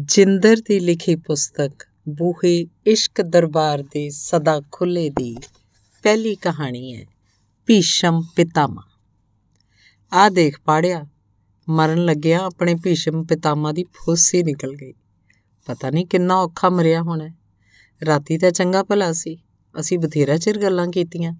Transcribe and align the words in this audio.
ਜਿੰਦਰ 0.00 0.56
ਦੀ 0.56 0.80
ਲਿਖੀ 0.80 1.14
ਪੁਸਤਕ 1.16 1.84
ਬੂਹੇ 2.08 2.66
ਇਸ਼ਕ 2.86 3.22
ਦਰਬਾਰ 3.22 3.82
ਦੇ 3.82 4.10
ਸਦਾ 4.10 4.60
ਖੁੱਲੇ 4.72 5.10
ਦੀ 5.10 5.36
ਪਹਿਲੀ 6.04 6.34
ਕਹਾਣੀ 6.34 6.94
ਹੈ, 6.94 7.04
ਭੀਸ਼ਮ 7.66 8.20
ਪਿਤਾਮਾ 8.36 8.82
ਆ 10.12 10.28
ਦੇਖ 10.28 10.60
ਪਾੜਿਆ, 10.60 11.04
ਮਰਨ 11.68 12.04
ਲੱਗਿਆ 12.04 12.38
ਆਪਣੇ 12.38 12.74
ਭੀਸ਼ਮ 12.74 13.24
ਪਿਤਾਮਾ 13.24 13.72
ਦੀ 13.72 13.84
ਫੁੱਸੀ 13.94 14.42
ਨਿਕਲ 14.42 14.74
ਗਈ। 14.74 14.92
ਪਤਾ 15.66 15.90
ਨਹੀਂ 15.90 16.06
ਕਿੰਨਾ 16.06 16.36
ਔਖਾ 16.36 16.68
ਮਰਿਆ 16.68 17.02
ਹੋਣਾ 17.02 17.28
ਰਾਤੀ 18.06 18.38
ਤਾਂ 18.38 18.50
ਚੰਗਾ 18.50 18.82
ਭਲਾ 18.82 19.12
ਸੀ, 19.12 19.36
ਅਸੀਂ 19.80 19.98
ਬਥੇਰਾ 19.98 20.36
ਚਿਰ 20.36 20.58
ਗੱਲਾਂ 20.58 20.86
ਕੀਤੀਆਂ। 20.86 21.34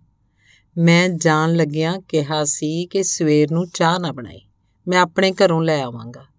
ਮੈਂ 0.79 1.09
ਜਾਣ 1.09 1.53
ਲੱਗਿਆ 1.53 1.96
ਕਿਹਾ 2.09 2.45
ਸੀ 2.45 2.87
ਕਿ 2.87 3.03
ਸਵੇਰ 3.03 3.50
ਨੂੰ 3.50 3.66
ਚਾਹ 3.69 3.98
ਨਾ 3.98 4.12
ਬਣਾਈ, 4.12 4.41
ਮੈਂ 4.89 4.98
ਆਪਣੇ 4.98 5.32
ਘਰੋਂ 5.32 5.62
ਲੈ 5.62 5.82
ਆਵਾਂਗਾ। 5.82 6.32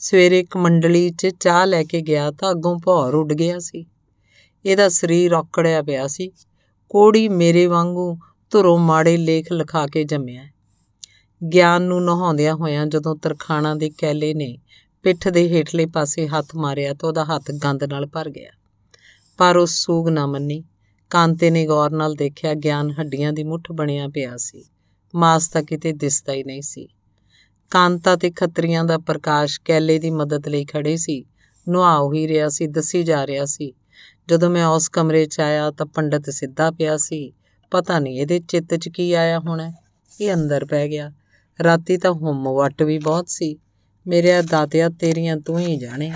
ਸਵੇਰੇ 0.00 0.40
ਇੱਕ 0.40 0.56
ਮੰਡਲੀ 0.56 1.10
'ਚ 1.10 1.26
ਚਾਹ 1.26 1.66
ਲੈ 1.66 1.84
ਕੇ 1.84 2.00
ਗਿਆ 2.00 2.30
ਤਾਂ 2.30 2.50
ਅੱਗੋਂ 2.50 2.78
ਭੌਰ 2.78 3.14
ਉੱਡ 3.14 3.32
ਗਿਆ 3.32 3.58
ਸੀ। 3.58 3.86
ਇਹਦਾ 4.64 4.88
ਸਰੀਰ 4.88 5.34
ਔਕੜਿਆ 5.34 5.82
ਪਿਆ 5.82 6.06
ਸੀ। 6.06 6.30
ਕੋੜੀ 6.88 7.28
ਮੇਰੇ 7.28 7.66
ਵਾਂਗੂ 7.66 8.18
ਧੁਰੋਂ 8.50 8.78
ਮਾੜੇ 8.78 9.16
ਲੇਖ 9.16 9.52
ਲਿਖਾ 9.52 9.86
ਕੇ 9.86 10.04
ਜੰਮਿਆ। 10.04 10.44
ਗਿਆਨ 11.54 11.82
ਨੂੰ 11.82 12.04
ਨਹਾਉਂਦਿਆਂ 12.04 12.54
ਹੋਇਆਂ 12.54 12.86
ਜਦੋਂ 12.86 13.16
ਤਰਖਾਣਾ 13.16 13.74
ਦੇ 13.74 13.90
ਕੈਲੇ 13.90 14.34
ਨੇ 14.34 14.58
ਪਿੱਠ 15.02 15.28
ਦੇ 15.28 15.48
ਹੇਠਲੇ 15.48 15.86
ਪਾਸੇ 15.86 16.28
ਹੱਥ 16.28 16.56
ਮਾਰਿਆ 16.56 16.94
ਤਾਂ 16.94 17.08
ਉਹਦਾ 17.08 17.24
ਹੱਥ 17.24 17.50
ਗੰਦ 17.50 17.84
ਨਾਲ 17.84 18.06
ਭਰ 18.06 18.30
ਗਿਆ। 18.30 18.50
ਪਰ 19.38 19.56
ਉਹ 19.56 19.66
ਸੂਗ 19.66 20.08
ਨਾ 20.08 20.26
ਮੰਨੀ। 20.26 20.64
ਕਾਂਤੇ 21.10 21.50
ਨੇ 21.50 21.66
ਗੌਰ 21.66 21.90
ਨਾਲ 21.90 22.14
ਦੇਖਿਆ 22.14 22.54
ਗਿਆਨ 22.54 22.90
ਹੱਡੀਆਂ 22.90 23.32
ਦੀ 23.32 23.44
ਮੁੱਠ 23.44 23.72
ਬਣਿਆ 23.72 24.08
ਪਿਆ 24.08 24.36
ਸੀ। 24.36 24.64
ਮਾਸ 25.14 25.48
ਤਾਂ 25.48 25.62
ਕਿਤੇ 25.62 25.92
ਦਿਸਦਾ 25.92 26.32
ਹੀ 26.32 26.44
ਨਹੀਂ 26.44 26.62
ਸੀ। 26.62 26.88
ਕਾਂਤਾ 27.70 28.16
ਤੇ 28.16 28.30
ਖੱਤਰੀਆਂ 28.30 28.84
ਦਾ 28.84 28.98
ਪ੍ਰਕਾਸ਼ 28.98 29.60
ਕੈਲੇ 29.64 29.98
ਦੀ 29.98 30.10
ਮਦਦ 30.10 30.48
ਲਈ 30.48 30.64
ਖੜੇ 30.64 30.96
ਸੀ। 30.96 31.24
ਨੁਹਾਉ 31.68 32.12
ਹੀ 32.12 32.28
ਰਿਹਾ 32.28 32.48
ਸੀ, 32.48 32.66
ਦੱਸੀ 32.66 33.02
ਜਾ 33.02 33.26
ਰਿਹਾ 33.26 33.44
ਸੀ। 33.44 33.72
ਜਦੋਂ 34.28 34.50
ਮੈਂ 34.50 34.66
ਉਸ 34.66 34.88
ਕਮਰੇ 34.88 35.26
'ਚ 35.26 35.40
ਆਇਆ 35.40 35.70
ਤਾਂ 35.70 35.86
ਪੰਡਤ 35.86 36.30
ਸਿੱਧਾ 36.30 36.70
ਪਿਆ 36.70 36.96
ਸੀ। 36.96 37.32
ਪਤਾ 37.70 37.98
ਨਹੀਂ 37.98 38.20
ਇਹਦੇ 38.20 38.40
ਚਿੱਤ 38.40 38.74
'ਚ 38.74 38.88
ਕੀ 38.88 39.12
ਆਇਆ 39.12 39.38
ਹੋਣਾ, 39.38 39.72
ਇਹ 40.20 40.34
ਅੰਦਰ 40.34 40.64
ਪੈ 40.64 40.88
ਗਿਆ। 40.88 41.12
ਰਾਤੀ 41.64 41.96
ਤਾਂ 41.96 42.10
ਹੁਮ 42.10 42.48
ਵੱਟ 42.48 42.82
ਵੀ 42.82 42.98
ਬਹੁਤ 42.98 43.28
ਸੀ। 43.28 43.58
ਮੇਰੇ 44.06 44.42
ਦਾਤਿਆ 44.42 44.88
ਤੇਰੀਆਂ 44.88 45.36
ਤੂੰ 45.36 45.58
ਹੀ 45.58 45.76
ਜਾਣੇ 45.76 46.12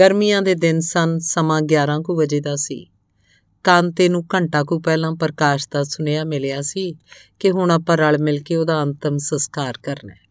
ਗਰਮੀਆਂ 0.00 0.42
ਦੇ 0.42 0.54
ਦਿਨ 0.54 0.80
ਸਨ, 0.80 1.18
ਸਮਾਂ 1.18 1.62
11 1.62 2.00
ਕੁ 2.00 2.16
ਵਜੇ 2.16 2.40
ਦਾ 2.40 2.56
ਸੀ। 2.56 2.86
ਕਾਂਤੇ 3.64 4.08
ਨੂੰ 4.08 4.24
ਘੰਟਾ 4.34 4.64
ਕੁ 4.64 4.80
ਪਹਿਲਾਂ 4.80 5.14
ਪ੍ਰਕਾਸ਼ 5.14 5.68
ਦਾ 5.70 5.84
ਸੁਨੇਹਾ 5.84 6.24
ਮਿਲਿਆ 6.24 6.60
ਸੀ 6.60 6.94
ਕਿ 7.38 7.50
ਹੁਣ 7.50 7.70
ਆਪਾਂ 7.70 7.96
ਰਲ 7.96 8.18
ਮਿਲ 8.18 8.42
ਕੇ 8.42 8.56
ਉਹਦਾ 8.56 8.82
ਅੰਤਮ 8.82 9.18
ਸੰਸਕਾਰ 9.18 9.78
ਕਰਨਾ 9.82 10.12
ਹੈ। 10.12 10.29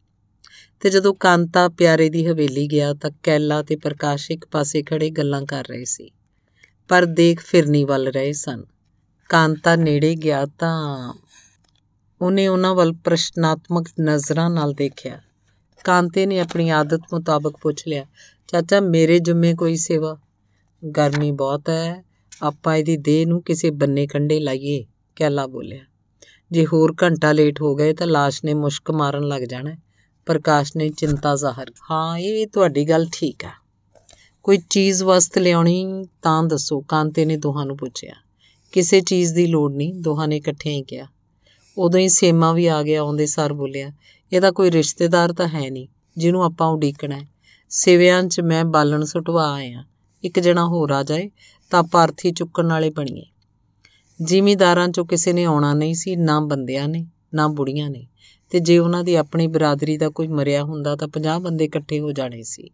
ਤੇ 0.80 0.89
ਜਦੋਂ 0.89 1.13
ਕਾਂਤਾ 1.13 1.69
ਪਿਆਰੇ 1.69 2.09
ਦੀ 2.09 2.27
ਹਵੇਲੀ 2.27 2.67
ਗਿਆ 2.67 2.94
ਤਾਂ 2.94 3.11
ਕੈਲਾ 3.23 3.63
ਤੇ 3.63 3.75
ਪ੍ਰਕਾਸ਼ 3.75 4.31
ਇੱਕ 4.31 4.45
ਪਾਸੇ 4.45 4.83
ਖੜੇ 4.83 5.09
ਗੱਲਾਂ 5.09 5.45
ਕਰ 5.45 5.66
ਰਹੇ 5.69 5.85
ਸੀ। 5.85 6.11
ਪਰ 6.88 7.05
ਦੇਖ 7.05 7.41
ਫਿਰਨੀ 7.41 7.83
ਵੱਲ 7.83 8.08
ਰਹੇ 8.08 8.33
ਸਨ। 8.33 8.63
ਕਾਂਤਾ 9.30 9.75
ਨੇੜੇ 9.75 10.16
ਗਿਆ 10.16 10.45
ਤਾਂ 10.45 11.13
ਉਹਨੇ 12.22 12.47
ਉਹਨਾਂ 12.47 12.75
ਵੱਲ 12.75 12.94
ਪ੍ਰਸ਼ਨਾਤਮਕ 12.94 13.88
ਨਜ਼ਰਾਂ 14.02 14.50
ਨਾਲ 14.50 14.73
ਦੇਖਿਆ। 14.73 15.22
ਕਾਂਤੇ 15.83 16.25
ਨੇ 16.25 16.39
ਆਪਣੀ 16.39 16.69
ਆਦਤ 16.69 17.02
ਮੁਤਾਬਕ 17.13 17.57
ਪੁੱਛ 17.61 17.88
ਲਿਆ, 17.88 18.05
ਚਾਚਾ, 18.47 18.80
ਮੇਰੇ 18.80 19.19
ਜੁਮੇ 19.19 19.53
ਕੋਈ 19.53 19.75
ਸੇਵਾ? 19.75 20.17
ਗਰਮੀ 20.97 21.31
ਬਹੁਤ 21.31 21.69
ਹੈ, 21.69 22.03
ਆਪਾਂ 22.41 22.75
ਇਹਦੀ 22.75 22.97
ਦੇਹ 22.97 23.27
ਨੂੰ 23.27 23.44
ਕਿਸੇ 23.44 23.69
ਬੰਨੇ 23.69 24.07
ਕੰਡੇ 24.07 24.39
ਲਾਈਏ, 24.39 24.85
ਕੈਲਾ 25.16 25.47
ਬੋਲਿਆ। 25.47 25.80
ਜੇ 26.52 26.66
ਹੋਰ 26.66 26.95
ਘੰਟਾ 27.03 27.31
ਲੇਟ 27.31 27.61
ਹੋ 27.61 27.75
ਗਏ 27.75 27.94
ਤਾਂ 27.94 28.07
ਲਾਸ਼ 28.07 28.45
ਨੇ 28.45 28.53
ਮੁਸ਼ਕ 28.53 28.91
ਮਾਰਨ 28.91 29.23
ਲੱਗ 29.23 29.41
ਜਾਣਾ 29.41 29.75
ਪ੍ਰਕਾਸ਼ 30.25 30.78
ਨੇ 30.78 30.89
ਚਿੰਤਾ 30.89 31.36
ਜ਼ਾਹਰ 31.36 31.72
ਹਾਂ, 31.92 32.17
ਇਹ 32.17 32.48
ਤੁਹਾਡੀ 32.48 32.89
ਗੱਲ 32.89 33.08
ਠੀਕ 33.12 33.45
ਆ। 33.45 33.52
ਕੋਈ 34.44 34.58
ਚੀਜ਼ 34.70 35.03
ਵਸਤ 35.03 35.38
ਲਿਆਉਣੀ 35.38 36.06
ਤਾਂ 36.22 36.44
ਦੱਸੋ, 36.44 36.81
ਕਾਂਤੇ 36.81 37.25
ਨੇ 37.25 37.38
ਦੋਹਾਂ 37.38 37.66
ਨੂੰ 37.66 37.78
ਪੁੱਛਿਆ। 37.78 38.14
ਕਿਸੇ 38.72 39.02
ਚੀਜ਼ 39.02 39.34
ਦੀ 39.34 39.47
ਲੋੜ 39.47 39.73
ਨਹੀਂ, 39.73 39.94
ਦੋਹਾਂ 39.94 40.28
ਨੇ 40.28 40.38
ਇਕੱਠੇ 40.38 40.70
ਹੀ 40.70 40.84
ਕਿਹਾ। 40.84 41.08
ਉਦੋਂ 41.78 42.00
ਹੀ 42.00 42.09
ਸੇਮਾ 42.09 42.53
ਵੀ 42.53 42.68
ਆ 42.68 42.84
ਗਿਆ 42.84 43.02
ਆਉਂਦੇ 43.02 43.25
ਸਾਰ 43.25 43.53
ਬੋਲਿਆ, 43.53 43.91
ਇਹਦਾ 44.34 44.52
ਕੋਈ 44.52 44.72
ਰਿਸ਼ਤੇਦਾਰ 44.72 45.34
ਤਾਂ 45.34 45.47
ਹੈ 45.47 45.69
ਨਹੀਂ, 45.69 45.88
ਜਿਹਨੂੰ 46.18 46.44
ਆਪਾਂ 46.44 46.68
ਉਡੀਕਣਾ 46.68 47.16
ਹੈ। 47.16 47.28
ਸਿਵਿਆਂ 47.69 48.24
'ਚ 48.24 48.41
ਮੈਂ 48.41 48.66
ਬਾਲਣ 48.66 49.03
ਸੁਟਵਾ 49.03 49.53
ਆਇਆ 49.53 49.86
ਇੱਕ 50.24 50.40
ਜਣਾ 50.40 50.66
ਹੋਰ 50.66 50.91
ਆ 50.91 51.03
ਜਾਏ, 51.03 51.31
ਤਾਂ 51.69 51.84
ਪਾਰਥੀ 51.84 52.31
ਚੁੱਕਣ 52.31 52.68
ਵਾਲੇ 52.68 52.90
ਬਣੀਏ 52.90 53.25
ਜ਼ਿਮੀਦਾਰਾਂ 54.22 54.88
'ਚੋਂ 54.88 55.06
ਕਿਸੇ 55.06 55.34
ਨੇ 55.34 55.44
ਆਉਣਾ 55.44 55.74
ਨਹੀਂ 55.74 55.94
ਸੀ, 55.94 56.16
ਨਾ 56.16 56.40
ਬੰਦਿਆਂ 56.40 56.88
ਨੇ, 56.88 57.07
ਨਾ 57.34 57.47
ਬੁੜੀਆਂ 57.47 57.90
ਨੇ। 57.90 58.07
ਤੇ 58.50 58.60
ਜੇ 58.60 58.78
ਉਹਨਾਂ 58.78 59.04
ਦੀ 59.04 59.16
ਆਪਣੀ 59.16 59.48
ਬਰਾਦਰੀ 59.48 59.98
ਦਾ 59.98 60.10
ਕੋਈ 60.10 60.28
ਮਰਿਆ 60.28 60.64
ਹੁੰਦਾ 60.64 60.96
ਤਾਂ 60.96 61.08
50 61.08 61.40
ਬੰਦੇ 61.40 61.66
ਇਕੱਠੇ 61.66 62.00
ਹੋ 62.00 62.12
ਜਾਣੇ 62.12 62.44
ਸੀ। 62.44 62.70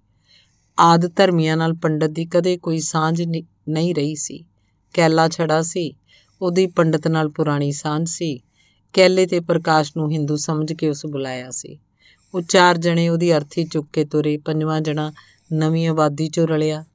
ਆਦ 0.80 1.16
ਧਰਮੀਆਂ 1.16 1.58
ਨਾਲ 1.58 1.74
ਪੰਡਤ 1.74 2.10
ਦੀ 2.10 2.26
ਕਦੇ 2.26 2.58
ਕੋਈ 2.58 2.80
ਸਾਂਝ 2.80 3.22
ਨਹੀਂ 3.70 3.96
ਰਹੀ 3.96 4.16
ਸੀ। 4.16 4.46
ਕੈਲਾ 4.94 5.28
ਛੜਾ 5.30 5.62
ਸੀ, 5.62 5.96
ਉਹਦੀ 6.42 6.68
ਪੰਡਤ 6.68 7.08
ਨਾਲ 7.08 7.30
ਪੁਰਾਣੀ 7.30 7.72
ਸਾਂਝ 7.72 8.10
ਸੀ। 8.10 8.40
ਕੈਲੇ 8.94 9.26
ਤੇ 9.26 9.40
ਪ੍ਰਕਾਸ਼ 9.40 9.94
ਨੂੰ 9.98 10.12
ਹਿੰਦੂ 10.12 10.36
ਸਮਝ 10.36 10.74
ਕੇ 10.74 10.90
ਉਸ 10.90 11.06
ਬੁਲਾਇਆ 11.06 11.52
ਸੀ। 11.52 11.80
ਉਹ 12.36 12.42
ਚਾਰ 12.42 12.78
ਜਣੇ 12.78 13.10
ਉਹਦੀ 13.10 13.34
ਅਰਥੀ 13.34 13.64
ਚੁੱਕ 13.64 13.88
ਕੇ 13.94 14.06
ਤੁਰੇ, 14.06 14.38
ਪੰਜਵਾਂ 14.38 14.82
ਜਣਾ 14.82 15.14
ਨਵੀਂ 15.54 15.88
ਆਬਾਦੀ 15.88 16.26
'ਚੋਂ 16.26 16.48
ਰਲਿਆ। 16.48 16.86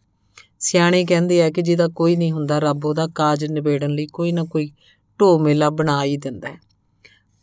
ਸਿਆਣੇ 0.58 1.04
ਕਹਿੰਦੇ 1.04 1.42
ਆ 1.42 1.50
ਕਿ 1.50 1.62
ਜਿਹਦਾ 1.62 1.88
ਕੋਈ 1.88 2.16
ਨਹੀਂ 2.16 2.32
ਹੁੰਦਾ, 2.32 2.58
ਰੱਬ 2.58 2.84
ਉਹਦਾ 2.84 3.06
ਕਾਜ 3.06 3.44
ਨਿਬੇੜਨ 3.44 3.90
ਲਈ 3.90 4.06
ਕੋਈ 4.06 4.32
ਨਾ 4.32 4.44
ਕੋਈ 4.44 4.72
ਢੋ 5.20 5.38
ਮੇਲਾ 5.38 5.70
ਬਣਾ 5.70 6.04
ਹੀ 6.04 6.16
ਦਿੰਦਾ 6.16 6.48
ਹੈ। 6.48 6.69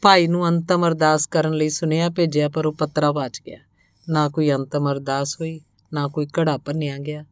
ਭਾਈ 0.02 0.28
ਨੂੰ 0.28 0.48
ਅੰਤਮ 0.48 0.88
ਅਰਦਾਸ 0.88 1.26
ਕਰਨ 1.26 1.54
ਲਈ 1.54 1.70
ਸੁਨੇਹਾ 1.70 2.10
ਭੇਜਿਆ, 2.10 2.50
ਪਰ 2.50 2.66
ਉਹ 2.66 2.74
ਪੱਤਰਾ 2.74 3.12
ਵਾਚ 3.12 3.42
ਗਿਆ। 3.48 3.58
ਨਾ 4.10 4.30
ਕੋਈ 4.30 4.52
ਅੰਤਮ 4.52 4.92
ਅਰਦਾਸ 4.92 5.36
ਹੋਈ, 5.42 5.62
ਨਾ 5.94 6.08
ਕੋਈ 6.08 6.28
ਘੜਾ 6.40 6.58
ਭੰਨਿਆ 6.58 6.98
ਗਿਆ। 6.98 7.26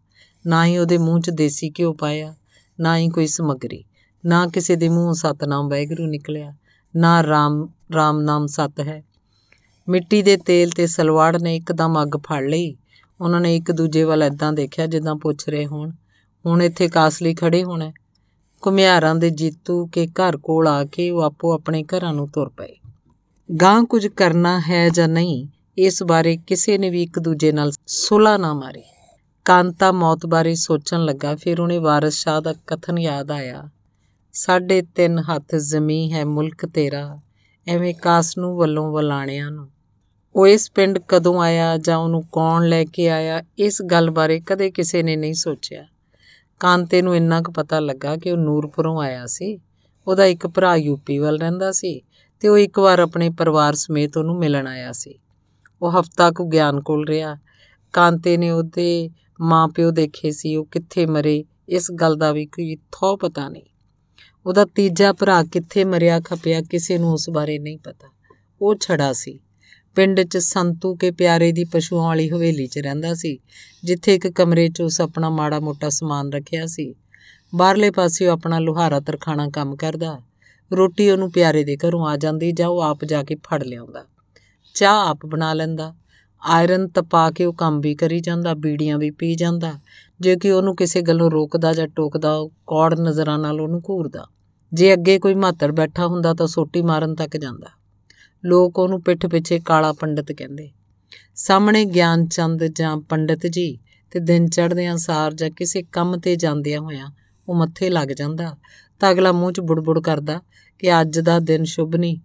ਨਾ 0.47 0.65
ਹੀ 0.65 0.77
ਉਹਦੇ 0.77 0.97
ਮੂੰਹ 0.97 1.21
'ਚ 1.21 1.29
ਦੇਸੀ 1.29 1.69
ਘਿਓ 1.79 1.93
ਪਾਇਆ, 1.93 2.35
ਨਾ 2.79 2.97
ਹੀ 2.97 3.09
ਕੋਈ 3.09 3.27
ਸਮਗਰੀ। 3.27 3.83
ਨਾ 4.25 4.47
ਕਿਸੇ 4.47 4.75
ਦੇ 4.75 4.89
ਮੂੰਹ 4.89 5.13
ਸਤਨਾਮ 5.13 5.69
ਵੈਗਰੂ 5.69 6.05
ਨਿਕਲਿਆ, 6.05 6.53
ਨਾ 6.95 7.23
ਰਾਮ 7.23 7.69
ਰਾਮ 7.95 8.21
ਨਾਮ 8.21 8.47
ਸਤ 8.47 8.79
ਹੈ। 8.79 9.03
ਮਿੱਟੀ 9.89 10.21
ਦੇ 10.21 10.37
ਤੇਲ 10.37 10.69
ਤੇ 10.69 10.87
ਸਲਵਾੜ 10.87 11.41
ਨੇ 11.41 11.55
ਇੱਕਦਮ 11.55 12.01
ਅੱਗ 12.01 12.17
ਫੜ 12.17 12.43
ਲਈ। 12.43 12.75
ਉਹਨਾਂ 13.21 13.41
ਨੇ 13.41 13.55
ਇੱਕ 13.55 13.71
ਦੂਜੇ 13.71 14.03
ਵੱਲ 14.03 14.23
ਐਦਾਂ 14.23 14.53
ਦੇਖਿਆ 14.53 14.85
ਜਿੱਦਾਂ 14.85 15.15
ਪੁੱਛ 15.15 15.49
ਰਹੇ 15.49 15.65
ਹੋਣ, 15.65 15.91
ਹੁਣ 16.45 16.61
ਇੱਥੇ 16.61 16.87
ਕਾਸ 16.87 17.21
ਲਈ 17.21 17.33
ਖੜੇ 17.33 17.63
ਹੋਣਾ 17.63 17.91
ਕੁਮਿਆਰਾਂ 18.65 19.15
ਦੇ 19.15 19.29
ਜੀਤੂ 19.29 19.87
ਕੇ 19.87 20.07
ਘਰ 20.07 20.37
ਕੋਲ 20.37 20.67
ਆ 20.67 20.83
ਕੇ 20.83 21.11
ਉਹ 21.11 21.21
ਆਪੋ 21.21 21.53
ਆਪਣੇ 21.53 21.83
ਘਰਾਂ 21.83 22.13
ਨੂੰ 22.13 22.29
ਤੁਰ 22.29 22.49
ਪਏ। 22.49 22.75
ਗਾਂ 23.61 23.83
ਕੁਝ 23.83 24.07
ਕਰਨਾ 24.07 24.59
ਹੈ 24.59 24.89
ਜਾਂ 24.89 25.07
ਨਹੀਂ, 25.07 25.47
ਇਸ 25.77 26.03
ਬਾਰੇ 26.03 26.37
ਕਿਸੇ 26.37 26.77
ਨੇ 26.77 26.89
ਵੀ 26.89 27.03
ਇੱਕ 27.03 27.19
ਦੂਜੇ 27.19 27.51
ਨਾਲ 27.51 27.71
ਸੁਲਾ 27.87 28.37
ਨਾ 28.37 28.53
ਮਾਰੀ। 28.53 28.83
ਕਾਂਤਾ 29.45 29.91
ਮੌਤ 29.91 30.25
ਬਾਰੇ 30.25 30.55
ਸੋਚਣ 30.55 31.05
ਲੱਗਾ, 31.05 31.35
ਫਿਰ 31.35 31.61
ਉਹਨੇ 31.61 31.77
ਵਾਰਿਸ 31.77 32.13
ਸ਼ਾਹ 32.13 32.41
ਦਾ 32.41 32.53
ਕਥਨ 32.67 32.97
ਯਾਦ 32.97 33.31
ਆਇਆ। 33.31 33.69
ਸਾਢੇ 34.33 34.81
ਤਿੰਨ 34.81 35.19
ਹੱਥ 35.19 35.55
ਜ਼ਮੀਨ 35.55 36.11
ਹੈ 36.11 36.25
ਮੁਲਕ 36.25 36.65
ਤੇਰਾ, 36.65 37.19
ਐਵੇਂ 37.67 37.95
ਕਾਸ 37.95 38.37
ਨੂੰ 38.37 38.57
ਵੱਲੋਂ 38.57 38.91
ਵਲਾਣਿਆਂ 38.91 39.51
ਨੂੰ। 39.51 39.69
ਉਹ 40.35 40.47
ਇਸ 40.47 40.71
ਪਿੰਡ 40.71 40.99
ਕਦੋਂ 40.99 41.41
ਆਇਆ 41.41 41.77
ਜਾਂ 41.77 41.97
ਉਹਨੂੰ 41.97 42.23
ਕੌਣ 42.31 42.67
ਲੈ 42.67 42.83
ਕੇ 42.83 43.09
ਆਇਆ, 43.09 43.43
ਇਸ 43.57 43.81
ਗੱਲ 43.81 44.09
ਬਾਰੇ 44.09 44.39
ਕਦੇ 44.39 44.71
ਕਿਸੇ 44.71 45.03
ਨੇ 45.03 45.15
ਨਹੀਂ 45.15 45.33
ਸੋਚਿਆ। 45.33 45.85
ਕਾਂਤੇ 46.59 47.01
ਨੂੰ 47.01 47.15
ਇੰਨਾ 47.15 47.41
ਕੁ 47.41 47.51
ਪਤਾ 47.51 47.79
ਲੱਗਾ 47.79 48.17
ਕਿ 48.17 48.31
ਉਹ 48.31 48.37
ਨੂਰਪੁਰੋਂ 48.37 49.01
ਆਇਆ 49.01 49.25
ਸੀ। 49.25 49.59
ਉਹਦਾ 50.07 50.25
ਇੱਕ 50.25 50.47
ਭਰਾ 50.47 50.75
ਯੂਪੀ 50.75 51.17
ਵੱਲ 51.17 51.39
ਰਹਿੰਦਾ 51.39 51.71
ਸੀ 51.71 52.01
ਤੇ 52.39 52.47
ਉਹ 52.47 52.57
ਇੱਕ 52.57 52.79
ਵਾਰ 52.79 52.99
ਆਪਣੇ 52.99 53.29
ਪਰਿਵਾਰ 53.29 53.73
ਸਮੇਤ 53.73 54.17
ਉਹਨੂੰ 54.17 54.37
ਮਿਲਣ 54.37 54.67
ਆਇਆ 54.67 54.91
ਸੀ। 54.91 55.19
ਉਹ 55.81 55.91
ਹਫਤਾ 55.91 56.31
ਕੁ 56.31 56.45
ਗਿਆਨ 56.45 56.81
ਕੋਲ 56.81 57.07
ਰਿਹਾ। 57.07 57.37
ਕਾਂਤੇ 57.93 58.37
ਨੇ 58.37 58.51
ਉਹਦੇ 58.51 59.09
ਮਾਪਿਓ 59.41 59.91
ਦੇਖੇ 59.91 60.31
ਸੀ, 60.31 60.55
ਉਹ 60.55 60.65
ਕਿੱਥੇ 60.65 61.05
ਮਰੇ, 61.05 61.45
ਇਸ 61.69 61.91
ਗੱਲ 61.91 62.15
ਦਾ 62.15 62.31
ਵੀ 62.31 62.45
ਕੋਈ 62.45 62.75
ਥੋ 62.75 63.17
ਪਤਾ 63.17 63.49
ਨਹੀਂ। 63.49 63.63
ਉਹਦਾ 64.45 64.65
ਤੀਜਾ 64.65 65.13
ਭਰਾ 65.13 65.43
ਕਿੱਥੇ 65.43 65.83
ਮਰਿਆ 65.83 66.19
ਖਪਿਆ 66.19 66.61
ਕਿਸੇ 66.61 66.97
ਨੂੰ 66.97 67.11
ਉਸ 67.11 67.29
ਬਾਰੇ 67.29 67.59
ਨਹੀਂ 67.59 67.77
ਪਤਾ। 67.77 68.07
ਉਹ 68.61 68.75
ਛੜਾ 68.75 69.13
ਸੀ। 69.13 69.39
ਪਿੰਡ 69.95 70.21
'ਚ 70.21 70.37
ਸੰਤੂ 70.37 70.95
ਕੇ 70.95 71.11
ਪਿਆਰੇ 71.11 71.51
ਦੀ 71.51 71.63
ਪਸ਼ੂਆਂ 71.63 72.03
ਵਾਲੀ 72.03 72.29
ਹਵੇਲੀ 72.29 72.67
'ਚ 72.67 72.79
ਰਹਿੰਦਾ 72.79 73.13
ਸੀ, 73.13 73.39
ਜਿੱਥੇ 73.83 74.15
ਇੱਕ 74.15 74.27
ਕਮਰੇ 74.27 74.69
'ਚ 74.69 74.81
ਉਸ 74.81 75.01
ਆਪਣਾ 75.01 75.29
ਮਾੜਾ 75.29 75.59
ਮੋਟਾ 75.59 75.89
ਸਮਾਨ 75.89 76.33
ਰੱਖਿਆ 76.33 76.65
ਸੀ। 76.65 76.95
ਬਾਹਰਲੇ 77.55 77.91
ਪਾਸੇ 77.91 78.27
ਉਹ 78.27 78.33
ਆਪਣਾ 78.33 78.59
ਲੋਹਾਰਾ 78.59 78.99
ਤਰਖਾਣਾ 78.99 79.49
ਕੰਮ 79.49 79.75
ਕਰਦਾ, 79.75 80.21
ਰੋਟੀ 80.73 81.09
ਉਹਨੂੰ 81.09 81.31
ਪਿਆਰੇ 81.31 81.63
ਦੇ 81.63 81.77
ਘਰੋਂ 81.77 82.07
ਆ 82.07 82.17
ਜਾਂਦੀ 82.17 82.51
ਜਾਂ 82.51 82.67
ਉਹ 82.67 82.81
ਆਪ 82.81 83.05
ਜਾ 83.05 83.23
ਕੇ 83.23 83.35
ਫੜ 83.35 83.63
ਲਿਆਉਂਦਾ। 83.63 84.05
ਚਾਹ 84.73 85.07
ਆਪ 85.07 85.25
ਬਣਾ 85.25 85.53
ਲੈਂਦਾ, 85.53 85.95
ਆਇਰਨ 86.45 86.87
ਤਪਾ 86.87 87.31
ਕੇ 87.31 87.45
ਉਹ 87.45 87.53
ਕੰਮ 87.53 87.79
ਵੀ 87.79 87.95
ਕਰੀ 87.95 88.19
ਜਾਂਦਾ, 88.19 88.53
ਬੀੜੀਆਂ 88.53 88.97
ਵੀ 88.97 89.11
ਪੀ 89.11 89.35
ਜਾਂਦਾ, 89.35 89.73
ਜੇ 90.19 90.35
ਕਿ 90.35 90.51
ਉਹਨੂੰ 90.51 90.75
ਕਿਸੇ 90.75 91.01
ਗੱਲੋਂ 91.01 91.31
ਰੋਕਦਾ 91.31 91.73
ਜਾਂ 91.73 91.87
ਟੋਕਦਾ 91.87 92.49
ਕੌੜ 92.67 92.99
ਨਜ਼ਰਾਂ 92.99 93.39
ਨਾਲ 93.39 93.61
ਉਹਨੂੰ 93.61 93.81
ਘੂਰਦਾ। 93.89 94.27
ਜੇ 94.73 94.93
ਅੱਗੇ 94.93 95.19
ਕੋਈ 95.19 95.33
ਮਾਤੜ 95.33 95.71
ਬੈਠਾ 95.71 96.07
ਹੁੰਦਾ 96.07 96.33
ਤਾਂ 96.33 96.47
ਸੋਟੀ 96.47 96.81
ਮਾਰਨ 96.81 97.15
ਤੱਕ 97.15 97.37
ਜਾਂਦਾ। 97.37 97.84
ਲੋਕ 98.45 98.79
ਉਹਨੂੰ 98.79 99.01
ਪਿੱਠ 99.01 99.25
ਪਿੱਛੇ 99.25 99.59
ਕਾਲਾ 99.59 99.93
ਪੰਡਤ 99.93 100.31
ਕਹਿੰਦੇ। 100.31 100.71
ਸਾਹਮਣੇ 101.35 101.85
ਗਿਆਨ 101.85 102.27
ਚੰਦ 102.27 102.63
ਜਾਂ 102.63 102.97
ਪੰਡਤ 102.97 103.47
ਜੀ 103.47 103.79
ਤੇ 104.11 104.19
ਦਿਨ 104.19 104.49
ਚੜ੍ਹਦਿਆਂ 104.49 104.97
ਸਾਰ 104.97 105.33
ਜਾਂ 105.33 105.49
ਕਿਸੇ 105.49 105.83
ਕੰਮ 105.83 106.17
ਤੇ 106.17 106.35
ਜਾਂਦਿਆਂ 106.35 106.79
ਹੋਇਆਂ 106.79 107.11
ਉਹ 107.49 107.55
ਮੱਥੇ 107.55 107.89
ਲੱਗ 107.89 108.07
ਜਾਂਦਾ 108.07 108.57
ਤਾਂ 108.99 109.11
ਅਗਲਾ 109.11 109.31
ਮੂੰਹ 109.31 109.51
'ਚ 109.51 109.59
ਬੁੜਬੁੜ 109.59 109.99
ਕਰਦਾ 109.99 110.41
ਕਿ 110.79 111.01
ਅੱਜ 111.01 111.19
ਦਾ 111.19 111.39
ਦਿਨ 111.39 111.63
ਸ਼ੁਭ 111.63 111.95
ਨਹੀਂ 111.95 112.17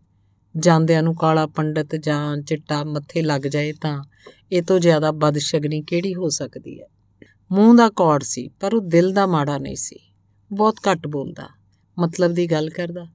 ਜਾਂਦਿਆਂ 0.57 1.03
ਨੂੰ 1.03 1.15
ਕਾਲਾ 1.15 1.47
ਪੰਡਤ 1.47 1.97
ਜਾਂ 1.97 2.37
ਚਿੱਟਾ 2.37 2.85
ਮੱਥੇ 2.85 3.23
ਲੱਗ 3.23 3.43
ਜਾਏ 3.43 3.73
ਤਾਂ 3.73 4.05
ਇਹ 4.53 4.63
ਤੋਂ 4.63 4.79
ਜ਼ਿਆਦਾ 4.79 5.11
ਬਦਸ਼ਗਨੀ 5.11 5.83
ਕਿਹੜੀ 5.83 6.15
ਹੋ 6.15 6.29
ਸਕਦੀ 6.29 6.81
ਹੈ। 6.81 6.87
ਮੂੰਹ 7.53 7.77
ਦਾ 7.77 7.89
ਕੌੜ 7.89 8.23
ਸੀ, 8.23 8.49
ਪਰ 8.49 8.75
ਉਹ 8.75 8.81
ਦਿਲ 8.81 9.13
ਦਾ 9.13 9.27
ਮਾੜਾ 9.27 9.59
ਨਹੀਂ 9.59 9.77
ਸੀ। 9.77 9.99
ਬਹੁਤ 10.53 10.77
ਘੱਟ 10.91 11.07
ਬੋਲਦਾ, 11.07 11.49
ਮਤਲਬ 11.99 12.33
ਦੀ 12.33 12.51
ਗੱਲ 12.51 12.71
ਕਰਦਾ। 12.71 13.07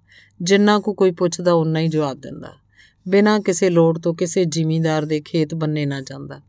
ਜਿੰਨਾ 0.42 0.80
ਕੋ 0.80 0.94
ਕੋਈ 0.94 1.12
ਪੁੱਛਦਾ 1.12 1.54
ਉਨਾ 1.54 1.80
ਹੀ 1.80 1.88
ਜਵਾਬ 1.88 2.18
ਦਿੰਦਾ। 2.18 2.54
ਬਿਨਾਂ 3.08 3.40
ਕਿਸੇ 3.40 3.70
ਲੋੜ 3.70 4.00
ਤੋਂ 4.00 4.16
ਕਿਸੇ 4.16 4.46
ਜ਼ਿਮੀਂਦਾਰ 4.46 5.06
ਦੇ 5.06 5.22
ਖੇਤ 5.22 5.56
ਬੰਨੇ 5.56 5.86
ਨਾ 5.86 6.02
ਜਾਂਦਾ। 6.02 6.42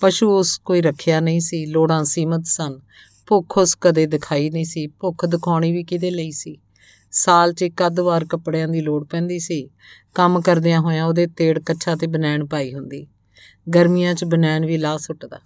ਪਸ਼ੂ 0.00 0.38
ਉਸ 0.38 0.58
ਕੋਈ 0.58 0.82
ਰੱਖਿਆ 0.82 1.20
ਨਹੀਂ 1.20 1.40
ਸੀ, 1.40 1.66
ਲੋੜਾਂ 1.66 2.04
ਸੀਮਤ 2.04 2.46
ਸਨ। 2.46 2.80
ਭੁੱਖ 3.26 3.58
ਉਸ 3.58 3.78
ਕਦੇ 3.80 4.06
ਦਿਖਾਈ 4.06 4.50
ਨਹੀਂ 4.50 4.64
ਸੀ, 4.64 4.86
ਭੁੱਖ 4.86 5.26
ਦਿਖਾਉਣੀ 5.26 5.72
ਵੀ 5.72 5.84
ਕਿਹਦੇ 5.84 6.10
ਲਈ 6.10 6.30
ਸੀ? 6.30 6.58
ਸਾਲ 7.10 7.52
'ਚ 7.52 7.62
ਇੱਕ 7.62 7.86
ਅੱਧ 7.86 8.00
ਵਾਰ 8.00 8.24
ਕੱਪੜਿਆਂ 8.24 8.68
ਦੀ 8.68 8.80
ਲੋੜ 8.80 9.04
ਪੈਂਦੀ 9.04 9.38
ਸੀ। 9.38 9.70
ਕੰਮ 10.14 10.40
ਕਰਦਿਆਂ 10.40 10.80
ਹੋਇਆਂ 10.80 11.04
ਉਹਦੇ 11.04 11.26
ਤੇੜ 11.26 11.58
ਕੱਛਾ 11.58 11.96
ਤੇ 11.96 12.06
ਬਨੈਣ 12.06 12.46
ਪਾਈ 12.46 12.74
ਹੁੰਦੀ। 12.74 13.06
ਗਰਮੀਆਂ 13.74 14.14
'ਚ 14.14 14.24
ਬਨੈਣ 14.24 14.66
ਵੀ 14.66 14.76
ਲਾ 14.76 14.96
ਸੁੱਟਦਾ। 14.96 15.40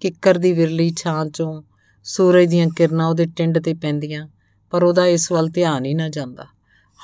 ਕਿੱਕਰ 0.00 0.38
ਦੀ 0.38 0.52
ਵਿਰਲੀ 0.52 0.94
ਛਾਂ 0.96 1.26
'ਚੋਂ 1.26 1.62
ਸੂਰਜ 2.04 2.48
ਦੀਆਂ 2.48 2.68
ਕਿਰਨਾਂ 2.68 3.06
ਉਹਦੇ 3.06 3.26
ਟਿੰਡ 3.26 3.58
ਤੇ 3.58 3.74
ਪੈਂਦੀਆਂ, 3.74 4.28
ਪਰ 4.70 4.82
ਉਹਦਾ 4.82 5.06
ਇਸ 5.06 5.32
ਵੱਲ 5.32 5.48
ਧਿਆਨ 5.48 5.84
ਹੀ 5.84 5.94
ਨਾ 5.94 6.08
ਜਾਂਦਾ। 6.08 6.46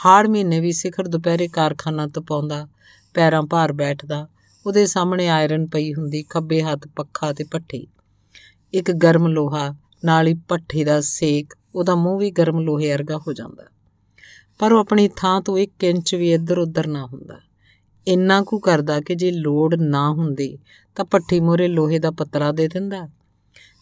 ਹਾੜ 0.04 0.26
ਮਹੀਨੇ 0.26 0.60
ਵੀ 0.60 0.72
ਸਿਖਰ 0.72 1.08
ਦੁਪਹਿਰੇ 1.08 1.48
ਕਾਰਖਾਨਾ 1.48 2.06
ਤਪਾਉਂਦਾ 2.06 2.68
ਪੈਰਾਂ 3.14 3.42
ਭਾਰ 3.42 3.72
ਬੈਠਦਾ। 3.72 4.28
ਉਹਦੇ 4.66 4.86
ਸਾਹਮਣੇ 4.86 5.28
ਆਇਰਨ 5.28 5.66
ਪਈ 5.66 5.94
ਹੁੰਦੀ, 5.94 6.22
ਖੱਬੇ 6.22 6.62
ਹੱਥ 6.62 6.88
ਪੱਖਾ 6.96 7.32
ਤੇ 7.32 7.44
ਪੱਠੀ 7.44 7.86
ਇੱਕ 8.74 8.92
ਗਰਮ 8.92 9.26
ਲੋਹਾ, 9.26 9.74
ਨਾਲ 10.04 10.26
ਹੀ 10.26 10.34
ਪੱਠੀ 10.34 10.84
ਦਾ 10.84 11.00
ਸੇਕ, 11.00 11.54
ਉਹਦਾ 11.74 11.94
ਮੂੰਹ 11.94 12.18
ਵੀ 12.18 12.30
ਗਰਮ 12.30 12.60
ਲੋਹੇ 12.60 12.92
ਵਰਗਾ 12.92 13.16
ਹੋ 13.16 13.32
ਜਾਂਦਾ। 13.32 13.64
ਪਰ 14.58 14.72
ਉਹ 14.72 14.80
ਆਪਣੀ 14.80 15.08
ਥਾਂ 15.16 15.40
ਤੋਂ 15.40 15.58
1 15.58 15.84
ਇੰਚ 15.84 16.14
ਵੀ 16.14 16.32
ਇੱਧਰ 16.32 16.58
ਉੱਧਰ 16.58 16.86
ਨਾ 16.86 17.06
ਹੁੰਦਾ। 17.06 17.40
ਇੰਨਾ 18.06 18.42
ਕੁ 18.42 18.58
ਕਰਦਾ 18.58 19.00
ਕਿ 19.00 19.14
ਜੇ 19.14 19.30
ਲੋੜ 19.30 19.74
ਨਾ 19.74 20.10
ਹੁੰਦੀ, 20.10 20.58
ਤਾਂ 20.94 21.04
ਪੱਠੀ 21.04 21.40
ਮੋਰੇ 21.40 21.68
ਲੋਹੇ 21.68 21.98
ਦਾ 21.98 22.10
ਪੱਤਰਾ 22.10 22.52
ਦੇ 22.52 22.68
ਦਿੰਦਾ। 22.68 23.08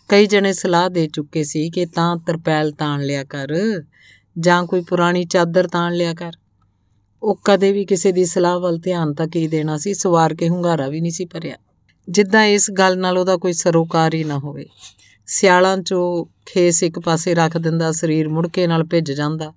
ਕਈ 0.09 0.27
ਜਣੇ 0.27 0.53
ਸਲਾਹ 0.53 0.91
ਦੇ 0.91 1.07
ਚੁੱਕੇ 1.07 1.45
ਸੀ 1.45 1.71
ਕਿ 1.71 1.87
ਤਾਂ 1.87 2.17
ਤਰਪੈਲ 2.17 2.73
ਤਾਣ 2.73 3.03
ਲਿਆ 3.03 3.25
ਕਰ। 3.25 3.49
ਜਾਂ 4.39 4.65
ਕੋਈ 4.65 4.81
ਪੁਰਾਣੀ 4.81 5.25
ਚਾਦਰ 5.25 5.69
ਤਾਣ 5.69 5.95
ਲਿਆ 5.95 6.15
ਕਰ। 6.15 6.33
ਉਹ 7.23 7.41
ਕਦੇ 7.45 7.73
ਵੀ 7.73 7.85
ਕਿਸੇ 7.85 8.13
ਦੀ 8.13 8.25
ਸਲਾਹ 8.25 8.59
ਵੱਲ 8.59 8.79
ਧਿਆਨ 8.79 9.15
ਤਾਂ 9.15 9.27
ਕੀ 9.27 9.49
ਦੇਣਾ 9.49 9.79
ਸੀ? 9.79 9.95
ਸਵਾਰ 9.95 10.35
ਕੇ 10.35 10.49
ਹੁੰਗਾਰਾ 10.49 10.89
ਵੀ 10.89 11.01
ਨਹੀਂ 11.01 11.13
ਸੀ 11.13 11.25
ਭਰਿਆ। 11.25 11.57
ਜਿੱਦਾਂ 12.09 12.45
ਇਸ 12.45 12.71
ਗੱਲ 12.71 12.99
ਨਾਲ 12.99 13.19
ਉਹਦਾ 13.19 13.37
ਕੋਈ 13.37 13.53
ਸਰੋਕਾਰ 13.53 14.15
ਹੀ 14.15 14.25
ਨਾ 14.25 14.39
ਹੋਵੇ। 14.39 14.67
ਸਿਆਲਾਂ 15.27 15.77
'ਚੋਂ 15.77 16.25
ਖੇਸ 16.47 16.83
ਇੱਕ 16.83 16.99
ਪਾਸੇ 16.99 17.35
ਰੱਖ 17.35 17.59
ਦਿੰਦਾ, 17.59 17.93
ਸਰੀਰ 17.93 18.29
ਮੁੜਕੇ 18.29 18.67
ਨਾਲ 18.67 18.85
ਭਿੱਜ 18.85 19.13
ਜਾਂਦਾ। 19.13 19.53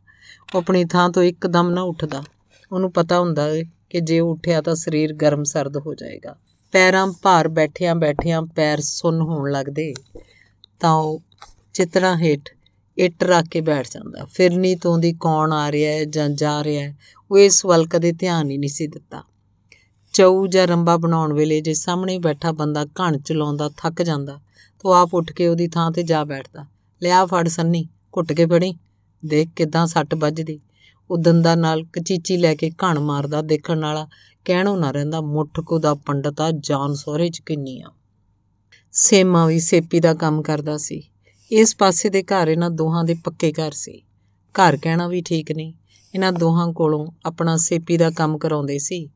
ਉਹ 0.56 0.58
ਆਪਣੀ 0.58 0.86
ਥਾਂ 0.86 1.10
ਤੋਂ 1.10 1.24
ਇੱਕਦਮ 1.24 1.70
ਨਾ 1.70 1.82
ਉੱਠਦਾ। 1.82 2.24
ਉਹਨੂੰ 2.72 2.92
ਪਤਾ 2.92 3.20
ਹੁੰਦਾ 3.20 3.48
ਏ 3.48 3.64
ਕਿ 3.90 4.00
ਜੇ 4.00 4.20
ਉਹ 4.20 4.32
ਉੱਠਿਆ 4.32 4.62
ਤਾਂ 4.62 4.76
ਸਰੀਰ 4.76 5.14
ਗਰਮ 5.14 5.44
ਸਰਦ 5.44 5.78
ਹੋ 5.78 5.96
ਜਾਏਗਾ। 5.96 6.36
ਪੈਰਾਂ 6.72 7.14
ਭਾਰ 7.22 7.48
ਬੈਠਿਆਂ 7.48 7.96
ਬੈਠਿਆਂ 7.96 8.42
ਪੈਰ 8.42 8.82
ਸੁੰਨ 8.82 9.22
ਹੋਣ 9.22 9.52
ਲੱਗਦੇ। 9.52 9.94
ਤਾਂ 10.80 10.94
ਉਹ 10.94 11.22
ਚਿਤਰਾ 11.74 12.18
ਹੇਠ 12.18 12.57
ਇੱਟ 12.98 13.24
ਰੱਖ 13.24 13.46
ਕੇ 13.46 13.62
ਬੈਠ 13.62 13.88
ਜਾਂਦਾ। 13.92 14.26
ਫਿਰਨੀ 14.26 14.76
ਤੋਂ 14.76 14.98
ਦੀ 14.98 15.14
ਕੌਣ 15.14 15.54
ਆ 15.54 15.72
ਰਿਹਾ 15.72 15.94
ਹੈ 15.94 16.06
ਜਾਂ 16.06 16.30
ਜਾ 16.30 16.64
ਰਿਹਾ 16.64 16.84
ਹੈ, 16.84 16.98
ਉਹ 17.32 17.38
ਇਸ 17.38 17.66
ਵੱਲ 17.66 17.88
ਕਦੇ 17.88 18.12
ਧਿਆਨ 18.12 18.52
ਹੀ 18.52 18.58
ਨਹੀਂ 18.58 18.70
ਸੀ 18.70 18.88
ਦਿੱਤਾ। 18.88 19.24
ਚੌ 20.14 20.48
ਜਾਂ 20.48 20.68
ਰੰਬਾ 20.68 20.98
ਬਣਾਉਣ 20.98 21.34
ਵੇਲੇ 21.34 21.62
ਜੇ 21.62 21.74
ਸਾਹਮਣੇ 21.74 22.20
ਬੈਠਾ 22.20 22.52
ਬੰਦਾ 22.52 22.86
ਘਣ 22.86 23.18
ਚਲਾਉਂਦਾ, 23.18 23.70
ਥੱਕ 23.78 24.02
ਜਾਂਦਾ, 24.02 24.40
ਤਾਂ 24.80 25.02
ਆਪ 25.02 25.14
ਉੱਠ 25.14 25.32
ਕੇ 25.32 25.48
ਉਹਦੀ 25.48 25.68
ਥਾਂ 25.68 25.92
ਤੇ 25.92 26.04
ਜਾ 26.04 26.24
ਬੈਠਦਾ। 26.24 26.66
ਲਿਆ 27.04 27.26
ਫੜ 27.26 27.48
ਸੰਨੀ, 27.48 27.88
ਘੁੱਟ 28.18 28.34
ਕੇ 28.34 28.46
ਫੜੀ। 28.46 28.74
ਦੇਖ 29.26 29.50
ਕਿਦਾਂ 29.56 29.88
ਸੱਟ 29.88 30.16
ਵੱਜਦੀ। 30.16 30.60
ਉਹ 31.12 31.18
ਦੰਦਾਂ 31.18 31.58
ਨਾਲ 31.58 31.84
ਕਚੀਚੀ 31.84 32.38
ਲੈ 32.38 32.56
ਕੇ 32.56 32.70
ਘਣ 32.70 33.00
ਮਾਰਦਾ, 33.00 33.42
ਦੇਖਣ 33.42 33.80
ਵਾਲਾ 33.80 34.08
ਕਹਿਣੋ 34.46 34.78
ਨਾ 34.78 34.92
ਰਹਿੰਦਾ, 34.92 35.22
ਮੁੱਠ 35.22 35.60
ਕੋ 35.60 35.80
ਦਾ 35.80 35.94
ਪੰਡਤਾ 35.94 36.52
ਜਾਨ 36.52 36.94
ਸੋਹਰੇ 36.94 37.30
ਚ 37.30 37.40
ਕਿੰਨੀ 37.40 37.82
ਆ। 37.82 37.88
ਸੇਮਾ 38.92 39.46
ਵੀ 39.46 39.60
ਸੇਪੀ 39.60 40.00
ਦਾ 40.00 40.14
ਕੰਮ 40.14 40.42
ਕਰਦਾ 40.42 40.78
ਸੀ। 40.78 41.04
ਇਸ 41.52 41.76
ਪਾਸੇ 41.76 42.10
ਦੇ 42.10 42.24
ਘਰ 42.24 42.48
ਇਹਨਾਂ 42.48 42.70
ਦੋਹਾਂ 42.70 43.04
ਦੇ 43.04 43.14
ਪੱਕੇ 43.14 43.52
ਘਰ 43.52 43.72
ਸੀ। 43.72 44.04
ਘਰ 44.56 44.78
ਕਹਿਣਾ 44.78 45.08
ਵੀ 45.08 45.22
ਠੀਕ 45.22 45.52
ਨਹੀਂ। 45.52 45.74
ਇਹਨਾਂ 46.16 46.32
ਦੋਹਾਂ 46.32 46.74
ਕੋਲੋਂ 46.74 47.08
ਆਪਣਾ 47.26 47.58
ਸੇਪੀ 47.58 47.98
ਦਾ 47.98 48.10
ਕੰਮ 48.10 48.38
ਕਰਾਉਂਦੇ 48.38 48.78
ਸੀ। 48.78 49.10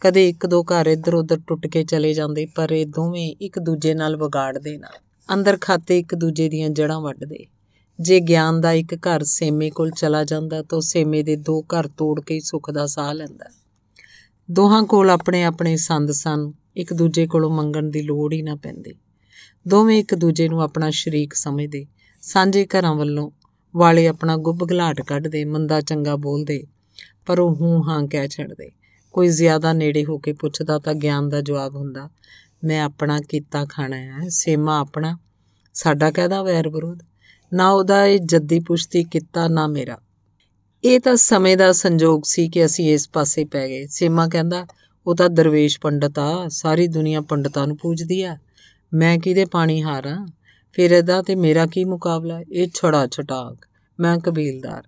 ਕਦੇ 0.00 0.28
ਇੱਕ 0.28 0.46
ਦੋ 0.46 0.62
ਘਰ 0.62 0.86
ਇੱਧਰ 0.86 1.14
ਉੱਧਰ 1.14 1.40
ਟੁੱਟ 1.46 1.66
ਕੇ 1.66 1.84
ਚਲੇ 1.84 2.14
ਜਾਂਦੇ, 2.14 2.46
ਪਰ 2.46 2.70
ਇਹ 2.70 2.86
ਦੋਵੇਂ 2.86 3.34
ਇੱਕ 3.40 3.58
ਦੂਜੇ 3.58 3.94
ਨਾਲ 3.94 4.16
ਵਿਗਾੜਦੇ 4.16 4.78
ਨਾ। 4.78 4.88
ਅੰਦਰ 5.34 5.58
ਖਾਤੇ 5.60 5.98
ਇੱਕ 5.98 6.14
ਦੂਜੇ 6.14 6.48
ਦੀਆਂ 6.48 6.70
ਜੜਾਂ 6.70 7.00
ਵੱਢਦੇ। 7.00 7.46
ਜੇ 8.00 8.20
ਗਿਆਨ 8.20 8.60
ਦਾ 8.60 8.72
ਇੱਕ 8.72 8.94
ਘਰ 8.94 9.22
ਸੇਮੇ 9.22 9.70
ਕੋਲ 9.70 9.90
ਚਲਾ 9.90 10.24
ਜਾਂਦਾ 10.24 10.62
ਤਾਂ 10.62 10.80
ਸੇਮੇ 10.80 11.22
ਦੇ 11.22 11.36
ਦੋ 11.36 11.62
ਘਰ 11.62 11.88
ਤੋੜ 11.88 12.20
ਕੇ 12.20 12.40
ਸੁੱਖ 12.40 12.70
ਦਾ 12.70 12.86
ਸਾਹ 12.86 13.14
ਲੈਂਦਾ। 13.14 13.44
ਦੋਹਾਂ 14.50 14.82
ਕੋਲ 14.82 15.10
ਆਪਣੇ 15.10 15.44
ਆਪਣੇ 15.44 15.76
ਸੰਦ 15.76 16.10
ਸਨ। 16.10 16.52
ਇੱਕ 16.76 16.92
ਦੂਜੇ 16.92 17.26
ਕੋਲੋਂ 17.26 17.50
ਮੰਗਣ 17.50 17.90
ਦੀ 17.90 18.02
ਲੋੜ 18.02 18.32
ਹੀ 18.32 18.42
ਨਾ 18.42 18.54
ਪੈਂਦੀ। 18.54 18.94
ਦੋਵੇਂ 19.68 19.98
ਇੱਕ 19.98 20.14
ਦੂਜੇ 20.14 20.48
ਨੂੰ 20.48 20.62
ਆਪਣਾ 20.62 20.90
ਸ਼ਰੀਕ 20.90 21.34
ਸਮਝਦੇ, 21.34 21.86
ਸਾਂਝੇ 22.20 22.66
ਘਰਾਂ 22.66 22.94
ਵੱਲੋਂ 22.94 23.30
ਵਾਲੇ 23.76 24.06
ਆਪਣਾ 24.06 24.36
ਗੁੱਬ 24.36 24.72
ਘਲਾਟ 24.72 25.02
ਕੱਢਦੇ, 25.02 25.44
ਮੰਦਾ 25.44 25.80
ਚੰਗਾ 25.80 26.16
ਬੋਲਦੇ, 26.16 26.64
ਪਰ 27.26 27.38
ਉਹ 27.38 27.56
ਹੂੰ 27.56 27.88
ਹਾਂ 27.88 28.06
ਕਹਿ 28.06 28.28
ਛੱਡਦੇ। 28.28 28.70
ਕੋਈ 29.12 29.28
ਜ਼ਿਆਦਾ 29.28 29.72
ਨੇੜੇ 29.72 30.04
ਹੋ 30.04 30.18
ਕੇ 30.18 30.32
ਪੁੱਛਦਾ 30.32 30.78
ਤਾਂ 30.78 30.94
ਗਿਆਨ 30.94 31.28
ਦਾ 31.28 31.40
ਜਵਾਬ 31.40 31.76
ਹੁੰਦਾ, 31.76 32.10
ਮੈਂ 32.64 32.82
ਆਪਣਾ 32.82 33.18
ਕੀਤਾ 33.28 33.64
ਖਾਣਾ 33.64 33.96
ਹੈ 33.96 34.28
ਸੇਮਾ 34.28 34.80
ਆਪਣਾ, 34.80 35.18
ਸਾਡਾ 35.74 36.10
ਕਹਦਾ 36.10 36.42
ਵੈਰ 36.42 36.68
ਵਿਰੋਧ? 36.68 36.98
ਨਾ 37.52 37.70
ਉਹਦਾ 37.70 38.06
ਇਹ 38.06 38.18
ਜੱਦੀ 38.18 38.60
ਪੁਸ਼ਤੀ 38.60 39.04
ਕੀਤਾ, 39.04 39.48
ਨਾ 39.48 39.66
ਮੇਰਾ। 39.66 39.98
ਇਹ 40.84 41.00
ਤਾਂ 41.00 41.16
ਸਮੇਂ 41.16 41.56
ਦਾ 41.56 41.72
ਸੰਜੋਗ 41.72 42.22
ਸੀ 42.24 42.48
ਕਿ 42.48 42.64
ਅਸੀਂ 42.64 42.92
ਇਸ 42.92 43.08
ਪਾਸੇ 43.08 43.44
ਪੈ 43.44 43.68
ਗਏ। 43.68 43.86
ਸੇਮਾ 43.86 44.28
ਕਹਿੰਦਾ, 44.28 44.66
ਉਹ 45.06 45.14
ਤਾਂ 45.14 45.28
ਦਰਵੇਸ਼ 45.28 45.80
ਪੰਡਤ 45.80 46.18
ਆ, 46.18 46.48
ਸਾਰੀ 46.48 46.88
ਦੁਨੀਆ 46.88 47.20
ਪੰਡਤਾਂ 47.20 47.66
ਨੂੰ 47.66 47.76
ਪੂਜਦੀ 47.76 48.22
ਆ। 48.22 48.38
ਮੈਂ 48.94 49.18
ਕਿਹਦੇ 49.18 49.44
ਪਾਣੀ 49.44 49.82
ਹਾਰਾਂ? 49.82 50.26
ਫਿਰ 50.72 50.90
ਇਹਦਾ 50.90 51.22
ਤੇ 51.22 51.34
ਮੇਰਾ 51.34 51.66
ਕੀ 51.66 51.84
ਮੁਕਾਬਲਾ 51.84 52.40
ਇਹ 52.52 52.68
ਛੜਾ 52.74 53.06
ਛਟਾਕ। 53.06 53.66
ਮੈਂ 54.00 54.18
ਕਬੀਲਦਾਰ। 54.18 54.84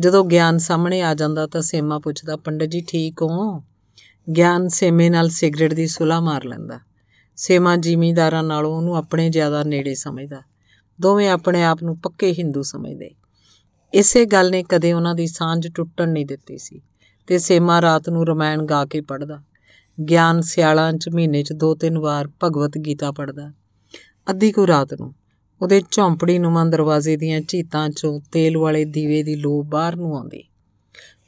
ਜਦੋਂ 0.00 0.24
ਗਿਆਨ 0.24 0.58
ਸਾਹਮਣੇ 0.58 1.02
ਆ 1.02 1.14
ਜਾਂਦਾ 1.14 1.46
ਤਾਂ 1.46 1.62
ਸੇਮਾ 1.62 1.98
ਪੁੱਛਦਾ, 1.98 2.36
ਪੰਡਤ 2.36 2.66
ਜੀ, 2.66 2.80
ਠੀਕ 2.80 3.22
ਹੋ? 3.22 3.64
ਗਿਆਨ 4.36 4.68
ਸੇਮੇ 4.68 5.10
ਨਾਲ 5.10 5.28
ਸਿਗਰਟ 5.28 5.74
ਦੀ 5.74 5.86
ਸੁਲਾ 5.86 6.20
ਮਾਰ 6.20 6.44
ਲੈਂਦਾ। 6.44 6.80
ਸੇਮਾ 7.36 7.76
ਜ਼ਿਮੀਂਦਾਰਾਂ 7.76 8.42
ਨਾਲੋਂ 8.42 8.76
ਉਹਨੂੰ 8.76 8.96
ਆਪਣੇ 8.96 9.30
ਜ਼ਿਆਦਾ 9.30 9.62
ਨੇੜੇ 9.64 9.94
ਸਮਝਦਾ। 9.94 10.42
ਦੋਵੇਂ 11.00 11.30
ਆਪਣੇ 11.30 11.64
ਆਪ 11.64 11.82
ਨੂੰ 11.82 11.98
ਪੱਕੇ 11.98 12.32
ਹਿੰਦੂ 12.32 12.62
ਸਮਝਦੇ। 12.62 13.10
ਇਸੇ 13.94 14.24
ਗੱਲ 14.24 14.50
ਨੇ 14.50 14.62
ਕਦੇ 14.62 14.92
ਉਹਨਾਂ 14.92 15.14
ਦੀ 15.14 15.26
ਸਾਂਝ 15.26 15.68
ਟੁੱਟਣ 15.74 16.08
ਨਹੀਂ 16.08 16.26
ਦਿੱਤੀ 16.26 16.58
ਸੀ 16.58 16.80
ਤੇ 17.26 17.38
ਸੇਮਾ 17.38 17.82
ਰਾਤ 17.82 18.08
ਨੂੰ 18.08 18.26
ਰਮਾਇਣ 18.26 18.66
ਗਾ 18.66 18.84
ਕੇ 18.84 19.00
ਪੜਦਾ 19.00 19.42
ਗਿਆਨ 20.00 20.40
ਸਿਆਲਾਂ 20.40 20.92
ਚ 20.92 21.08
ਮਹੀਨੇ 21.08 21.42
ਚ 21.42 21.52
ਦੋ 21.52 21.74
ਤਿੰਨ 21.74 21.98
ਵਾਰ 21.98 22.28
ਭਗਵਤ 22.44 22.78
ਗੀਤਾ 22.78 23.12
ਪੜਦਾ 23.12 23.52
ਅੱਧੀ 24.30 24.52
ਕੋ 24.52 24.66
ਰਾਤ 24.66 24.94
ਨੂੰ 24.94 25.14
ਉਹਦੇ 25.62 25.82
ਝੌਂਪੜੀ 25.90 26.38
ਨੂੰਮਾਂ 26.38 26.66
ਦਰਵਾਜ਼ੇ 26.66 27.16
ਦੀਆਂ 27.16 27.40
ਝੀਤਾਂ 27.48 27.88
ਚੋਂ 27.88 28.20
ਤੇਲ 28.32 28.58
ਵਾਲੇ 28.58 28.84
ਦੀਵੇ 28.84 29.22
ਦੀ 29.22 29.36
ਲੋ 29.36 29.62
ਬਾਹਰ 29.62 29.96
ਨੂੰ 29.96 30.16
ਆਉਂਦੀ। 30.16 30.44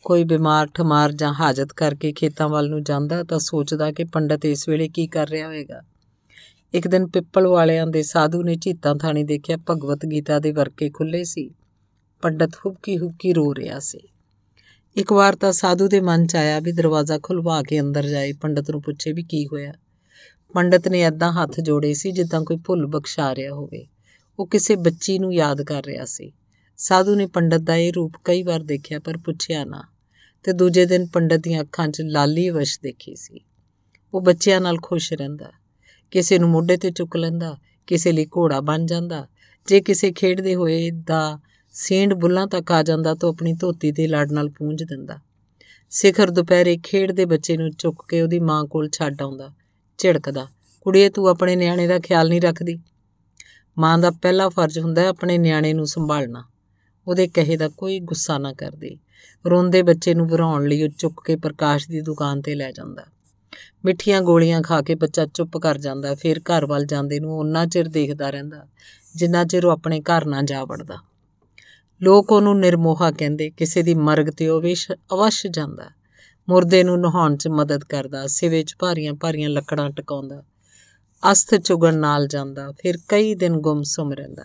ਕੋਈ 0.04 0.24
ਬਿਮਾਰ 0.24 0.66
ਠਮਾਰ 0.66 1.12
ਜਾਂ 1.12 1.32
ਹਾਜਤ 1.32 1.72
ਕਰਕੇ 1.72 2.12
ਖੇਤਾਂ 2.12 2.48
ਵੱਲ 2.48 2.70
ਨੂੰ 2.70 2.82
ਜਾਂਦਾ 2.82 3.22
ਤਾਂ 3.22 3.38
ਸੋਚਦਾ 3.38 3.92
ਕਿ 3.92 4.04
ਪੰਡਤ 4.04 4.44
ਇਸ 4.44 4.68
ਵੇਲੇ 4.68 4.88
ਕੀ 4.88 5.06
ਕਰ 5.06 5.28
ਰਿਹਾ 5.28 5.46
ਹੋਵੇਗਾ। 5.46 5.82
ਇੱਕ 6.74 6.88
ਦਿਨ 6.88 7.06
ਪਿੱਪਲ 7.06 7.46
ਵਾਲਿਆਂ 7.46 7.86
ਦੇ 7.86 8.02
ਸਾਧੂ 8.02 8.42
ਨੇ 8.42 8.54
ਝੀਤਾਂ 8.54 8.94
ਥਾਣੀ 8.94 9.24
ਦੇਖਿਆ 9.24 9.56
ਭਗਵਤ 9.70 10.06
ਗੀਤਾ 10.06 10.38
ਦੇ 10.38 10.52
ਵਰਕੇ 10.52 10.90
ਖੁੱਲੇ 10.90 11.24
ਸੀ। 11.24 11.50
ਪੰਡਤ 12.22 12.50
ਹੁਬਕੀ 12.54 12.98
ਹੁਬਕੀ 12.98 13.32
ਰੋ 13.32 13.54
ਰਿਹਾ 13.54 13.78
ਸੀ। 13.78 14.00
ਇੱਕ 14.96 15.12
ਵਾਰ 15.12 15.36
ਤਾਂ 15.36 15.52
ਸਾਧੂ 15.52 15.88
ਦੇ 15.88 16.00
ਮਨ 16.00 16.26
ਚ 16.26 16.36
ਆਇਆ 16.36 16.60
ਵੀ 16.60 16.72
ਦਰਵਾਜ਼ਾ 16.72 17.18
ਖੁਲਵਾ 17.22 17.62
ਕੇ 17.62 17.80
ਅੰਦਰ 17.80 18.06
ਜਾਏ, 18.06 18.32
ਪੰਡਤ 18.32 18.70
ਨੂੰ 18.70 18.82
ਪੁੱਛੇ 18.82 19.12
ਵੀ 19.12 19.22
ਕੀ 19.22 19.46
ਹੋਇਆ। 19.46 19.72
ਪੰਡਤ 20.54 20.88
ਨੇ 20.88 21.02
ਐਦਾਂ 21.02 21.32
ਹੱਥ 21.32 21.60
ਜੋੜੇ 21.60 21.94
ਸੀ 21.94 22.12
ਜਿੱਦਾਂ 22.12 22.40
ਕੋਈ 22.40 22.56
ਭੁੱਲ 22.56 22.86
ਬਖਸ਼ਾ 22.86 23.34
ਰਿਹਾ 23.34 23.52
ਹੋਵੇ। 23.52 23.86
ਉਹ 24.38 24.46
ਕਿਸੇ 24.46 24.76
ਬੱਚੀ 24.76 25.18
ਨੂੰ 25.18 25.34
ਯਾਦ 25.34 25.62
ਕਰ 25.62 25.84
ਰਿਹਾ 25.84 26.04
ਸੀ। 26.04 26.32
ਸਾਧੂ 26.76 27.14
ਨੇ 27.14 27.26
ਪੰਡਤ 27.26 27.60
ਦਾ 27.60 27.76
ਇਹ 27.76 27.92
ਰੂਪ 27.92 28.12
ਕਈ 28.24 28.42
ਵਾਰ 28.42 28.60
ਦੇਖਿਆ 28.60 28.98
ਪਰ 28.98 29.16
ਪੁੱਛਿਆ 29.16 29.64
ਨਾ 29.64 29.82
ਤੇ 30.42 30.52
ਦੂਜੇ 30.52 30.86
ਦਿਨ 30.86 31.06
ਪੰਡਤ 31.06 31.36
ਦੀਆਂ 31.36 31.62
ਅੱਖਾਂ 31.62 31.88
'ਚ 31.88 32.02
ਲਾਲੀ 32.02 32.50
ਵਸ਼ 32.50 32.80
ਦੇਖੀ 32.82 33.16
ਸੀ। 33.16 33.40
ਉਹ 34.14 34.20
ਬੱਚਿਆਂ 34.20 34.60
ਨਾਲ 34.60 34.76
ਖੁਸ਼ 34.82 35.12
ਰਹਿੰਦਾ। 35.12 35.52
ਕਿਸੇ 36.10 36.38
ਨੂੰ 36.38 36.50
ਮੋਢੇ 36.50 36.76
ਤੇ 36.76 36.90
ਚੁੱਕ 36.90 37.16
ਲੈਂਦਾ, 37.16 37.58
ਕਿਸੇ 37.86 38.12
ਲਈ 38.12 38.26
ਘੋੜਾ 38.26 38.60
ਬਣ 38.60 38.86
ਜਾਂਦਾ। 38.86 39.28
ਜੇ 39.66 39.80
ਕਿਸੇ 39.80 40.12
ਖੇਡਦੇ 40.12 40.54
ਹੋਏ 40.54 40.90
ਦਾ 40.90 41.40
ਸੇਂਡ 41.74 42.14
ਬੁੱਲਾਂ 42.14 42.46
ਤੱਕ 42.46 42.72
ਆ 42.72 42.82
ਜਾਂਦਾ 42.82 43.14
ਤਾਂ 43.14 43.28
ਆਪਣੀ 43.28 43.52
ਧੋਤੀ 43.52 43.92
ਦੇ 43.92 44.06
ਲੜ 44.06 44.32
ਨਾਲ 44.32 44.48
ਪੂੰਝ 44.48 44.82
ਦਿੰਦਾ। 44.82 45.18
ਸਿਖਰ 45.90 46.30
ਦੁਪਹਿਰੇ 46.30 46.76
ਖੇਡਦੇ 46.82 47.24
ਬੱਚੇ 47.24 47.56
ਨੂੰ 47.56 47.70
ਚੁੱਕ 47.70 48.02
ਕੇ 48.08 48.22
ਉਹਦੀ 48.22 48.38
ਮਾਂ 48.38 48.64
ਕੋਲ 48.64 48.88
ਛੱਡ 48.92 49.22
ਆਉਂਦਾ। 49.22 49.52
ਝਿੜਕਦਾ, 49.98 50.46
ਕੁੜੀਏ, 50.80 51.08
ਤੂੰ 51.08 51.28
ਆਪਣੇ 51.28 51.56
ਨਿਆਣੇ 51.56 51.86
ਦਾ 51.86 51.98
ਖਿਆਲ 51.98 52.28
ਨਹੀਂ 52.28 52.40
ਰੱਖਦੀ? 52.40 52.80
ਮਾਂ 53.78 53.98
ਦਾ 53.98 54.10
ਪਹਿਲਾ 54.10 54.48
ਫਰਜ਼ 54.48 54.78
ਹੁੰਦਾ 54.78 55.08
ਆਪਣੇ 55.08 55.38
ਨਿਆਣੇ 55.38 55.72
ਨੂੰ 55.72 55.86
ਸੰਭਾਲਣਾ। 55.86 56.44
ਉਹਦੇ 57.06 57.28
ਕਹੇ 57.28 57.56
ਦਾ 57.56 57.68
ਕੋਈ 57.68 58.00
ਗੁੱਸਾ 58.00 58.38
ਨਾ 58.38 58.52
ਕਰਦੀ। 58.52 58.98
ਰੋਂਦੇ 59.46 59.82
ਬੱਚੇ 59.82 60.14
ਨੂੰ 60.14 60.28
ਵਰਾਉਣ 60.28 60.68
ਲਈ 60.68 60.82
ਉਹ 60.82 60.88
ਚੁੱਕ 60.88 61.20
ਕੇ 61.26 61.36
ਪ੍ਰਕਾਸ਼ 61.36 61.88
ਦੀ 61.88 62.00
ਦੁਕਾਨ 62.00 62.40
ਤੇ 62.40 62.54
ਲੈ 62.54 62.72
ਜਾਂਦਾ। 62.72 63.04
ਮਿੱਠੀਆਂ 63.84 64.22
ਗੋਲੀਆਂ 64.22 64.62
ਖਾ 64.62 64.82
ਕੇ 64.82 64.94
ਬੱਚਾ 64.94 65.26
ਚੁੱਪ 65.26 65.56
ਕਰ 65.56 65.78
ਜਾਂਦਾ। 65.78 66.14
ਫਿਰ 66.14 66.40
ਘਰ 66.40 66.66
ਵੱਲ 66.66 66.84
ਜਾਂਦੇ 66.84 67.20
ਨੂੰ 67.20 67.38
ਉਹਨਾਂ 67.38 67.66
ਚਿਰ 67.66 67.88
ਦੇਖਦਾ 67.88 68.30
ਰਹਿੰਦਾ, 68.30 68.66
ਜਿੰਨਾ 69.16 69.44
ਚਿਰ 69.44 69.66
ਉਹ 69.66 69.70
ਆਪਣੇ 69.70 70.00
ਘਰ 70.00 70.26
ਨਾ 70.26 70.42
ਜਾ 70.42 70.64
ਵੜਦਾ। 70.64 70.96
ਲੋਕ 72.04 72.32
ਉਹਨੂੰ 72.32 72.60
ਨਿਰਮੋਹਾ 72.60 73.10
ਕਹਿੰਦੇ, 73.10 73.50
ਕਿਸੇ 73.50 73.82
ਦੀ 73.82 73.94
ਮਰਗ 73.94 74.30
ਤੇ 74.30 74.48
ਉਹ 74.48 74.60
ਵਿਸ਼, 74.60 74.92
ਅਵਸ਼ 74.92 75.46
ਜਾਂਦਾ। 75.46 75.90
ਮੁਰਦੇ 76.48 76.84
ਨੂੰ 76.84 77.00
ਨਹਾਉਣ 77.00 77.36
'ਚ 77.36 77.48
ਮਦਦ 77.48 77.84
ਕਰਦਾ, 77.84 78.26
ਸਿਵੇ 78.26 78.62
'ਚ 78.62 78.74
ਭਾਰੀਆਂ 78.78 79.12
ਭਾਰੀਆਂ 79.12 79.48
ਲੱਕੜਾਂ 79.48 79.90
ਟਿਕਾਉਂਦਾ 79.90 80.42
ਅਸਤ 81.32 81.54
ਚੁਗਣ 81.54 81.94
ਨਾਲ 81.94 82.26
ਜਾਂਦਾ, 82.26 82.72
ਫਿਰ 82.72 82.98
ਕਈ 83.08 83.34
ਦਿਨ 83.34 83.56
ਗੁੰਮਸੁਮ 83.56 84.12
ਰਹਿੰਦਾ। 84.12 84.44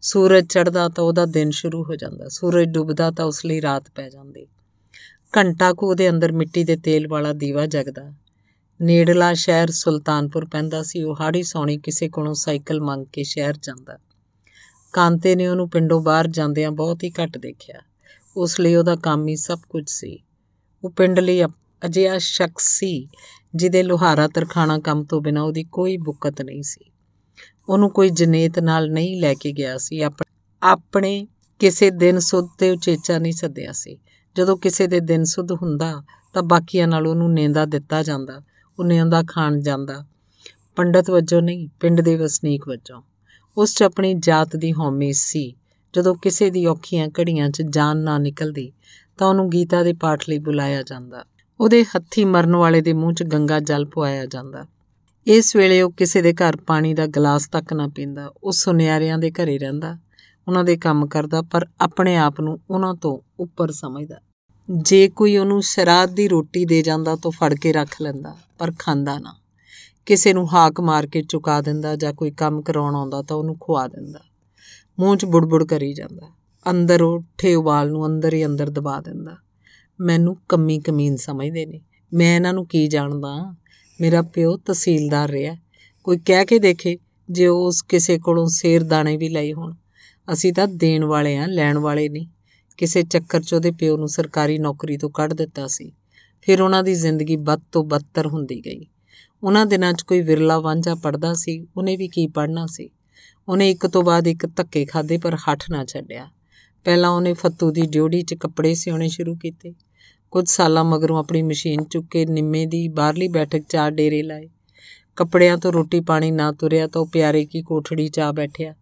ਸੂਰਜ 0.00 0.46
ਚੜ੍ਹਦਾ 0.46 0.88
ਤਾਂ 0.88 1.04
ਉਹਦਾ 1.04 1.26
ਦਿਨ 1.26 1.50
ਸ਼ੁਰੂ 1.50 1.84
ਹੋ 1.84 1.96
ਜਾਂਦਾ, 1.96 2.28
ਸੂਰਜ 2.28 2.68
ਡੁੱਬਦਾ 2.68 3.10
ਤਾਂ 3.10 3.24
ਉਸ 3.24 3.46
ਲਈ 3.46 3.60
ਰਾਤ 3.60 3.84
ਪੈ 3.94 4.08
ਜਾਂਦੀ। 4.10 4.46
ਘੰਟਾ 5.36 5.72
ਕੁ 5.72 5.88
ਉਹਦੇ 5.88 6.10
ਅੰਦਰ 6.10 6.32
ਮਿੱਟੀ 6.32 6.64
ਦੇ 6.64 6.76
ਤੇਲ 6.76 7.08
ਵਾਲਾ 7.08 7.32
ਦੀਵਾ 7.32 7.66
ਜਗਦਾ। 7.66 8.12
ਨੇੜਲਾ 8.82 9.34
ਸ਼ਹਿਰ 9.34 9.70
ਸੁਲਤਾਨਪੁਰ 9.70 10.44
ਪੈਂਦਾ 10.44 10.82
ਸੀ, 10.82 11.02
ਉਹ 11.02 11.16
ਹਾੜੀ 11.20 11.42
ਸੌਣੀ 11.42 11.78
ਕਿਸੇ 11.78 12.08
ਕੋਲੋਂ 12.08 12.34
ਸਾਈਕਲ 12.34 12.80
ਮੰਗ 12.80 13.06
ਕੇ 13.12 13.22
ਸ਼ਹਿਰ 13.22 13.54
ਜਾਂਦਾ। 13.62 13.98
ਕਾਂਤੇ 14.94 15.34
ਨੇ 15.36 15.46
ਉਹਨੂੰ 15.46 15.70
ਪਿੰਡੋਂ 15.70 16.00
ਬਾਹਰ 16.00 16.26
ਜਾਂਦਿਆਂ 16.26 16.70
ਬਹੁਤ 16.70 17.04
ਹੀ 17.04 17.10
ਘੱਟ 17.10 17.38
ਦੇਖਿਆ। 17.38 17.80
ਉਸ 18.36 18.60
ਲਈ 18.60 18.74
ਉਹਦਾ 18.74 18.96
ਕੰਮ 18.96 19.28
ਹੀ 19.28 19.36
ਸਭ 19.36 19.58
ਕੁਝ 19.68 19.84
ਸੀ। 19.86 20.18
ਉਹ 20.84 20.90
ਪਿੰਡ 20.90 21.20
ਲਈ 21.20 21.44
ਅਜਿਹਾ 21.84 22.18
ਸ਼ਖਸ 22.18 22.78
ਸੀ 22.78 23.08
ਜਿਹਦੇ 23.54 23.82
ਲੋਹਾਰਾ 23.82 24.28
ਤਰਖਾਣਾ 24.28 24.78
ਕੰਮ 24.78 25.04
ਤੋਂ 25.04 25.20
ਬਿਨਾ 25.20 25.42
ਉਹਦੀ 25.42 25.64
ਕੋਈ 25.64 25.96
ਬੁੱਕਤ 25.96 26.42
ਨਹੀਂ 26.42 26.62
ਸੀ। 26.62 26.90
ਉਹਨੂੰ 27.68 27.90
ਕੋਈ 27.90 28.10
ਜਨੇਤ 28.10 28.58
ਨਾਲ 28.58 28.90
ਨਹੀਂ 28.90 29.20
ਲੈ 29.20 29.34
ਕੇ 29.34 29.52
ਗਿਆ 29.52 29.78
ਸੀ। 29.78 30.00
ਆਪਣੇ 30.62 31.26
ਕਿਸੇ 31.58 31.90
ਦਿਨ 31.90 32.18
ਸੁੱਧ 32.18 32.48
ਤੇ 32.58 32.70
ਉਚੇਚਾ 32.70 33.18
ਨਹੀਂ 33.18 33.32
ਸੱਦਿਆ 33.32 33.72
ਸੀ। 33.72 33.98
ਜਦੋਂ 34.36 34.56
ਕਿਸੇ 34.56 34.86
ਦੇ 34.86 35.00
ਦਿਨ 35.00 35.24
ਸੁੱਧ 35.24 35.52
ਹੁੰਦਾ 35.52 36.02
ਤਾਂ 36.34 36.42
ਬਾਕੀਆਂ 36.42 36.88
ਨਾਲ 36.88 37.06
ਉਹਨੂੰ 37.06 37.32
ਨੇਂਦਾ 37.32 37.64
ਦਿੱਤਾ 37.64 38.02
ਜਾਂਦਾ 38.02 38.42
ਉਹ 38.78 38.84
ਨੇਂਦਾ 38.84 39.22
ਖਾਣ 39.28 39.60
ਜਾਂਦਾ। 39.60 40.04
ਪੰਡਤ 40.76 41.10
ਵਜੋਂ 41.10 41.42
ਨਹੀਂ, 41.42 41.68
ਪਿੰਡ 41.80 42.00
ਦੇ 42.00 42.16
ਵਸਨੀਕ 42.16 42.68
ਵਜੋਂ। 42.68 43.02
ਉਸ 43.56 43.74
'ਚ 43.74 43.82
ਆਪਣੀ 43.82 44.14
ਜਾਤ 44.14 44.56
ਦੀ 44.56 44.72
ਹਉਮੈ 44.72 45.10
ਸੀ। 45.12 45.54
ਜਦੋਂ 45.94 46.14
ਕਿਸੇ 46.14 46.50
ਦੀ 46.50 46.66
ਔਖੀਆਂ 46.66 47.08
ਘੜੀਆਂ 47.08 47.50
'ਚ 47.50 47.62
ਜਾਨ 47.62 47.96
ਨਾ 47.96 48.18
ਨਿਕਲਦੀ, 48.18 48.72
ਤਾਂ 49.18 49.28
ਉਹਨੂੰ 49.28 49.50
ਗੀਤਾ 49.50 49.82
ਦੇ 49.82 49.92
ਪਾਠ 49.92 50.28
ਲਈ 50.28 50.38
ਬੁਲਾਇਆ 50.38 50.82
ਜਾਂਦਾ। 50.82 51.24
ਉਹਦੇ 51.60 51.84
ਹੱਥੀ 51.84 52.24
ਮਰਨ 52.24 52.56
ਵਾਲੇ 52.56 52.80
ਦੇ 52.80 52.92
ਮੂੰਹ 52.92 53.12
'ਚ 53.12 53.22
ਗੰਗਾ 53.22 53.60
ਜਲ 53.60 53.84
ਪਵਾਇਆ 53.84 54.26
ਜਾਂਦਾ। 54.26 54.66
ਇਸ 55.26 55.56
ਵੇਲੇ 55.56 55.82
ਉਹ 55.82 55.90
ਕਿਸੇ 55.90 56.22
ਦੇ 56.22 56.32
ਘਰ 56.32 56.56
ਪਾਣੀ 56.56 56.94
ਦਾ 56.94 57.06
ਗਲਾਸ 57.06 57.48
ਤੱਕ 57.48 57.72
ਨਾ 57.72 57.88
ਪੀਂਦਾ। 57.88 58.32
ਉਹ 58.44 58.52
ਸੁਨਿਆਰਿਆਂ 58.52 59.18
ਦੇ 59.18 59.30
ਘਰੇ 59.30 59.58
ਰਹਿੰਦਾ। 59.58 59.98
ਉਹਨਾਂ 60.48 60.64
ਦੇ 60.64 60.76
ਕੰਮ 60.76 61.06
ਕਰਦਾ, 61.06 61.42
ਪਰ 61.42 61.66
ਆਪਣੇ 61.80 62.16
ਆਪ 62.16 62.40
ਨੂੰ 62.40 62.60
ਉਹਨਾਂ 62.70 62.94
ਤੋਂ 62.94 63.18
ਉੱਪਰ 63.40 63.70
ਸਮਝਦਾ। 63.70 64.16
ਜੇ 64.70 65.08
ਕੋਈ 65.08 65.36
ਉਹਨੂੰ 65.36 65.62
ਸ਼ਰਾਦ 65.62 66.10
ਦੀ 66.10 66.28
ਰੋਟੀ 66.28 66.64
ਦੇ 66.64 66.82
ਜਾਂਦਾ 66.82 67.16
ਤਾਂ 67.16 67.30
ਫੜ 67.30 67.54
ਕੇ 67.54 67.72
ਰੱਖ 67.72 68.02
ਲੈਂਦਾ, 68.02 68.36
ਪਰ 68.58 68.72
ਖਾਂਦਾ 68.78 69.18
ਨਾ। 69.18 69.34
ਕਿਸੇ 70.06 70.32
ਨੂੰ 70.32 70.54
ਹਾਕ 70.54 70.80
ਮਾਰ 70.80 71.06
ਕੇ 71.06 71.22
ਚੁਕਾ 71.22 71.60
ਦਿੰਦਾ 71.60 71.96
ਜਾਂ 71.96 72.12
ਕੋਈ 72.12 72.30
ਕੰਮ 72.30 72.62
ਕਰਾਉਣ 72.62 72.94
ਆਉਂਦਾ 72.94 73.22
ਤਾਂ 73.22 73.36
ਉਹਨੂੰ 73.36 73.54
ਖਵਾ 73.54 73.88
ਦਿੰਦਾ। 73.88 74.20
ਮੂੰਹ 74.98 75.16
'ਚ 75.16 75.24
ਬੁੜਬੁੜ 75.24 75.64
ਕਰੀ 75.64 75.94
ਜਾਂਦਾ। 75.94 76.32
ਅੰਦਰ 76.70 77.02
ਉੱਠੇ 77.02 77.54
ਉਬਾਲ 77.54 77.90
ਨੂੰ 77.90 78.06
ਅੰਦਰ 78.06 78.34
ਹੀ 78.34 78.46
ਅੰਦਰ 78.46 78.70
ਦਬਾ 78.70 79.00
ਦਿੰਦਾ। 79.00 79.36
ਮੈਨੂੰ 80.00 80.36
ਕੰਮੀ 80.48 80.80
ਕਮੀਨ 80.80 81.16
ਸਮਝਦੇ 81.16 81.66
ਨੇ। 81.66 81.80
ਮੈਂ 82.14 82.36
ਇਹਨਾਂ 82.36 82.54
ਨੂੰ 82.54 82.66
ਕੀ 82.66 82.86
ਜਾਣਦਾ? 82.86 83.56
ਮੇਰਾ 84.00 84.22
ਪਿਓ 84.22 84.56
ਤਹਿਸੀਲਦਾਰ 84.56 85.30
ਰਿਹਾ। 85.30 85.56
ਕੋਈ 86.04 86.18
ਕਹਿ 86.18 86.44
ਕੇ 86.44 86.58
ਦੇਖੇ 86.58 86.98
ਜੇ 87.30 87.46
ਉਸ 87.46 87.82
ਕਿਸੇ 87.82 88.18
ਕੋਲੋਂ 88.18 88.46
ਸੇਰ 88.48 88.82
ਦਾਣੇ 88.82 89.16
ਵੀ 89.16 89.28
ਲਈ 89.28 89.52
ਹੋਣ। 89.52 89.74
ਅਸੀਂ 90.32 90.52
ਤਾਂ 90.52 90.68
ਦੇਣ 90.68 91.04
ਵਾਲੇ 91.04 91.36
ਆ, 91.36 91.46
ਲੈਣ 91.46 91.78
ਵਾਲੇ 91.78 92.08
ਨਹੀਂ। 92.08 92.28
ਕਿਸੇ 92.76 93.02
ਚੱਕਰ 93.02 93.40
'ਚ 93.40 93.54
ਉਹਦੇ 93.54 93.70
ਪਿਓ 93.70 93.96
ਨੂੰ 93.96 94.08
ਸਰਕਾਰੀ 94.08 94.58
ਨੌਕਰੀ 94.58 94.96
ਤੋਂ 94.96 95.10
ਕੱਢ 95.10 95.32
ਦਿੱਤਾ 95.32 95.66
ਸੀ। 95.66 95.92
ਫਿਰ 96.42 96.62
ਉਹਨਾਂ 96.62 96.82
ਦੀ 96.82 96.94
ਜ਼ਿੰਦਗੀ 96.94 97.36
ਬਦ 97.36 97.60
ਤੋਂ 97.72 97.84
ਬਦਤਰ 97.84 98.26
ਹੁੰਦੀ 98.26 98.60
ਗਈ। 98.66 98.86
ਉਹਨਾਂ 99.44 99.66
ਦਿਨਾਂ 99.66 99.92
'ਚ 99.92 100.02
ਕੋਈ 100.02 100.20
ਵਿਰਲਾ 100.20 100.58
ਵਾਂਝਾ 100.58 100.94
ਪੜਦਾ 100.94 101.34
ਸੀ, 101.34 101.66
ਉਹਨੇ 101.76 101.96
ਵੀ 101.96 102.08
ਕੀ 102.08 102.26
ਪੜਨਾ 102.26 102.66
ਸੀ? 102.66 102.90
ਉਹਨੇ 103.48 103.70
ਇੱਕ 103.70 103.86
ਤੋਂ 103.86 104.02
ਬਾਅਦ 104.02 104.26
ਇੱਕ 104.26 104.46
ਧੱਕੇ 104.46 104.84
ਖਾਦੇ 104.84 105.18
ਪਰ 105.18 105.34
ਹੱਠ 105.34 105.64
ਨਾ 105.70 105.84
ਛੱਡਿਆ। 105.84 106.30
ਪਹਿਲਾਂ 106.84 107.10
ਉਹਨੇ 107.10 107.32
ਫੱਤੂ 107.32 107.70
ਦੀ 107.70 107.82
ਡਿਊਟੀ 107.82 108.22
'ਚ 108.22 108.34
ਕੱਪੜੇ 108.34 108.74
ਸਿਉਣੇ 108.74 109.08
ਸ਼ੁਰੂ 109.08 109.34
ਕੀਤੇ। 109.34 109.74
ਕੁਝ 110.30 110.48
ਸਾਲਾਂ 110.48 110.84
ਮਗਰੋਂ 110.84 111.18
ਆਪਣੀ 111.18 111.42
ਮਸ਼ੀਨ 111.42 111.84
ਚੁੱਕ 111.84 112.06
ਕੇ 112.10 112.26
ਨਿੰਮੇ 112.26 112.66
ਦੀ 112.66 112.88
ਬਾਹਰਲੀ 112.88 113.28
ਬੈਠਕ 113.28 113.62
ਚਾਰ 113.68 113.90
ਡੇਰੇ 113.90 114.22
ਲਾਏ। 114.22 114.48
ਕੱਪੜਿਆਂ 115.16 115.58
ਤੋਂ 115.58 115.72
ਰੋਟੀ 115.72 116.00
ਪਾਣੀ 116.00 116.30
ਨਾ 116.30 116.52
ਤੁਰਿਆ 116.52 116.86
ਤਾਂ 116.86 117.02
ਉਹ 117.02 117.06
ਪਿਆਰੇ 117.06 117.44
ਕੀ 117.44 117.62
ਕੋਠੜੀ 117.62 118.08
'ਚ 118.08 118.20
ਆ 118.20 118.32
ਬੈਠਿਆ। 118.32 118.74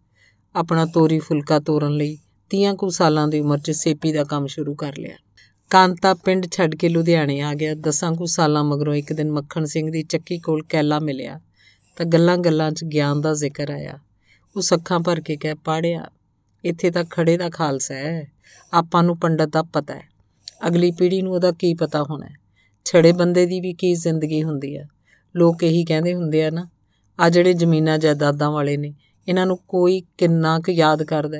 ਆਪਣਾ 0.55 0.85
ਤੋਰੀ 0.85 1.19
ਫੁਲਕਾ 1.19 1.59
ਤੋਰਨ 1.59 1.91
ਲਈ 1.91 2.17
30 2.49 2.75
ਕੁ 2.75 2.89
ਸਾਲਾਂ 2.89 3.27
ਦੀ 3.27 3.39
ਉਮਰ 3.39 3.57
'ਚ 3.57 3.71
ਸੇਪੀ 3.71 4.11
ਦਾ 4.11 4.23
ਕੰਮ 4.23 4.47
ਸ਼ੁਰੂ 4.47 4.75
ਕਰ 4.75 4.93
ਲਿਆ। 4.97 5.15
ਕਾਂਤਾ 5.73 6.13
ਪਿੰਡ 6.13 6.47
ਛੱਡ 6.51 6.75
ਕੇ 6.75 6.89
ਲੁਧਿਆਣੇ 6.89 7.41
ਆ 7.41 7.53
ਗਿਆ। 7.53 7.75
ਦਸਾਂ 7.75 8.13
ਕੁ 8.13 8.25
ਸਾਲਾਂ 8.25 8.63
ਮਗਰੋਂ 8.63 8.93
ਇੱਕ 8.93 9.13
ਦਿਨ 9.13 9.31
ਮੱਖਣ 9.31 9.65
ਸਿੰਘ 9.65 9.91
ਦੀ 9.91 10.03
ਚੱਕੀ 10.03 10.39
ਕੋਲ 10.39 10.63
ਕੈਲਾ 10.63 10.99
ਮਿਲਿਆ 10.99 11.39
ਤਾਂ 11.97 12.05
ਗੱਲਾਂ-ਗੱਲਾਂ 12.05 12.71
'ਚ 12.71 12.83
ਗਿਆਨ 12.83 13.21
ਦਾ 13.21 13.33
ਜ਼ਿਕਰ 13.33 13.71
ਆਇਆ। 13.71 13.99
ਉਹ 14.55 14.61
ਅੱਖਾਂ 14.73 14.99
ਭਰ 14.99 15.19
ਕੇ 15.19 15.35
ਕਹਿ, 15.35 15.55
ਪਾੜਿਆ, 15.55 16.05
ਇੱਥੇ 16.65 16.91
ਤਾਂ 16.91 17.03
ਖੜੇ 17.03 17.37
ਦਾ 17.37 17.49
ਖਾਲਸਾ 17.49 17.93
ਹੈ। 17.93 18.31
ਆਪਾਂ 18.73 19.03
ਨੂੰ 19.03 19.17
ਪੰਡਤ 19.17 19.45
ਦਾ 19.45 19.63
ਪਤਾ 19.63 19.95
ਹੈ। 19.95 20.09
ਅਗਲੀ 20.67 20.91
ਪੀੜ੍ਹੀ 20.91 21.21
ਨੂੰ 21.21 21.33
ਉਹਦਾ 21.33 21.51
ਕੀ 21.51 21.73
ਪਤਾ 21.73 22.03
ਹੋਣਾ 22.03 22.27
ਛੜੇ 22.85 23.11
ਬੰਦੇ 23.11 23.45
ਦੀ 23.45 23.59
ਵੀ 23.59 23.73
ਕੀ 23.73 23.95
ਜ਼ਿੰਦਗੀ 23.95 24.43
ਹੁੰਦੀ 24.43 24.75
ਆ? 24.75 24.85
ਲੋਕ 25.35 25.63
ਇਹੀ 25.63 25.85
ਕਹਿੰਦੇ 25.85 26.13
ਹੁੰਦੇ 26.13 26.45
ਆ 26.45 26.49
ਨਾ, 26.49 26.67
ਆ 27.19 27.29
ਜਿਹੜੇ 27.29 27.53
ਜ਼ਮੀਨਾਂ 27.53 27.97
ਜਾਇਦਾਦਾਂ 27.97 28.51
ਵਾਲੇ 28.51 28.77
ਨੇ, 28.77 28.93
ਇਹਨਾਂ 29.27 29.45
ਨੂੰ 29.45 29.59
ਕੋਈ 29.67 30.03
ਕਿੰਨਾ 30.17 30.59
ਕੁ 30.59 30.71
ਯਾਦ 30.71 31.03
ਕਰਦਾ 31.03 31.37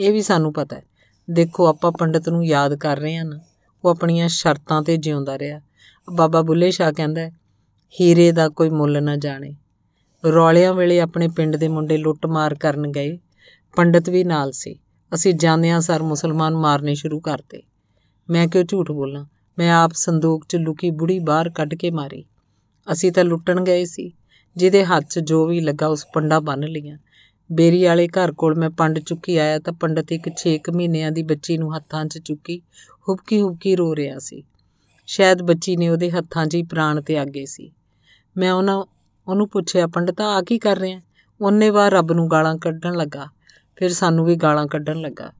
ਇਹ 0.00 0.12
ਵੀ 0.12 0.22
ਸਾਨੂੰ 0.22 0.52
ਪਤਾ 0.52 0.76
ਹੈ। 0.76 0.82
ਦੇਖੋ, 1.30 1.66
ਆਪਾਂ 1.66 1.92
ਪੰਡਤ 1.92 2.28
ਨੂੰ 2.28 2.46
ਯਾਦ 2.46 2.74
ਕਰ 2.74 2.96
ਰਹੇ 2.96 3.16
ਹਾਂ 3.16 3.24
ਨਾ। 3.24 3.40
ਉਹ 3.86 3.90
ਆਪਣੀਆਂ 3.90 4.28
ਸ਼ਰਤਾਂ 4.28 4.82
ਤੇ 4.82 4.96
ਜਿਉਂਦਾ 4.96 5.38
ਰਿਹਾ। 5.38 5.60
ਬਾਬਾ 6.12 6.42
ਬੁੱਲੇ 6.42 6.70
ਸ਼ਾਹ 6.70 6.92
ਕਹਿੰਦਾ, 6.92 7.28
ਹੀਰੇ 8.00 8.32
ਦਾ 8.32 8.48
ਕੋਈ 8.48 8.70
ਮੁੱਲ 8.70 9.02
ਨਾ 9.02 9.16
ਜਾਣੇ। 9.16 9.56
ਰੌਲਿਆਂ 10.26 10.74
ਵੇਲੇ 10.74 11.00
ਆਪਣੇ 11.00 11.28
ਪਿੰਡ 11.28 11.56
ਦੇ 11.56 11.68
ਮੁੰਡੇ 11.68 11.96
ਲੁੱਟ-ਮਾਰ 11.96 12.54
ਕਰਨ 12.54 12.86
ਗਏ। 12.90 13.18
ਪੰਡਤ 13.76 14.10
ਵੀ 14.10 14.24
ਨਾਲ 14.24 14.52
ਸੀ। 14.52 14.78
ਅਸੀਂ 15.14 15.34
ਜਾਂਦਿਆਂ 15.34 15.80
ਸਰ 15.80 16.02
ਮੁਸਲਮਾਨ 16.02 16.54
ਮਾਰਨੇ 16.54 16.94
ਸ਼ੁਰੂ 16.94 17.20
ਕਰਤੇ। 17.20 17.62
ਮੈਂ 18.30 18.48
ਕਿਉਂ 18.48 18.64
ਝੂਠ 18.64 18.90
ਬੋਲਾਂ? 18.90 19.26
ਮੈਂ 19.58 19.74
ਆਪ 19.74 19.90
ਸੰਦੂਕ 19.94 20.46
'ਚ 20.48 20.56
ਲੁਕੀ 20.56 20.90
ਬੁੜੀ 20.90 21.18
ਬਾਹਰ 21.18 21.50
ਕੱਢ 21.50 21.74
ਕੇ 21.74 21.90
ਮਾਰੀ। 21.90 22.24
ਅਸੀਂ 22.92 23.12
ਤਾਂ 23.12 23.24
ਲੁੱਟਣ 23.24 23.64
ਗਏ 23.64 23.84
ਸੀ। 23.84 24.12
ਜਿਹਦੇ 24.56 24.84
ਹੱਥ 24.84 25.04
'ਚ 25.10 25.18
ਜੋ 25.18 25.46
ਵੀ 25.46 25.60
ਲੱਗਾ 25.60 25.86
ਉਸ 25.86 26.06
ਪੰਡਾ 26.14 26.40
ਬੰਨ 26.40 26.64
ਲੀਆਂ 26.64 26.98
ਬੇਰੀ 27.52 27.84
ਵਾਲੇ 27.84 28.08
ਘਰ 28.08 28.32
ਕੋਲ 28.32 28.54
ਮੈਂ 28.54 28.70
ਪੰਡ 28.70 28.98
ਚੁੱਕੀ 28.98 29.36
ਆਇਆ 29.36 29.58
ਤਾਂ 29.58 29.72
ਪੰਡਤ 29.72 30.12
ਇੱਕ 30.12 30.30
6 30.34 30.76
ਮਹੀਨਿਆਂ 30.76 31.12
ਦੀ 31.12 31.22
ਬੱਚੀ 31.22 31.58
ਨੂੰ 31.58 31.76
ਹੱਥਾਂ 31.76 32.04
'ਚ 32.04 32.18
ਚੁੱਕੀ। 32.18 32.62
ਹੁਬਕੀ 33.08 33.42
ਹੁਬਕੀ 33.42 33.76
ਰੋ 33.76 33.96
ਰਿਹਾ 33.96 34.18
ਸੀ। 34.18 34.42
ਸ਼ਾਇਦ 35.06 35.42
ਬੱਚੀ 35.42 35.76
ਨੇ 35.76 35.88
ਉਹਦੇ 35.88 36.10
ਹੱਥਾਂ 36.10 36.46
'ਚ 36.46 36.54
ਹੀ 36.54 36.62
ਪ੍ਰਾਣ 36.62 37.00
ਤੇ 37.00 37.18
ਆਗੇ 37.18 37.46
ਸੀ। 37.46 37.72
ਮੈਂ 38.36 38.52
ਉਹਨਾਂ, 38.52 38.84
ਉਹਨੂੰ 39.28 39.48
ਪੁੱਛਿਆ, 39.48 39.86
ਪੰਡਤਾ 39.86 40.24
ਆ 40.26 40.42
ਕੀ 40.42 40.58
ਕਰ 40.58 40.78
ਰਿਹਾ? 40.78 41.00
ਉਹਨੇ 41.40 41.70
ਵਾਰ 41.70 41.92
ਰੱਬ 41.92 42.12
ਨੂੰ 42.12 42.30
ਗਾਲਾਂ 42.30 42.56
ਕੱਢਣ 42.56 42.94
ਲੱਗਾ। 42.94 43.26
ਫਿਰ 43.76 43.92
ਸਾਨੂੰ 43.92 44.24
ਵੀ 44.24 44.36
ਗਾਲਾਂ 44.36 44.66
ਕੱਢਣ 44.66 45.00
ਲੱਗਾ। 45.00 45.32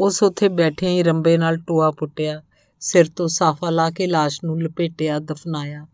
ਉਸ 0.00 0.22
ਉੱਥੇ 0.22 0.48
ਬੈਠਿਆਂ 0.48 0.92
ਹੀ 0.92 1.02
ਰੰਬੇ 1.02 1.38
ਨਾਲ 1.38 1.56
ਟੋਆ 1.56 1.90
ਪੁੱਟਿਆ, 1.90 2.42
ਸਿਰ 2.80 3.08
ਤੋਂ 3.08 3.28
ਸਾਫਾ 3.28 3.70
ਲਾ 3.70 3.90
ਕੇ 3.90 4.06
লাশ 4.06 4.32
ਨੂੰ 4.44 4.62
ਲਪੇਟਿਆ, 4.62 5.18
ਦਫਨਾਇਆ। 5.18 5.86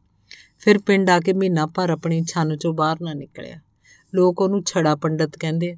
ਫਿਰ 0.59 0.79
ਪਿੰਡ 0.79 1.11
ਆ 1.11 1.21
ਕੇ 1.21 1.33
ਮਹੀਨਾ 1.33 1.67
ਭਰ 1.67 1.91
ਆਪਣੀ 1.91 2.25
ਛੰਨ 2.25 2.57
ਚੋਂ 2.57 2.75
ਬਾਹਰ 2.75 2.97
ਨਾ 3.03 3.15
ਨਿਕਲਿਆ। 3.15 3.61
ਲੋਕ 4.15 4.41
ਉਹਨੂੰ 4.41 4.63
ਛੜਾ 4.65 4.95
ਪੰਡਤ 4.95 5.39
ਕਹਿੰਦੇ, 5.39 5.77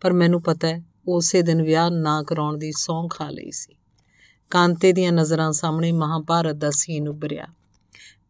ਪਰ 0.00 0.12
ਮੈਨੂੰ 0.12 0.42
ਪਤਾ 0.42 0.68
ਹੈ, 0.68 0.82
ਉਸੇ 1.08 1.42
ਦਿਨ 1.42 1.62
ਵਿਆਹ 1.62 1.90
ਨਾ 1.90 2.22
ਕਰਾਉਣ 2.22 2.58
ਦੀ 2.58 2.72
ਸੌਂ 2.72 3.08
ਖਾ 3.08 3.30
ਲਈ 3.30 3.50
ਸੀ। 3.50 3.76
ਕਾਂਤੇ 4.51 4.91
ਦੀਆਂ 4.93 5.11
ਨਜ਼ਰਾਂ 5.11 5.51
ਸਾਹਮਣੇ 5.51 5.91
ਮਹਾਭਾਰਤ 5.91 6.55
ਦਾ 6.55 6.69
ਸੀਨ 6.71 7.07
ਉੱਭਰਿਆ 7.07 7.47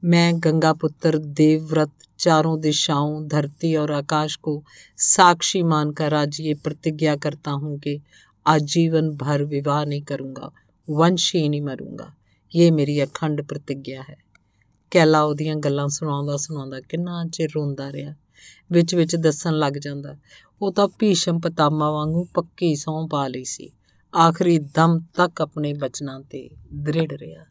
मैं 0.04 0.40
गंगा 0.40 0.72
पुत्र 0.74 1.20
देवव्रत 1.38 2.04
चारों 2.20 2.60
दिशाओं 2.62 3.28
धरती 3.28 3.76
और 3.76 3.92
आकाश 3.92 4.36
को 4.38 4.52
साक्षी 5.00 5.62
मानकर 5.64 6.14
आज 6.14 6.40
ये 6.42 6.54
प्रतिज्ञा 6.64 7.16
करता 7.16 7.52
हूँ 7.54 7.78
कि 7.80 8.02
आजीवन 8.46 9.10
भर 9.16 9.44
विवाह 9.44 9.84
नहीं 9.86 10.02
करूँगा 10.04 10.52
वंश 10.88 11.32
ही 11.36 11.48
नहीं 11.50 11.62
मरूंगा 11.62 12.12
ये 12.54 12.70
ਮੇਰੀ 12.72 13.04
ਅਖੰਡ 13.04 13.42
ਪ੍ਰਤੀਗਿਆ 13.42 14.02
ਹੈ 14.02 14.18
ਕੈਲਾ 14.92 15.22
ਉਹਦੀਆਂ 15.24 15.56
ਗੱਲਾਂ 15.56 15.88
ਸੁਣਾਉਂਦਾ 15.88 16.38
ਸੁਣਾਉਂਦਾ 16.38 16.80
ਕਿੰਨਾ 16.82 17.24
ਚਿਰ 17.34 17.50
ਰੋਂਦਾ 17.56 17.92
ਰਿਹਾ 17.92 18.14
ਵਿੱਚ 18.72 18.96
ਵਿੱਚ 18.96 19.16
ਦੱਸਣ 19.16 19.54
ਲੱਗ 19.54 19.74
ਜਾਂਦਾ 19.74 20.16
ਉਹ 20.62 20.72
ਤਾਂ 20.72 20.88
ਭੀਸ਼ਮ 21.00 21.40
ਪਤਾਮਾ 21.40 21.90
ਵਾਂਗੂ 21.92 22.24
ਪੱਕੀ 22.34 22.76
ਸੌਂ 22.76 23.08
ਪਾ 23.08 23.28
ਲਈ 23.28 23.44
ਸੀ 23.44 23.70
ਆਖਰੀ 24.19 24.59
ਦਮ 24.59 25.01
ਤੱਕ 25.17 25.41
ਆਪਣੇ 25.41 25.73
ਬਚਨਾਂ 25.73 26.21
ਤੇ 26.21 26.51
ਦ੍ਰਿੜ 26.75 27.13
ਰਿਹਾ। 27.13 27.45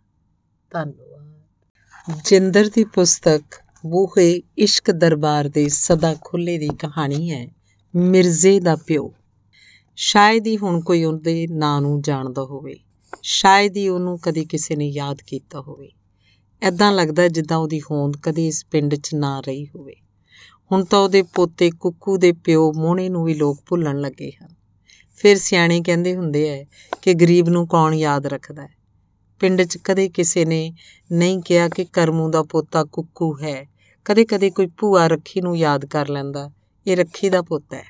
ਧੰਨਵਾਦ। 0.71 2.23
ਜਿੰਦਰ 2.25 2.69
ਦੀ 2.75 2.83
ਪੁਸਤਕ 2.83 3.41
ਬੂਹੇ 3.85 4.41
ਇਸ਼ਕ 4.57 4.91
ਦਰਬਾਰ 4.91 5.49
ਦੇ 5.49 5.69
ਸਦਾ 5.69 6.15
ਖੁੱਲੇ 6.21 6.57
ਦੀ 6.57 6.67
ਕਹਾਣੀ 6.67 7.31
ਹੈ, 7.31 7.47
ਮਿਰਜ਼ੇ 7.95 8.59
ਦਾ 8.59 8.75
ਪਿਓ। 8.75 9.13
ਸ਼ਾਇਦ 9.95 10.47
ਹੀ 10.47 10.57
ਹੁਣ 10.57 10.81
ਕੋਈ 10.81 11.03
ਉਹਦੇ 11.03 11.47
ਨਾਂ 11.47 11.81
ਨੂੰ 11.81 12.01
ਜਾਣਦਾ 12.01 12.41
ਹੋਵੇ। 12.41 12.79
ਸ਼ਾਇਦ 13.23 13.77
ਹੀ 13.77 13.89
ਉਹਨੂੰ 13.89 14.19
ਕਦੀ 14.19 14.45
ਕਿਸੇ 14.45 14.75
ਨੇ 14.75 14.89
ਯਾਦ 14.89 15.17
ਕੀਤਾ 15.27 15.61
ਹੋਵੇ। 15.61 15.89
ਐਦਾਂ 16.61 16.91
ਲੱਗਦਾ 16.91 17.27
ਜਿੱਦਾਂ 17.27 17.57
ਉਹਦੀ 17.57 17.79
ਹੋਂਦ 17.79 18.17
ਕਦੀ 18.17 18.47
ਇਸ 18.47 18.65
ਪਿੰਡ 18.65 18.95
'ਚ 18.95 19.13
ਨਾ 19.13 19.39
ਰਹੀ 19.39 19.65
ਹੋਵੇ। 19.65 19.95
ਹੁਣ 20.71 20.83
ਤਾਂ 20.83 20.99
ਉਹਦੇ 20.99 21.21
ਪੋਤੇ 21.21 21.71
ਕੁੱਕੂ 21.71 22.17
ਦੇ 22.17 22.31
ਪਿਓ 22.31 22.73
ਮੋਹਣੇ 22.73 23.09
ਨੂੰ 23.09 23.23
ਵੀ 23.23 23.33
ਲੋਕ 23.33 23.59
ਭੁੱਲਣ 23.67 23.99
ਲੱਗੇ 23.99 24.31
ਹਨ। 24.31 24.58
ਫਿਰ 25.19 25.37
ਸਿਆਣੇ 25.37 25.81
ਕਹਿੰਦੇ 25.81 26.15
ਹੁੰਦੇ 26.15 26.59
ਐ 26.59 26.63
ਕਿ 27.01 27.13
ਗਰੀਬ 27.13 27.49
ਨੂੰ 27.49 27.67
ਕੌਣ 27.67 27.93
ਯਾਦ 27.93 28.25
ਰੱਖਦਾ 28.25 28.63
ਹੈ 28.63 28.79
ਪਿੰਡ 29.39 29.61
'ਚ 29.61 29.77
ਕਦੇ 29.77 30.09
ਕਿਸੇ 30.09 30.45
ਨੇ 30.45 30.73
ਨਹੀਂ 31.11 31.39
ਕਿਹਾ 31.39 31.69
ਕਿ 31.69 31.85
ਕਰਮੂ 31.85 32.31
ਦਾ 32.31 32.43
ਪੋਤਾ 32.43 32.83
ਕੁੱਕੂ 32.83 33.37
ਹੈ। 33.41 33.69
ਕਦੇ-ਕਦੇ 34.05 34.49
ਕੋਈ 34.49 34.67
ਭੂਆ 34.67 35.07
ਰੱਖੀ 35.07 35.41
ਨੂੰ 35.41 35.57
ਯਾਦ 35.57 35.85
ਕਰ 35.85 36.07
ਲੈਂਦਾ, 36.07 36.51
ਇਹ 36.87 36.97
ਰੱਖੀ 36.97 37.29
ਦਾ 37.29 37.41
ਪੁੱਤ 37.41 37.73
ਹੈ 37.73 37.83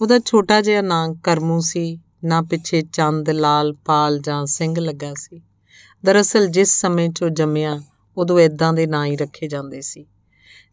ਉਹਦਾ 0.00 0.18
ਛੋਟਾ 0.18 0.60
ਜਿਹਾ 0.60 0.82
ਨਾਂ 0.82 1.14
ਕਰਮੂ 1.14 1.60
ਸੀ, 1.60 2.00
ਨਾ 2.24 2.42
ਪਿੱਛੇ 2.42 2.82
ਚੰਦ, 2.82 3.30
ਲਾਲ, 3.30 3.72
ਪਾਲ 3.72 4.18
ਜਾਂ 4.18 4.46
ਸਿੰਘ 4.46 4.74
ਲੱਗਾ 4.78 5.14
ਸੀ। 5.16 5.42
ਦਰਅਸਲ 6.04 6.46
ਜਿਸ 6.46 6.80
ਸਮੇਂ 6.80 7.08
'ਚੋਂ 7.08 7.30
ਜੰਮਿਆ, 7.30 7.82
ਉਦੋਂ 8.16 8.40
ਇਦਾਂ 8.40 8.72
ਦੇ 8.72 8.86
ਨਾਂ 8.86 9.06
ਹੀ 9.06 9.16
ਰੱਖੇ 9.16 9.48
ਜਾਂਦੇ 9.48 9.80
ਸੀ। 9.80 10.06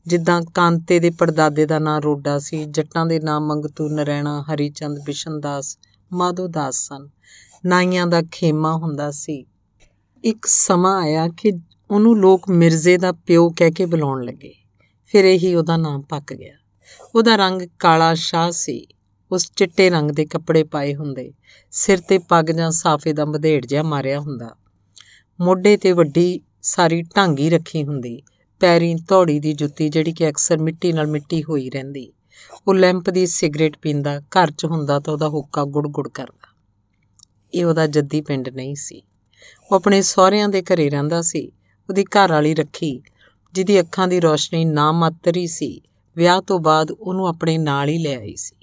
ਜਿੱਦਾਂ 0.08 0.42
ਕਾਂਤੇ 0.54 1.00
ਦੇ 1.00 1.10
ਪੜਦਾਦੇ 1.10 1.66
ਦਾ 1.66 1.80
ਨਾਂ 1.80 2.02
ਰੋਡਾ 2.02 2.40
ਸੀ, 2.40 2.66
ਜੱਟਾਂ 2.66 3.06
ਦੇ 3.06 3.20
ਨਾਮ 3.20 3.48
ਮੰਗਤੂ, 3.48 3.90
ਨਰੈਣਾ, 3.90 4.42
ਹਰੀਚੰਦ 4.42 5.00
ਬਿਸ਼ਨਦਾਸ 5.06 5.78
ਮਾਧੋ 6.14 6.48
ਦਾਸ 6.48 6.76
ਸਨ। 6.76 7.10
ਨਾਈਆਂ 7.66 8.08
ਦਾ 8.08 8.22
ਖੇਮਾ 8.32 8.76
ਹੁੰਦਾ 8.76 9.12
ਸੀ। 9.12 9.46
ਇੱਕ 10.24 10.46
ਸਮਾਂ 10.46 11.02
ਆਇਆ 11.02 11.28
ਕਿ 11.28 11.52
ਉਹਨੂੰ 11.92 12.18
ਲੋਕ 12.18 12.50
ਮਿਰਜ਼ੇ 12.50 12.98
ਦਾ 12.98 13.12
ਪਿਓ 13.12 13.50
ਕਹਿ 13.50 13.72
ਕੇ 13.72 13.86
ਬੁਲਾਉਣ 13.86 14.24
ਲੱਗੇ। 14.24 14.54
ਫਿਰ 15.06 15.26
ਇਹੀ 15.26 15.56
ਉਹਦਾ 15.56 15.78
ਨਾਮ 15.78 16.02
ਪੱਕ 16.02 16.34
ਗਿਆ। 16.34 16.54
ਉਹਦਾ 17.16 17.36
ਰੰਗ 17.36 17.62
ਕਾਲਾ 17.80 18.14
ਸ਼ਾਹ 18.14 18.52
ਸੀ। 18.52 18.88
ਉਸ 19.32 19.52
ਚਿੱਟੇ 19.56 19.90
ਰੰਗ 19.90 20.12
ਦੇ 20.12 20.26
ਕੱਪੜੇ 20.26 20.64
ਪਾਏ 20.64 20.96
ਹੁੰਦੇ। 20.96 21.34
ਸਿਰ 21.72 22.00
ਤੇ 22.00 22.18
ਪੱਗ 22.18 22.46
ਜਾਂ 22.46 22.72
ਸਾਫੇ 22.72 23.14
ਦਾ 23.14 23.26
ਮਧੇੜ 23.26 23.66
ਜਿਹਾ 23.66 23.84
ਮਾਰਿਆ 23.84 24.20
ਹੁੰਦਾ। 24.20 24.56
ਮੋਢੇ 25.42 25.78
ਤੇ 25.78 25.92
ਵੱਡੀ 25.92 26.42
ਸਾਰੀ 26.62 27.02
ਢਾਂਗੀ 27.02 27.50
ਰੱਖੀ 27.50 27.84
ਹੁੰਦੀ। 27.84 28.22
ਪੈਰੀਂ 28.60 28.96
ਧੌੜੀ 29.08 29.40
ਦੀ 29.40 29.54
ਜੁੱਤੀ 29.54 29.90
ਜਿਹੜੀ 29.90 30.14
ਕਿ 30.14 30.30
ਅਕਸਰ 30.30 30.58
ਮਿੱਟੀ 30.58 30.94
ਨਾਲ 30.94 31.08
ਮਿੱਟੀ 31.08 31.44
ਹੋਈ 31.44 31.70
ਰਹਿੰਦੀ। 31.70 32.14
ਉਹ 32.68 32.76
ਲੈਂਪ 32.76 33.10
ਦੀ 33.10 33.26
ਸਿਗਰਟ 33.26 33.78
ਪੀਂਦਾ, 33.78 34.20
ਘਰ 34.20 34.52
'ਚ 34.52 34.66
ਹੁੰਦਾ 34.66 35.00
ਤਾਂ 35.00 35.14
ਉਹਦਾ 35.14 35.30
ਹੁੱਕਾ 35.30 35.64
ਗੁੜ-ਗੁੜ 35.64 36.10
ਕਰਦਾ। 36.10 36.56
ਇਹ 37.54 37.66
ਉਹਦਾ 37.66 37.88
ਜੱਦੀ 37.88 38.22
ਪਿੰਡ 38.22 38.50
ਨਹੀਂ 38.50 38.76
ਸੀ। 38.76 39.02
ਉਹ 39.72 39.76
ਆਪਣੇ 39.76 40.02
ਸਹੁਰਿਆਂ 40.02 40.50
ਦੇ 40.50 40.62
ਘਰੇ 40.62 40.90
ਰਹਿੰਦਾ 40.90 41.22
ਸੀ। 41.22 41.52
ਉਹਦੀ 41.90 42.04
ਘਰ 42.04 42.32
ਵਾਲੀ 42.32 42.56
ਰੱਖੀ, 42.56 43.02
ਜਿਹਦੀ 43.54 43.80
ਅੱਖਾਂ 43.80 44.08
ਦੀ 44.08 44.20
ਰੋਸ਼ਨੀ 44.20 44.66
ਨਾ 44.66 44.92
ਮਾਤਰੀ 44.92 45.48
ਸੀ। 45.48 45.82
ਵਿਆਹ 46.16 46.42
ਤੋਂ 46.42 46.60
ਬਾਅਦ 46.60 46.92
ਉਹਨੂੰ 46.92 47.28
ਆਪਣੇ 47.28 47.58
ਨਾਲ 47.58 47.90
ਹੀ 47.90 47.98
ਲੈ 47.98 48.16
ਆਈ 48.16 48.36
ਸੀ। 48.36 48.56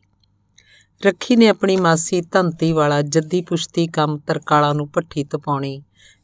ਰੱਖੀ 1.06 1.36
ਨੇ 1.36 1.48
ਆਪਣੀ 1.48 1.76
ਮਾਸੀ 1.76 2.20
ਧੰਤੀ 2.20 2.72
ਵਾਲਾ 2.72 3.02
ਜੱਦੀ 3.02 3.40
ਪੁਸ਼ਤੀ 3.40 3.86
ਕੰਮ 3.86 4.18
ਤਰਕਾਲਾ 4.18 4.72
ਨੂੰ 4.72 4.88
ਪੱਠੀ 4.88 5.24
ਤਪਾਉਣੀ 5.24 5.82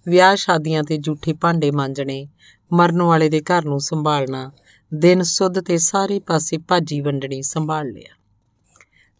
ਵਿਆਹ 0.09 0.37
ਸ਼ਾਦੀਆਂ 0.37 0.83
ਤੇ 0.83 0.99
ਝੂਠੇ 0.99 1.33
ਭਾਂਡੇ 1.33 1.71
ਮਾਂਜਣੇ, 1.71 2.29
ਮਰਨ 2.73 3.03
ਵਾਲੇ 3.03 3.29
ਦੇ 3.29 3.41
ਘਰ 3.41 3.65
ਨੂੰ 3.65 3.81
ਸੰਭਾਲਣਾ, 3.81 4.53
ਦਿਨ 4.95 5.23
ਸੁੱਧ 5.23 5.61
ਤੇ 5.61 5.79
ਸਾਰੇ 5.79 6.21
ਪਾਸੇ 6.21 6.59
ਭਾਜੀ 6.59 7.01
ਵੰਡਣੀ, 7.01 7.43
ਸੰਭਾਲ 7.43 7.89
ਲਿਆ। 7.89 8.17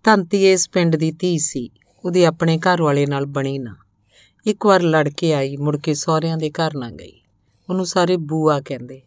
ਧੰਤੀ 0.05 0.53
ਇਸ 0.53 0.71
ਪਿੰਡ 0.71 0.97
ਦੀ 0.97 1.11
ਧੀ 1.11 1.39
ਸੀ, 1.39 1.71
ਉਹਦੇ 2.05 2.27
ਆਪਣੇ 2.27 2.59
ਘਰ 2.59 2.83
ਵਾਲੇ 2.83 3.07
ਨਾਲ 3.07 3.27
ਬਣੀ 3.27 3.59
ਨਾ। 3.59 3.77
ਇੱਕ 4.47 4.67
ਵਾਰ 4.67 4.83
ਲੜ 4.83 5.09
ਕੇ 5.09 5.35
ਆਈ, 5.35 5.57
ਮੁੜ 5.57 5.77
ਕੇ 5.77 5.95
ਸਹੁਰਿਆਂ 5.95 6.39
ਦੇ 6.39 6.51
ਘਰ 6.51 6.77
ਨਾ 6.77 6.91
ਗਈ। 6.91 7.21
ਉਹਨੂੰ 7.71 7.87
ਸਾਰੇ 7.87 8.17
ਬੂਆ 8.17 8.61
ਕਹਿੰਦੇ। 8.61 9.03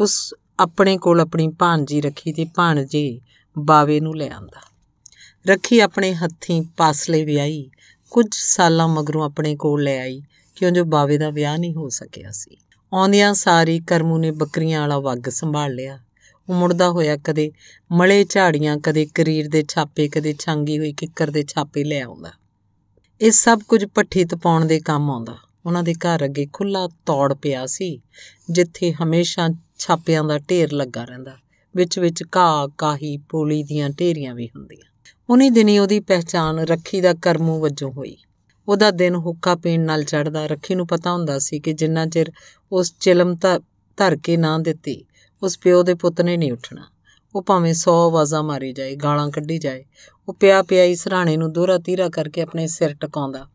ਉਸ 0.00 0.34
ਆਪਣੇ 0.60 0.96
ਕੋਲ 0.96 1.20
ਆਪਣੀ 1.20 1.48
ਭਾਣਜੀ 1.48 2.00
ਰੱਖੀ 2.00 2.32
ਤੇ 2.32 2.44
ਭਾਣਜੇ 2.44 3.20
ਬਾਵੇ 3.58 4.00
ਨੂੰ 4.00 4.16
ਲੈ 4.16 4.28
ਆਂਦਾ। 4.28 4.60
ਰੱਖੀ 5.46 5.80
ਆਪਣੇ 5.80 6.14
ਹੱਥੀਂ 6.14 6.62
ਪਾਸਲੇ 6.76 7.24
ਵਿਆਹੀ, 7.24 7.70
ਕੁਝ 8.10 8.26
ਸਾਲਾਂ 8.32 8.88
ਮਗਰੋਂ 8.88 9.24
ਆਪਣੇ 9.24 9.56
ਕੋਲ 9.56 9.82
ਲੈ 9.82 10.00
ਆਈ। 10.00 10.22
ਕਿਉਂ 10.62 10.72
ਜੋ 10.72 10.84
ਬਾਵੇ 10.84 11.18
ਦਾ 11.18 11.30
ਵਿਆਹ 11.30 11.58
ਨਹੀਂ 11.58 11.74
ਹੋ 11.74 11.88
ਸਕਿਆ 11.88 12.30
ਸੀ। 12.30 12.56
ਆਉਂਦਿਆਂ 12.92 13.34
ਸਾਰੀ 13.34 13.80
ਕਰਮੂ 13.80 14.18
ਨੇ 14.18 14.30
ਬੱਕਰੀਆਂ 14.30 14.80
ਵਾਲਾ 14.80 14.98
ਵੱਗ 14.98 15.28
ਸੰਭਾਲ 15.28 15.74
ਲਿਆ। 15.74 15.98
ਉਹ 16.48 16.54
ਮੁੜਦਾ 16.54 16.90
ਹੋਇਆ 16.90 17.16
ਕਦੇ 17.16 17.52
ਮਲੇ 17.92 18.24
ਝਾੜੀਆਂ, 18.24 18.76
ਕਦੇ 18.76 19.06
ਕਰੀਰ 19.06 19.48
ਦੇ 19.48 19.64
ਛਾਪੇ, 19.68 20.08
ਕਦੇ 20.08 20.34
ਛਾਂਗੀ 20.38 20.78
ਹੋਈ 20.78 20.92
ਕਿੱਕਰ 20.92 21.30
ਦੇ 21.30 21.44
ਛਾਪੇ 21.48 21.84
ਲੈ 21.84 22.00
ਆਉਂਦਾ। 22.00 22.30
ਇਹ 23.20 23.30
ਸਭ 23.30 23.60
ਕੁਝ 23.68 23.84
ਪੱਠੀ 23.84 24.24
ਤਪਾਉਣ 24.24 24.64
ਦੇ 24.64 24.80
ਕੰਮ 24.80 25.10
ਆਉਂਦਾ। 25.10 25.36
ਉਹਨਾਂ 25.66 25.82
ਦੇ 25.82 25.94
ਘਰ 25.94 26.24
ਅੱਗੇ 26.24 26.46
ਖੁੱਲਾ 26.52 26.88
ਤੌੜ 27.06 27.34
ਪਿਆ 27.34 27.66
ਸੀ, 27.66 28.00
ਜਿੱਥੇ 28.50 28.92
ਹਮੇਸ਼ਾ 28.92 29.48
ਛਾਪਿਆਂ 29.78 30.24
ਦਾ 30.24 30.38
ਢੇਰ 30.38 30.72
ਲੱਗਾ 30.72 31.04
ਰਹਿੰਦਾ। 31.04 31.36
ਵਿੱਚ 31.76 31.98
ਵਿੱਚ 31.98 32.24
ਘਾਹ, 32.36 32.68
ਕਾਹੀ, 32.78 33.16
ਪੋਲੀ 33.16 33.62
ਦੀਆਂ 33.62 33.90
ਢੇਰੀਆਂ 33.90 34.34
ਵੀ 34.34 34.46
ਹੁੰਦੀਆਂ। 34.46 34.92
ਉਨੀ 35.30 35.50
ਦਿਨੀ 35.50 35.78
ਉਹਦੀ 35.78 36.00
ਪਹਿਚਾਨ 36.00 36.58
ਰੱਖੀ 36.58 37.00
ਦਾ 37.00 37.14
ਕਰਮੂ 37.14 37.60
ਵਜੋਂ 37.60 37.92
ਹੋਈ। 37.92 38.16
ਉਹਦਾ 38.68 38.90
ਦਿਨ 38.90 39.14
ਹੁੱਕਾ 39.14 39.54
ਪੀਣ 39.54 39.80
ਨਾਲ 39.80 40.04
ਚੜਦਾ 40.04 40.46
ਰੱਖੀ 40.46 40.74
ਨੂੰ 40.74 40.86
ਪਤਾ 40.86 41.12
ਹੁੰਦਾ 41.12 41.38
ਸੀ 41.38 41.60
ਕਿ 41.60 41.72
ਜਿੰਨਾ 41.72 42.06
ਚਿਰ 42.06 42.32
ਉਸ 42.72 42.94
ਚਿਲਮ 43.00 43.34
ਧਰ 43.98 44.16
ਕੇ 44.16 44.36
ਨਾ 44.36 44.58
ਦਿੱਤੀ, 44.58 45.04
ਉਸ 45.42 45.58
ਪਿਓ 45.58 45.82
ਦੇ 45.82 45.94
ਪੁੱਤ 45.94 46.20
ਨੇ 46.20 46.36
ਨਹੀਂ 46.36 46.52
ਉੱਠਣਾ। 46.52 46.82
ਉਹ 47.34 47.42
ਭਾਵੇਂ 47.42 47.74
100 47.74 47.92
ਆਵਾਜ਼ਾਂ 48.06 48.42
ਮਾਰੀ 48.42 48.72
ਜਾਏ, 48.72 48.96
ਗਾਲਾਂ 48.96 49.30
ਕੱਢੀ 49.30 49.58
ਜਾਏ, 49.58 49.84
ਉਹ 50.28 50.34
ਪਿਆ 50.34 50.62
ਪਿਆ 50.62 50.84
ਹੀ 50.84 50.94
ਸਰਾਣੇ 50.94 51.36
ਨੂੰ 51.36 51.52
ਦੋਹਰਾ 51.52 51.78
ਤੀਰਾ 51.78 52.08
ਕਰਕੇ 52.08 52.42
ਆਪਣੇ 52.42 52.66
ਸਿਰ 52.66 52.94
ਟਿਕਾਉਂਦਾ। 52.94 53.46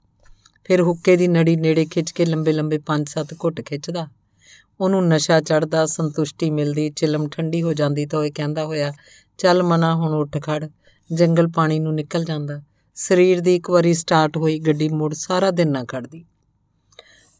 ਫਿਰ 0.64 0.82
ਹੁੱਕੇ 0.82 1.16
ਦੀ 1.16 1.28
ਨੜੀ 1.28 1.56
ਨੇੜੇ 1.56 1.86
ਖਿੱਚ 1.86 2.12
ਕੇ 2.12 2.26
ਲੰਬੇ 2.26 2.52
ਲੰਬੇ 2.52 2.78
5-7 2.78 3.34
ਘੁੱਟ 3.34 3.62
ਖਿੱਚਦਾ। 3.62 4.08
ਉਹਨੂੰ 4.80 5.08
ਨਸ਼ਾ 5.08 5.42
ਚੜਦਾ 5.42 5.86
ਸੰਤੁਸ਼ਟੀ 5.86 6.50
ਮਿਲਦੀ, 6.50 6.90
ਚਿਲਮ 6.90 7.30
ਠੰਡੀ 7.30 7.62
ਹੋ 7.62 7.74
ਜਾਂਦੀ 7.74 8.06
ਤਾਂ 8.06 8.20
ਉਹ 8.20 8.30
ਕਹਿੰਦਾ 8.36 8.66
ਹੋਇਆ, 8.66 8.94
ਚੱਲ 9.38 9.64
ਮਨਾ, 9.64 9.96
ਹੁਣ 9.96 10.14
ਉੱਠ 10.14 10.38
ਖੜ। 10.42 10.70
ਜੰਗਲ 11.14 11.48
ਪਾਣੀ 11.48 11.80
ਨੂੰ 11.80 11.94
ਨਿਕਲ 11.96 12.24
ਜਾਂਦਾ। 12.24 12.62
ਸਰੀਰ 13.00 13.42
ਦੀ 13.42 13.56
ਇੱਕ 13.56 13.70
ਵਾਰੀ 13.70 13.94
ਸਟਾਰਟ 13.94 14.38
ਹੋਈ 14.38 14.60
ਗੱਡੀ 14.60 14.90
ਮੁੜ 14.90 15.14
ਸਾਰਾ 15.14 15.52
ਦਿਨ 15.52 15.72
ਨਾ 15.72 15.84
ਖੜਦੀ। 15.84 16.26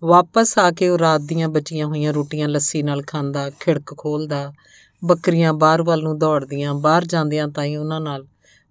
ਵਾਪਸ 0.04 0.58
ਆ 0.58 0.72
ਕੇ 0.72 0.90
ਉਹ 0.90 0.98
ਰਾਤ 0.98 1.22
ਦੀਆਂ 1.22 1.50
ਬਚੀਆਂ 1.50 1.88
ਹੋਈਆਂ 1.88 2.14
ਰੋਟੀਆਂ 2.14 2.48
ਲੱਸੀ 2.48 2.84
ਨਾਲ 2.84 3.02
ਖਾਂਦਾ, 3.02 3.50
ਖਿੜਕ 3.50 3.98
ਖੋਲਦਾ, 3.98 4.54
ਬੱਕਰੀਆਂ 5.06 5.54
ਬਾਹਰ 5.54 5.84
ਵੱਲ 5.84 6.04
ਨੂੰ 6.04 6.20
ਦੌੜਦੀਆਂ, 6.20 6.74
ਬਾਹਰ 6.74 7.06
ਜਾਂਦਿਆਂ 7.06 7.48
ਤਾਂ 7.48 7.64
ਹੀ 7.64 7.76
ਉਹਨਾਂ 7.76 8.02
ਨਾਲ 8.02 8.28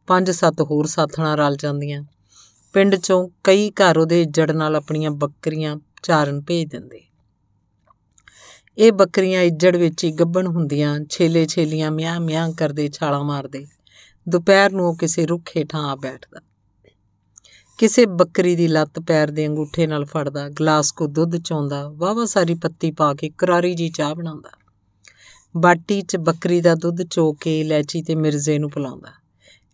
ਪੰਜ 0.06 0.30
ਸੱਤ 0.30 0.60
ਹੋਰ 0.60 0.86
ਸਾਥਣਾਂ 0.86 1.36
ਰਲ 1.36 1.56
ਜਾਂਦੀਆਂ। 1.56 2.04
ਪਿੰਡ 2.72 2.96
ਚੋਂ 2.96 3.28
ਕਈ 3.44 3.70
ਘਰ 3.70 3.98
ਉਹਦੇ 3.98 4.22
ਇੱਜੜ 4.22 4.50
ਨਾਲ 4.50 4.76
ਆਪਣੀਆਂ 4.76 5.10
ਬੱਕਰੀਆਂ 5.10 5.76
ਚਾਰਨ 6.02 6.40
ਭੇਜ 6.40 6.70
ਦਿੰਦੇ। 6.70 7.02
ਇਹ 8.78 8.92
ਬੱਕਰੀਆਂ 8.92 9.42
ਇੱਜੜ 9.42 9.76
ਵਿੱਚ 9.76 10.04
ਹੀ 10.04 10.12
ਗੱਬਣ 10.12 10.46
ਹੁੰਦੀਆਂ 10.46 11.00
ਛੇਲੇ 11.10 11.46
ਛੇਲੀਆਂ 11.46 11.90
ਮਿਆਂ 11.90 12.20
ਮਿਆਂ 12.20 12.52
ਕਰਦੇ 12.52 12.88
ਛਾਲਾਂ 12.88 13.24
ਮਾਰਦੇ। 13.24 13.66
ਦੁਪਹਿਰ 14.28 14.72
ਨੂੰ 14.72 14.86
ਉਹ 14.86 14.96
ਕਿਸੇ 14.96 15.26
ਰੁੱਖ 15.26 15.56
ਹੇਠਾਂ 15.56 15.84
ਆ 15.84 15.96
ਬੈਠਦਾ। 15.96 16.40
ਕਿਸੇ 17.78 18.06
ਬੱਕਰੀ 18.06 18.56
ਦੀ 18.56 18.68
ਲੱਤ 18.68 19.00
ਪੈਰ 19.00 19.30
ਦੇ 19.30 19.46
ਅੰਗੂਠੇ 19.46 19.86
ਨਾਲ 19.86 20.04
ਫੜਦਾ, 20.04 20.48
ਗਲਾਸ 20.48 20.92
ਕੋ 20.92 21.06
ਦੁੱਧ 21.06 21.36
ਚੋਂਦਾ 21.36 21.88
ਵਾਵਾ 21.88 22.24
ਸਾਰੀ 22.24 22.54
ਪੱਤੀ 22.54 22.90
ਪਾ 22.90 23.14
ਕੇ 23.14 23.30
ਕਰਾਰੀ 23.38 23.74
ਜੀ 23.74 23.88
ਚਾਹ 23.88 24.14
ਬਣਾਉਂਦਾ। 24.14 24.50
ਬਾਟੀ 25.56 26.02
'ਚ 26.02 26.16
ਬੱਕਰੀ 26.16 26.60
ਦਾ 26.60 26.74
ਦੁੱਧ 26.74 27.02
ਚੋ 27.02 27.32
ਕੇ 27.32 27.60
ਇਲਾਚੀ 27.60 28.02
ਤੇ 28.02 28.14
ਮਿਰਜ਼ੇ 28.14 28.58
ਨੂੰ 28.58 28.70
ਪਿਲਾਉਂਦਾ। 28.70 29.12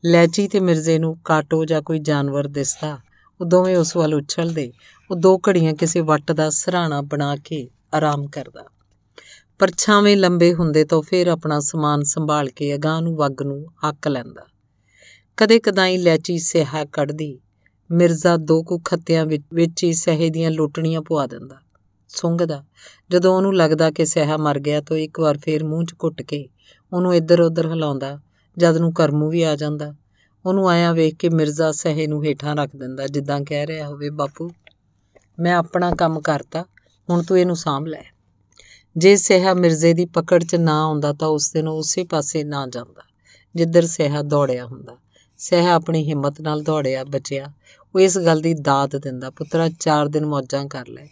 ਲੈਚੀ 0.07 0.49
ਤੇ 0.49 0.61
ਮਿਰਜ਼ੇ 0.61 0.99
ਨੂੰ 0.99 1.19
ਕਾਟੋ 1.25 1.65
ਜਾਂ 1.65 1.83
ਕੋਈ 1.83 1.99
ਜਾਨਵਰ 1.99 2.49
ਦਿਸਦਾ, 2.49 2.99
ਉਹ 3.41 3.47
ਦੋਵੇਂ 3.47 3.77
ਉਸ 3.77 3.97
ਵੱਲ 3.97 4.15
ਉਛਲਦੇ, 4.15 4.73
ਉਹ 5.11 5.17
ਦੋ 5.17 5.41
ਘੜੀਆਂ 5.49 5.75
ਕਿਸੇ 5.75 6.01
ਵੱਟ 6.01 6.33
ਦਾ 6.33 6.51
ਸਰਾਣਾ 6.51 7.01
ਬਣਾ 7.01 7.37
ਕੇ 7.37 7.69
ਆਰਾਮ 7.95 8.27
ਕਰਦਾ। 8.27 8.65
ਪਰਛਾਵੇਂ 9.59 10.17
ਲੰਬੇ 10.17 10.55
ਹੁੰਦੇ 10.55 10.85
ਤਾਂ 10.85 11.03
ਫਿਰ 11.03 11.27
ਆਪਣਾ 11.27 11.61
ਸਮਾਨ 11.61 12.03
ਸੰਭਾਲ 12.03 12.49
ਕੇ 12.49 12.75
ਅਗਾਹ 12.75 13.01
ਨੂੰ 13.01 13.17
ਵੱਗ 13.17 13.43
ਨੂੰ 13.43 13.67
ਹੱਕ 13.89 14.09
ਲੈਂਦਾ। 14.09 14.47
ਕਦੇ 15.37 15.59
ਕਦਾਈ 15.59 15.97
ਲੈਚੀ 15.97 16.39
ਸਿਹਾ 16.39 16.85
ਕੱਢਦੀ 16.85 17.41
ਮਿਰਜ਼ਾ 17.93 18.37
ਦੋ 18.37 18.63
ਕੁ 18.63 18.79
ਖੱਤਿਆਂ 18.79 19.27
ਵਿੱਚ 19.27 19.85
ਹੀ 19.85 19.93
ਸਹੇ 19.93 20.31
ਦੀਆਂ 20.31 20.51
ਲੋਟਣੀਆਂ 20.51 21.03
ਪਵਾ 21.03 21.27
ਦਿੰਦਾ। 21.27 21.57
ਸੁੰਘਦਾ। 22.09 22.65
ਜਦੋਂ 23.11 23.37
ਉਹਨੂੰ 23.37 23.57
ਲੱਗਦਾ 23.57 23.91
ਕਿ 23.91 24.07
ਸਹਾ 24.07 24.37
ਮਰ 24.37 24.59
ਗਿਆ 24.59 24.81
ਤਾਂ 24.81 24.97
ਇੱਕ 24.97 25.21
ਵਾਰ 25.21 25.39
ਫੇਰ 25.39 25.65
ਮੂੰਹ 25.65 25.85
'ਚ 25.85 25.95
ਘੁੱਟ 26.05 26.23
ਕੇ 26.23 26.49
ਉਹਨੂੰ 26.93 27.15
ਇੱਧਰ 27.15 27.41
ਉੱਧਰ 27.41 27.67
ਹਿਲਾਉਂਦਾ, 27.67 28.21
ਜਦ 28.59 28.77
ਨੂੰ 28.77 28.93
ਕਰਮੂ 28.93 29.29
ਵੀ 29.31 29.43
ਆ 29.43 29.57
ਜਾਂਦਾ। 29.57 29.95
ਉਹਨੂੰ 30.47 30.69
ਆਇਆ 30.69 30.93
ਵੇਖ 30.93 31.15
ਕੇ 31.15 31.29
ਮਿਰਜ਼ਾ 31.29 31.73
ਸਹੇ 31.73 32.07
ਨੂੰ 32.07 32.25
ਹੇਠਾਂ 32.25 32.57
ਰੱਖ 32.57 32.77
ਦਿੰਦਾ, 32.77 33.07
ਜਿੱਦਾਂ 33.07 33.41
ਕਹਿ 33.41 33.67
ਰਿਹਾ 33.67 33.89
ਹੋਵੇ, 33.89 34.11
ਬਾਪੂ, 34.11 34.51
ਮੈਂ 35.41 35.55
ਆਪਣਾ 35.55 35.91
ਕੰਮ 35.91 36.21
ਕਰਤਾ, 36.21 36.65
ਹੁਣ 37.11 37.23
ਤੂੰ 37.23 37.39
ਇਹਨੂੰ 37.39 37.57
ਸਾਂਭ 37.57 37.87
ਲੈ। 37.87 38.03
ਜੇ 38.97 39.17
ਸਹਾ 39.17 39.55
ਮਿਰਜ਼ੇ 39.55 39.93
ਦੀ 39.93 40.07
ਪਕੜ 40.07 40.45
'ਚ 40.45 40.55
ਨਾ 40.55 40.83
ਆਉਂਦਾ 40.83 41.13
ਤਾਂ 41.13 41.29
ਉਸ 41.29 41.53
ਦਿਨ 41.53 41.69
ਉਸੇ 41.69 42.05
ਪਾਸੇ 42.05 42.45
ਨਾ 42.45 42.67
ਜਾਂਦਾ, 42.67 43.03
ਜਿੱਧਰ 43.55 43.87
ਸਹਾ 43.87 44.23
ਦੌੜਿਆ 44.23 44.67
ਹੁੰਦਾ। 44.67 44.97
ਸਹਾ 45.39 45.73
ਆਪਣੀ 45.73 46.09
ਹਿੰਮਤ 46.09 46.41
ਨਾਲ 46.41 46.63
ਦੌੜਿਆ, 46.63 47.05
ਬਚਿਆ। 47.05 47.53
ਉਹ 47.95 48.01
ਇਸ 48.01 48.19
ਗੱਲ 48.19 48.41
ਦੀ 48.41 48.55
ਦਾਤ 48.55 48.97
ਦਿੰਦਾ, 48.97 49.31
ਪੁੱਤਰਾ 49.31 49.69
4 49.69 50.09
ਦਿਨ 50.09 50.27
ਮੌਜਾਂ 50.27 50.67
ਕਰ 50.67 50.89
ਲੈ। 50.89 51.07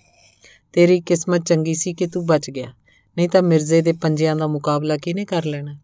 ਤੇਰੀ 0.72 1.00
ਕਿਸਮਤ 1.00 1.44
ਚੰਗੀ 1.46 1.74
ਸੀ 1.74 1.94
ਕਿ 1.94 2.06
ਤੂੰ 2.06 2.26
ਬਚ 2.26 2.50
ਗਿਆ। 2.50 2.72
ਨਹੀਂ 3.16 3.28
ਤਾਂ 3.28 3.42
ਮਿਰਜ਼ੇ 3.42 3.82
ਦੇ 3.82 3.92
ਪੰਜਿਆਂ 3.92 4.36
ਦਾ 4.36 4.46
ਮੁਕਾਬਲਾ 4.46 4.96
ਕਿਹਨੇ 4.96 5.24
ਕਰ 5.24 5.44
ਲੈਣਾ? 5.44 5.78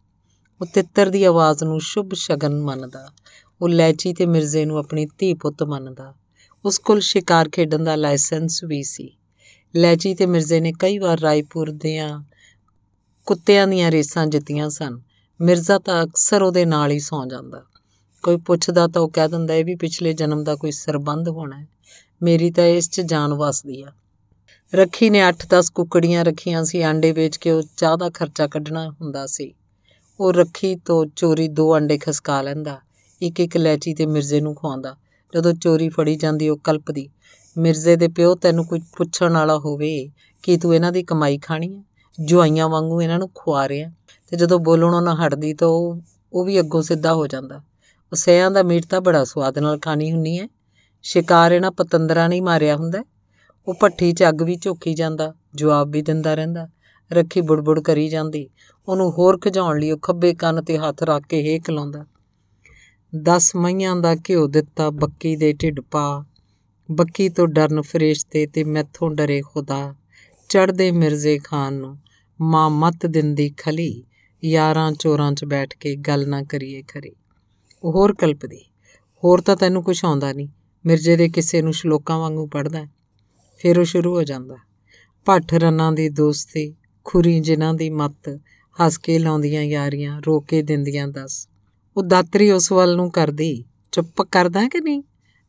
ਉਹ 0.61 0.65
ਤਿੱਤਰ 0.65 1.09
ਦੀ 1.09 1.23
ਆਵਾਜ਼ 1.23 1.63
ਨੂੰ 1.63 1.79
ਸ਼ੁਭ 1.81 2.09
ਸ਼ਗਨ 2.13 2.61
ਮੰਨਦਾ। 2.61 3.11
ਉਹ 3.61 3.69
ਲੈਚੀ 3.69 4.13
ਤੇ 4.13 4.25
ਮਿਰਜ਼ੇ 4.25 4.65
ਨੂੰ 4.65 4.77
ਆਪਣੀ 4.77 5.07
ਧੀ 5.17 5.33
ਪੁੱਤ 5.33 5.63
ਮੰਨਦਾ। 5.63 6.13
ਉਸ 6.65 6.79
ਕੋਲ 6.79 6.99
ਸ਼ਿਕਾਰ 6.99 7.49
ਖੇਡਣ 7.49 7.83
ਦਾ 7.83 7.95
ਲਾਇਸੈਂਸ 7.95 8.63
ਵੀ 8.63 8.83
ਸੀ। 8.83 9.17
ਲੈਚੀ 9.75 10.15
ਤੇ 10.15 10.25
ਮਿਰਜ਼ੇ 10.25 10.59
ਨੇ 10.59 10.73
ਕਈ 10.79 10.97
ਵਾਰ 10.97 11.19
ਰਾਏਪੁਰ 11.19 11.71
ਦੀਆਂ 11.71 12.23
ਕੁੱਤਿਆਂ 13.25 13.67
ਦੀਆਂ 13.67 13.91
ਰੇਸਾਂ 13.91 14.27
ਜਿੱਤੀਆਂ 14.27 14.69
ਸਨ। 14.69 15.01
ਮਿਰਜ਼ਾ 15.41 15.79
ਤਾਂ 15.79 16.05
ਅਕਸਰ 16.05 16.41
ਉਹਦੇ 16.41 16.65
ਨਾਲ 16.65 16.91
ਹੀ 16.91 16.99
ਸੌ 16.99 17.25
ਜਾਂਦਾ। 17.25 17.63
ਕੋਈ 18.23 18.37
ਪੁੱਛਦਾ 18.37 18.87
ਤਾਂ 18.87 19.01
ਉਹ 19.01 19.09
ਕਹਿ 19.09 19.27
ਦਿੰਦਾ, 19.27 19.53
ਇਹ 19.53 19.65
ਵੀ 19.65 19.75
ਪਿਛਲੇ 19.75 20.13
ਜਨਮ 20.13 20.43
ਦਾ 20.43 20.55
ਕੋਈ 20.55 20.71
ਸਰਬੰਧ 20.71 21.29
ਹੋਣਾ 21.29 21.59
ਹੈ। 21.59 21.67
ਮੇਰੀ 22.23 22.51
ਤਾਂ 22.51 22.65
ਇਸ 22.65 22.89
'ਚ 22.89 23.01
ਜਾਨ 23.01 23.33
ਵਸਦੀ 23.33 23.81
ਆ। 23.81 23.87
ਰੱਖੀ 24.75 25.09
ਨੇ 25.09 25.21
8-10 25.21 25.69
ਕੁਕੜੀਆਂ 25.69 26.25
ਰੱਖੀਆਂ 26.25 26.63
ਸੀ, 26.63 26.81
ਆਂਡੇ 26.81 27.11
ਵੇਚ 27.11 27.37
ਕੇ 27.37 27.51
ਉਹ 27.51 27.63
ਚਾਹ 27.77 27.97
ਦਾ 27.97 28.09
ਖਰਚਾ 28.09 28.47
ਕੱਢਣਾ 28.47 28.89
ਹੁੰਦਾ 28.89 29.25
ਸੀ। 29.25 29.53
ਉਹ 30.19 30.33
ਰੱਖੀ 30.33 30.75
ਤੋਂ 30.75 31.05
ਚੋਰੀ 31.15 31.47
ਦੋ 31.47 31.77
ਅੰਡੇ 31.77 31.97
ਖਸਕਾ 31.97 32.41
ਲੈਂਦਾ, 32.41 32.81
ਇੱਕ 33.21 33.39
ਇੱਕ 33.39 33.57
ਲੈਚੀ 33.57 33.93
ਤੇ 33.93 34.05
ਮਿਰਜ਼ੇ 34.05 34.41
ਨੂੰ 34.41 34.55
ਖਵਾਉਂਦਾ। 34.55 34.95
ਜਦੋਂ 35.35 35.53
ਚੋਰੀ 35.53 35.89
ਫੜੀ 35.89 36.15
ਜਾਂਦੀ, 36.15 36.49
ਉਹ 36.49 36.57
ਕਲਪਦੀ, 36.57 37.09
ਮਿਰਜ਼ੇ 37.57 37.95
ਦੇ 37.95 38.07
ਪਿਓ, 38.07 38.35
ਤੈਨੂੰ 38.35 38.65
ਕੋਈ 38.65 38.79
ਪੁੱਛਣ 38.97 39.33
ਵਾਲਾ 39.33 39.57
ਹੋਵੇ, 39.57 40.09
ਕਿ 40.43 40.57
ਤੂੰ 40.57 40.75
ਇਹਨਾਂ 40.75 40.91
ਦੀ 40.91 41.03
ਕਮਾਈ 41.03 41.37
ਖਾਣੀ 41.37 41.77
ਹੈ? 41.77 41.83
ਜੁਆਈਆਂ 42.19 42.69
ਵਾਂਗੂ 42.69 43.01
ਇਹਨਾਂ 43.01 43.19
ਨੂੰ 43.19 43.29
ਖਵਾ 43.29 43.69
ਰਿਆ 43.69 43.91
ਤੇ 44.29 44.37
ਜਦੋਂ 44.37 44.59
ਬੋਲਣੋਂ 44.59 45.01
ਨਾ 45.01 45.27
ਹਟਦੀ 45.27 45.53
ਤਾਂ 45.53 45.67
ਉਹ 45.67 45.99
ਉਹ 46.33 46.45
ਵੀ 46.45 46.59
ਅੱਗੋਂ 46.59 46.81
ਸਿੱਧਾ 46.81 47.13
ਹੋ 47.13 47.27
ਜਾਂਦਾ। 47.27 47.61
ਉਹ 48.11 48.15
ਸਿਆਂ 48.15 48.51
ਦਾ 48.51 48.63
ਮੀਟ 48.63 48.85
ਤਾਂ 48.85 49.01
ਬੜਾ 49.01 49.23
ਸਵਾਦ 49.23 49.59
ਨਾਲ 49.59 49.79
ਖਾਣੀ 49.79 50.11
ਹੁੰਨੀ 50.11 50.39
ਹੈ 50.39 50.47
ਸ਼ਿਕਾਰ 51.01 51.51
ਇਹਨਾਂ 51.51 51.71
ਪਤੰਦਰਾਂ 51.71 52.29
ਨਹੀਂ 52.29 52.41
ਮਾਰਿਆ 52.41 52.75
ਹੁੰਦਾ 52.75 53.03
ਉਹ 53.67 53.73
ਪੱਠੀ 53.73 54.13
'ਚ 54.13 54.23
ਅੱਗ 54.29 54.41
ਵੀ 54.41 54.55
ਝੋਕੀ 54.55 54.93
ਜਾਂਦਾ, 54.93 55.33
ਜਵਾਬ 55.55 55.91
ਵੀ 55.91 56.01
ਦਿੰਦਾ 56.01 56.35
ਰਹਿੰਦਾ, 56.35 56.67
ਰੱਖੀ 57.13 57.41
ਬੁੜਬੁੜ 57.41 57.79
ਕਰੀ 57.79 58.09
ਜਾਂਦੀ, 58.09 58.49
ਉਹਨੂੰ 58.87 59.11
ਹੋਰ 59.11 59.39
ਖਿਜਾਉਣ 59.39 59.79
ਲਈ 59.79 59.91
ਉਹ 59.91 59.99
ਖੱਬੇ 60.01 60.33
ਕੰਨ 60.33 60.63
ਤੇ 60.63 60.77
ਹੱਥ 60.77 61.03
ਰੱਖ 61.03 61.23
ਕੇ 61.27 61.41
ਹੇਕ 61.41 61.69
ਲਾਉਂਦਾ। 61.69 62.05
ਦਸ 63.15 63.55
ਮਈਆਂ 63.55 63.95
ਦਾ 63.95 64.15
ਘਿਓ 64.15 64.47
ਦਿੱਤਾ 64.47 64.89
ਬੱਕੀ 64.89 65.35
ਦੇ 65.35 65.53
ਢਿੱਡ 65.53 65.79
ਪਾ, 65.79 66.25
ਬੱਕੀ 66.91 67.29
ਤੋਂ 67.29 67.47
ਡਰਨ 67.47 67.81
ਫਰੇਸ਼ਤੇ 67.81 68.47
ਤੇ 68.47 68.63
ਮੈਥੋਂ 68.63 69.11
ਡਰੇ 69.11 69.41
ਖੁਦਾ 69.41 69.95
ਚੜਦੇ 70.49 70.91
ਮਿਰਜ਼ੇ 70.91 71.39
ਖਾਨ 71.39 71.73
ਨੂੰ, 71.73 71.97
ਮਾਂ 72.41 72.69
ਮਤ 72.69 73.05
ਦਿੰਦੀ 73.05 73.53
ਖਲੀ, 73.57 74.03
ਯਾਰਾਂ 74.45 74.91
ਚੋਰਾਂ 74.91 75.31
'ਚ 75.31 75.45
ਬੈਠ 75.45 75.73
ਕੇ 75.73 75.95
ਗੱਲ 75.95 76.29
ਨਾ 76.29 76.43
ਕਰੀਏ 76.43 76.81
ਖਰੀ। 76.81 77.09
ਉਹ 77.09 77.26
ਹੋਰ 77.83 78.13
ਕਲਪਦੀ। 78.13 78.59
ਹੋਰ 79.23 79.41
ਤਾਂ 79.41 79.55
ਤੈਨੂੰ 79.55 79.83
ਕੁਝ 79.83 80.05
ਆਉਂਦਾ 80.05 80.33
ਨਹੀਂ। 80.33 80.47
ਮਿਰਜ਼ੇ 80.85 81.15
ਦੇ 81.15 81.29
ਕਿਸੇ 81.29 81.61
ਨੂੰ 81.61 81.73
ਸ਼ਲੋਕਾਂ 81.73 82.19
ਵਾਂਗੂ 82.19 82.47
ਪੜਦਾ 82.47 82.85
ਫਿਰ 83.59 83.79
ਉਹ 83.79 83.83
ਸ਼ੁਰੂ 83.83 84.15
ਹੋ 84.15 84.23
ਜਾਂਦਾ 84.23 84.55
ਭੱਠ 85.25 85.53
ਰੰਨਾਂ 85.53 85.91
ਦੀ 85.91 86.09
ਦੋਸਤੀ, 86.09 86.75
ਖੁਰੀ 87.03 87.39
ਜਿਨ੍ਹਾਂ 87.39 87.73
ਦੀ 87.73 87.89
ਮੱਤ 87.89 88.39
ਹੱਸ 88.77 88.97
ਕੇ 88.97 89.19
ਲਾਉਂਦੀਆਂ 89.19 89.63
ਯਾਰੀਆਂ, 89.63 90.21
ਰੋਕੇ 90.27 90.61
ਦਿੰਦੀਆਂ 90.61 91.07
ਦੱਸ। 91.07 91.49
ਉਹ 91.97 92.03
ਦਾਤਰੀ 92.03 92.51
ਉਸ 92.51 92.71
ਵੱਲ 92.71 92.95
ਨੂੰ 92.95 93.11
ਕਰਦੀ, 93.11 93.65
ਚੁੱਪ 93.91 94.21
ਕਰਦਾ 94.21 94.67
ਕਿ 94.67 94.81
ਨਹੀਂ? 94.81 95.03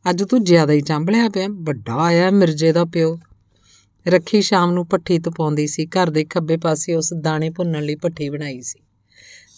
ਅੱਜ 0.09 0.23
ਤੂੰ 0.23 0.43
ਜ਼ਿਆਦਾ 0.43 0.73
ਹੀ 0.73 0.81
ਚਾਂਬਲਿਆ 0.81 1.29
ਪਿਆ 1.29 1.47
ਵੱਡਾ 1.51 1.95
ਆਇਆ 1.95 2.31
ਮਿਰਜੇ 2.31 2.71
ਦਾ 2.71 2.85
ਪਿਓ। 2.85 3.19
ਰੱਖੀ 4.07 4.41
ਸ਼ਾਮ 4.41 4.71
ਨੂੰ 4.71 4.87
ਪੱਠੀ 4.87 5.19
ਤਪਾਉਂਦੀ 5.19 5.67
ਸੀ। 5.67 5.85
ਘਰ 5.85 6.09
ਦੇ 6.09 6.25
ਖੱਬੇ 6.25 6.57
ਪਾਸੇ 6.57 6.95
ਉਸ 6.95 7.13
ਦਾਣੇ 7.13 7.49
ਭੁੰਨਣ 7.49 7.83
ਲਈ 7.83 7.95
ਪੱਠੀ 7.95 8.29
ਬਣਾਈ 8.29 8.61
ਸੀ। 8.61 8.79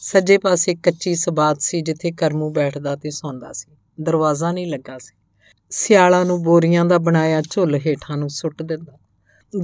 ਸੱਜੇ 0.04 0.38
ਪਾਸੇ 0.38 0.76
ਕੱਚੀ 0.76 1.16
ਸਬਾਤ 1.16 1.62
ਸੀ 1.62 1.82
ਜਿੱਥੇ 1.82 2.12
ਕਰਮੂ 2.12 2.50
ਬੈਠਦਾ 2.50 2.96
ਤੇ 2.96 3.10
ਸੌਂਦਾ 3.10 3.54
ਸੀ। 3.54 3.72
ਦਰਵਾਜ਼ਾ 4.02 4.52
ਨਹੀਂ 4.52 4.68
ਲੱਗਾ 4.68 4.98
ਸੀ। 4.98 5.14
ਸਿਆਲਾਂ 5.70 6.26
ਨੂੰ 6.26 6.44
ਬੋਰੀਆਂ 6.44 6.86
ਦਾ 6.86 6.98
ਬਣਾਇਆ 6.98 7.42
ਝੁੱਲ 7.42 7.76
ਹੇਠਾਂ 7.76 8.18
ਨੂੰ 8.18 8.30
ਸੁੱਟ 8.30 8.64
ਦਿੰਦਾ। 8.64 8.98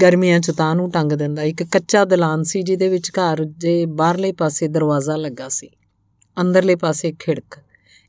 ਗਰਮੀਆਂ 0.02 0.40
'ਚ 0.40 0.52
ਤਾਂ 0.52 0.76
ਨੂੰ 0.76 0.92
ਟੰਗ 0.92 1.12
ਦਿੰਦਾ। 1.12 1.44
ਇੱਕ 1.44 1.64
ਕੱਚਾ 1.64 2.06
ਦਲਾਨ 2.06 2.44
ਸੀ 2.44 2.62
ਜਿਹਦੇ 2.62 2.90
ਵਿੱਚ 2.90 3.12
ਘਰ 3.12 3.46
ਜੇ 3.46 3.86
ਬਾਹਰਲੇ 3.86 4.32
ਪਾਸੇ 4.32 4.68
ਦਰਵਾਜ਼ਾ 4.68 5.16
ਲੱਗਾ 5.16 5.50
ਸੀ। 5.50 5.70
ਅੰਦਰਲੇ 6.42 6.76
ਪਾਸੇ 6.76 7.14
ਖਿੜਕ। 7.20 7.58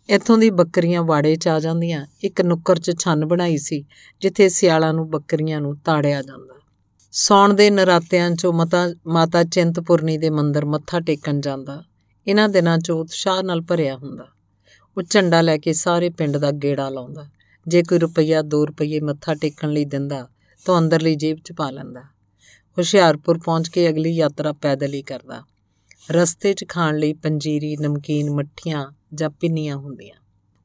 ਇੱਥੋਂ 0.09 0.39
ਦੀ 0.39 0.51
ਬੱਕਰੀਆਂ 0.51 1.03
ਵਾੜੇ 1.03 1.37
'ਚ 1.37 1.49
ਆ 1.49 1.61
ਜਾਂਦੀਆਂ। 1.61 2.07
ਇੱਕ 2.25 2.41
ਨੁੱਕਰ 2.41 2.79
'ਚ 2.79 2.99
ਛੰਨ 2.99 3.27
ਬਣਾਈ 3.27 3.57
ਸੀ, 3.57 3.85
ਜਿੱਥੇ 4.21 4.49
ਸਿਆਲਾਂ 4.49 4.95
ਨੂੰ 4.95 5.11
ਬੱਕਰੀਆਂ 5.11 5.61
ਨੂੰ 5.61 5.77
ਤਾੜਿਆ 5.77 6.23
ਜਾਂਦਾ। 6.23 6.61
ਸੌਣ 7.13 7.55
ਦੇ 7.55 7.71
ਨਰਾਤਿਆਂ 7.71 8.31
'ਚੋਂ 8.31 8.53
ਮਤਾ 8.53 8.89
ਮਾਤਾ 9.07 9.45
ਚਿੰਤਪੁਰਨੀ 9.45 10.19
ਦੇ 10.19 10.31
ਮੰਦਰ 10.31 10.65
ਮੱਥਾ 10.65 11.01
ਟੇਕਣ 11.01 11.41
ਜਾਂਦਾ। 11.41 11.85
ਇਹਨਾਂ 12.29 12.49
ਦਿਨਾਂ 12.49 12.79
'ਚ 12.79 12.91
ਉਤਸ਼ਾਹ 12.91 13.43
ਨਾਲ 13.43 13.61
ਭਰਿਆ 13.61 13.97
ਹੁੰਦਾ। 13.97 14.29
ਉਹ 14.97 15.03
ਝੰਡਾ 15.03 15.41
ਲੈ 15.41 15.59
ਕੇ 15.59 15.73
ਸਾਰੇ 15.73 16.11
ਪਿੰਡ 16.11 16.37
ਦਾ 16.37 16.51
ਗੇੜਾ 16.51 16.89
ਲਾਉਂਦਾ। 16.89 17.31
ਜੇ 17.67 17.83
ਕੋਈ 17.83 17.99
ਰੁਪਈਆ 17.99 18.43
2 18.43 18.67
ਰੁਪਈਏ 18.67 19.01
ਮੱਥਾ 19.01 19.35
ਟੇਕਣ 19.35 19.71
ਲਈ 19.71 19.85
ਦਿੰਦਾ, 19.85 20.29
ਤਾਂ 20.67 20.79
ਅੰਦਰਲੀ 20.79 21.15
ਜੇਬ 21.15 21.39
'ਚ 21.39 21.53
ਪਾ 21.53 21.71
ਲੈਂਦਾ। 21.71 22.01
ਹੁਸ਼ਿਆਰਪੁਰ 22.79 23.39
ਪਹੁੰਚ 23.39 23.69
ਕੇ 23.69 23.89
ਅਗਲੀ 23.89 24.11
ਯਾਤਰਾ 24.11 24.53
ਪੈਦਲ 24.53 24.95
ਹੀ 24.95 25.03
ਕਰਦਾ। 25.03 25.43
ਰਸਤੇ 26.11 26.55
'ਚ 26.55 26.65
ਖਾਣ 26.69 26.99
ਲਈ 26.99 27.13
ਪੰਜੀਰੀ, 27.13 27.77
ਨਮਕੀਨ, 27.77 28.31
ਮੱਠੀਆਂ 28.31 28.93
ਜਾਂ 29.15 29.31
ਪਿੰਨੀਆਂ 29.31 29.77
ਹੁੰਦੀਆਂ। 29.77 30.17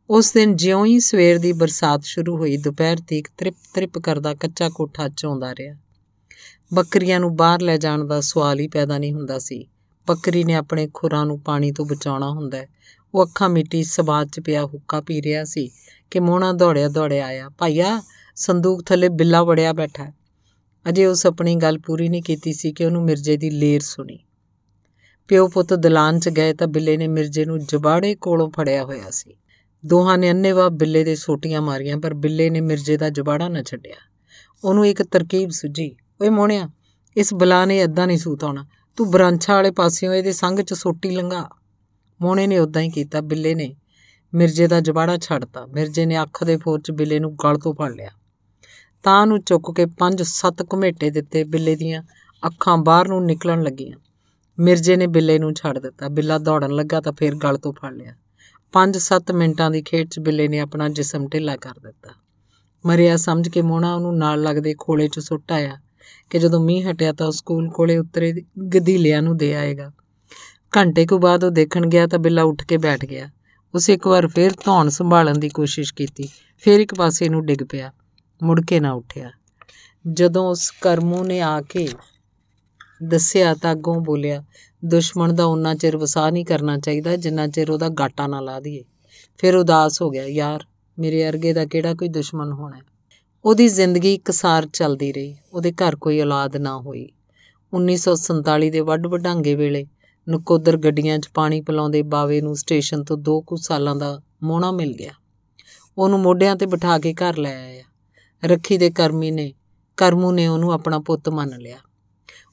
ਉਸ 0.09 0.31
ਦਿਨ 0.33 0.55
ਜਿਉਂ 0.55 0.85
ਹੀ 0.85 0.99
ਸਵੇਰ 0.99 1.39
ਦੀ 1.39 1.53
ਬਰਸਾਤ 1.53 2.03
ਸ਼ੁਰੂ 2.03 2.37
ਹੋਈ, 2.37 2.57
ਦੁਪਹਿਰ 2.57 2.97
ਤੀਕ 3.07 3.27
ਤ੍ਰਿਪ 3.37 3.55
ਤ੍ਰਿਪ 3.73 3.97
ਕਰਦਾ 3.97 4.33
ਕੱਚਾ 4.33 4.69
ਕੋਠਾ 4.69 5.09
ਚੋਂਦਾ 5.09 5.53
ਰਿਹਾ। 5.55 5.75
ਬੱਕਰੀਆਂ 6.73 7.19
ਨੂੰ 7.19 7.35
ਬਾਹਰ 7.35 7.61
ਲੈ 7.61 7.77
ਜਾਣ 7.77 8.05
ਦਾ 8.05 8.21
ਸਵਾਲ 8.21 8.59
ਹੀ 8.59 8.67
ਪੈਦਾ 8.67 8.97
ਨਹੀਂ 8.97 9.13
ਹੁੰਦਾ 9.13 9.39
ਸੀ। 9.39 9.67
ਬੱਕਰੀ 10.07 10.43
ਨੇ 10.43 10.53
ਆਪਣੇ 10.53 10.89
ਖੁਰਾਂ 10.93 11.25
ਨੂੰ 11.25 11.39
ਪਾਣੀ 11.39 11.71
ਤੋਂ 11.71 11.85
ਬਚਾਉਣਾ 11.85 12.29
ਹੁੰਦਾ 12.29 12.57
ਉਹ 13.15 13.25
ਅੱਖਾਂ 13.25 13.49
ਮਿੱਟੀ 13.49 13.83
ਸਬਾਤ 13.83 14.27
'ਚ 14.27 14.39
ਪਿਆ 14.39 14.65
ਹੁੱਕਾ 14.65 15.01
ਪੀ 15.01 15.21
ਰਿਹਾ 15.21 15.43
ਸੀ 15.43 15.71
ਕਿ 16.11 16.19
ਮੋਹਣਾ 16.19 16.53
ਦੌੜਿਆ 16.53 16.87
ਦੌੜਿਆ 16.87 17.25
ਆਇਆ, 17.25 17.49
ਭਾਈਆ, 17.49 18.01
ਸੰਦੂਕ 18.35 18.83
ਥੱਲੇ 18.83 19.09
ਬਿੱਲਾ 19.09 19.43
ਵੜਿਆ 19.43 19.73
ਬੈਠਾ 19.73 20.11
ਅਜੇ 20.89 21.05
ਉਸ 21.05 21.25
ਆਪਣੀ 21.25 21.55
ਗੱਲ 21.55 21.79
ਪੂਰੀ 21.79 22.09
ਨਹੀਂ 22.09 22.23
ਕੀਤੀ 22.23 22.53
ਸੀ 22.53 22.73
ਕਿ 22.73 22.85
ਉਹਨੂੰ 22.85 23.03
ਮਿਰਜੇ 23.03 23.37
ਦੀ 23.37 23.49
ਲੇਰ 23.49 23.81
ਸੁਣੀ। 23.81 24.19
ਪਿਓ 25.27 25.47
ਪੁੱਤ 25.47 25.73
ਦਲਾਨ 25.73 26.19
'ਚ 26.19 26.29
ਗਏ 26.29 26.53
ਤਾਂ 26.53 26.67
ਬਿੱਲੇ 26.67 26.97
ਨੇ 26.97 27.07
ਮਿਰਜੇ 27.07 27.45
ਨੂੰ 27.45 27.59
ਜਬਾੜੇ 27.59 28.15
ਕੋਲੋਂ 28.15 28.51
ਫੜਿਆ 28.51 28.83
ਹੋਇਆ 28.83 29.09
ਸੀ। 29.09 29.35
ਦੋਹਾਂ 29.85 30.17
ਨੇ 30.17 30.31
ਅੰਨੇਵਾ 30.31 30.69
ਬਿੱਲੇ 30.69 31.03
ਦੇ 31.03 31.15
ਸੋਟੀਆਂ 31.15 31.61
ਮਾਰੀਆਂ, 31.61 31.97
ਪਰ 31.97 32.13
ਬਿੱਲੇ 32.13 32.49
ਨੇ 32.49 32.61
ਮਿਰਜੇ 32.61 32.97
ਦਾ 32.97 33.09
ਜਬਾੜਾ 33.09 33.49
ਨਾ 33.49 33.63
ਛੱਡਿਆ। 33.63 33.95
ਉਹਨੂੰ 34.63 34.87
ਇੱਕ 34.87 35.03
ਤਰਕੀਬ 35.03 35.49
ਸੁਝੀ, 35.49 35.95
ਓਏ 36.21 36.29
ਮੋਹਣਿਆ, 36.29 36.69
ਇਸ 37.17 37.33
ਬਲਾ 37.33 37.65
ਨੇ 37.65 37.79
ਐਦਾਂ 37.79 38.07
ਨਹੀਂ 38.07 38.17
ਸੂਤ 38.17 38.43
ਆਉਣਾ। 38.43 38.65
ਤੂੰ 38.97 39.11
ਬਰਾਂਛਾ 39.11 39.53
ਵਾਲੇ 39.53 39.71
ਪਾਸਿਓਂ 39.71 40.13
ਇਹਦੇ 40.13 40.31
ਸੰਗ 40.31 40.59
'ਚ 40.59 40.73
ਸੋਟੀ 40.73 41.09
ਲੰਗਾ 41.09 41.49
ਮੋਹਣੇ 42.21 42.47
ਨੇ 42.47 42.59
ਉਦਾਂ 42.59 42.81
ਹੀ 42.81 42.89
ਕੀਤਾ, 42.89 43.21
ਬਿੱਲੇ 43.21 43.55
ਨੇ 43.55 43.75
ਮਿਰਜੇ 44.33 44.67
ਦਾ 44.67 44.79
ਜਬਾੜਾ 44.79 45.17
ਛੱਡਤਾ। 45.17 45.65
ਮਿਰਜੇ 45.65 46.05
ਨੇ 46.05 46.21
ਅੱਖ 46.21 46.43
ਦੇ 46.43 46.57
ਫੋਰ 46.57 46.81
'ਚ 46.81 46.91
ਬਿੱਲੇ 46.91 47.19
ਨੂੰ 47.19 47.35
ਗਲ 47.35 47.57
ਤੋਂ 47.57 47.73
ਫੜ 47.73 47.95
ਲਿਆ। 47.95 48.09
ਤਾਂ 49.03 49.27
ਨੂੰ 49.27 49.41
ਚੁੱਕ 49.43 49.71
ਕੇ 49.75 49.85
ਪੰਜ 49.85 50.21
ਸੱਤ 50.21 50.73
ਘੁਮੇਟੇ 50.73 51.09
ਦਿੱਤੇ 51.09 51.43
ਬਿੱਲੇ 51.43 51.75
ਦੀਆਂ 51.75 52.03
ਅੱਖਾਂ 52.45 52.77
ਬਾਹਰ 52.77 53.07
ਨੂੰ 53.07 53.25
ਨਿਕਲਣ 53.25 53.63
ਲੱਗੀਆਂ। 53.63 53.97
ਮਿਰਜੇ 54.59 54.95
ਨੇ 54.95 55.07
ਬਿੱਲੇ 55.07 55.39
ਨੂੰ 55.39 55.53
ਛੱਡ 55.53 55.79
ਦਿੱਤਾ। 55.79 56.07
ਬਿੱਲਾ 56.07 56.37
ਦੌੜਨ 56.37 56.71
ਲੱਗਾ 56.71 57.01
ਤਾਂ 57.01 57.13
ਫਿਰ 57.13 57.35
ਗਲ 57.35 57.57
ਤੋਂ 57.57 57.73
ਫੜ 57.73 57.93
ਲਿਆ। 57.93 58.15
5-7 58.73 59.31
ਮਿੰਟਾਂ 59.31 59.71
ਦੀ 59.71 59.81
ਖੇਡ 59.81 60.09
'ਚ 60.09 60.19
ਬਿੱਲੇ 60.19 60.47
ਨੇ 60.47 60.59
ਆਪਣਾ 60.59 60.89
ਜਿਸਮ 60.89 61.27
ਢਿੱਲਾ 61.27 61.55
ਕਰ 61.55 61.79
ਦਿੱਤਾ। 61.79 62.09
ਮਰਿਆ 62.85 63.17
ਸਮਝ 63.17 63.49
ਕੇ 63.49 63.61
ਮੋਣਾ 63.61 63.95
ਉਹਨੂੰ 63.95 64.17
ਨਾਲ 64.17 64.41
ਲੱਗਦੇ 64.41 64.75
ਖੋਲੇ 64.77 65.07
'ਚ 65.07 65.19
ਸੁੱਟ 65.19 65.51
ਆਇਆ। 65.51 65.82
ਕਿ 66.29 66.39
ਜਦੋਂ 66.39 66.59
ਮੀਂਹ 66.59 66.91
ਹਟਿਆ 66.91 67.13
ਤਾਂ 67.13 67.27
ਉਹ 67.27 67.31
ਸਕੂਲ 67.31 67.69
ਕੋਲੇ 67.69 67.97
ਉਤਰੇ 67.97 68.33
ਗਧੀਲਿਆਂ 68.75 69.21
ਨੂੰ 69.21 69.37
ਦੇ 69.37 69.55
ਆਏਗਾ। 69.55 69.91
ਘੰਟੇ 70.77 71.05
ਕੁ 71.05 71.17
ਬਾਅਦ 71.17 71.43
ਉਹ 71.43 71.51
ਦੇਖਣ 71.51 71.85
ਗਿਆ 71.85 72.07
ਤਾਂ 72.07 72.19
ਬਿੱਲਾ 72.19 72.43
ਉੱਠ 72.43 72.63
ਕੇ 72.63 72.77
ਬੈਠ 72.77 73.05
ਗਿਆ। 73.05 73.29
ਉਸ 73.75 73.89
ਇੱਕ 73.89 74.07
ਵਾਰ 74.07 74.27
ਫੇਰ 74.27 74.51
ਧੌਣ 74.65 74.89
ਸੰਭਾਲਣ 74.89 75.37
ਦੀ 75.37 75.49
ਕੋਸ਼ਿਸ਼ 75.49 75.93
ਕੀਤੀ। 75.93 76.29
ਫੇਰ 76.57 76.79
ਇੱਕ 76.79 76.95
ਪਾਸੇ 76.95 77.29
ਨੂੰ 77.29 77.45
ਡਿੱਗ 77.45 77.63
ਪਿਆ। 77.69 77.91
ਮੁੜ 78.43 78.61
ਕੇ 78.65 78.79
ਨਾ 78.79 78.91
ਉੱਠਿਆ। 78.91 79.31
ਜਦੋਂ 80.11 80.49
ਉਸ 80.49 80.71
ਕਰਮੂ 80.81 81.23
ਨੇ 81.23 81.41
ਆ 81.41 81.61
ਕੇ 81.61 81.87
ਦੱਸਿਆ 83.03 83.53
ਤਾਂ 83.53 83.71
ਅੱਗੋਂ 83.71 83.95
ਬੋਲਿਆ, 83.95 84.43
ਦੁਸ਼ਮਣ 84.85 85.33
ਦਾ 85.33 85.45
ਉਹਨਾਂ 85.45 85.75
ਚਿਰ 85.75 85.97
ਵਸਾ 85.97 86.29
ਨਹੀਂ 86.29 86.45
ਕਰਨਾ 86.45 86.77
ਚਾਹੀਦਾ 86.77 87.15
ਜਿੰਨਾ 87.15 87.47
ਚਿਰ 87.47 87.71
ਉਹਦਾ 87.71 87.89
ਗਾਟਾ 87.89 88.27
ਨਾ 88.27 88.39
ਲਾ 88.39 88.59
ਦਈਏ। 88.59 88.83
ਫਿਰ 89.37 89.55
ਉਦਾਸ 89.55 90.01
ਹੋ 90.01 90.09
ਗਿਆ, 90.09 90.25
ਯਾਰ, 90.25 90.65
ਮੇਰੇ 90.99 91.29
ਅਰਗੇ 91.29 91.53
ਦਾ 91.53 91.65
ਕਿਹੜਾ 91.65 91.93
ਕੋਈ 91.93 92.07
ਦੁਸ਼ਮਣ 92.07 92.51
ਹੋਣਾ? 92.51 92.79
ਉਹਦੀ 93.45 93.67
ਜ਼ਿੰਦਗੀ 93.67 94.13
ਇਕਸਾਰ 94.13 94.65
ਚੱਲਦੀ 94.65 95.13
ਰਹੀ, 95.13 95.35
ਉਹਦੇ 95.53 95.71
ਘਰ 95.71 95.95
ਕੋਈ 95.95 96.21
ਔਲਾਦ 96.21 96.57
ਨਾ 96.57 96.77
ਹੋਈ। 96.77 97.09
1947 97.73 98.69
ਦੇ 98.69 98.79
ਵੱਡ 98.79 99.07
ਵਡਾਂਗੇ 99.07 99.55
ਵੇਲੇ 99.55 99.85
ਨਕੋਦਰ 100.29 100.77
ਗੱਡੀਆਂ 100.77 101.19
'ਚ 101.19 101.29
ਪਾਣੀ 101.33 101.61
ਪਿਲਾਉਂਦੇ 101.61 102.01
ਬਾਵੇ 102.01 102.41
ਨੂੰ 102.41 102.55
ਸਟੇਸ਼ਨ 102.55 103.03
ਤੋਂ 103.03 103.17
2 103.17 103.41
ਕੁ 103.41 103.55
ਸਾਲਾਂ 103.55 103.95
ਦਾ 103.95 104.21
ਮੋਹਣਾ 104.43 104.71
ਮਿਲ 104.71 104.93
ਗਿਆ। 104.93 105.11
ਉਹਨੂੰ 105.97 106.19
ਮੋਢਿਆਂ 106.19 106.55
ਤੇ 106.55 106.65
ਬਿਠਾ 106.65 106.99
ਕੇ 106.99 107.13
ਘਰ 107.13 107.37
ਲੈ 107.37 107.63
ਆਇਆ। 107.63 107.83
ਰੱਖੀ 108.45 108.77
ਦੇ 108.77 108.89
ਕਰਮੀ 108.89 109.31
ਨੇ, 109.31 109.53
ਕਰਮੂ 109.97 110.31
ਨੇ 110.31 110.47
ਉਹਨੂੰ 110.47 110.73
ਆਪਣਾ 110.73 110.99
ਪੁੱਤ 110.99 111.29
ਮੰਨ 111.29 111.59
ਲਿਆ। 111.59 111.77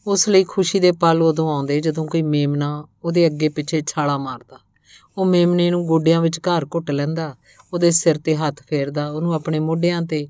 ਉਸ 0.07 0.29
ਲਈ 0.29 0.45
ਖੁਸ਼ੀ 0.45 0.81
ਦੇ 0.81 0.93
ਪਲ 0.93 1.23
ਉਦੋਂ 1.23 1.55
ਆਉਂਦੇ 1.55 1.81
ਜਦੋਂ 1.81 2.07
ਕੋਈ 2.07 2.23
ਮੇਮਨਾ 2.23 2.89
ਉਹਦੇ 3.05 3.27
ਅੱਗੇ 3.27 3.49
ਪਿੱਛੇ 3.49 3.83
ਛਾਲਾ 3.87 4.19
ਮਾਰਦਾ। 4.19 4.59
ਉਹ 5.19 5.25
ਮੇਮਨੇ 5.25 5.71
ਨੂੰ 5.71 5.87
ਗੋਡਿਆਂ 5.87 6.21
ਵਿੱਚ 6.21 6.39
ਘਰ 6.39 6.67
ਘੁੱਟ 6.75 6.91
ਲੈਂਦਾ, 6.91 7.37
ਉਹਦੇ 7.73 7.91
ਸਿਰ 7.91 8.19
ਤੇ 8.19 8.37
ਹੱਥ 8.37 8.63
ਫੇਰਦਾ, 8.63 9.09
ਉਹਨੂੰ 9.09 9.35
ਆਪਣੇ 9.35 9.59
ਮੋਢਿਆਂ 9.59 10.03
ਤੇ 10.03 10.29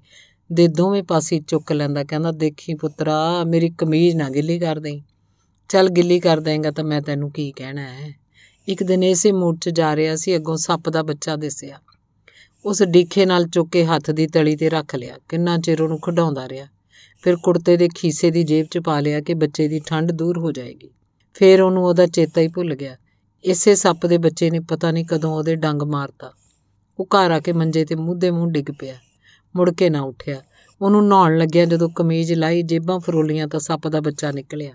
ਦੇ 0.52 0.68
ਦੋਵੇਂ 0.68 1.02
ਪਾਸੇ 1.02 1.40
ਚੁੱਕ 1.40 1.72
ਲੈਂਦਾ, 1.72 2.04
ਕਹਿੰਦਾ, 2.04 2.32
ਦੇਖੀ 2.32 2.74
ਪੁੱਤਰਾ, 2.74 3.44
ਮੇਰੀ 3.44 3.70
ਕਮੀਜ਼ 3.70 4.16
ਨਾ 4.16 4.30
ਗਿੱਲੀ 4.30 4.58
ਕਰ 4.58 4.80
ਦੇਈ। 4.80 5.02
ਚੱਲ 5.68 5.88
ਗਿੱਲੀ 5.88 6.20
ਕਰ 6.20 6.40
ਦੇਂਗਾ 6.40 6.70
ਤਾਂ 6.70 6.84
ਮੈਂ 6.84 7.02
ਤੈਨੂੰ 7.02 7.30
ਕੀ 7.30 7.52
ਕਹਿਣਾ 7.52 7.82
ਹੈ? 7.82 8.20
ਇੱਕ 8.68 8.82
ਦਿਨ 8.82 9.04
ਇਸੇ 9.04 9.32
ਮੂਡ 9.32 9.58
'ਚ 9.58 9.68
ਜਾ 9.68 9.96
ਰਿਹਾ 9.96 10.16
ਸੀ, 10.16 10.36
ਅੱਗੋਂ 10.36 10.56
ਸੱਪ 10.56 10.88
ਦਾ 10.88 11.02
ਬੱਚਾ 11.02 11.36
ਦਿਸਿਆ। 11.36 11.78
ਉਸ 12.64 12.82
ਡੀਖੇ 12.82 13.26
ਨਾਲ 13.26 13.48
ਚੁੱਕ 13.48 13.70
ਕੇ 13.70 13.84
ਹੱਥ 13.84 14.10
ਦੀ 14.10 14.26
ਤਲੀ 14.26 14.56
ਤੇ 14.56 14.68
ਰੱਖ 14.68 14.94
ਲਿਆ। 14.94 15.18
ਕਿੰਨਾ 15.28 15.58
ਚਿਰ 15.58 15.82
ਉਹਨੂੰ 15.82 16.00
ਖਡਾਉਂਦਾ 16.00 16.48
ਰਿਹਾ। 16.48 16.66
ਫਿਰ 17.22 17.36
ਕੁੜਤੇ 17.36 17.76
ਦੇ 17.76 17.88
ਖੀਸੇ 17.94 18.30
ਦੀ 18.30 18.42
ਜੇਬ 18.42 18.66
'ਚ 18.70 18.78
ਪਾ 18.78 19.00
ਲਿਆ 19.00 19.20
ਕਿ 19.20 19.34
ਬੱਚੇ 19.34 19.68
ਦੀ 19.68 19.80
ਠੰਡ 19.86 20.12
ਦੂਰ 20.12 20.38
ਹੋ 20.38 20.52
ਜਾਏਗੀ। 20.52 20.90
ਫਿਰ 21.34 21.62
ਉਹਨੂੰ 21.62 21.84
ਉਹਦਾ 21.84 22.06
ਚੇਤਾ 22.06 22.40
ਹੀ 22.40 22.48
ਭੁੱਲ 22.48 22.74
ਗਿਆ। 22.74 22.96
ਇਸੇ 23.44 23.74
ਸੱਪ 23.74 24.06
ਦੇ 24.06 24.18
ਬੱਚੇ 24.18 24.50
ਨੇ 24.50 24.60
ਪਤਾ 24.60 24.90
ਨਹੀਂ 24.90 25.04
ਕਦੋਂ 25.04 25.34
ਉਹਦੇ 25.34 25.54
ਡੰਗ 25.54 25.82
ਮਾਰਤਾ। 25.82 26.32
ਉਹ 27.00 27.06
ਘਰ 27.06 27.30
ਆ 27.30 27.40
ਕੇ 27.40 27.52
ਮੰਜੇ 27.52 27.84
ਤੇ 27.84 27.94
ਮੂੰਹ 27.94 28.32
ਮੂੰਹ 28.32 28.50
ਡਿੱਗ 28.50 28.72
ਪਿਆ। 28.78 28.96
ਮੁੜ 29.56 29.70
ਕੇ 29.70 29.90
ਨਾ 29.90 30.00
ਉੱਠਿਆ। 30.00 30.42
ਉਹਨੂੰ 30.82 31.08
ਨਹਾਉਣ 31.08 31.38
ਲੱਗਿਆ 31.38 31.64
ਜਦੋਂ 31.64 31.88
ਕਮੀਜ਼ 31.88 32.32
ਲਾਈ, 32.32 32.62
ਜੇਬਾਂ 32.62 33.00
ਫਰੋਲੀਆਂ 33.00 33.48
ਤਾਂ 33.48 33.60
ਸੱਪ 33.60 33.88
ਦਾ 33.88 34.00
ਬੱਚਾ 34.00 34.32
ਨਿਕਲਿਆ। 34.32 34.72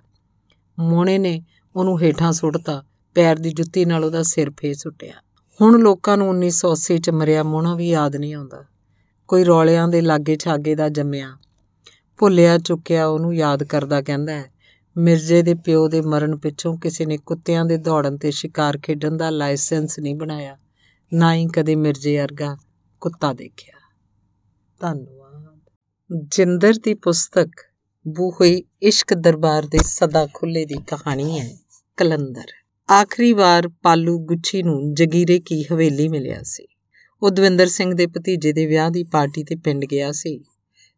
ਮੋਹਣੇ 0.80 1.18
ਨੇ 1.18 1.44
ਉਹਨੂੰ 1.76 2.02
ਹੇਠਾਂ 2.02 2.32
ਸੁੱਟਤਾ, 2.32 2.84
ਪੈਰ 3.16 3.36
ਦੀ 3.36 3.52
ਜੁੱਤੀ 3.52 3.86
ਨਾਲ 3.86 4.04
ਉਹਦਾ 4.04 4.24
ਸਿਰ 4.24 4.50
ਫੇ 4.50 4.74
ਸੁੱਟਿਆ। 4.74 5.14
ਹੁਣ 5.62 5.80
ਲੋਕਾਂ 5.80 6.18
ਨੂੰ 6.18 6.30
1980 6.30 6.98
ਚ 6.98 7.10
ਮਰਿਆ 7.10 7.44
ਮੋਹਣਾ 7.44 7.76
ਵੀ 7.76 7.90
ਯਾਦ 7.90 8.16
ਨਹੀਂ 8.16 8.34
ਆਉਂਦਾ। 8.34 8.66
ਕੋਈ 9.28 9.46
ਰੌਲਿਆਂ 9.46 9.88
ਦੇ 9.88 10.02
ਲਾਗੇ 10.02 10.38
ਛਾਗੇ 10.42 10.76
ਦਾ 10.76 10.90
ਜੰਮਿਆ। 10.90 11.38
ਭੁੱਲਿਆ 12.18 12.58
ਚੁੱਕਿਆ 12.58 13.08
ਉਹਨੂੰ 13.08 13.36
ਯਾਦ 13.36 13.64
ਕਰਦਾ 13.64 14.02
ਕਹਿੰਦਾ 14.02 14.34
ਹੈ, 14.34 14.52
ਮਿਰਜ਼ੇ 14.98 15.42
ਦੇ 15.42 15.54
ਪਿਓ 15.54 15.88
ਦੇ 15.88 16.02
ਮਰਨ 16.02 16.36
ਪਿੱਛੋਂ 16.36 16.78
ਕਿਸੇ 16.78 17.06
ਨੇ 17.06 17.18
ਕੁੱਤਿਆਂ 17.18 17.66
ਦੇ 17.66 17.78
ਦੌੜਨ 17.78 18.18
ਤੇ 18.18 18.32
ਸ਼ਿਕਾਰ 18.32 18.80
ਖੇਡਣ 18.84 19.18
ਦਾ 19.18 19.30
ਲਾਇਸੈਂਸ 19.30 20.00
ਨਹੀਂ 20.00 20.16
ਬਣਾਇਆ। 20.16 20.58
ਨਾ 21.14 21.34
ਹੀ 21.34 21.48
ਕਦੇ 21.48 21.76
ਮਿਰਜ਼ੇ 21.76 22.18
ਵਰਗਾ 22.18 22.58
ਕੁੱਤਾ 23.02 23.34
ਦੇਖਿਆ। 23.34 23.75
ਧੰਨਵਾਦ। 24.80 25.60
ਜਿੰਦਰ 26.24 26.74
ਦੀ 26.74 26.94
ਪੁਸਤਕ 26.94 27.50
ਬੂਹੇ 28.08 28.64
ਇਸ਼ਕ 28.82 29.14
ਦਰਬਾਰ 29.14 29.66
ਦੇ 29.66 29.78
ਸਦਾ 29.84 30.28
ਖੁੱਲੇ 30.34 30.66
ਦੀ 30.66 30.76
ਕਹਾਣੀ 30.88 31.40
ਹੈ, 31.40 31.58
ਕਲੰਦਰ। 31.98 32.46
ਆਖਰੀ 32.92 33.34
ਵਾਰ 33.34 33.68
ਪਾਲੂ 33.68 34.20
ਗੁੱਛੀ 34.20 34.64
ਨੂੰ 34.64 34.94
ਜਗੀਰੇ 34.94 35.40
ਕੀ 35.40 35.64
ਹਵੇਲੀ 35.64 36.08
ਮਿਲਿਆ 36.08 36.40
ਸੀ। 36.44 36.68
ਉਹ 37.24 37.32
ਦਵਿੰਦਰ 37.32 37.68
ਸਿੰਘ 37.68 37.94
ਦੇ 37.94 38.08
ਭਤੀਜੇ 38.08 38.54
ਦੇ 38.54 38.66
ਵਿਆਹ 38.66 38.90
ਦੀ 38.90 39.04
ਪਾਰਟੀ 39.04 39.44
ਤੇ 39.44 39.56
ਪਿੰਡ 39.56 39.86
ਗਿਆ 39.86 40.12
ਸੀ। 40.12 40.44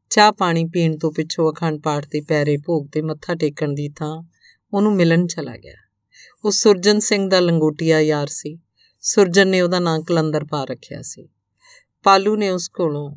ਚਾਹ 0.10 0.32
ਪਾਣੀ 0.32 0.66
ਪੀਣ 0.66 0.98
ਤੋਂ 0.98 1.12
ਪਿੱਛੋਂ 1.12 1.54
ਅਖੰਡ 1.54 1.82
ਪਾਠ 1.82 2.06
ਤੇ 2.06 2.22
ਪੈਰੇ 2.22 2.58
ਭੋਗ 2.58 2.88
ਤੇ 2.92 3.02
ਮੱਥਾ 3.02 3.36
ਟੇਕਣ 3.36 3.74
ਦੀ 3.74 3.90
ਥਾਂ 3.90 4.24
ਉਹਨੂੰ 4.74 4.96
ਮਿਲਣ 4.96 5.28
ਚਲਾ 5.28 5.58
ਗਿਆ। 5.58 5.76
ਉਹ 6.46 6.52
ਸੁਰਜਨ 6.52 7.00
ਸਿੰਘ 7.00 7.30
ਦਾ 7.30 7.40
ਲੰਗੋਟੀਆ 7.40 8.00
ਯਾਰ 8.00 8.28
ਸੀ। 8.28 8.60
ਸੁਰਜਨ 9.02 9.48
ਨੇ 9.48 9.62
ਉਹਦਾ 9.62 9.80
ਨਾਂ 9.80 10.00
ਕਲੰਦਰ 10.00 10.46
ਪਾ 10.46 10.64
ਰੱਖਿਆ 10.64 11.02
ਸੀ। 11.02 11.30
ਪਾਲੂ 12.04 12.36
ਨੇ 12.36 12.50
ਉਸ 12.50 12.68
ਕੋਲੋਂ 12.68 13.16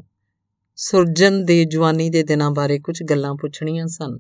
ਸੁਰਜਨ 0.83 1.45
ਦੇ 1.45 1.64
ਜਵਾਨੀ 1.64 2.11
ਦੇ 2.11 2.23
ਦਿਨਾਂ 2.23 2.51
ਬਾਰੇ 2.51 2.79
ਕੁਝ 2.79 3.03
ਗੱਲਾਂ 3.03 3.35
ਪੁੱਛਣੀਆਂ 3.35 3.87
ਸਨ। 3.87 4.19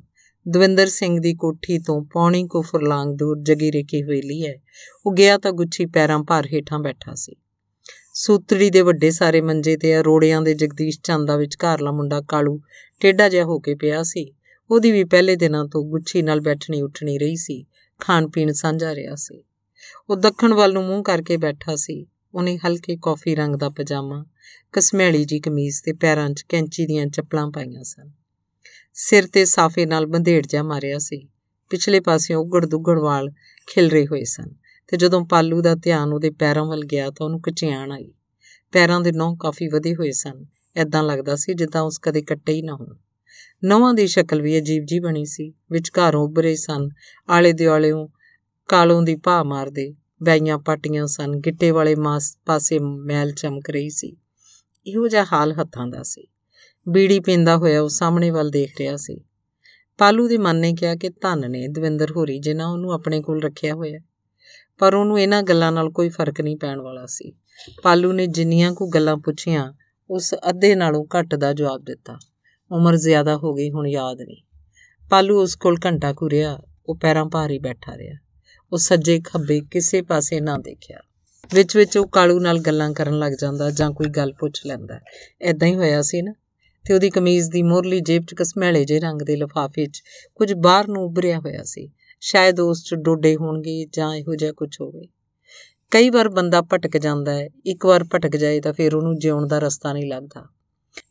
ਦਵਿੰਦਰ 0.48 0.86
ਸਿੰਘ 0.86 1.20
ਦੀ 1.20 1.34
ਕੋਠੀ 1.34 1.78
ਤੋਂ 1.78 2.04
ਪੌਣੀ 2.04 2.46
ਕੋ 2.46 2.62
ਫਰਲਾਂਗ 2.62 3.08
ਦੂਰ 3.16 3.38
ਜਗੀ 3.42 3.72
ਰੇਕੀ 3.72 4.02
ਹਵੇਲੀ 4.02 4.46
ਹੈ। 4.46 4.54
ਉਹ 5.06 5.12
ਗਿਆ 5.12 5.38
ਤਾਂ 5.38 5.52
ਗੁੱਛੀ 5.52 5.86
ਪੈਰਾਂ 5.86 6.24
ਭਾਰ 6.24 6.46
ਹੇਠਾਂ 6.46 6.78
ਬੈਠਾ 6.78 7.14
ਸੀ। 7.14 7.36
ਸੂਤਰੀ 8.14 8.70
ਦੇ 8.70 8.80
ਵੱਡੇ 8.80 9.10
ਸਾਰੇ 9.10 9.40
ਮੰਜੇ 9.40 9.76
ਤੇ 9.76 10.00
ਅਰੋੜਿਆਂ 10.00 10.42
ਦੇ 10.42 10.54
ਜਗਦੀਸ਼ 10.54 11.00
ਚੰਦਾ 11.02 11.36
ਵਿੱਚ 11.36 11.56
ਘਰਲਾ 11.56 11.92
ਮੁੰਡਾ 11.92 12.20
ਕਾਲੂ 12.20 12.60
ਟੇਡਾ 13.00 13.28
ਜਿਹਾ 13.28 13.44
ਹੋ 13.44 13.58
ਕੇ 13.58 13.74
ਪਿਆ 13.74 14.02
ਸੀ। 14.02 14.34
ਉਹਦੀ 14.70 14.90
ਵੀ 14.90 15.04
ਪਹਿਲੇ 15.04 15.36
ਦਿਨਾਂ 15.36 15.64
ਤੋਂ 15.64 15.84
ਗੁੱਛੀ 15.84 16.22
ਨਾਲ 16.22 16.40
ਬੈਠਣੀ 16.40 16.82
ਉੱਠਣੀ 16.82 17.18
ਰਹੀ 17.18 17.36
ਸੀ। 17.36 17.66
ਖਾਣ 18.00 18.28
ਪੀਣ 18.28 18.52
ਸਾਂਝਾ 18.52 18.94
ਰਿਹਾ 18.94 19.14
ਸੀ। 19.14 19.44
ਉਹ 20.10 20.16
ਦੱਖਣ 20.16 20.54
ਵੱਲ 20.54 20.72
ਨੂੰ 20.72 20.84
ਮੂੰਹ 20.84 21.02
ਕਰਕੇ 21.02 21.36
ਬੈਠਾ 21.36 21.76
ਸੀ। 21.76 22.06
ਉਹਨੇ 22.34 22.58
ਹਲਕੇ 22.58 22.98
ਕਾਫੀ 23.02 23.34
ਰੰਗ 23.34 23.56
ਦਾ 23.56 23.68
ਪਜਾਮਾ, 23.68 24.24
ਕਸਮੈਲੀ 24.72 25.24
ਜੀ 25.24 25.40
ਕਮੀਜ਼ 25.40 25.82
ਤੇ 25.84 25.92
ਪੈਰਾਂ 25.92 26.30
'ਚ 26.30 26.42
ਕੈਂਚੀ 26.48 26.86
ਦੀਆਂ 26.86 27.06
ਚੱਪਲਾਂ 27.06 27.50
ਪਾਈਆਂ 27.50 27.82
ਸਨ। 27.82 28.10
ਸਿਰ 28.94 29.26
ਤੇ 29.26 29.44
ਸਾਫੇ 29.44 29.86
ਨਾਲ 29.86 30.06
ਬੰਧੇੜ 30.06 30.46
ਜਾ 30.46 30.62
ਮਾਰਿਆ 30.62 30.98
ਸੀ। 30.98 31.28
ਪਿਛਲੇ 31.70 32.00
ਪਾਸਿਓਂ 32.00 32.40
ਉਗੜ 32.40 32.66
ਦੁਗੜ 32.66 32.98
ਵਾਲ 32.98 33.30
ਖਿਲਰੇ 33.66 34.06
ਹੋਏ 34.06 34.24
ਸਨ 34.24 34.48
ਤੇ 34.88 34.96
ਜਦੋਂ 34.96 35.26
ਪਾਲੂ 35.26 35.62
ਦਾ 35.62 35.74
ਧਿਆਨ 35.74 36.12
ਉਹਦੇ 36.12 36.30
ਪੈਰਾਂ 36.30 36.64
ਵੱਲ 36.64 36.84
ਗਿਆ 36.84 37.10
ਤਾਂ 37.10 37.26
ਉਹਨੂੰ 37.26 37.40
ਕਚਿਆਣ 37.40 37.92
ਆਈ। 37.92 38.12
ਪੈਰਾਂ 38.72 39.00
ਦੇ 39.00 39.12
ਨੌਂ 39.12 39.36
ਕਾਫੀ 39.36 39.68
ਵਧੇ 39.68 39.94
ਹੋਏ 39.94 40.10
ਸਨ। 40.10 40.46
ਐਦਾਂ 40.76 41.02
ਲੱਗਦਾ 41.02 41.36
ਸੀ 41.36 41.54
ਜਿੱਦਾਂ 41.54 41.82
ਉਸ 41.82 41.98
ਕਦੇ 41.98 42.22
ਕੱਟੇ 42.22 42.52
ਹੀ 42.52 42.62
ਨਾ 42.62 42.74
ਹੋਣ। 42.74 42.96
ਨੌਵਾਂ 43.64 43.94
ਦੀ 43.94 44.06
ਸ਼ਕਲ 44.06 44.42
ਵੀ 44.42 44.58
ਅਜੀਬ 44.58 44.84
ਜੀ 44.84 44.98
ਬਣੀ 44.98 45.24
ਸੀ। 45.24 45.54
ਵਿਚਕਾਰੋਂ 45.70 46.28
ਉੱਭਰੇ 46.28 46.56
ਸਨ। 46.56 46.88
ਆਲੇ 47.30 47.52
ਦਿਵਾਲਿਓਂ 47.52 48.08
ਕਾਲੋਂ 48.68 49.02
ਦੀ 49.02 49.16
ਭਾ 49.16 49.42
ਮਾਰਦੇ 49.42 49.94
ਬੈਈਆਂ 50.22 50.58
ਪਾਟੀਆਂ 50.58 51.06
ਸਨ। 51.06 51.36
ਗਿੱਟੇ 51.36 51.70
ਵਾਲੇ 51.70 51.94
ਮਾਸ 51.94 52.38
ਪਾਸੇ 52.46 52.78
ਮੈਲ 52.78 53.32
ਚਮਕ 53.32 53.70
ਰਹੀ 53.70 53.90
ਸੀ। 53.90 54.16
ਇਹੋ 54.86 55.08
ਜਿਹਾ 55.08 55.24
ਹਾਲ 55.32 55.52
ਹੱਥਾਂ 55.52 55.86
ਦਾ 55.86 56.02
ਸੀ। 56.02 56.26
ਬੀੜੀ 56.88 57.20
ਪੀਂਦਾ 57.20 57.56
ਹੋਇਆ 57.56 57.82
ਉਹ 57.82 57.88
ਸਾਹਮਣੇ 57.88 58.30
ਵੱਲ 58.30 58.50
ਦੇਖ 58.50 58.78
ਰਿਹਾ 58.78 58.96
ਸੀ। 58.96 59.20
ਪਾਲੂ 59.98 60.28
ਦੇ 60.28 60.38
ਮਨ 60.38 60.56
ਨੇ 60.56 60.72
ਕਿਹਾ 60.72 60.94
ਕਿ 60.94 61.08
ਧੰਨ 61.08 61.50
ਨੇ 61.50 61.68
ਦਵਿੰਦਰ 61.68 62.10
ਹੋਰੀ 62.10 62.38
ਜਿਨ੍ਹਾਂ 62.38 62.68
ਉਹਨੂੰ 62.68 62.92
ਆਪਣੇ 62.92 63.22
ਕੋਲ 63.22 63.42
ਰੱਖਿਆ 63.42 63.74
ਹੋਇਆ। 63.74 63.98
ਪਰ 64.78 64.94
ਉਹਨੂੰ 64.94 65.20
ਇਹਨਾਂ 65.20 65.42
ਗੱਲਾਂ 65.42 65.72
ਨਾਲ 65.72 65.90
ਕੋਈ 65.90 66.08
ਫ਼ਰਕ 66.08 66.40
ਨਹੀਂ 66.40 66.56
ਪੈਣ 66.56 66.80
ਵਾਲਾ 66.80 67.06
ਸੀ। 67.06 67.32
ਪਾਲੂ 67.82 68.12
ਨੇ 68.12 68.26
ਜਿੰਨੀਆਂ 68.26 68.72
ਕੋ 68.72 68.86
ਗੱਲਾਂ 68.88 69.16
ਪੁੱਛੀਆਂ, 69.16 69.72
ਉਸ 70.10 70.34
ਅੱਧੇ 70.48 70.74
ਨਾਲੋਂ 70.74 71.06
ਘੱਟ 71.18 71.34
ਦਾ 71.34 71.52
ਜਵਾਬ 71.52 71.82
ਦਿੱਤਾ। 71.84 72.18
ਉਮਰ 72.72 72.96
ਜ਼ਿਆਦਾ 72.96 73.36
ਹੋ 73.36 73.54
ਗਈ, 73.54 73.70
ਹੁਣ 73.70 73.86
ਯਾਦ 73.86 74.20
ਨਹੀਂ। 74.20 74.42
ਪਾਲੂ 75.10 75.42
ਉਸ 75.42 75.56
ਕੋਲ 75.56 75.78
ਘੰਟਾ 75.86 76.12
ਘੁਰਿਆ 76.12 76.60
ਉਹ 76.88 76.96
ਪੈਰਾਂ 76.96 77.24
ਭਾਰੀ 77.24 77.58
ਬੈਠਾ 77.58 77.96
ਰਿਹਾ। 77.96 78.29
ਉਹ 78.72 78.78
ਸੱਜੇ 78.78 79.20
ਖੱਬੇ 79.20 79.60
ਕਿਸੇ 79.70 80.02
ਪਾਸੇ 80.02 80.40
ਨਾ 80.40 80.58
ਦੇਖਿਆ। 80.58 80.98
ਵਿੱਚ 81.54 81.76
ਵਿੱਚ 81.76 81.98
ਉਹ 81.98 82.08
ਕਾਲੂ 82.08 82.40
ਨਾਲ 82.40 82.58
ਗੱਲਾਂ 82.58 82.92
ਕਰਨ 82.92 83.18
ਲੱਗ 83.18 83.32
ਜਾਂਦਾ 83.32 83.70
ਜਾਂ 83.70 83.90
ਕੋਈ 83.90 84.06
ਗੱਲ 84.06 84.32
ਪੁੱਛ 84.32 84.66
ਲੈਂਦਾ। 84.66 85.00
ਐਦਾਂ 85.40 85.68
ਹੀ 85.68 85.74
ਹੋਇਆ 85.74 86.02
ਸੀ 86.02 86.22
ਨਾ। 86.22 86.34
ਤੇ 86.88 86.94
ਉਹਦੀ 86.94 87.10
ਕਮੀਜ਼ 87.10 87.50
ਦੀ 87.50 87.62
ਮੋਰਲੀ 87.62 88.00
ਜੇਬ 88.00 88.22
'ਚ 88.22 88.34
ਕਸਮੈਲੇ 88.34 88.84
ਜੇ 88.84 89.00
ਰੰਗ 89.00 89.22
ਦੇ 89.22 89.36
ਲਿਫਾਫੇ 89.36 89.86
'ਚ 89.86 90.02
ਕੁਝ 90.34 90.54
ਬਾਹਰ 90.54 90.88
ਨੂੰ 90.88 91.04
ਉੱਭਰਿਆ 91.04 91.38
ਹੋਇਆ 91.38 91.62
ਸੀ। 91.64 91.90
ਸ਼ਾਇਦ 92.20 92.60
ਉਸ 92.60 92.84
'ਚ 92.84 92.94
ਡੋਡੇ 92.94 93.36
ਹੋਣਗੇ 93.36 93.86
ਜਾਂ 93.92 94.14
ਇਹੋ 94.14 94.34
ਜਿਹਾ 94.34 94.52
ਕੁਝ 94.52 94.80
ਹੋਵੇ। 94.80 95.08
ਕਈ 95.90 96.10
ਵਾਰ 96.10 96.28
ਬੰਦਾ 96.28 96.62
ਭਟਕ 96.62 96.96
ਜਾਂਦਾ 96.96 97.32
ਹੈ। 97.32 97.48
ਇੱਕ 97.66 97.86
ਵਾਰ 97.86 98.04
ਭਟਕ 98.04 98.36
ਜਾਏ 98.36 98.60
ਤਾਂ 98.60 98.72
ਫਿਰ 98.72 98.94
ਉਹਨੂੰ 98.94 99.18
ਜਿਉਣ 99.18 99.46
ਦਾ 99.46 99.58
ਰਸਤਾ 99.58 99.92
ਨਹੀਂ 99.92 100.10
ਲੱਭਦਾ 100.10 100.48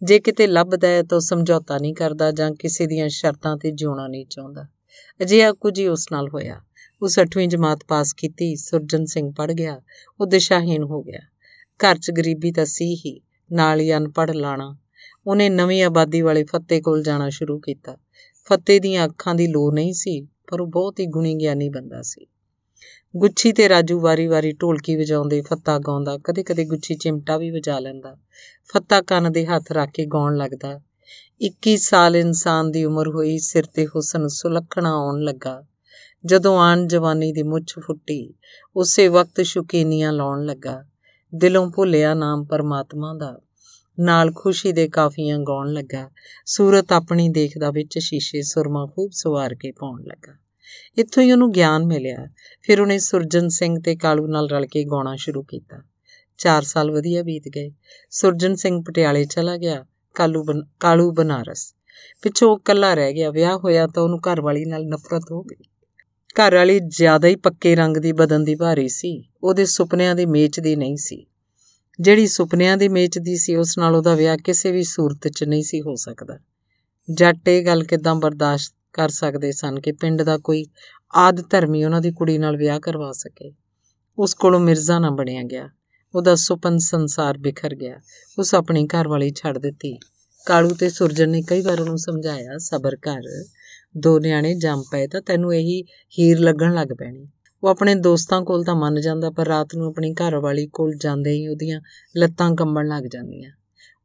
ਜੇ 0.04 0.20
ਕਿਤੇ 0.20 0.48
ਲੱਭਦਾ 0.48 0.88
ਹੈ 0.88 1.04
ਤਾਂ 1.04 1.20
ਸਮਝੌਤਾ 1.20 1.78
ਨਹੀਂ 1.78 1.96
ਕਰਦਾ 1.96 2.32
ਜਾਂ 2.32 2.52
ਕਿਸੇ 2.52 2.86
ਦੀਆਂ 2.86 3.10
ਸ਼ਰਤਾਂ 3.10 3.58
ਤੇ 3.58 3.72
ਜਿਉਣਾ 3.72 4.08
ਨਹੀਂ 4.08 4.26
ਚਾਹੁੰਦਾ। 4.26 4.68
ਅਜਿਹਾ 5.22 5.54
ਕੁਝ 5.54 5.80
ਹੀ 5.80 5.88
ਉਸ 5.88 6.06
ਨਾਲ 6.12 6.30
ਹੋਇਆ। 6.30 6.62
ਉਸ 7.02 7.20
8ਵੀਂ 7.20 7.48
ਜਮਾਤ 7.48 7.80
ਪਾਸ 7.88 8.14
ਕੀਤੀ, 8.14 8.56
ਸੁਰਜਨ 8.56 9.06
ਸਿੰਘ 9.06 9.34
ਪੜ 9.38 9.52
ਗਿਆ 9.52 9.82
ਉਹ 10.20 10.28
ਦਿਸ਼ਾਹੀਨ 10.28 10.84
ਹੋ 10.84 11.04
ਗਿਆ। 11.04 11.20
ਘਰ 11.78 11.98
'ਚ 11.98 12.12
ਗਰੀਬੀ 12.12 12.52
ਤਾਂ 12.52 12.66
ਸੀ 12.66 12.96
ਹੀ, 12.96 13.22
ਨਾਲ 13.52 13.80
ਹੀ 13.80 13.94
ਅਨਪੜ 13.94 14.32
ਲਾਣਾ। 14.32 14.78
ਉਹਨੇ 15.28 15.50
ਨਵੀਂ 15.50 15.84
ਆਬਾਦੀ 15.84 16.22
ਵਾਲੇ 16.22 16.44
ਫੱਤੇ 16.44 16.82
ਕੋਲ 16.82 17.04
ਜਾਣਾ 17.04 17.30
ਸ਼ੁਰੂ 17.30 17.60
ਕੀਤਾ। 17.60 17.98
ਫੱਤੇ 18.46 18.80
ਦੀਆਂ 18.80 19.06
ਅੱਖਾਂ 19.06 19.36
ਦੀ 19.36 19.48
ਲੋ 19.48 19.72
ਨਹੀਂ 19.72 19.94
ਸੀ, 19.94 20.22
ਪਰ 20.22 20.62
ਉਹ 20.62 20.68
ਬਹੁਤ 20.68 21.00
ਹੀ 21.00 21.06
ਗੁਣੀ 21.06 21.36
ਗਿਆਨੀ 21.36 21.70
ਬੰਦਾ 21.70 22.02
ਸੀ। 22.02 22.26
ਗੁੱਛੀ 23.18 23.52
ਤੇ 23.52 23.70
ਰਾਜੂ 23.70 24.00
ਵਾਰੀ-ਵਾਰੀ 24.00 24.52
ਢੋਲਕੀ 24.52 24.96
ਵਜਾਉਂਦੇ, 24.96 25.42
ਫੱਤਾ 25.42 25.80
ਗਾਉਂਦਾ, 25.80 26.18
ਕਦੇ-ਕਦੇ 26.18 26.66
ਗੁੱਛੀ 26.66 26.96
ਚਿਮਟਾ 26.96 27.38
ਵੀ 27.38 27.52
ਵਜਾ 27.52 27.80
ਲੈਂਦਾ। 27.80 28.18
ਫੱਤਾ 28.74 29.02
ਕੰਨ 29.02 29.32
ਦੇ 29.32 29.46
ਹੱਥ 29.46 29.72
ਰੱਖ 29.72 29.90
ਕੇ 29.90 30.06
ਗਾਉਣ 30.06 30.38
ਲੱਗਦਾ। 30.38 30.82
21 31.42 31.78
ਸਾਲ 31.78 32.16
ਇਨਸਾਨ 32.16 32.72
ਦੀ 32.72 32.86
ਉਮਰ 32.86 33.08
ਹੋਈ, 33.08 33.38
ਸਿਰ 33.38 33.64
ਤੇ 33.64 33.88
ਹੁਸਨ 33.88 34.28
ਸੁਲੱਖਣਾ 34.28 34.94
ਆਉਣ 34.94 35.22
ਲੱਗਾ। 35.22 35.66
ਜਦੋਂ 36.26 36.60
ਆਣ 36.60 36.88
ਜਵਾਨੀ 36.88 37.32
ਦੀ 37.32 37.44
ਮੁੱਛ 37.44 37.74
ਫੁੱਟੀ, 37.80 38.34
ਉਸੇ 38.76 39.08
ਵਕਤ 39.08 39.42
ਸ਼ੁਕੀਨੀਆਂ 39.42 40.14
ਲਾਉਣ 40.14 40.46
ਲੱਗਾ। 40.46 40.86
ਦਿਲੋਂ 41.36 41.72
ਭੁੱਲਿਆ 41.72 42.14
ਨਾਮ 42.14 42.46
ਪਰਮਾਤਮਾ 42.46 43.14
ਦਾ। 43.14 43.42
ਨਾਲ 44.00 44.32
ਖੁਸ਼ੀ 44.36 44.72
ਦੇ 44.72 44.88
ਕਾਫੀਆਂ 44.88 45.40
ਗਾਉਣ 45.40 45.74
ਲੱਗਾ। 45.74 46.12
ਸੂਰਤ 46.46 46.92
ਆਪਣੀ 46.92 47.30
ਦੇਖਦਾ 47.30 47.72
ਵਿੱਚ 47.72 48.00
ਸ਼ੀਸ਼ੇ 48.00 48.42
ਸੁਰਮਾ 48.42 48.86
ਖੂਬ 48.86 49.10
ਸਵਾਰ 49.14 49.56
ਕੇ 49.56 49.72
ਪਾਉਣ 49.72 50.04
ਲੱਗਾ। 50.04 50.34
ਇੱਥੋਂ 50.98 51.24
ਹੀ 51.24 51.32
ਉਹਨੂੰ 51.32 51.52
ਗਿਆਨ 51.52 51.86
ਮਿਲਿਆ। 51.86 52.28
ਫਿਰ 52.62 52.82
ਉਹਨੇ 52.82 53.00
ਸੁਰਜਨ 53.00 53.48
ਸਿੰਘ 53.48 53.80
ਤੇ 53.86 53.96
ਕਾਲੂ 53.96 54.28
ਨਾਲ 54.28 54.50
ਰਲ 54.50 54.66
ਕੇ 54.66 54.84
ਗਾਉਣਾ 54.84 55.16
ਸ਼ੁਰੂ 55.16 55.44
ਕੀਤਾ। 55.44 55.84
4 56.38 56.62
ਸਾਲ 56.62 56.92
ਵਧੀਆ 56.92 57.24
ਬੀਤ 57.24 57.44
ਗਏ। 57.48 57.72
ਸੁਰਜਨ 58.10 58.56
ਸਿੰਘ 58.56 58.84
ਪਟਿਆਲੇ 58.88 59.26
ਚਲਾ 59.26 59.58
ਗਿਆ, 59.58 59.86
ਕਾਲੂ 60.16 60.46
ਕਾਲੂ 60.80 61.12
ਬਨਾਰਸ। 61.12 61.76
ਪਿੱਛੋਂ 62.22 62.58
ਇਕੱਲਾ 62.58 62.94
ਰਹਿ 62.94 63.14
ਗਿਆ। 63.14 63.32
ਵਿਆਹ 63.32 63.58
ਹੋਇਆ 63.58 63.88
ਤਾਂ 63.88 64.04
ਉਹਨੂੰ 64.04 64.20
ਘਰ 64.20 64.42
ਵਾਲੀ 64.42 64.66
ਨਾਲ 64.66 64.86
ਨਫ਼ਰਤ 64.86 65.22
ਹੋ 65.32 65.44
ਗਈ। 65.44 65.69
ਘਰ 66.34 66.56
ਵਾਲੀ 66.56 66.80
ਜ਼ਿਆਦਾ 66.80 67.28
ਹੀ 67.28 67.36
ਪੱਕੇ 67.36 67.76
ਰੰਗ 67.76 67.98
ਦੀ, 67.98 68.12
ਬਦਨ 68.12 68.44
ਦੀ 68.44 68.56
ਭਾਰੀ 68.56 68.90
ਸੀ। 68.90 69.24
ਉਹਦੇ 69.44 69.66
ਸੁਪਨਿਆਂ 69.66 70.16
ਦੀ 70.16 70.26
ਮੇਚ 70.26 70.60
ਦੀ 70.60 70.76
ਨਹੀਂ 70.76 70.98
ਸੀ। 70.98 71.26
ਜਿਹੜੀ 72.00 72.28
ਸੁਪਨਿਆਂ 72.28 72.78
ਦੀ 72.78 72.88
ਮੇਚ 72.90 73.20
ਦੀ 73.20 73.38
ਸੀ, 73.38 73.56
ਉਸ 73.56 73.78
ਨਾਲ 73.78 73.96
ਉਹਦਾ 73.96 74.16
ਵਿਆਹ 74.16 74.38
ਕਿਸੇ 74.38 74.72
ਵੀ 74.72 74.84
ਸੂਰਤ 74.84 75.28
'ਚ 75.28 75.44
ਨਹੀਂ 75.44 75.64
ਸੀ 75.64 75.82
ਹੋ 75.82 75.96
ਸਕਦਾ। 75.96 76.40
ਜੱਟ 77.14 77.50
ਇਹ 77.50 77.66
ਗੱਲ 77.66 77.84
ਕਿਦਾਂ 77.84 78.16
ਬਰਦਾਸ਼ਤ 78.16 78.74
ਕਰ 78.94 79.10
ਸਕਦੇ 79.10 79.52
ਸਨ 79.52 79.80
ਕਿ 79.80 79.92
ਪਿੰਡ 79.92 80.22
ਦਾ 80.22 80.38
ਕੋਈ 80.38 80.66
ਆਦ 81.16 81.50
ਧਰਮੀ 81.50 81.84
ਉਹਨਾਂ 81.84 82.02
ਦੀ 82.02 82.12
ਕੁੜੀ 82.12 82.38
ਨਾਲ 82.38 82.58
ਵਿਆਹ 82.58 82.80
ਕਰਵਾ 82.80 83.12
ਸਕੇ? 83.12 83.54
ਉਸ 84.20 84.34
ਕੋਲੋਂ 84.34 84.60
ਮਿਰਜ਼ਾ 84.60 85.00
ਨਾ 85.00 85.10
ਬਣਿਆ 85.10 85.44
ਗਿਆ। 85.44 85.70
ਉਹਦਾ 86.16 86.36
ਸੁਪਨ 86.36 86.78
ਸੰਸਾਰ 86.78 87.38
ਬਿਖਰ 87.38 87.76
ਗਿਆ। 87.76 87.96
ਉਸ 88.40 88.56
ਆਪਣੀ 88.56 88.88
ਘਰ 88.88 89.08
ਵਾਲੀ 89.08 89.32
ਛੱਡ 89.32 89.58
ਦਿੱਤੀ। 89.58 90.00
ਕਾਲੂ 90.46 90.70
ਤੇ 90.70 90.90
ਸੁਰਜਨ 90.90 91.30
ਨੇ 91.30 91.42
ਕਈ 91.42 91.62
ਵਾਰ 91.62 91.82
ਉਹਨੂੰ 91.82 91.98
ਸਮਝਾਇਆ, 91.98 92.58
ਸਬਰ 92.58 92.96
ਕਰ। 92.96 93.22
ਦੋ 93.98 94.20
ਨਿਆਣੇ 94.20 94.56
ਜੰਮ 94.56 94.84
ਪਏ 94.92 95.08
ਤਾਂ 95.08 95.22
ਤੈਨੂੰ 95.22 95.56
ਇਹੀ 95.56 95.84
ਹੀਰ 96.20 96.40
ਲੱਗਣ 96.40 96.74
ਲੱਗ 96.74 96.88
ਪੈਣੀ। 96.88 97.28
ਉਹ 97.64 97.70
ਆਪਣੇ 97.70 97.96
ਦੋਸਤਾਂ 97.96 98.42
ਕੋਲ 98.42 98.64
ਤਾਂ 98.64 98.76
ਮੰਨ 98.76 99.02
ਜਾਂਦਾ, 99.02 99.30
ਪਰ 99.30 99.48
ਰਾਤ 99.48 99.76
ਨੂੰ 99.76 99.88
ਆਪਣੀ 99.88 100.14
ਘਰ 100.14 100.36
ਵਾਲੀ 100.36 100.68
ਕੋਲ 100.68 100.96
ਜਾਂਦੇ 100.96 101.32
ਹੀ 101.32 101.48
ਉਹਦੀਆਂ 101.48 101.82
ਲੱਤਾਂ 102.18 102.56
ਕੰਬਣ 102.56 102.88
ਲੱਗ 102.88 103.04
ਜਾਂਦੀਆਂ। 103.04 103.52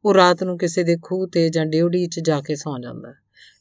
ਉਹ 0.05 0.13
ਰਾਤ 0.13 0.43
ਨੂੰ 0.43 0.57
ਕਿਸੇ 0.57 0.83
ਦੇ 0.83 0.97
ਖੂਹ 1.01 1.27
ਤੇ 1.27 1.49
ਜਾਂ 1.49 1.65
ਡਿਊਟੀ 1.65 2.07
'ਚ 2.07 2.19
ਜਾ 2.19 2.41
ਕੇ 2.41 2.55
ਸੌਂ 2.55 2.79
ਜਾਂਦਾ। 2.79 3.13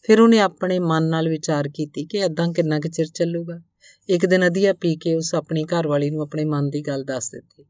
ਫਿਰ 0.02 0.20
ਉਹਨੇ 0.20 0.40
ਆਪਣੇ 0.40 0.78
ਮਨ 0.78 1.02
ਨਾਲ 1.02 1.28
ਵਿਚਾਰ 1.28 1.68
ਕੀਤੀ 1.68 2.04
ਕਿ 2.04 2.18
ਐਦਾਂ 2.18 2.52
ਕਿੰਨਾ 2.52 2.80
ਕੁ 2.80 2.88
ਚਿਰ 2.88 3.06
ਚੱਲੂਗਾ। 3.06 3.60
ਇੱਕ 4.08 4.26
ਦਿਨ 4.26 4.46
ਅਧੀਆ 4.46 4.72
ਪੀ 4.72 4.96
ਕੇ 4.96 5.14
ਉਸ 5.14 5.34
ਆਪਣੀ 5.34 5.64
ਘਰ 5.64 5.86
ਵਾਲੀ 5.86 6.10
ਨੂੰ 6.10 6.22
ਆਪਣੇ 6.22 6.44
ਮਨ 6.44 6.70
ਦੀ 6.70 6.80
ਗੱਲ 6.80 7.04
ਦੱਸ 7.04 7.30
ਦਿੱਤੀ। 7.30 7.64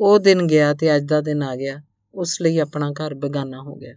ਉਹ 0.00 0.18
ਦਿਨ 0.18 0.46
ਗਿਆ 0.46 0.74
ਤੇ 0.74 0.96
ਅੱਜ 0.96 1.04
ਦਾ 1.04 1.20
ਦਿਨ 1.20 1.42
ਆ 1.42 1.56
ਗਿਆ। 1.56 1.82
ਉਸ 2.14 2.42
ਲਈ 2.42 2.58
ਆਪਣਾ 2.58 2.90
ਘਰ 2.90 3.14
ਬਗਾਨਾ 3.14 3.62
ਹੋ 3.62 3.74
ਗਿਆ। 3.74 3.94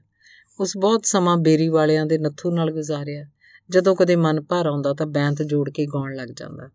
ਉਸ 0.59 0.77
ਬਹੁਤ 0.77 1.05
ਸਮਾਂ 1.05 1.37
ਬੇਰੀ 1.37 1.69
ਵਾਲਿਆਂ 1.69 2.05
ਦੇ 2.05 2.17
ਨੱਥੂ 2.17 2.51
ਨਾਲ 2.51 2.71
ਗੁਜ਼ਾਰਿਆ। 2.71 3.25
ਜਦੋਂ 3.71 3.95
ਕਦੇ 3.95 4.15
ਮਨ 4.15 4.41
ਭਰ 4.41 4.65
ਆਉਂਦਾ 4.65 4.93
ਤਾਂ 4.93 5.07
ਬੈਂਤ 5.07 5.43
ਜੋੜ 5.43 5.69
ਕੇ 5.69 5.85
ਗਾਉਣ 5.85 6.15
ਲੱਗ 6.15 6.29
ਜਾਂਦਾ। 6.29 6.69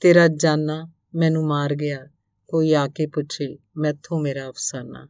ਤੇਰਾ 0.00 0.28
ਜਾਨਾ 0.28 0.88
ਮੈਨੂੰ 1.14 1.46
ਮਾਰ 1.46 1.74
ਗਿਆ, 1.74 2.06
ਕੋਈ 2.48 2.74
ਆ 2.74 2.88
ਕੇ 2.88 3.06
ਪੁੱਛੇ 3.06 3.58
ਮੈਥੋਂ 3.76 4.20
ਮੇਰਾ 4.20 4.48
ਅਫਸਾਨਾ। 4.48 5.08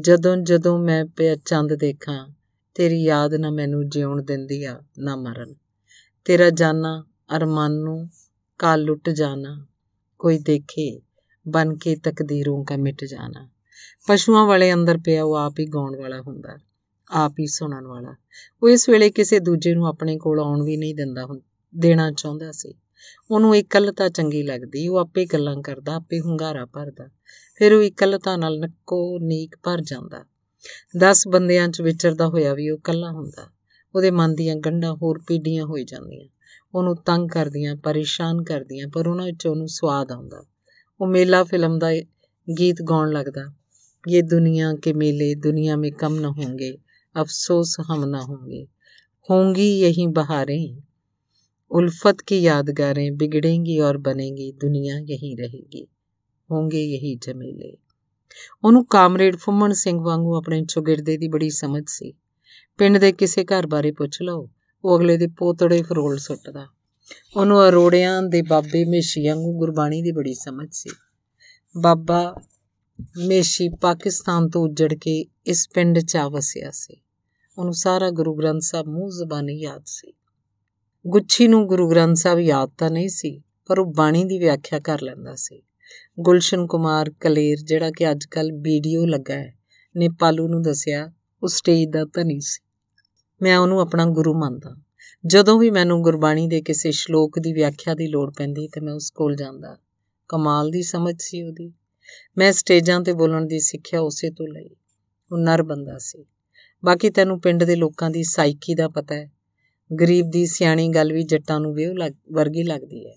ਜਦੋਂ 0.00 0.36
ਜਦੋਂ 0.36 0.78
ਮੈਂ 0.78 1.04
ਪਿਆ 1.04 1.36
ਚੰਦ 1.36 1.74
ਦੇਖਾਂ, 1.74 2.28
ਤੇਰੀ 2.74 3.02
ਯਾਦ 3.02 3.34
ਨਾ 3.34 3.50
ਮੈਨੂੰ 3.50 3.88
ਜਿਉਣ 3.88 4.22
ਦਿੰਦੀ 4.22 4.64
ਆ, 4.64 4.80
ਨਾ 4.98 5.16
ਮਰਨ। 5.16 5.54
ਤੇਰਾ 6.24 6.50
ਜਾਨਾ 6.50 7.04
ਅਰਮਾਨ 7.36 7.72
ਨੂੰ 7.72 8.10
ਕਾਲ 8.58 8.82
ਲੁੱਟ 8.82 9.10
ਜਾਣਾ, 9.10 9.66
ਕੋਈ 10.18 10.38
ਦੇਖੇ 10.38 11.00
ਬਨ 11.48 11.76
ਕੇ 11.76 11.96
ਤਕਦੀਰੋਂ 11.96 12.64
ਕਾ 12.64 12.76
ਮਿਟ 12.76 13.04
ਜਾਣਾ। 13.04 13.48
ਪਸ਼ੂਆਂ 14.08 14.46
ਵਾਲੇ 14.46 14.72
ਅੰਦਰ 14.72 14.98
ਪਿਆ 14.98 15.24
ਉਹ 15.24 15.34
ਆਪ 15.34 15.54
ਹੀ 15.60 15.66
ਗਾਉਣ 15.66 15.96
ਵਾਲਾ 15.96 16.20
ਹੁੰਦਾ। 16.20 16.56
ਆਪ 17.10 17.32
ਹੀ 17.40 17.46
ਸੁਣਨ 17.46 17.86
ਵਾਲਾ। 17.86 18.14
ਉਹ 18.62 18.68
ਇਸ 18.68 18.88
ਵੇਲੇ 18.88 19.10
ਕਿਸੇ 19.10 19.38
ਦੂਜੇ 19.38 19.74
ਨੂੰ 19.74 19.86
ਆਪਣੇ 19.86 20.18
ਕੋਲ 20.18 20.40
ਆਉਣ 20.40 20.62
ਵੀ 20.62 20.76
ਨਹੀਂ 20.76 20.94
ਦਿੰਦਾ 20.94 21.24
ਹੁਣ 21.24 21.40
ਦੇਣਾ 21.76 22.12
ਚਾਹੁੰਦਾ 22.12 22.52
ਸੀ। 22.52 22.74
ਉਹਨੂੰ 23.30 23.56
ਇਕੱਲਤਾ 23.56 24.08
ਚੰਗੀ 24.08 24.42
ਲੱਗਦੀ। 24.42 24.88
ਉਹ 24.88 24.96
ਆਪੇ 24.96 25.26
ਗੱਲਾਂ 25.26 25.62
ਕਰਦਾ, 25.62 25.94
ਆਪੇ 25.94 26.20
ਹੁੰਗਾਰਾ 26.20 26.66
ਭਰਦਾ। 26.66 27.08
ਫਿਰ 27.56 27.72
ਉਹ 27.72 27.82
ਇਕੱਲਤਾ 27.82 28.36
ਨਾਲ 28.36 28.58
ਨੱਕੋ 28.58 29.18
ਨੀਕ 29.18 29.56
ਭਰ 29.62 29.80
ਜਾਂਦਾ। 29.80 30.24
10 30.98 31.28
ਬੰਦਿਆਂ 31.28 31.68
'ਚ 31.68 31.82
ਵਿਚਰਦਾ 31.82 32.26
ਹੋਇਆ 32.26 32.54
ਵੀ 32.54 32.70
ਉਹ 32.70 32.78
ਇਕੱਲਾ 32.78 33.10
ਹੁੰਦਾ। 33.10 33.50
ਉਹਦੇ 33.94 34.10
ਮਨ 34.10 34.34
ਦੀਆਂ 34.34 34.56
ਗੰਢਾਂ 34.56 34.94
ਹੋਰ 34.94 35.18
ਪੀੜੀਆਂ 35.26 35.64
ਹੋਈ 35.64 35.84
ਜਾਂਦੀਆਂ। 35.84 36.28
ਉਹਨੂੰ 36.74 36.96
ਤੰਗ 36.96 37.28
ਕਰਦੀਆਂ, 37.28 37.76
ਪਰੇਸ਼ਾਨ 37.76 38.42
ਕਰਦੀਆਂ, 38.42 38.88
ਪਰ 38.88 39.08
ਉਹਨਾਂ 39.08 39.26
ਵਿੱਚ 39.26 39.46
ਉਹਨੂੰ 39.46 39.68
ਸਵਾਦ 39.68 40.12
ਆਉਂਦਾ। 40.12 40.44
ਉਹ 41.00 41.06
ਮੇਲਾ 41.06 41.44
ਫਿਲਮ 41.44 41.78
ਦਾ 41.78 41.92
ਗੀਤ 42.58 42.82
ਗਾਉਣ 42.82 43.10
ਲੱਗਦਾ। 43.10 43.52
ਇਹ 44.08 44.22
ਦੁਨੀਆ 44.22 44.74
ਕੇ 44.74 44.92
ਮੇਲੇ, 44.92 45.34
ਦੁਨੀਆ 45.34 45.76
ਮੇ 45.76 45.90
ਕਮ 45.90 46.20
ਨਾ 46.20 46.28
ਹੋਣਗੇ। 46.28 46.78
अफसोस 47.17 47.75
हम 47.89 48.03
न 48.05 48.15
होंगे 48.15 48.67
होंगी 49.29 49.69
यही 49.79 50.07
बहारें 50.07 50.81
उल्फत 51.71 52.19
की 52.19 52.41
यादगारें 52.41 53.17
बिगड़ेंगी 53.17 53.79
और 53.79 53.97
बनेंगी 53.97 54.51
दुनिया 54.51 54.97
यही 54.97 55.35
रहेगी 55.35 55.87
ਹੋਣਗੇ 56.49 56.83
ਯਹੀ 56.83 57.15
ਜਮੇਲੇ 57.15 57.77
ਉਹਨੂੰ 58.63 58.85
ਕਾਮਰੇਡ 58.85 59.35
ਫੁੰਮਣ 59.35 59.73
ਸਿੰਘ 59.73 59.99
ਵਾਂਗੂ 59.99 60.35
ਆਪਣੇ 60.35 60.65
ਚੁਗਿਰਦੇ 60.65 61.17
ਦੀ 61.17 61.27
ਬੜੀ 61.27 61.49
ਸਮਝ 61.49 61.83
ਸੀ 61.87 62.13
ਪਿੰਡ 62.77 62.97
ਦੇ 62.97 63.11
ਕਿਸੇ 63.11 63.43
ਘਰ 63.43 63.67
ਬਾਰੇ 63.67 63.91
ਪੁੱਛ 63.91 64.21
ਲਓ 64.21 64.49
ਉਹ 64.83 64.97
ਅਗਲੇ 64.97 65.17
ਦੇ 65.17 65.27
ਪੋਤੜੇ 65.27 65.81
ਫਰੋਲ 65.81 66.17
ਸੁੱਟਦਾ 66.17 66.67
ਉਹਨੂੰ 67.37 67.67
ਅਰੋੜਿਆਂ 67.67 68.21
ਦੇ 68.21 68.41
ਬਾਬੇ 68.41 68.85
ਮੇਸ਼ੀ 68.85 69.27
ਵਾਂਗੂ 69.27 69.57
ਗੁਰਬਾਣੀ 69.59 70.01
ਦੀ 70.01 70.11
ਬੜੀ 70.11 70.33
ਸਮਝ 70.33 70.67
ਸੀ 70.71 70.89
ਬਾਬਾ 71.77 72.35
ਮੇਸ਼ੀ 73.17 73.69
ਪਾਕਿਸਤਾਨ 73.69 74.49
ਤੋਂ 74.49 74.63
ਉੱਜੜ 74.63 74.93
ਕੇ 74.93 75.25
ਇਸ 75.45 75.69
ਪਿੰਡ 75.69 75.99
'ਚ 75.99 76.15
ਆ 76.15 76.29
ਵਸਿਆ 76.29 76.71
ਸੀ 76.71 77.01
ਉਹਨੂੰ 77.58 77.74
ਸਾਰਾ 77.74 78.10
ਗੁਰੂ 78.10 78.34
ਗ੍ਰੰਥ 78.34 78.62
ਸਾਹਿਬ 78.62 78.86
ਮੂੰਹ 78.86 79.10
ਜ਼ਬਾਨੀ 79.10 79.60
ਯਾਦ 79.60 79.82
ਸੀ। 79.86 80.12
ਗੁੱਛੀ 81.06 81.48
ਨੂੰ 81.48 81.66
ਗੁਰੂ 81.66 81.90
ਗ੍ਰੰਥ 81.90 82.16
ਸਾਹਿਬ 82.16 82.38
ਯਾਦ 82.38 82.70
ਤਾਂ 82.78 82.90
ਨਹੀਂ 82.90 83.08
ਸੀ, 83.08 83.42
ਪਰ 83.66 83.78
ਉਹ 83.78 83.92
ਬਾਣੀ 83.92 84.24
ਦੀ 84.24 84.38
ਵਿਆਖਿਆ 84.38 84.78
ਕਰ 84.78 85.02
ਲੈਂਦਾ 85.02 85.34
ਸੀ। 85.34 85.62
ਗੁਲਸ਼ਨ 86.20 86.66
ਕੁਮਾਰ 86.66 87.10
ਕਲੇਰ, 87.20 87.58
ਜਿਹੜਾ 87.58 87.90
ਕਿ 87.90 88.10
ਅੱਜ 88.10 88.24
ਕੱਲ 88.24 88.52
ਵੀਡੀਓ 88.52 89.06
ਲੱਗਾ 89.06 89.34
ਹੈ, 89.34 89.58
ਨੇ 89.96 90.08
ਪਾਲੂ 90.08 90.48
ਨੂੰ 90.48 90.62
ਦੱਸਿਆ, 90.62 91.12
ਉਹ 91.42 91.48
ਸਟੇਜ 91.48 91.88
ਦਾ 91.88 92.04
ਧਨੀ 92.04 92.40
ਸੀ। 92.40 92.64
ਮੈਂ 93.42 93.58
ਉਹਨੂੰ 93.58 93.80
ਆਪਣਾ 93.80 94.06
ਗੁਰੂ 94.06 94.34
ਮੰਨਦਾ। 94.34 94.76
ਜਦੋਂ 95.26 95.58
ਵੀ 95.58 95.70
ਮੈਨੂੰ 95.70 96.02
ਗੁਰਬਾਣੀ 96.02 96.46
ਦੇ 96.46 96.62
ਕਿਸੇ 96.62 96.90
ਸ਼ਲੋਕ 96.90 97.38
ਦੀ 97.38 97.52
ਵਿਆਖਿਆ 97.52 97.94
ਦੀ 97.94 98.06
ਲੋੜ 98.06 98.34
ਪੈਂਦੀ, 98.36 98.68
ਤੇ 98.68 98.80
ਮੈਂ 98.80 98.94
ਉਸ 98.94 99.10
ਕੋਲ 99.10 99.36
ਜਾਂਦਾ। 99.36 99.78
ਕਮਾਲ 100.28 100.70
ਦੀ 100.70 100.82
ਸਮਝ 100.82 101.14
ਸੀ 101.18 101.42
ਉਹਦੀ। 101.42 101.72
ਮੈਂ 102.38 102.52
ਸਟੇਜਾਂ 102.52 103.00
ਤੇ 103.00 103.12
ਬੋਲਣ 103.12 103.44
ਦੀ 103.44 103.60
ਸਿੱਖਿਆ 103.60 104.00
ਉਸੇ 104.00 104.30
ਤੋਂ 104.30 104.46
ਲਈ। 104.48 104.70
ਉਹ 105.32 105.38
ਨਰ 105.38 105.62
ਬੰਦਾ 105.62 105.98
ਸੀ। 105.98 106.24
ਬਾਕੀ 106.84 107.10
ਤੈਨੂੰ 107.10 107.40
ਪਿੰਡ 107.40 107.64
ਦੇ 107.64 107.76
ਲੋਕਾਂ 107.76 108.10
ਦੀ 108.10 108.22
ਸਾਈਕੀ 108.22 108.74
ਦਾ 108.74 108.88
ਪਤਾ 108.88 109.14
ਹੈ। 109.14 109.30
ਗਰੀਬ 110.00 110.30
ਦੀ 110.30 110.46
ਸਿਆਣੀ 110.46 110.88
ਗੱਲ 110.88 111.12
ਵੀ 111.12 111.22
ਜੱਟਾਂ 111.22 111.60
ਨੂੰ 111.60 111.74
ਵੇਹ 111.74 112.10
ਵਰਗੀ 112.32 112.62
ਲੱਗਦੀ 112.62 113.08
ਹੈ। 113.08 113.14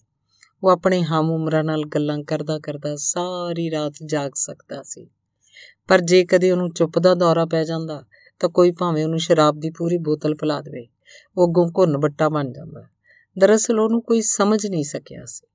ਉਹ 0.64 0.70
ਆਪਣੇ 0.70 1.04
ਹਮ 1.04 1.32
ਉਮਰਾਂ 1.32 1.64
ਨਾਲ 1.64 1.84
ਗੱਲਾਂ 1.86 2.24
ਕਰਦਾ 2.24 2.60
ਕਰਦਾ 2.60 2.96
ਸਾਰੀ 2.96 3.72
ਰਾਤ 3.72 3.94
ਜਾਗ 4.06 4.32
ਸਕਦਾ 4.36 4.84
ਸੀ। 4.84 5.08
ਪਰ 5.88 6.02
ਜੇ 6.02 6.26
ਕਦੇ 6.26 6.52
ਉਹਨੂੰ 6.52 6.74
ਚੁੱਪ 6.74 7.00
ਦਾ 7.00 7.14
ਦੌਰਾ 7.14 7.46
ਪੈ 7.46 7.64
ਜਾਂਦਾ, 7.64 8.06
ਤਾਂ 8.40 8.50
ਕੋਈ 8.50 8.72
ਭਾਵੇਂ 8.72 9.04
ਉਹਨੂੰ 9.04 9.20
ਸ਼ਰਾਬ 9.20 9.60
ਦੀ 9.60 9.70
ਪੂਰੀ 9.70 9.98
ਬੋਤਲ 9.98 10.36
ਪਿਲਾ 10.36 10.62
ਦੇਵੇ, 10.62 10.88
ਉਹ 11.38 11.48
ਅੱਗੋਂ 11.48 11.72
ਘੁੰਨ 11.78 11.98
ਬੱਟਾ 11.98 12.30
ਬਣ 12.30 12.52
ਜਾਂਦਾ। 12.52 12.84
ਦਰਅਸਲ 13.40 13.80
ਉਹਨੂੰ 13.80 14.02
ਕੋਈ 14.02 14.22
ਸਮਝ 14.22 14.68
ਨਹੀਂ 14.68 14.84
ਸਕਿਆ 14.84 15.26
ਸੀ। 15.26 15.48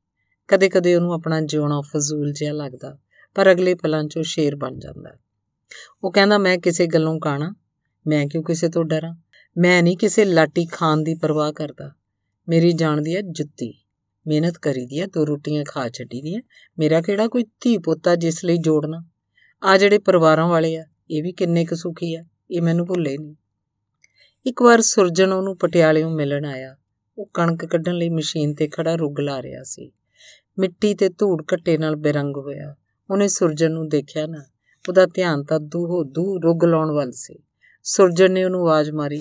ਕਦੇ-ਕਦੇ 0.48 0.96
ਉਹਨੂੰ 0.96 1.12
ਆਪਣਾ 1.12 1.40
ਜਿਉਣਾ 1.40 1.80
ਫਜ਼ੂਲ 1.80 2.32
ਜਿਹਾ 2.32 2.52
ਲੱਗਦਾ, 2.52 2.98
ਪਰ 3.34 3.52
ਅਗਲੇ 3.52 3.74
ਪਲਾਂ 3.74 4.04
'ਚ 4.04 4.16
ਉਹ 4.16 4.22
ਸ਼ੇਰ 4.22 4.56
ਬਣ 4.56 4.78
ਜਾਂਦਾ। 4.78 5.10
ਉਹ 6.04 6.12
ਕਹਿੰਦਾ, 6.12 6.38
ਮੈਂ 6.38 6.58
ਕਿਸੇ 6.58 6.86
ਗੱਲੋਂ 6.86 7.20
ਕਾਣਾ 7.20 7.54
ਮੈਂ 8.06 8.26
ਕਿਉਂ 8.26 8.44
ਕਿਸੇ 8.44 8.68
ਤੋਂ 8.68 8.84
ਡਰਾਂ? 8.84 9.16
ਮੈਂ 9.58 9.82
ਨਹੀਂ 9.82 9.96
ਕਿਸੇ 9.96 10.24
ਲਾਟੀ 10.24 10.66
ਖਾਨ 10.66 11.04
ਦੀ 11.04 11.14
ਪਰਵਾਹ 11.14 11.52
ਕਰਦਾ। 11.52 11.92
ਮੇਰੀ 12.48 12.72
ਜਾਣਦੀ 12.72 13.16
ਹੈ 13.16 13.20
ਜੁੱਤੀ। 13.20 13.74
ਮਿਹਨਤ 14.26 14.58
ਕਰੀਦੀ 14.58 15.00
ਹੈ, 15.00 15.06
ਦੋ 15.06 15.26
ਰੋਟੀਆਂ 15.26 15.64
ਖਾ 15.68 15.88
ਛੱਡੀ 15.88 16.22
ਦੀਆਂ। 16.22 16.42
ਮੇਰਾ 16.78 17.00
ਕਿਹੜਾ 17.00 17.28
ਕੋਈ 17.28 17.44
ਧੀ 17.44 17.78
ਪੋਤਾ 17.78 18.14
ਜਿਸ 18.14 18.44
ਲਈ 18.44 18.56
ਜੋੜਨਾ? 18.56 19.04
ਆ 19.62 19.78
ਜਿਹੜੇ 19.78 19.98
ਪਰਿਵਾਰਾਂ 19.98 20.48
ਵਾਲੇ 20.48 20.76
ਆ, 20.76 20.84
ਇਹ 21.10 21.22
ਵੀ 21.22 21.32
ਕਿੰਨੇ 21.32 21.64
ਕੁ 21.64 21.76
ਸੁਖੀ 21.76 22.14
ਆ, 22.14 22.24
ਇਹ 22.50 22.62
ਮੈਨੂੰ 22.62 22.86
ਭੁੱਲੇ 22.86 23.18
ਨਹੀਂ। 23.18 23.34
ਇੱਕ 24.46 24.62
ਵਾਰ 24.62 24.80
ਸੁਰਜਨ 24.80 25.32
ਉਹਨੂੰ 25.32 25.56
ਪਟਿਆਲੇੋਂ 25.56 26.10
ਮਿਲਣ 26.10 26.44
ਆਇਆ। 26.44 26.76
ਉਹ 27.18 27.30
ਕਣਕ 27.34 27.66
ਕੱਢਣ 27.66 27.94
ਲਈ 27.94 28.08
ਮਸ਼ੀਨ 28.08 28.54
ਤੇ 28.54 28.68
ਖੜਾ 28.68 28.94
ਰੁੱਗ 28.94 29.20
ਲਾ 29.20 29.42
ਰਿਹਾ 29.42 29.62
ਸੀ। 29.62 29.92
ਮਿੱਟੀ 30.58 30.94
ਤੇ 30.94 31.08
ਧੂੜ 31.08 31.44
ਘੱਟੇ 31.54 31.78
ਨਾਲ 31.78 31.96
ਬੇਰੰਗ 31.96 32.36
ਹੋਇਆ। 32.36 32.76
ਉਹਨੇ 33.10 33.28
ਸੁਰਜਨ 33.28 33.72
ਨੂੰ 33.72 33.88
ਦੇਖਿਆ 33.88 34.26
ਨਾ, 34.26 34.42
ਉਹਦਾ 34.88 35.06
ਧਿਆਨ 35.06 35.44
ਤਾਂ 35.44 35.60
ਦੂਹੋ 35.60 36.04
ਦੂ 36.04 36.42
ਰੁੱਗ 36.42 36.64
ਲਾਉਣ 36.64 36.90
ਵੱਲ 36.90 37.12
ਸੀ। 37.12 37.38
ਸੁਰਜਨ 37.88 38.32
ਨੇ 38.32 38.44
ਉਹਨੂੰ 38.44 38.60
ਆਵਾਜ਼ 38.60 38.90
ਮਾਰੀ, 38.90 39.18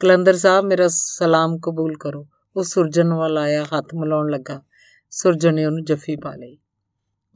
ਕਲੰਦਰ 0.00 0.36
ਸਾਹਿਬ, 0.36 0.64
ਮੇਰਾ 0.64 0.88
ਸਲਾਮ 0.88 1.58
ਕਬੂਲ 1.58 1.96
ਕਰੋ। 1.96 2.28
ਉਹ 2.56 2.62
ਸੁਰਜਨ 2.62 3.14
ਵੱਲ 3.14 3.38
ਆਇਆ, 3.38 3.64
ਹੱਥ 3.64 3.94
ਮਿਲਾਉਣ 3.94 4.30
ਲੱਗਾ। 4.30 4.62
ਸੁਰਜਨ 5.10 5.54
ਨੇ 5.54 5.64
ਉਹਨੂੰ 5.64 5.84
ਜੱਫੀ 5.84 6.16
ਪਾ 6.16 6.34
ਲਈ। 6.36 6.58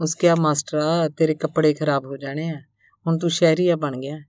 ਉਸ 0.01 0.15
ਕਿਹਾ, 0.15 0.35
ਮਾਸਟਰਾ 0.35 1.09
ਤੇਰੇ 1.09 1.35
ਕੱਪੜੇ 1.35 1.75
ਖਰਾਬ 1.75 2.05
ਹੋ 2.05 2.17
ਜਾਣੇ 2.17 2.49
ਆ। 2.49 2.61
ਹੁਣ 3.07 3.19
ਤੂੰ 3.19 3.31
ਸ਼ਹਿਰੀਆ 3.31 3.77
ਬਣ 3.77 3.97
ਗਿਆ। 3.97 4.21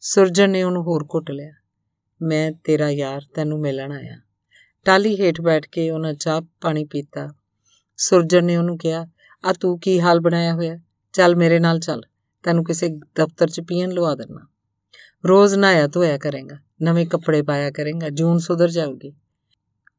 ਸੁਰਜਨ 0.00 0.50
ਨੇ 0.50 0.62
ਉਹਨੂੰ 0.62 0.82
ਹੋਰ 0.82 1.06
ਘੁੱਟ 1.14 1.30
ਲਿਆ। 1.30 1.52
ਮੈਂ 2.22 2.52
ਤੇਰਾ 2.64 2.90
ਯਾਰ, 2.90 3.22
ਤੈਨੂੰ 3.34 3.60
ਮਿਲਣ 3.60 3.92
ਆਇਆ। 3.92 4.20
ਟਾਲੀ 4.84 5.20
ਹੇਠ 5.20 5.40
ਬੈਠ 5.40 5.66
ਕੇ 5.66 5.90
ਉਹਨਾਂ 5.90 6.14
ਚਾਹ 6.14 6.40
ਪਾਣੀ 6.60 6.84
ਪੀਤਾ। 6.84 7.34
ਸੁਰਜਨ 7.96 8.44
ਨੇ 8.44 8.56
ਉਹਨੂੰ 8.56 8.78
ਕਿਹਾ, 8.78 9.06
ਆ, 9.44 9.52
ਤੂੰ 9.52 9.80
ਕੀ 9.80 10.00
ਹਾਲ 10.00 10.20
ਬਣਾਇਆ 10.20 10.54
ਹੋਇਆ? 10.54 10.78
ਚੱਲ 11.12 11.36
ਮੇਰੇ 11.36 11.58
ਨਾਲ 11.58 11.78
ਚੱਲ। 11.78 12.02
ਤੈਨੂੰ 12.42 12.64
ਕਿਸੇ 12.64 12.88
ਦਫ਼ਤਰ 12.88 13.48
'ਚ 13.48 13.60
ਪੀਣ 13.60 13.90
ਲਵਾ 13.90 14.14
ਦੇਣਾ 14.14 14.48
ਰੋਜ਼ 15.28 15.54
ਨਹਾਇਆ 15.54 15.86
ਧੋਇਆ 15.86 16.18
ਕਰੇਗਾ, 16.18 16.56
ਨਵੇਂ 16.82 17.06
ਕੱਪੜੇ 17.06 17.42
ਪਾਇਆ 17.42 17.70
ਕਰੇਗਾ, 17.70 18.08
ਜੂਨ 18.08 18.38
ਸੁਧਰ 18.38 18.70
ਜਾਊਗੀ। 18.70 19.12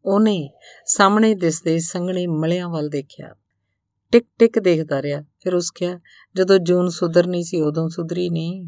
ਉਹਨੇ 0.05 0.49
ਸਾਹਮਣੇ 0.85 1.35
ਦਿਸਦੇ 1.35 1.79
ਸੰਘਣੇ 1.79 2.27
ਮਲਿਆਂ 2.27 2.69
ਵੱਲ 2.69 2.89
ਦੇਖਿਆ। 2.89 3.35
ਟਿਕ 4.11 4.25
ਟਿਕ 4.39 4.59
ਦੇਖਦਾ 4.59 5.01
ਰਿਹਾ, 5.01 5.21
ਫਿਰ 5.21 5.55
ਉਸ 5.55 5.71
ਕਿਹਾ, 5.71 5.99
ਜਦੋਂ 6.35 6.59
ਜੂਨ 6.59 6.89
ਸੁਧਰਨੀ 6.89 7.43
ਸੀ, 7.43 7.61
ਉਦੋਂ 7.61 7.89
ਸੁਧਰੀ 7.89 8.29
ਨਹੀਂ 8.29 8.65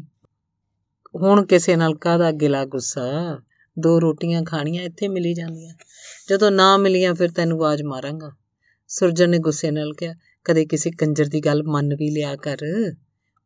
ਹੁਣ 1.16 1.46
ਕਿਸੇ 1.46 1.76
ਨਾਲ 1.76 1.94
ਕਾਹਦਾ 1.94 2.30
ਗਿਲਾ 2.30 2.64
ਗੁੱਸਾ? 2.64 3.38
ਦੋ 3.78 4.00
ਰੋਟੀਆਂ 4.00 4.42
ਖਾਣੀਆਂ, 4.42 4.84
ਇੱਥੇ 4.84 5.08
ਮਿਲੀ 5.08 5.34
ਜਾਂਦੀਆਂ। 5.34 5.74
ਜਦੋਂ 6.30 6.50
ਨਾ 6.50 6.76
ਮਿਲੀਆਂ, 6.76 7.14
ਫਿਰ 7.14 7.30
ਤੈਨੂੰ 7.30 7.58
ਆਵਾਜ਼ 7.58 7.82
ਮਾਰਾਂਗਾ। 7.82 8.30
ਸੁਰਜਨ 8.88 9.30
ਨੇ 9.30 9.38
ਗੁੱਸੇ 9.38 9.70
ਨਾਲ 9.70 9.92
ਕਿਹਾ, 9.92 10.14
ਕਦੇ 10.44 10.66
ਕਿਸੇ 10.66 10.90
ਕੰਜਰ 10.90 11.26
ਦੀ 11.26 11.40
ਗੱਲ 11.40 11.62
ਮੰਨ 11.62 11.94
ਵੀ 11.94 12.10
ਲਿਆ 12.10 12.36
ਕਰ। 12.36 12.58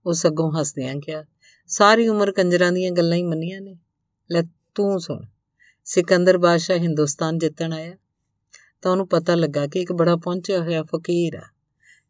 ਉਹ 0.07 0.13
ਸਗੋਂ 0.13 0.53
ਹੱਸਦਿਆਂ 0.61 0.95
ਕਿਹਾ 0.95 1.25
ਸਾਰੀ 1.67 2.09
ਉਮਰ 2.09 2.33
ਕੰਜਰਾਂ 2.33 2.73
ਦੀਆਂ 2.73 2.91
ਗੱਲਾਂ 2.91 3.17
ਹੀ 3.17 3.23
ਮੰਨੀਆਂ 3.23 3.61
ਨੇ। 3.61 3.79
ਲੈ 4.31 4.43
ਤੂੰ 4.75 5.01
ਸੁਣ, 5.01 5.25
ਸਿਕੰਦਰ 5.85 6.39
ਬਾਦਸ਼ਾਹ 6.39 6.77
ਹਿੰਦੁਸਤਾਨ 6.77 7.39
ਜਿੱਤਣ 7.39 7.73
ਆਇਆ, 7.73 7.97
ਤਾਂ 8.83 8.93
ਉਹਨੂੰ 8.93 9.09
ਪਤਾ 9.09 9.35
ਲੱਗਾ 9.35 9.67
ਕਿ 9.67 9.81
ਇੱਕ 9.81 9.93
ਬੜਾ 9.93 10.17
ਪਹੁੰਚਿਆ 10.17 10.61
ਹੋਇਆ 10.61 10.83
ਫਕੀਰ 10.83 11.35
ਆ, 11.35 11.43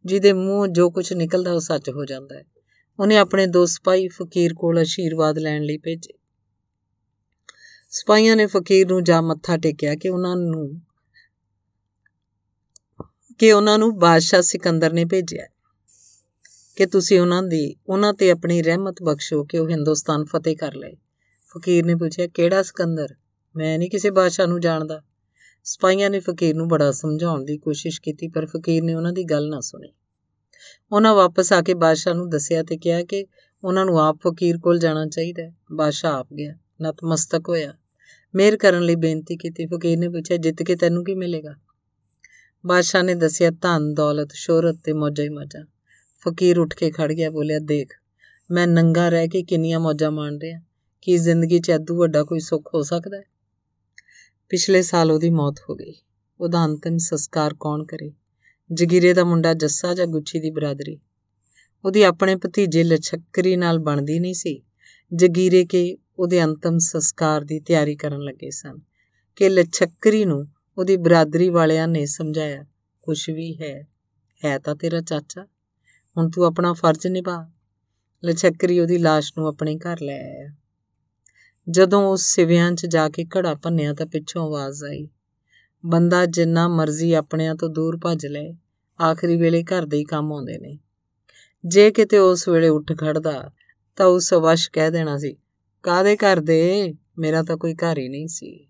ਜਿਹਦੇ 0.05 0.33
ਮੂੰਹ 0.33 0.67
ਜੋ 0.67 0.91
ਕੁਝ 0.91 1.13
ਨਿਕਲਦਾ 1.13 1.53
ਉਹ 1.53 1.61
ਸੱਚ 1.61 1.91
ਹੋ 1.91 2.05
ਜਾਂਦਾ 2.05 2.39
ਹੈ। 2.39 2.45
ਉਹਨੇ 3.01 3.17
ਆਪਣੇ 3.17 3.47
ਦੋ 3.47 3.67
ਸਿਪਾਹੀ 3.67 4.09
ਫਕੀਰ 4.09 4.55
ਕੋਲ 4.55 4.83
ਅਸ਼ੀਰਵਾਦ 4.83 5.39
ਲੈਣ 5.39 5.63
ਲਈ 5.63 5.79
ਭੇਜੇ। 5.79 6.19
ਸਿਪਾਹੀਆਂ 7.91 8.37
ਨੇ 8.37 8.47
ਫਕੀਰ 8.47 8.89
ਨੂੰ 8.89 9.05
ਜਾ 9.05 9.21
ਮੱਥਾ 9.21 9.57
ਟੇਕਿਆ 9.57 9.95
ਕਿ 9.95 10.09
ਉਹਨਾਂ 10.09 10.37
ਨੂੰ, 10.37 10.81
ਕਿ 13.39 13.53
ਉਹਨਾਂ 13.53 13.79
ਨੂੰ 13.79 13.99
ਬਾਦਸ਼ਾਹ 13.99 14.43
ਸਿਕੰਦਰ 14.43 14.93
ਨੇ 14.93 15.05
ਭੇਜਿਆ। 15.05 15.47
ਕਿ 16.77 16.87
ਤੁਸੀਂ 16.87 17.21
ਉਹਨਾਂ 17.21 17.43
ਦੀ, 17.43 17.77
ਉਹਨਾਂ 17.89 18.15
ਤੇ 18.15 18.31
ਆਪਣੀ 18.31 18.63
ਰਹਿਮਤ 18.63 19.03
ਬਖਸ਼ੋ 19.03 19.45
ਕਿ 19.45 19.59
ਉਹ 19.59 19.69
ਹਿੰਦੁਸਤਾਨ 19.69 20.25
ਫਤਿਹ 20.25 20.57
ਕਰ 20.57 20.75
ਲਏ। 20.75 20.97
ਫਕੀਰ 21.49 21.85
ਨੇ 21.85 21.95
ਪੁੱਛਿਆ, 21.95 22.27
ਕਿਹੜਾ 22.27 22.63
ਸਿਕੰਦਰ? 22.63 23.15
ਮੈਂ 23.57 23.79
ਨਹੀਂ 23.79 23.91
ਕਿਸੇ 23.91 24.11
ਬਾਦਸ਼ਾਹ 24.11 24.47
ਨੂੰ 24.47 24.61
ਜਾਣਦਾ। 24.61 25.03
ਸਿਪਾਹੀਆਂ 25.65 26.11
ਨੇ 26.11 26.21
ਫਕੀਰ 26.21 26.57
ਨੂੰ 26.57 26.69
ਬੜਾ 26.69 26.91
ਸਮਝਾਉਣ 26.91 27.45
ਦੀ 27.45 27.59
ਕੋਸ਼ਿਸ਼ 27.59 28.01
ਕੀਤੀ, 28.01 28.29
ਪਰ 28.29 28.47
ਫਕੀਰ 28.47 28.83
ਨੇ 28.83 28.95
ਉਹਨਾਂ 28.95 29.13
ਦੀ 29.13 29.25
ਗੱਲ 29.25 29.49
ਨਾ 29.49 29.61
ਸੁਣੀ। 29.61 29.89
ਉਹਨਾਂ 30.93 31.15
ਵਾਪਸ 31.15 31.53
ਆ 31.53 31.63
ਕੇ 31.63 31.75
ਬਾਦਸ਼ਾਹ 31.75 32.15
ਨੂੰ 32.15 32.31
ਦੱਸਿਆ 32.31 32.63
ਤੇ 32.63 32.77
ਕਿਹਾ 32.77 33.05
ਕਿ 33.05 33.27
ਉਹਨਾਂ 33.65 33.87
ਨੂੰ 33.87 34.01
ਆਪ 34.01 34.19
ਫਕੀਰ 34.29 34.59
ਕੋਲ 34.59 34.79
ਜਾਣਾ 34.79 35.07
ਚਾਹੀਦਾ 35.07 35.43
ਹੈ। 35.43 35.57
ਬਾਦਸ਼ਾਹ 35.73 36.13
ਆਪ 36.13 36.33
ਗਿਆ, 36.33 36.55
ਨਤਮਸਤਕ 36.83 37.49
ਹੋਇਆ। 37.49 37.75
ਮੇਰ 38.35 38.57
ਕਰਨ 38.57 38.83
ਲਈ 38.83 38.95
ਬੇਨਤੀ 38.95 39.37
ਕੀਤੀ। 39.37 39.67
ਫਕੀਰ 39.67 39.99
ਨੇ 39.99 40.09
ਪੁੱਛਿਆ, 40.09 40.37
ਜਿੱਤ 40.37 40.63
ਕੇ 40.63 40.77
ਤੈਨੂੰ 40.77 41.05
ਕੀ 41.05 41.15
ਮਿਲੇਗਾ? 41.15 41.55
ਬਾਦਸ਼ਾਹ 42.67 43.03
ਨੇ 43.03 43.15
ਦੱਸਿਆ, 43.15 43.51
ਧਨ, 43.51 43.95
ਦੌਲਤ, 43.95 44.33
ਸ਼ੋਹਰਤ 44.33 44.77
ਤੇ 44.85 44.93
ਮੌਜਾਂ 44.93 45.25
ਹੀ 45.25 45.31
ਮੌਜਾਂ। 45.31 45.67
ਫਕੀਰ 46.29 46.59
ਉੱਠ 46.59 46.75
ਕੇ 46.75 46.91
ਖੜ 46.91 47.13
ਗਿਆ, 47.13 47.31
ਬੋਲਿਆ, 47.31 47.59
ਦੇਖ, 47.59 47.93
ਮੈਂ 48.51 48.67
ਨੰਗਾ 48.67 49.09
ਰਹਿ 49.09 49.29
ਕੇ 49.29 49.43
ਕਿੰਨੀਆਂ 49.43 49.81
ਮੌਜਾਂ 49.81 50.11
ਮਾਣ 50.11 50.39
ਰਿਹਾ, 50.39 50.61
ਕੀ 51.03 51.19
ਜ਼ਿੰਦਗੀ 51.19 51.61
'ਚ 51.61 51.71
ਐਦੂ 51.71 51.99
ਵੱਡਾ 51.99 52.25
ਕੋਈ 52.25 52.41
ਸੁੱਖ 52.41 52.71
ਹੋ 52.75 52.83
ਸਕਦਾ 52.83 53.17
ਹੈ? 53.17 53.23
ਪਿਛਲੇ 54.49 54.83
ਸਾਲ 54.83 55.13
ਉਹਦੀ 55.13 55.31
ਮੌਤ 55.31 55.57
ਹੋ 55.71 55.75
ਗਈ। 55.75 55.95
ਉਹਦਾ 56.41 56.65
ਅੰਤਿਮ 56.65 56.99
ਸੰਸਕਾਰ 56.99 57.55
ਕੌਣ 57.61 57.85
ਕਰੇ? 57.85 58.13
ਜਗੀਰੇ 58.73 59.13
ਦਾ 59.13 59.25
ਮੁੰਡਾ 59.25 59.55
ਜੱਸਾ 59.55 59.95
ਜਾਂ 59.95 60.07
ਗੁੱਚੀ 60.07 60.41
ਦੀ 60.41 60.51
ਬਰਾਦਰੀ? 60.51 61.01
ਉਹਦੀ 61.85 62.03
ਆਪਣੇ 62.03 62.37
ਭਤੀਜੇ 62.37 62.85
ਲਛਕਰੀ 62.85 63.57
ਨਾਲ 63.57 63.79
ਬਣਦੀ 63.79 64.21
ਨਹੀਂ 64.21 64.35
ਸੀ। 64.35 64.63
ਜਗੀਰੇ 65.15 65.65
ਕੇ 65.65 65.99
ਉਹਦੇ 66.19 66.45
ਅੰਤਿਮ 66.45 66.79
ਸੰਸਕਾਰ 66.79 67.45
ਦੀ 67.45 67.61
ਤਿਆਰੀ 67.61 67.97
ਕਰਨ 67.97 68.21
ਲੱਗੇ 68.21 68.51
ਸਨ 68.51 68.79
ਕਿ 69.37 69.49
ਲਛਕਰੀ 69.49 70.25
ਨੂੰ 70.25 70.47
ਉਹਦੀ 70.79 70.97
ਬਰਾਦਰੀ 70.97 71.49
ਵਾਲਿਆਂ 71.49 71.89
ਨੇ 71.89 72.07
ਸਮਝਾਇਆ 72.07 72.65
ਕੁਝ 73.03 73.31
ਵੀ 73.31 73.55
ਹੈ 73.55 73.87
ਹੈ 74.45 74.59
ਤਾਂ 74.59 74.77
ਤੇਰਾ 74.77 75.01
ਚਾਚਾ? 75.01 75.47
ਹੁਣ 76.19 76.31
ਤੂੰ 76.31 76.45
ਆਪਣਾ 76.45 76.73
ਫਰਜ਼ 76.73 77.07
ਨਿਭਾ। 77.07 77.51
ਲਛਕਰੀ 78.25 78.81
ਉਹਦੀ 78.81 78.97
লাশ 78.97 79.25
ਨੂੰ 79.39 79.47
ਆਪਣੇ 79.47 79.79
ਘਰ 79.79 80.01
ਲੈ 80.01 80.19
ਆਇਆ। 80.19 80.51
ਜਦੋਂ 81.71 82.09
ਉਸ 82.09 82.23
ਸਿਵਿਆਂ 82.23 82.73
'ਚ 82.73 82.87
ਜਾ 82.87 83.09
ਕੇ 83.09 83.25
ਘੜਾ 83.25 83.55
ਭੰਨਿਆ 83.55 83.95
ਤਾਂ 83.95 84.07
ਪਿੱਛੋਂ 84.07 84.47
ਆਵਾਜ਼ 84.47 84.85
ਆਈ। 84.85 85.09
ਬੰਦਾ 85.87 86.27
ਜਿੰਨਾ 86.27 86.69
ਮਰਜ਼ੀ 86.69 87.13
ਆਪਣਿਆਂ 87.13 87.55
ਤੋਂ 87.55 87.69
ਦੂਰ 87.69 87.99
ਭੱਜ 88.03 88.27
ਲਏ 88.27 88.55
ਆਖਰੀ 89.01 89.37
ਵੇਲੇ 89.37 89.63
ਘਰ 89.63 89.87
ਦੇ 89.87 89.97
ਹੀ 89.97 90.05
ਕੰਮ 90.05 90.33
ਆਉਂਦੇ 90.33 90.59
ਨੇ। 90.59 90.79
ਜੇ 91.67 91.91
ਕਿਤੇ 91.91 92.19
ਉਸ 92.19 92.49
ਵੇਲੇ 92.49 92.69
ਉੱਠ 92.69 92.93
ਖੜਦਾ, 92.93 93.51
ਤਾਂ 93.97 94.07
ਉਸ 94.07 94.33
ਵਸ਼ 94.33 94.71
ਕਹਿ 94.71 94.91
ਦੇਣਾ 94.91 95.19
ਸੀ 95.19 95.37
ਕਾਦੇ 95.83 96.17
ਘਰ 96.17 96.41
ਦੇ? 96.41 96.95
ਮੇਰਾ 97.19 97.43
ਤਾਂ 97.43 97.57
ਕੋਈ 97.57 97.75
ਘਰ 97.75 97.99
ਹੀ 97.99 98.09
ਨਹੀਂ 98.09 98.29
ਸੀ। 98.29 98.69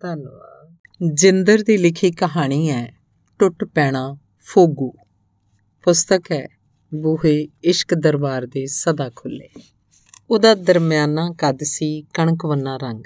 ਧੰਨਵਾਦ। 0.00 0.76
ਜਿੰਦਰ 1.14 1.58
ਦੀ 1.58 1.76
ਲਿਖੀ 1.76 2.10
ਕਹਾਣੀ 2.10 2.70
ਹੈ, 2.70 2.94
ਟੁੱਟ 3.38 3.64
ਪੈਣਾ 3.64 4.16
ਫੋਗੂ। 4.40 4.92
ਪੁਸਤਕ 5.84 6.32
ਹੈ 6.32 6.48
ਬੂਹੇ 6.94 7.48
ਇਸ਼ਕ 7.64 7.94
ਦਰਬਾਰ 7.94 8.46
ਦੇ 8.46 8.66
ਸਦਾ 8.66 9.10
ਖੁੱਲੇ। 9.16 9.48
ਉਹਦਾ 10.30 10.54
ਦਰਮਿਆਨਾ 10.54 11.30
ਕੱਦ 11.38 11.58
ਸੀ 11.62 12.02
ਕਣਕ 12.14 12.46
ਵੰਨਾ 12.46 12.76
ਰੰਗ, 12.76 13.02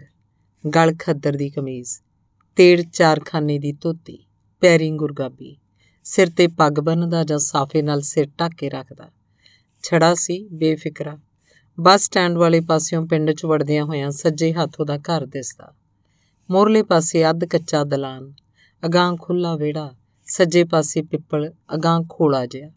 ਗਲ 0.75 0.95
ਖੱਦਰ 1.01 1.37
ਦੀ 1.37 1.51
ਕਮੀਜ਼, 1.51 1.91
ਤੇੜ 2.57 2.81
ਚਾਰਖਾਨੇ 2.81 3.59
ਦੀ 3.59 3.73
ਧੋਤੀ, 3.73 4.27
ਪੈਰੀ 4.61 4.91
ਗੁਰਗਾਬੀ, 4.91 5.57
ਸਿਰ 6.05 6.31
ਤੇ 6.31 6.47
ਪੱਗ 6.47 6.73
ਬੰਨਦਾ 6.73 7.25
ਜਾਂ 7.25 7.39
ਸਾਫੇ 7.39 7.83
ਨਾਲ 7.83 8.01
ਸਿਰ 8.01 8.27
ਢੱਕ 8.41 8.55
ਕੇ 8.55 8.69
ਰੱਖਦਾ। 8.69 9.11
ਛੜਾ 9.83 10.15
ਸੀ 10.15 10.49
ਬੇਫਿਕਰਾ, 10.49 11.19
ਬੱਸ 11.81 12.03
ਸਟੈਂਡ 12.03 12.37
ਵਾਲੇ 12.37 12.61
ਪਾਸਿਓਂ 12.61 13.07
ਪਿੰਡ 13.07 13.31
'ਚ 13.31 13.45
ਵੜਦਿਆਂ 13.45 13.85
ਹੋਇਆਂ 13.85 14.11
ਸੱਜੇ 14.11 14.53
ਹੱਥ 14.53 14.81
ਉਹਦਾ 14.81 14.99
ਘਰ 14.99 15.27
ਦਿਸਦਾ। 15.27 15.75
ਮੋਰਲੇ 16.51 16.83
ਪਾਸੇ 16.83 17.31
ਅੱਧ 17.31 17.45
ਕੱਚਾ 17.45 17.85
ਦਲਾਨ 17.85 18.33
ਅਗਾਂ 18.87 19.17
ਖੁੱਲਾ 19.17 19.57
ਵਿਹੜਾ 19.57 19.95
ਸੱਜੇ 20.29 20.65
ਪਾਸੇ 20.65 21.03
ਪਿੱਪਲ 21.03 21.53
ਅਗਾਂ 21.75 22.01
ਖੋਲਾ 22.11 22.47
ਜਿਹਾ। 22.47 22.71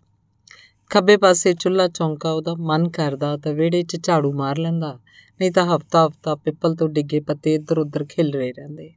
ਖੱਬੇ 0.90 1.18
ਪਾਸੇ 1.18 1.54
ਚੁੱਲਾ 1.54 1.88
ਚੌਂਕਾ, 1.88 2.32
ਉਹਦਾ 2.32 2.56
ਮਨ 2.60 2.90
ਕਰਦਾ 2.90 3.38
ਤਾਂ 3.38 3.54
ਵਿਹੜੇ 3.54 3.84
'ਚ 3.84 3.98
ਝਾੜੂ 4.04 4.34
ਮਾਰ 4.34 4.58
ਲੈਂਦਾ, 4.58 5.00
ਨਹੀਂ 5.40 5.52
ਤਾਂ 5.52 5.76
ਹਫਤਾ 5.76 6.08
ਹਫਤਾ 6.08 6.36
ਪਿੱਪਲ 6.36 6.76
ਤੋਂ 6.76 6.90
ਡਿੱਗੇ 6.90 7.20
ਪੱਤੇ 7.20 7.54
ਇੱਧਰ 7.54 7.80
ਉੱਧਰ 7.80 8.06
ਖਿਲ 8.06 8.34
ਰਹੇ 8.34 8.52
ਰਹਿੰਦੇ। 8.52 8.94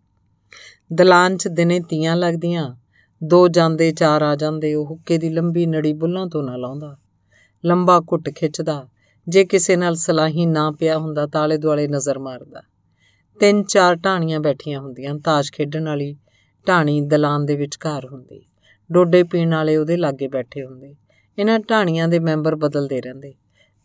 ਦਲਾਨ 0.92 1.36
'ਚ 1.36 1.48
ਦਿਨੇ 1.48 1.80
ਤੀਆਂ 1.80 2.16
ਲੱਗਦੀਆਂ, 2.16 2.76
ਦੋ 3.24 3.48
ਜਾਂਦੇ, 3.48 3.92
ਚਾਰ 3.92 4.22
ਆ 4.22 4.36
ਜਾਂਦੇ, 4.36 4.74
ਉਹ 4.74 4.86
ਹੁੱਕੇ 4.86 5.18
ਦੀ 5.18 5.28
ਲੰਬੀ 5.28 5.66
ਨੜੀ 5.66 5.92
ਬੁੱਲਾਂ 5.92 6.26
ਤੋਂ 6.26 6.42
ਨਾ 6.42 6.56
ਲਾਉਂਦਾ। 6.56 6.96
ਲੰਬਾ 7.64 8.00
ਘੁੱਟ 8.00 8.30
ਖਿੱਚਦਾ, 8.30 8.88
ਜੇ 9.28 9.44
ਕਿਸੇ 9.44 9.76
ਨਾਲ 9.76 9.94
ਸਲਾਹੀ 9.94 10.46
ਨਾ 10.46 10.70
ਪਿਆ 10.70 10.98
ਹੁੰਦਾ 10.98 11.26
ਤਾਲੇ 11.26 11.56
ਦੁਆਲੇ 11.56 11.88
ਨਜ਼ਰ 11.88 12.18
ਮਾਰਦਾ। 12.18 12.62
ਤਿੰਨ 13.40 13.64
ਚਾਰ 13.64 13.96
ਢਾਣੀਆਂ 13.96 14.40
ਬੈਠੀਆਂ 14.40 14.80
ਹੁੰਦੀਆਂ, 14.80 15.14
ਤਾਸ਼ 15.14 15.52
ਖੇਡਣ 15.52 15.84
ਵਾਲੀ 15.84 16.16
ਢਾਣੀ 16.68 17.00
ਦਲਾਨ 17.00 17.46
ਦੇ 17.46 17.56
ਵਿਚਕਾਰ 17.56 18.06
ਹੁੰਦੀ। 18.06 18.46
ਡੋਡੇ 18.92 19.22
ਪੀਣ 19.22 19.54
ਵਾਲੇ 19.54 19.76
ਉਹਦੇ 19.76 19.96
ਲਾਗੇ 19.96 20.28
ਬੈਠੇ 20.28 20.64
ਹੁੰਦੇ। 20.64 20.96
ਇਹਨਾਂ 21.38 21.58
ਢਾਣੀਆਂ 21.58 22.08
ਦੇ 22.08 22.18
ਮੈਂਬਰ 22.18 22.56
ਬਦਲਦੇ 22.56 23.00
ਰਹਿੰਦੇ। 23.00 23.34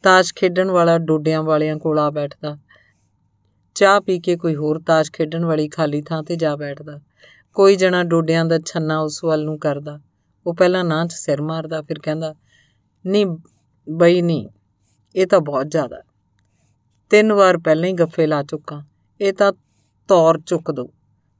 ਤਾਸ਼ 0.03 0.33
ਖੇਡਣ 0.33 0.71
ਵਾਲਾ 0.71 0.97
ਡੋਡਿਆਂ 0.97 1.43
ਵਾਲਿਆਂ 1.43 1.77
ਕੋਲ 1.77 1.99
ਆ 1.99 2.09
ਬੈਠਦਾ। 2.09 2.57
ਚਾਹ 3.75 4.01
ਪੀ 4.01 4.19
ਕੇ 4.19 4.35
ਕੋਈ 4.35 4.55
ਹੋਰ 4.55 4.81
ਤਾਸ਼ 4.87 5.11
ਖੇਡਣ 5.11 5.45
ਵਾਲੀ 5.45 5.69
ਖਾਲੀ 5.69 6.01
ਥਾਂ 6.01 6.23
ਤੇ 6.23 6.35
ਜਾ 6.35 6.55
ਬੈਠਦਾ। 6.55 6.99
ਕੋਈ 7.53 7.75
ਜਣਾ 7.75 8.03
ਡੋਡਿਆਂ 8.03 8.45
ਦਾ 8.45 8.59
ਛੰਨਾ 8.65 8.99
ਉਸ 8.99 9.23
ਵੱਲ 9.23 9.43
ਨੂੰ 9.43 9.59
ਕਰਦਾ। 9.59 9.99
ਉਹ 10.47 10.55
ਪਹਿਲਾਂ 10.55 10.83
ਨਾਂ 10.83 11.05
'ਚ 11.05 11.13
ਸਿਰ 11.13 11.41
ਮਾਰਦਾ, 11.41 11.81
ਫਿਰ 11.81 11.99
ਕਹਿੰਦਾ, 11.99 12.35
ਨਹੀਂ, 13.07 13.37
ਬਈ 13.89 14.21
ਨਹੀਂ, 14.21 14.49
ਇਹ 15.15 15.27
ਤਾਂ 15.27 15.39
ਬਹੁਤ 15.39 15.71
ਜ਼ਿਆਦਾ 15.71 16.03
ਤਿੰਨ 17.09 17.33
ਵਾਰ 17.33 17.57
ਪਹਿਲਾਂ 17.57 17.89
ਹੀ 17.89 17.93
ਗੱਫੇ 17.93 18.27
ਲਾ 18.27 18.43
ਚੁੱਕਾ। 18.43 18.83
ਇਹ 19.21 19.33
ਤਾਂ 19.33 19.53
ਤੌਰ 20.07 20.39
ਚੁੱਕ 20.39 20.71
ਦੋ। 20.71 20.89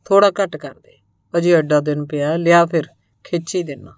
ਥੋੜਾ 0.06 0.30
ਘੱਟ 0.30 0.58
ਕਰ 0.58 0.74
ਦੇ। 0.74 0.99
ਅਜੇ 1.38 1.60
ਅੱਡਾ 1.60 1.80
ਦਿਨ 1.80 2.06
ਪਿਆ, 2.06 2.38
ਲਿਆ 2.38 2.66
ਫਿਰ, 2.66 2.84
ਖਿੱਚੀ 3.24 3.64
ਦੇਣਾ 3.64 3.94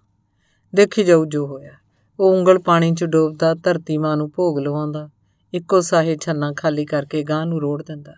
ਦੇਖੀ 0.75 1.03
ਜਾਊ 1.03 1.25
ਜੋ 1.25 1.47
ਹੋਇਆ। 1.47 1.71
ਉਹ 2.19 2.39
ਉਂਗਲ 2.39 2.59
ਪਾਣੀ 2.59 2.95
'ਚ 2.95 3.03
ਡੋਬਦਾ, 3.03 3.53
ਧਰਤੀ 3.53 3.97
ਮਾਂ 3.97 4.17
ਨੂੰ 4.17 4.32
ਭੋਗ 4.36 4.59
ਲਵਾਉਂਦਾ। 4.59 5.09
ਇੱਕੋ 5.53 5.82
ਸਾਹੇ 5.82 6.17
ਛੰਨਾ 6.21 6.53
ਖਾਲੀ 6.57 6.86
ਕਰਕੇ 6.86 7.23
ਗਾਂ 7.23 7.45
ਨੂੰ 7.45 7.61
ਰੋੜ 7.61 7.84
ਦਿੰਦਾ। 7.84 8.13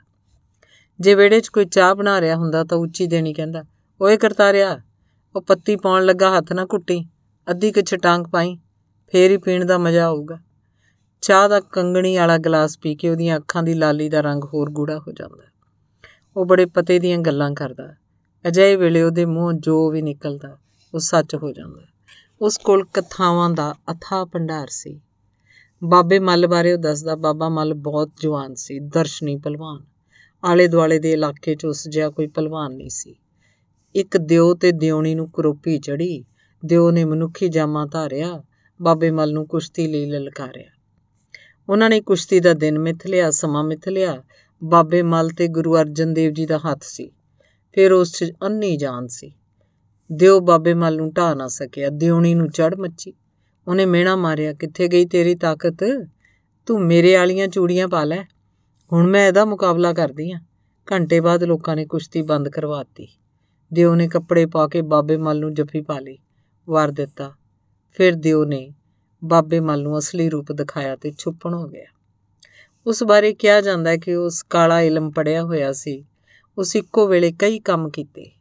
ਜੇ 0.99 1.15
ਵਿਹੜੇ 1.15 1.41
'ਚ 1.41 1.47
ਕੋਈ 1.47 1.65
ਚਾਹ 1.65 1.95
ਬਣਾ 1.95 2.21
ਰਿਹਾ 2.21 2.35
ਹੁੰਦਾ 2.35 2.63
ਤਾਂ 2.63 2.77
ਉੱਚੀ 2.77 3.07
ਦੇਣੀ 3.07 3.33
ਕਹਿੰਦਾ, 3.33 3.63
ਓਏ 4.01 4.17
ਕਰਤਾਰਿਆ, 4.17 4.81
ਉਹ 5.35 5.41
ਪੱਤੀ 5.41 5.75
ਪਾਉਣ 5.75 6.05
ਲੱਗਾ 6.05 6.37
ਹੱਥ 6.37 6.53
ਨਾ 6.53 6.65
ਕੁੱਟੀ 6.65 7.05
ਅੱਧੀ 7.51 7.71
ਕਿ 7.71 7.81
ਛਟਾਂਗ 7.81 8.25
ਪਾਈ, 8.25 8.57
ਫੇਰ 9.11 9.31
ਹੀ 9.31 9.37
ਪੀਣ 9.37 9.65
ਦਾ 9.65 9.77
ਮਜ਼ਾ 9.77 10.05
ਆਊਗਾ। 10.05 10.39
ਚਾਹ 11.21 11.49
ਦਾ 11.49 11.59
ਕੰਗਣੀ 11.59 12.17
ਵਾਲਾ 12.17 12.37
ਗਲਾਸ 12.37 12.79
ਪੀ 12.79 12.95
ਕੇ 12.95 13.09
ਉਹਦੀਆਂ 13.09 13.37
ਅੱਖਾਂ 13.37 13.63
ਦੀ 13.63 13.73
ਲਾਲੀ 13.73 14.09
ਦਾ 14.09 14.21
ਰੰਗ 14.21 14.43
ਹੋਰ 14.43 14.69
ਗੂੜਾ 14.69 14.99
ਹੋ 14.99 15.11
ਜਾਂਦਾ। 15.11 15.43
ਉਹ 16.37 16.45
ਬੜੇ 16.45 16.65
ਪਤੇ 16.65 16.99
ਦੀਆਂ 16.99 17.17
ਗੱਲਾਂ 17.17 17.51
ਕਰਦਾ। 17.51 17.93
ਅਜਿਹੇ 18.47 18.75
ਵੇਲੇ 18.75 19.03
ਉਹਦੇ 19.03 19.25
ਮੂੰਹ 19.25 19.53
ਜੋ 19.53 19.91
ਵੀ 19.91 20.01
ਨਿਕਲਦਾ, 20.01 20.57
ਉਹ 20.93 20.99
ਸੱਚ 20.99 21.35
ਹੋ 21.35 21.51
ਜਾਂਦਾ 21.51 21.81
ਉਸ 22.41 22.57
ਕੋਲ 22.57 22.85
ਕਥਾਵਾਂ 22.93 23.49
ਦਾ 23.49 23.75
ਅਥਾ 23.91 24.25
ਭੰਡਾਰ 24.25 24.67
ਸੀ। 24.69 25.01
ਬਾਬੇ 25.83 26.19
ਮੱਲ 26.19 26.47
ਬਾਰੇ 26.47 26.73
ਉਹ 26.73 26.77
ਦੱਸਦਾ, 26.77 27.15
ਬਾਬਾ 27.15 27.49
ਮੱਲ 27.49 27.73
ਬਹੁਤ 27.73 28.11
ਜਵਾਨ 28.21 28.55
ਸੀ, 28.55 28.79
ਦਰਸ਼ਨੀ 28.79 29.37
ਪਹਿਲਵਾਨ। 29.37 29.85
ਆਲੇ 30.43 30.67
ਦੁਆਲੇ 30.67 30.99
ਦੇ 30.99 31.11
ਇਲਾਕੇ 31.11 31.55
'ਚ 31.55 31.65
ਉਸ 31.65 31.87
ਜਿਹਾ 31.87 32.09
ਕੋਈ 32.09 32.27
ਪਹਿਲਵਾਨ 32.27 32.73
ਨਹੀਂ 32.73 32.89
ਸੀ। 32.89 33.15
ਇੱਕ 33.95 34.17
ਦਿਓ 34.17 34.53
ਤੇ 34.53 34.71
ਦਿਉਣੀ 34.71 35.15
ਨੂੰ 35.15 35.31
ਕਰੋਪੀ 35.31 35.79
ਚੜੀ 35.79 36.25
ਦਿਓ 36.65 36.91
ਨੇ 36.91 37.05
ਮਨੁੱਖੀ 37.05 37.47
ਜਾਮਾ 37.47 37.85
ਧਾਰਿਆ, 37.85 38.43
ਬਾਬੇ 38.81 39.11
ਮੱਲ 39.11 39.33
ਨੂੰ 39.33 39.47
ਕੁਸ਼ਤੀ 39.47 39.87
ਲਈ 39.87 40.05
ਲਲਕਾਰਿਆ। 40.05 40.69
ਉਹਨਾਂ 41.69 41.89
ਨੇ 41.89 42.01
ਕੁਸ਼ਤੀ 42.01 42.39
ਦਾ 42.39 42.53
ਦਿਨ 42.53 42.79
ਮਿੱਥ 42.79 43.07
ਲਿਆ, 43.07 43.31
ਸਮਾਂ 43.31 43.63
ਮਿੱਥ 43.63 43.89
ਲਿਆ। 43.89 44.23
ਬਾਬੇ 44.63 45.01
ਮੱਲ 45.01 45.29
ਤੇ 45.29 45.47
ਗੁਰੂ 45.47 45.77
ਅਰਜਨ 45.77 46.13
ਦੇਵ 46.13 46.31
ਜੀ 46.31 46.45
ਦਾ 46.45 46.57
ਹੱਥ 46.57 46.83
ਸੀ। 46.83 47.11
ਫਿਰ 47.73 47.91
ਉਸ 47.91 48.11
'ਚ 48.11 48.31
ਅੰਨੀ 48.45 48.77
ਜਾਨ 48.77 49.07
ਸੀ। 49.07 49.33
ਦਿਓ 50.11 50.39
ਬਾਬੇ 50.39 50.73
ਮੱਲ 50.73 50.97
ਨੂੰ 50.97 51.13
ਢਾ 51.13 51.33
ਨਾ 51.33 51.47
ਸਕਿਆ 51.47 51.89
ਦਿਉਣੀ 51.89 52.35
ਨੂੰ 52.35 52.49
ਚੜ 52.49 52.75
ਮੱਚੀ। 52.75 53.13
ਉਹਨੇ 53.67 53.85
ਮਿਹਣਾ 53.85 54.15
ਮਾਰਿਆ, 54.15 54.53
ਕਿੱਥੇ 54.53 54.87
ਗਈ 54.87 55.05
ਤੇਰੀ 55.05 55.35
ਤਾਕਤ? 55.35 56.07
ਤੂੰ 56.65 56.81
ਮੇਰੇ 56.81 57.15
ਵਾਲੀਆਂ 57.15 57.47
ਚੂੜੀਆਂ 57.47 57.87
ਪਾ 57.87 58.03
ਲੈ। 58.03 58.23
ਹੁਣ 58.93 59.07
ਮੈਂ 59.07 59.27
ਇਹਦਾ 59.27 59.45
ਮੁਕਾਬਲਾ 59.45 59.93
ਕਰਦੀ 59.93 60.31
ਆ। 60.31 60.39
ਘੰਟੇ 60.91 61.19
ਬਾਅਦ 61.19 61.43
ਲੋਕਾਂ 61.43 61.75
ਨੇ 61.75 61.85
ਕੁਸ਼ਤੀ 61.85 62.21
ਬੰਦ 62.21 62.49
ਕਰਵਾਤੀ 62.49 63.07
ਦਿਓ 63.73 63.95
ਨੇ 63.95 64.07
ਕੱਪੜੇ 64.07 64.45
ਪਾ 64.45 64.67
ਕੇ 64.67 64.81
ਬਾਬੇ 64.81 65.17
ਮੱਲ 65.17 65.39
ਨੂੰ 65.39 65.53
ਜੱਫੀ 65.53 65.81
ਪਾ 65.81 65.99
ਲਈ, 65.99 66.17
ਵਾਰ 66.69 66.91
ਦਿੱਤਾ। 66.91 67.33
ਫਿਰ 67.91 68.15
ਦਿਓ 68.15 68.45
ਨੇ 68.45 68.75
ਬਾਬੇ 69.23 69.59
ਮੱਲ 69.59 69.81
ਨੂੰ 69.81 69.99
ਅਸਲੀ 69.99 70.29
ਰੂਪ 70.29 70.51
ਦਿਖਾਇਆ 70.51 70.95
ਤੇ 70.95 71.13
ਛੁਪਣ 71.17 71.53
ਹੋ 71.53 71.67
ਗਿਆ। 71.67 71.85
ਉਸ 72.87 73.03
ਬਾਰੇ 73.03 73.33
ਕਿਹਾ 73.33 73.61
ਜਾਂਦਾ 73.61 73.95
ਕਿ 73.95 74.15
ਉਸ 74.15 74.43
ਕਾਲਾ 74.43 74.81
ਇਲਮ 74.81 75.11
ਪੜਿਆ 75.11 75.43
ਹੋਇਆ 75.43 75.73
ਸੀ। 75.73 76.05
ਉਸ 76.57 76.75
ਇੱਕੋ 76.75 77.07
ਵੇਲੇ 77.07 77.31
ਕਈ 77.31 77.59
ਕੰਮ 77.59 77.89
ਕੀਤੇ। 77.89 78.31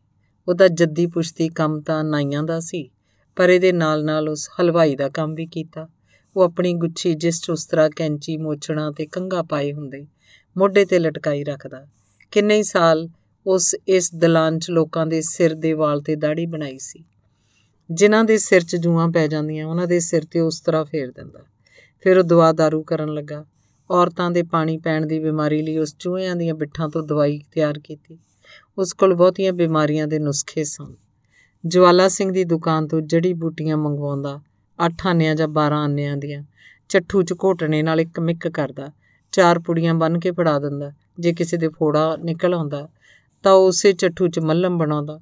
ਉਹਦਾ 0.49 0.69
ਜੱਦੀ 0.69 1.07
ਪੁਸ਼ਤੀ 1.07 1.49
ਕੰਮ 1.49 1.81
ਤਾਂ 1.81 2.05
ਨਾਈਆਂ 2.05 2.43
ਦਾ 2.43 2.61
ਸੀ, 2.61 2.91
ਪਰ 3.37 3.51
ਇਹਦੇ 3.51 3.73
ਨਾਲ-ਨਾਲ 3.73 4.29
ਉਸ 4.29 4.51
ਹਲਵਾਈ 4.61 4.97
ਦਾ 4.97 5.09
ਕੰਮ 5.09 5.35
ਵੀ 5.35 5.47
ਕੀਤਾ। 5.47 5.89
ਉਹ 6.37 6.43
ਆਪਣੀ 6.43 6.75
ਗੁੱਛੀ 6.75 7.15
ਜਿਸ 7.15 7.41
'ਚ 7.43 7.51
ਉਸ 7.51 7.67
ਤਰ੍ਹਾਂ 7.67 7.91
ਕੈਂਚੀ, 7.97 8.37
ਮੋਚਣਾ 8.37 8.91
ਤੇ 8.91 9.07
ਕੰਗਾ 9.07 9.43
ਪਾਏ 9.43 9.73
ਹੁੰਦੇ, 9.73 10.07
ਮੋਢੇ 10.59 10.85
ਤੇ 10.85 10.99
ਲਟਕਾਈ 10.99 11.45
ਰੱਖਦਾ। 11.45 11.87
ਕਿੰਨੇ 12.31 12.57
ਹੀ 12.57 12.63
ਸਾਲ 12.63 13.09
ਉਸ 13.47 13.77
ਇਸ 13.89 14.15
ਦਲਾਨ 14.15 14.59
'ਚ 14.59 14.71
ਲੋਕਾਂ 14.71 15.07
ਦੇ 15.07 15.21
ਸਿਰ 15.21 15.55
ਦੇ 15.55 15.73
ਵਾਲ 15.73 16.01
ਤੇ 16.01 16.17
ਦਾੜੀ 16.17 16.47
ਬਣਾਈ 16.47 16.79
ਸੀ। 16.79 17.05
ਜਿਨ੍ਹਾਂ 17.91 18.25
ਦੇ 18.25 18.39
ਸਿਰ 18.39 18.63
'ਚ 18.63 18.77
ਜੂਆਂ 18.77 19.09
ਪੈ 19.09 19.27
ਜਾਂਦੀਆਂ, 19.27 19.67
ਉਹਨਾਂ 19.67 19.87
ਦੇ 19.87 20.01
ਸਿਰ 20.01 20.25
ਤੇ 20.25 20.41
ਉਸ 20.41 20.61
ਤਰ੍ਹਾਂ 20.61 20.85
ਫੇਰ 20.85 21.11
ਦਿੰਦਾ। 21.11 21.41
ਫਿਰ 22.01 22.19
ਉਹ 22.19 22.23
ਦਵਾ 22.23 22.53
ਦਾਰੂ 22.53 22.83
ਕਰਨ 22.83 23.15
ਲੱਗਾ। 23.15 23.45
ਔਰਤਾਂ 23.91 24.31
ਦੇ 24.31 24.43
ਪਾਣੀ 24.43 24.77
ਪੈਣ 24.77 25.07
ਦੀ 25.07 25.19
ਬਿਮਾਰੀ 25.19 25.63
ਲਈ 25.63 25.79
ਉਸ 25.79 25.97
ਚੂਹਿਆਂ 25.99 26.37
ਦੀਆਂ 26.37 26.55
ਬਿੱਠਾਂ 26.55 26.89
ਤੋਂ 26.89 27.03
ਦਵਾਈ 27.03 27.41
ਤਿਆਰ 27.53 27.79
ਕੀਤੀ। 27.79 28.19
ਉਸ 28.79 28.93
ਕੋਲ 28.93 29.15
ਬਹੁਤੀਆਂ 29.15 29.53
ਬਿਮਾਰੀਆਂ 29.53 30.07
ਦੇ 30.07 30.19
ਨੁਸਖੇ 30.19 30.65
ਸਨ। 30.65 30.95
ਜਵਾਲਾ 31.67 32.09
ਸਿੰਘ 32.09 32.33
ਦੀ 32.33 32.45
ਦੁਕਾਨ 32.45 32.89
ਤੋਂ 32.89 33.01
ਜੜੀ 33.01 33.33
ਬੂਟੀਆਂ 33.33 33.77
ਮੰਗਵਾਉਂਦਾ 33.77 34.41
8 34.87 35.07
ਆਨਿਆਂ 35.07 35.35
ਜਾਂ 35.35 35.49
12 35.49 35.75
ਆਨਿਆਂ 35.75 36.17
ਦੀਆਂ। 36.17 36.43
ਚੱਠੂ 36.89 37.23
ਚ 37.23 37.33
ਘੋਟਣੇ 37.33 37.83
ਨਾਲ 37.83 38.01
ਇੱਕ 38.01 38.21
ਮਿੱਕ 38.21 38.49
ਕਰਦਾ, 38.49 38.93
ਚਾਰ 39.33 39.59
ਪੁੜੀਆਂ 39.59 39.95
ਬੰਨ 39.95 40.19
ਕੇ 40.19 40.31
ਫੜਾ 40.31 40.59
ਦਿੰਦਾ, 40.59 40.93
ਜੇ 41.19 41.33
ਕਿਸੇ 41.33 41.57
ਦੇ 41.57 41.69
ਫੋੜਾ 41.69 42.17
ਨਿਕਲ 42.17 42.55
ਆਉਂਦਾ, 42.55 42.89
ਤਾਂ 43.43 43.53
ਉਸੇ 43.53 43.93
ਚੱਠੂ 43.93 44.29
ਚ 44.29 44.39
ਮੱਲਮ 44.39 44.79
ਬਣਾਉਂਦਾ। 44.79 45.21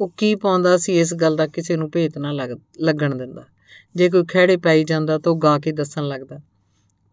ਉਹ 0.00 0.12
ਕੀ 0.16 0.34
ਪਾਉਂਦਾ 0.34 0.76
ਸੀ 0.76 1.00
ਇਸ 1.00 1.14
ਗੱਲ 1.14 1.36
ਦਾ 1.36 1.46
ਕਿਸੇ 1.46 1.76
ਨੂੰ 1.76 1.90
ਭੇਤ 1.90 2.18
ਨਾ 2.18 2.32
ਲੱਗਣ 2.80 3.14
ਦਿੰਦਾ। 3.14 3.44
ਜੇ 3.94 4.10
ਕੋਈ 4.10 4.24
ਖਿਹੜੇ 4.24 4.56
ਪਾਈ 4.56 4.84
ਜਾਂਦਾ 4.84 5.18
ਤਾਂ 5.18 5.32
ਉਹ 5.32 5.38
ਗਾ 5.38 5.58
ਕੇ 5.58 5.72
ਦੱਸਣ 5.72 6.08
ਲੱਗਦਾ। 6.08 6.40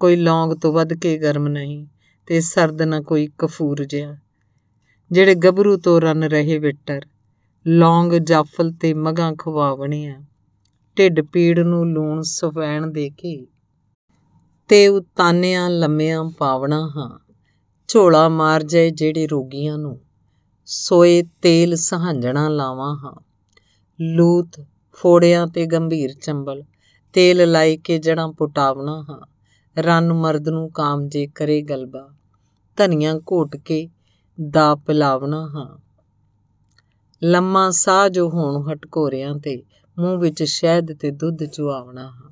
ਕੋਈ 0.02 0.16
ਲੌਂਗ 0.16 0.54
ਤੋਂ 0.54 0.74
ਵੱਧ 0.74 0.94
ਕੇ 0.94 1.18
ਗਰਮ 1.18 1.48
ਨਹੀਂ 1.48 1.86
ਤੇ 2.28 2.40
ਸਰਦ 2.42 2.82
ਨਾ 2.82 3.02
ਕੋਈ 3.02 3.28
ਕਫੂਰ 3.38 3.84
ਜਿਹਾ। 3.86 4.16
ਜਿਹੜੇ 5.12 5.36
ਗੱਭਰੂ 5.36 5.78
ਤੋਂ 5.78 6.02
ਰਨ 6.02 6.24
ਰਹੇ 6.24 6.58
ਵਿਟਰ, 6.58 7.02
ਲੌਂਗ 7.68 8.14
ਜਾਫਲ 8.14 8.72
ਤੇ 8.72 8.94
ਮਗਾਂ 8.94 9.34
ਖਵਾਵਣੀਆਂ 9.40 10.22
ਢਿੱਡ 10.98 11.22
ਪੀੜ 11.22 11.60
ਨੂੰ 11.60 11.94
ਲੂਣ 11.94 12.22
ਸਫੈਣ 12.22 12.88
ਦੇ 12.88 13.10
ਕੇ 13.10 13.48
ਤੇ 14.68 14.88
ਉਤਾਨਿਆਂ 14.88 15.70
ਲੰਮਿਆਂ 15.70 16.24
ਪਾਵਣਾ 16.24 16.80
ਹਾਂ, 16.98 17.20
ਝੋਲਾ 17.88 18.30
ਮਾਰ 18.30 18.64
ਜਾਏ 18.64 18.90
ਜਿਹੜੇ 18.90 19.28
ਰੋਗੀਆਂ 19.28 19.78
ਨੂੰ, 19.78 20.00
ਸੋਏ 20.66 21.24
ਤੇਲ 21.42 21.76
ਸਹਾਂਜਣਾ 21.76 22.50
ਲਾਵਾਂ 22.50 22.96
ਹਾਂ। 22.96 23.16
ਲੂਤ, 24.02 24.66
ਫੋੜਿਆਂ 24.94 25.48
ਤੇ 25.48 25.66
ਗੰਭੀਰ 25.66 26.14
ਚੰਬਲ, 26.14 26.64
ਤੇਲ 27.14 27.52
ਲਾਈ 27.52 27.78
ਕੇ 27.78 27.98
ਜੜਾਂ 27.98 28.28
ਪੁਟਾਵਣਾ 28.28 29.06
ਹਾਂ। 29.10 29.31
ਰਨ 29.78 30.14
ਮਰਦ 30.14 30.50
ਨੂੰ 30.50 30.72
ਕਾਮ 30.72 31.10
ਜੇ 31.10 31.28
ਕਰੇ 31.28 31.62
ਗਲਬਾ, 31.62 32.10
ਧਨੀਆਂ 32.78 33.16
ਘੋਟ 33.16 33.58
ਕੇ 33.58 33.90
ਦਾ 34.50 34.76
ਪਿਲਾਵਣਾ 34.76 35.48
ਹਾਂ। 35.48 35.78
ਲੰਮਾ 37.24 37.70
ਸਾਹ 37.70 38.10
ਜੋ 38.10 38.30
ਹੋਣ 38.30 38.74
ਹਟਕੋਰਿਆਂ 38.74 39.36
ਤੇ, 39.36 39.64
ਮੂੰਹ 40.00 40.20
ਵਿੱਚ 40.20 40.44
ਸ਼ਹਿਦ 40.44 40.94
ਤੇ 40.94 41.12
ਦੁੱਧ 41.12 41.44
ਚੁਆਵਣਾ 41.44 42.10
ਹਾਂ। 42.10 42.32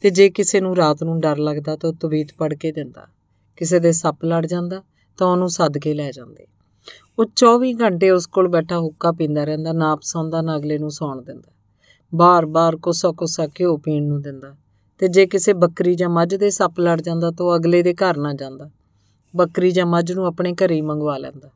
ਤੇ 0.00 0.10
ਜੇ 0.10 0.30
ਕਿਸੇ 0.30 0.60
ਨੂੰ 0.60 0.76
ਰਾਤ 0.76 1.02
ਨੂੰ 1.02 1.20
ਡਰ 1.20 1.38
ਲੱਗਦਾ 1.38 1.76
ਤਾਂ 1.76 1.90
ਉਹ 1.90 1.94
ਤਵੀਤ 1.94 2.28
ਪੜ 2.38 2.54
ਕੇ 2.54 2.72
ਦਿੰਦਾ। 2.72 3.06
ਕਿਸੇ 3.56 3.78
ਦੇ 3.78 3.92
ਸੱਪ 3.92 4.24
ਲੜ 4.24 4.46
ਜਾਂਦਾ 4.46 4.82
ਤਾਂ 5.16 5.26
ਉਹਨੂੰ 5.26 5.50
ਸੱਦ 5.50 5.78
ਕੇ 5.78 5.94
ਲੈ 5.94 6.12
ਜਾਂਦੇ। 6.12 6.46
ਉਹ 7.18 7.24
24 7.36 7.74
ਘੰਟੇ 7.82 8.10
ਉਸ 8.10 8.26
ਕੋਲ 8.26 8.48
ਬੈਠਾ 8.48 8.78
ਹੁੱਕਾ 8.78 9.12
ਪੀਂਦਾ 9.12 9.44
ਰਹਿੰਦਾ, 9.44 9.72
ਨਾ 9.72 9.96
ਪਸੰਦਾ 9.96 10.40
ਨਾ 10.40 10.56
ਅਗਲੇ 10.56 10.78
ਨੂੰ 10.78 10.90
ਸੌਣ 10.90 11.22
ਦਿੰਦਾ। 11.22 11.52
ਬਾਰ-ਬਾਰ 12.14 12.76
ਕੋਸਾ 12.76 13.12
ਕੋਸਾ 13.12 13.46
ਘਿਓ 13.46 13.76
ਪੀਣ 13.76 14.04
ਨੂੰ 14.04 14.22
ਦਿੰਦਾ। 14.22 14.56
ਤੇ 14.98 15.08
ਜੇ 15.08 15.26
ਕਿਸੇ 15.26 15.52
ਬੱਕਰੀ 15.52 15.94
ਜਾਂ 15.94 16.08
ਮੱਝ 16.08 16.34
ਦੇ 16.34 16.50
ਸੱਪ 16.50 16.80
ਲੜ 16.80 17.00
ਜਾਂਦਾ 17.00 17.30
ਤਾਂ 17.30 17.46
ਉਹ 17.46 17.56
ਅਗਲੇ 17.56 17.82
ਦੇ 17.82 17.94
ਘਰ 17.94 18.16
ਨਾ 18.16 18.32
ਜਾਂਦਾ। 18.32 18.70
ਬੱਕਰੀ 19.36 19.70
ਜਾਂ 19.70 19.86
ਮੱਝ 19.86 20.12
ਨੂੰ 20.12 20.26
ਆਪਣੇ 20.26 20.54
ਘਰੇ 20.54 20.74
ਹੀ 20.74 20.80
ਮੰਗਵਾ 20.80 21.18
ਲੈਂਦਾ। 21.18 21.50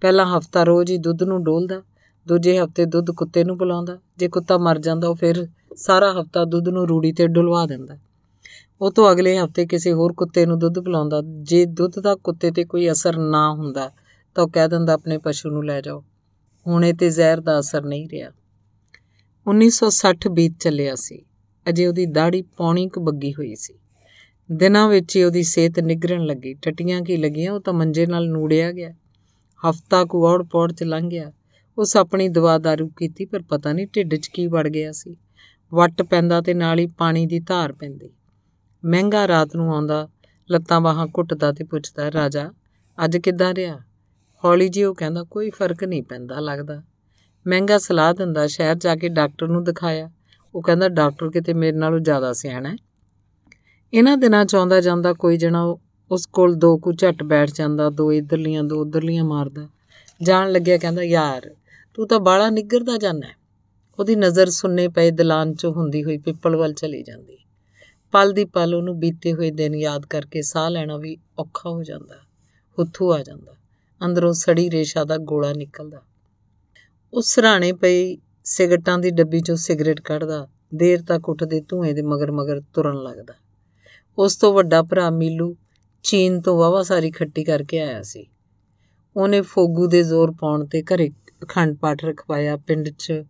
ਪਹਿਲਾ 0.00 0.38
ਹਫਤਾ 0.38 0.64
ਰੋਜ਼ 0.64 0.92
ਹੀ 0.92 0.98
ਦੁੱਧ 0.98 1.22
ਨੂੰ 1.22 1.44
ਡੋਲਦਾ, 1.44 1.82
ਦੂਜੇ 2.28 2.60
ਹਫ਼ਤੇ 2.60 2.84
ਦੁੱਧ 2.84 3.10
ਕੁੱਤੇ 3.10 3.44
ਨੂੰ 3.44 3.58
ਪਿਲਾਉਂਦਾ। 3.58 3.98
ਜੇ 4.18 4.28
ਕੁੱਤਾ 4.28 4.58
ਮਰ 4.58 4.78
ਜਾਂਦਾ, 4.78 5.08
ਉਹ 5.08 5.14
ਫਿਰ 5.14 5.48
ਸਾਰਾ 5.76 6.12
ਹਫਤਾ 6.12 6.44
ਦੁੱਧ 6.44 6.68
ਨੂੰ 6.68 6.88
ਰੂੜੀ 6.88 7.12
ਤੇ 7.12 7.26
ਡੁਲਵਾ 7.26 7.66
ਦਿੰਦਾ। 7.66 7.96
ਉਹ 8.80 8.90
ਤੋਂ 8.90 9.12
ਅਗਲੇ 9.12 9.38
ਹਫ਼ਤੇ 9.38 9.66
ਕਿਸੇ 9.66 9.92
ਹੋਰ 9.92 10.12
ਕੁੱਤੇ 10.12 10.46
ਨੂੰ 10.46 10.58
ਦੁੱਧ 10.58 10.78
ਪਿਲਾਉਂਦਾ। 10.78 11.22
ਜੇ 11.42 11.64
ਦੁੱਧ 11.64 11.98
ਦਾ 12.00 12.14
ਕੁੱਤੇ 12.14 12.50
ਤੇ 12.50 12.64
ਕੋਈ 12.64 12.90
ਅਸਰ 12.90 13.18
ਨਾ 13.18 13.52
ਹੁੰਦਾ, 13.52 13.90
ਤਾਂ 14.34 14.44
ਉਹ 14.44 14.48
ਕਹਿ 14.48 14.68
ਦਿੰਦਾ, 14.68 14.92
ਆਪਣੇ 14.92 15.18
ਪਸ਼ੂ 15.18 15.50
ਨੂੰ 15.50 15.64
ਲੈ 15.64 15.80
ਜਾਓ। 15.80 16.04
ਹੁਣੇ 16.66 16.92
ਤੇ 16.92 17.10
ਜ਼ਹਿਰ 17.10 17.40
ਦਾ 17.40 17.58
ਅਸਰ 17.58 17.84
ਨਹੀਂ 17.84 18.08
ਰਿਹਾ। 18.08 18.30
1960 19.46 20.28
ਬੀਤ 20.28 20.52
ਚੱਲਿਆ 20.60 20.94
ਸੀ। 20.94 21.24
ਅਜੇ 21.68 21.86
ਉਹਦੀ 21.86 22.06
ਦਾੜੀ 22.06 22.42
ਪੌਣੀ 22.42 22.88
ਕੁ 22.88 23.00
ਬੱਗੀ 23.00 23.32
ਹੋਈ 23.32 23.54
ਸੀ। 23.54 23.74
ਦਿਨਾਂ 24.52 24.88
ਵਿੱਚ 24.88 25.16
ਹੀ 25.16 25.22
ਉਹਦੀ 25.22 25.42
ਸਿਹਤ 25.42 25.80
ਨਿਗਰਨ 25.80 26.24
ਲੱਗੀ। 26.24 26.54
ਟਟੀਆਂ 26.54 27.02
ਕੀ 27.02 27.16
ਲੱਗੀਆਂ, 27.16 27.52
ਉਹ 27.52 27.60
ਤਾਂ 27.60 27.72
ਮੰਜੇ 27.72 28.06
ਨਾਲ 28.06 28.28
ਨੂੜਿਆ 28.28 28.72
ਗਿਆ। 28.72 28.94
ਹਫਤਾ 29.70 30.04
ਕੁ 30.04 30.26
ਔੜ 30.26 30.42
ਪੌੜ 30.42 30.72
ਚ 30.72 30.82
ਲੰਘ 30.82 31.10
ਗਿਆ। 31.10 31.32
ਉਸ 31.78 31.96
ਆਪਣੀ 31.96 32.28
ਦਵਾ 32.28 32.58
ਦਾਰੂ 32.58 32.88
ਕੀਤੀ 32.88 33.24
ਪਰ 33.24 33.42
ਪਤਾ 33.42 33.72
ਨਹੀਂ 33.72 33.86
ਢਿੱਡ 33.96 34.14
'ਚ 34.14 34.28
ਕੀ 34.28 34.46
ਵੜ 34.46 34.68
ਗਿਆ 34.68 34.92
ਸੀ। 34.92 35.16
ਵੱਟ 35.74 36.02
ਪੈਂਦਾ 36.02 36.40
ਤੇ 36.40 36.54
ਨਾਲ 36.54 36.78
ਹੀ 36.78 36.86
ਪਾਣੀ 36.86 37.26
ਦੀ 37.26 37.40
ਧਾਰ 37.40 37.72
ਪੈਂਦੀ। 37.72 38.10
ਮਹਿੰਗਾ 38.84 39.28
ਰਾਤ 39.28 39.56
ਨੂੰ 39.56 39.74
ਆਉਂਦਾ, 39.74 40.08
ਲੱਤਾਂ 40.50 40.80
ਬਾਹਾਂ 40.80 41.06
ਘੁੱਟਦਾ 41.06 41.52
ਤੇ 41.52 41.64
ਪੁੱਛਦਾ, 41.64 42.12
ਰਾਜਾ, 42.12 42.52
ਅੱਜ 43.04 43.16
ਕਿੱਦਾਂ 43.16 43.54
ਰਿਹਾ? 43.54 43.78
ਹੌਲੀ 44.44 44.68
ਜੀ 44.68 44.84
ਉਹ 44.84 44.94
ਕਹਿੰਦਾ, 44.94 45.22
ਕੋਈ 45.22 45.50
ਫ਼ਰਕ 45.50 45.84
ਨਹੀਂ 45.84 46.02
ਪੈਂਦਾ 46.02 46.40
ਲੱਗਦਾ। 46.40 46.82
ਮਹਿੰਗਾ 47.46 47.78
ਸਲਾਹ 47.78 48.14
ਦਿੰਦਾ, 48.14 48.46
ਸ਼ਹਿਰ 48.46 48.74
ਜਾ 48.74 48.96
ਕੇ 48.96 49.08
ਡਾਕਟਰ 49.08 49.48
ਨੂੰ 49.48 49.64
ਦਿਖਾਇਆ। 49.64 50.10
ਉਹ 50.54 50.62
ਕਹਿੰਦਾ, 50.62 50.88
ਡਾਕਟਰ 50.88 51.30
ਕਿਤੇ 51.30 51.52
ਮੇਰੇ 51.52 51.76
ਨਾਲੋਂ 51.76 52.00
ਜ਼ਿਆਦਾ 52.00 52.32
ਸਿਆਣਾ 52.32 52.68
ਹੈ। 52.68 52.76
ਇਹਨਾਂ 53.92 54.16
ਦਿਨਾਂ 54.16 54.44
ਚ 54.44 54.54
ਆਉਂਦਾ 54.54 54.80
ਜਾਂਦਾ 54.80 55.12
ਕੋਈ 55.12 55.36
ਜਣਾ 55.36 55.76
ਉਸ 56.10 56.26
ਕੋਲ 56.26 56.54
ਦੋ 56.54 56.78
ਕੁ 56.78 56.92
ਝੱਟ 56.92 57.22
ਬੈਠ 57.22 57.50
ਜਾਂਦਾ, 57.54 57.90
ਦੋ 57.90 58.12
ਇਧਰਲੀਆਂ, 58.12 58.64
ਦੋ 58.64 58.80
ਉਧਰਲੀਆਂ 58.80 59.24
ਮਾਰਦਾ। 59.24 59.68
ਜਾਣ 60.22 60.52
ਲੱਗਿਆ 60.52 60.78
ਕਹਿੰਦਾ, 60.78 61.02
ਯਾਰ, 61.02 61.50
ਤੂੰ 61.94 62.08
ਤਾਂ 62.08 62.20
ਬਾਲਾ 62.20 62.50
ਨਿੱਗਰਦਾ 62.50 62.96
ਜਾਂਦਾ 62.96 63.28
ਉਹਦੀ 63.98 64.16
ਨਜ਼ਰ 64.16 64.50
ਸੁੰਨੇ 64.50 64.88
ਪਏ 64.88 65.10
ਦਲਾਨ 65.10 65.52
'ਚੋਂ 65.52 65.72
ਹੁੰਦੀ 65.72 66.04
ਹੋਈ 66.04 66.18
ਪਿੱਪਲ 66.18 66.56
ਵੱਲ 66.56 66.72
ਚਲੀ 66.72 67.02
ਜਾਂਦੀ। 67.02 67.38
ਪਲ 68.12 68.32
ਦੀ 68.32 68.44
ਪਲ 68.44 68.74
ਉਹਨੂੰ 68.74 69.00
ਬੀਤੇ 69.00 69.32
ਹੋਏ 69.32 69.50
ਦਿਨ 69.50 69.74
ਯਾਦ 69.74 70.06
ਕਰਕੇ 70.06 70.42
ਸਾਹ 70.42 70.70
ਲੈਣਾ 70.70 70.96
ਵੀ 70.96 71.16
ਔਖਾ 71.38 71.70
ਹੋ 71.70 71.82
ਜਾਂਦਾ, 71.82 72.16
ਹੁੱਥੂ 72.78 73.12
ਆ 73.12 73.22
ਜਾਂਦਾ। 73.22 73.54
ਅੰਦਰੋਂ 74.04 74.32
ਸੜੀ 74.32 74.70
ਰੇਸ਼ਾ 74.70 75.04
ਦਾ 75.04 75.16
ਗੋਲਾ 75.16 75.52
ਨਿਕਲਦਾ। 75.52 76.02
ਉਸ 77.12 77.34
ਸਰਾਣੇ 77.34 77.72
ਪਈ 77.72 78.16
ਸਿਗਰਟਾਂ 78.44 78.98
ਦੀ 78.98 79.10
ਡੱਬੀ 79.10 79.38
'ਚੋਂ 79.38 79.56
ਸਿਗਰਟ 79.56 80.00
ਕੱਢਦਾ, 80.00 80.48
ਦੇਰ 80.74 81.02
ਤੱਕ 81.02 81.28
ਉੱਠਦੇ 81.28 81.60
ਧੂਏ 81.68 81.92
ਦੇ 81.92 82.02
ਮਗਰ 82.02 82.30
ਮਗਰ 82.30 82.60
ਤੁਰਨ 82.60 83.02
ਲੱਗਦਾ। 83.02 83.34
ਉਸ 84.18 84.36
ਤੋਂ 84.36 84.52
ਵੱਡਾ 84.54 84.82
ਭਰਾ 84.82 85.10
ਮੀਲੂ 85.10 85.56
ਚੀਨ 86.02 86.40
ਤੋਂ 86.40 86.58
ਵਾਵਾ 86.58 86.82
ਸਾਰੀ 86.82 87.10
ਖੱਟੀ 87.10 87.44
ਕਰਕੇ 87.44 87.80
ਆਇਆ 87.80 88.02
ਸੀ। 88.02 88.26
ਉਹਨੇ 89.16 89.40
ਫੋਗੂ 89.40 89.86
ਦੇ 89.86 90.02
ਜ਼ੋਰ 90.02 90.32
ਪਾਉਣ 90.40 90.66
ਤੇ 90.66 90.82
ਘਰੇ 90.82 91.10
ਅਖੰਡ 91.42 91.76
ਪਾਠ 91.76 92.04
ਰਖਵਾਇਆ। 92.04 92.56
ਪਿੰਡ 92.56 92.88
'ਚ 92.88 93.22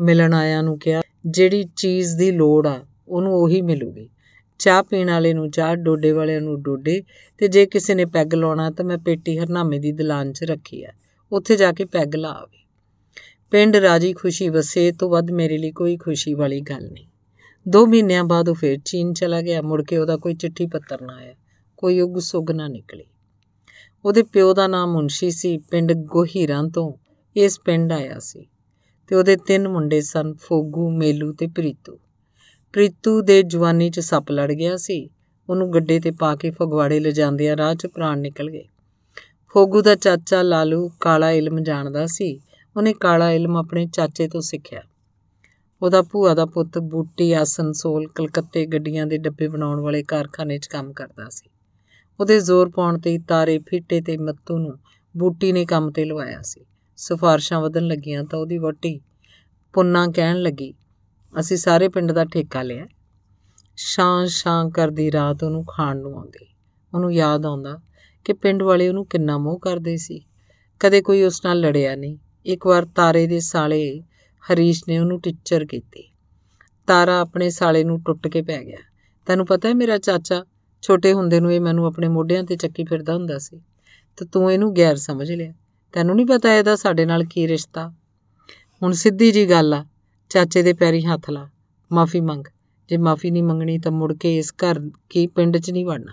ਮਿਲਣ 0.00 0.34
ਆਇਆਂ 0.34 0.62
ਨੂੰ 0.62 0.78
ਕਿਹਾ, 0.78 1.02
ਜਿਹੜੀ 1.26 1.64
ਚੀਜ਼ 1.76 2.16
ਦੀ 2.16 2.30
ਲੋੜ 2.30 2.66
ਆ, 2.66 2.80
ਉਹਨੂੰ 3.08 3.34
ਉਹੀ 3.34 3.60
ਮਿਲੂਗੀ। 3.60 4.08
ਚਾਹ 4.58 4.82
ਪੀਣ 4.82 5.10
ਵਾਲੇ 5.10 5.34
ਨੂੰ 5.34 5.50
ਚਾਹ, 5.50 5.76
ਡੋਡੇ 5.76 6.12
ਵਾਲਿਆਂ 6.12 6.40
ਨੂੰ 6.40 6.62
ਡੋਡੇ 6.62 7.02
ਤੇ 7.38 7.48
ਜੇ 7.48 7.66
ਕਿਸੇ 7.66 7.94
ਨੇ 7.94 8.04
ਪੈਗ 8.04 8.34
ਲਾਉਣਾ 8.34 8.70
ਤਾਂ 8.70 8.84
ਮੈਂ 8.84 8.98
ਪੇਟੀ 8.98 9.38
ਹਰਨਾਮੇ 9.38 9.78
ਦੀ 9.78 9.92
ਦਲਾਨ 9.92 10.32
'ਚ 10.32 10.44
ਰੱਖੀ 10.44 10.84
ਆ। 10.84 10.90
ਉੱਥੇ 11.32 11.56
ਜਾ 11.56 11.72
ਕੇ 11.72 11.84
ਪੈਗ 11.84 12.14
ਲਾ 12.16 12.28
ਆਵੇ। 12.28 12.57
ਪਿੰਡ 13.50 13.76
ਰਾਜੀ 13.76 14.12
ਖੁਸ਼ੀ 14.12 14.48
ਵਸੇ 14.48 14.92
ਤੋਂ 14.92 15.10
ਵੱਧ 15.10 15.30
ਮੇਰੇ 15.30 15.58
ਲਈ 15.58 15.70
ਕੋਈ 15.70 15.96
ਖੁਸ਼ੀ 15.96 16.34
ਵਾਲੀ 16.34 16.60
ਗੱਲ 16.60 16.90
ਨਹੀਂ। 16.92 17.06
ਦੋ 17.68 17.86
ਮਹੀਨਿਆਂ 17.86 18.24
ਬਾਅਦ 18.24 18.48
ਉਹ 18.48 18.54
ਫੇਰ 18.54 18.78
ਚੀਨ 18.84 19.12
ਚਲਾ 19.12 19.40
ਗਿਆ, 19.40 19.62
ਮੁੜ 19.62 19.82
ਕੇ 19.82 19.96
ਉਹਦਾ 19.96 20.16
ਕੋਈ 20.16 20.34
ਚਿੱਠੀ 20.34 20.66
ਪੱਤਰ 20.66 21.00
ਨਾ 21.00 21.16
ਆਇਆ, 21.16 21.34
ਕੋਈ 21.76 22.00
ਉਗ 22.00 22.18
ਸੁਗ 22.18 22.50
ਨਾ 22.50 22.68
ਨਿਕਲੀ। 22.68 23.04
ਉਹਦੇ 24.04 24.22
ਪਿਓ 24.22 24.54
ਦਾ 24.54 24.66
ਨਾਮ 24.66 24.92
ਮੁੰਸ਼ੀ 24.92 25.30
ਸੀ, 25.30 25.58
ਪਿੰਡ 25.58 25.92
ਗੋਹੀਰਾਂ 25.92 26.64
ਤੋਂ 26.64 26.92
ਇਸ 27.36 27.60
ਪਿੰਡ 27.60 27.92
ਆਇਆ 27.92 28.18
ਸੀ 28.18 28.46
ਤੇ 29.06 29.14
ਉਹਦੇ 29.14 29.36
ਤਿੰਨ 29.36 29.68
ਮੁੰਡੇ 29.68 30.00
ਸਨ, 30.00 30.34
ਫੋਗੂ, 30.34 30.90
ਮੇਲੂ 30.90 31.32
ਤੇ 31.32 31.46
ਪ੍ਰੀਤੂ। 31.46 31.98
ਪ੍ਰੀਤੂ 32.72 33.20
ਦੇ 33.20 33.42
ਜਵਾਨੀ 33.42 33.90
'ਚ 33.90 34.00
ਸੱਪ 34.00 34.30
ਲੜ 34.30 34.52
ਗਿਆ 34.52 34.76
ਸੀ, 34.76 35.10
ਉਹਨੂੰ 35.48 35.72
ਗੱਡੇ 35.72 36.00
ਤੇ 36.00 36.10
ਪਾ 36.10 36.36
ਕੇ 36.36 36.50
ਫਗਵਾੜੇ 36.50 37.00
ਲਿਜਾਂਦਿਆਂ 37.00 37.56
ਰਾਹ 37.56 37.74
'ਚ 37.74 37.86
ਪ੍ਰਾਣ 37.86 38.18
ਨਿਕਲ 38.18 38.50
ਗਏ। 38.50 38.64
ਫੋਗੂ 39.48 39.82
ਦਾ 39.82 39.94
ਚਾਚਾ 39.94 40.42
ਲਾਲੂ 40.42 40.90
ਕਾਲਾ 41.00 41.30
ਇਲਮ 41.30 41.62
ਜਾਣਦਾ 41.62 42.06
ਸੀ 42.06 42.40
ਉਹਨੇ 42.78 42.92
ਕਾਲਾ 42.92 43.32
ਇਲਮ 43.32 43.56
ਆਪਣੇ 43.56 43.86
ਚਾਚੇ 43.86 44.28
ਤੋਂ 44.28 44.40
ਸਿੱਖਿਆ। 44.40 44.82
ਉਹਦਾ 45.82 46.02
ਭੂਆ 46.02 46.34
ਦਾ 46.34 46.46
ਪੁੱਤ 46.46 46.78
ਬੂਟੀ 46.78 47.32
ਆਸਨਸੋਲ 47.32 48.08
ਕਲਕੱਤੇ 48.08 48.66
ਗੱਡੀਆਂ 48.66 49.06
ਦੇ 49.06 49.18
ਡੱਬੇ 49.18 49.48
ਬਣਾਉਣ 49.48 49.80
ਵਾਲੇ 49.80 50.02
ਕਾਰਖਾਨੇ 50.02 50.58
'ਚ 50.58 50.66
ਕੰਮ 50.66 50.92
ਕਰਦਾ 50.92 51.28
ਸੀ। 51.28 51.50
ਉਹਦੇ 52.20 52.40
ਜ਼ੋਰ 52.40 52.70
ਪਾਉਣ 52.70 52.98
ਤੇ 52.98 53.18
ਤਾਰੇ, 53.18 53.58
ਫਿੱਟੇ 53.58 54.00
ਤੇ 54.00 54.16
ਮੱਤੂ 54.16 54.58
ਨੂੰ 54.58 54.78
ਬੂਟੀ 55.16 55.52
ਨੇ 55.52 55.64
ਕੰਮ 55.64 55.90
ਤੇ 55.90 56.04
ਲਵਾਇਆ 56.04 56.42
ਸੀ। 56.42 56.64
ਸਿਫਾਰਸ਼ਾਂ 56.96 57.60
ਵਧਣ 57.60 57.86
ਲੱਗੀਆਂ 57.86 58.24
ਤਾਂ 58.24 58.38
ਉਹਦੀ 58.38 58.58
ਵੋਟੀ 58.58 59.00
ਪੁੰਨਾ 59.72 60.06
ਕਹਿਣ 60.06 60.36
ਲੱਗੀ, 60.36 60.74
ਅਸੀਂ 61.40 61.56
ਸਾਰੇ 61.56 61.88
ਪਿੰਡ 61.88 62.12
ਦਾ 62.12 62.24
ਠੇਕਾ 62.24 62.62
ਲਿਆ 62.62 62.86
ਸ਼ਾਂ 63.76 64.26
ਸ਼ਾਂ 64.26 64.70
ਕਰਦੀ 64.70 65.12
ਰਾਤ 65.12 65.44
ਉਹਨੂੰ 65.44 65.64
ਖਾਣ 65.64 65.96
ਨੂੰ 65.96 66.14
ਆਉਂਦੀ। 66.14 66.46
ਉਹਨੂੰ 66.94 67.14
ਯਾਦ 67.14 67.46
ਆਉਂਦਾ 67.46 67.78
ਕਿ 68.24 68.32
ਪਿੰਡ 68.32 68.62
ਵਾਲੇ 68.62 68.88
ਉਹਨੂੰ 68.88 69.06
ਕਿੰਨਾ 69.06 69.38
ਮੋਹ 69.38 69.58
ਕਰਦੇ 69.58 69.96
ਸੀ। 69.96 70.24
ਕਦੇ 70.80 71.02
ਕੋਈ 71.02 71.22
ਉਸ 71.22 71.44
ਨਾਲ 71.44 71.60
ਲੜਿਆ 71.60 71.96
ਨਹੀਂ। 71.96 72.18
ਇੱਕ 72.46 72.66
ਵਾਰ 72.66 72.84
ਤਾਰੇ 72.84 73.26
ਦੇ 73.26 73.40
ਸਾਲੇ 73.40 74.02
ਹਰੀਸ਼ 74.52 74.84
ਨੇ 74.88 74.98
ਉਹਨੂੰ 74.98 75.20
ਟੀਚਰ 75.20 75.64
ਕੀਤੀ। 75.64 76.12
ਤਾਰਾ 76.86 77.20
ਆਪਣੇ 77.20 77.50
ਸਾਲੇ 77.50 77.84
ਨੂੰ 77.84 78.02
ਟੁੱਟ 78.02 78.28
ਕੇ 78.28 78.42
ਪੈ 78.42 78.64
ਗਿਆ। 78.64 78.78
ਤੈਨੂੰ 79.26 79.46
ਪਤਾ 79.46 79.68
ਹੈ 79.68 79.74
ਮੇਰਾ 79.74 79.98
ਚਾਚਾ? 79.98 80.44
ਛੋਟੇ 80.82 81.12
ਹੁੰਦੇ 81.12 81.40
ਨੂੰ 81.40 81.52
ਇਹ 81.52 81.60
ਮੈਨੂੰ 81.60 81.86
ਆਪਣੇ 81.86 82.08
ਮੋਢਿਆਂ 82.08 82.44
ਤੇ 82.44 82.56
ਚੱਕੀ 82.56 82.84
ਫਿਰਦਾ 82.84 83.14
ਹੁੰਦਾ 83.14 83.38
ਸੀ। 83.38 83.60
ਤੇ 84.16 84.24
ਤੂੰ 84.24 84.52
ਇਹਨੂੰ 84.52 84.76
ਗੈਰ 84.76 84.96
ਸਮਝ 84.96 85.32
ਲਿਆ। 85.32 85.52
ਤੈਨੂੰ 85.92 86.16
ਨਹੀਂ 86.16 86.26
ਪਤਾ 86.26 86.54
ਇਹਦਾ 86.54 86.76
ਸਾਡੇ 86.76 87.06
ਨਾਲ 87.06 87.24
ਕੀ 87.24 87.48
ਰਿਸ਼ਤਾ? 87.48 87.94
ਹੁਣ 88.82 88.92
ਸਿੱਧੀ 88.92 89.32
ਜੀ 89.32 89.50
ਗੱਲ 89.50 89.74
ਆ। 89.74 89.86
ਚਾਚੇ 90.28 90.62
ਦੇ 90.62 90.72
ਪੈਰੀ 90.72 91.04
ਹੱਥ 91.04 91.30
ਲਾ। 91.30 91.48
ਮਾਫੀ 91.92 92.20
ਮੰਗ। 92.20 92.44
ਜੇ 92.88 92.96
ਮਾਫੀ 92.96 93.30
ਨਹੀਂ 93.30 93.42
ਮੰਗਣੀ 93.42 93.78
ਤਾਂ 93.78 93.92
ਮੁੜ 93.92 94.14
ਕੇ 94.14 94.38
ਇਸ 94.38 94.52
ਘਰ 94.52 94.90
ਕੀ 95.10 95.26
ਪਿੰਡ 95.26 95.58
'ਚ 95.58 95.70
ਨਹੀਂ 95.70 95.86
ਵੜਨਾ। 95.86 96.12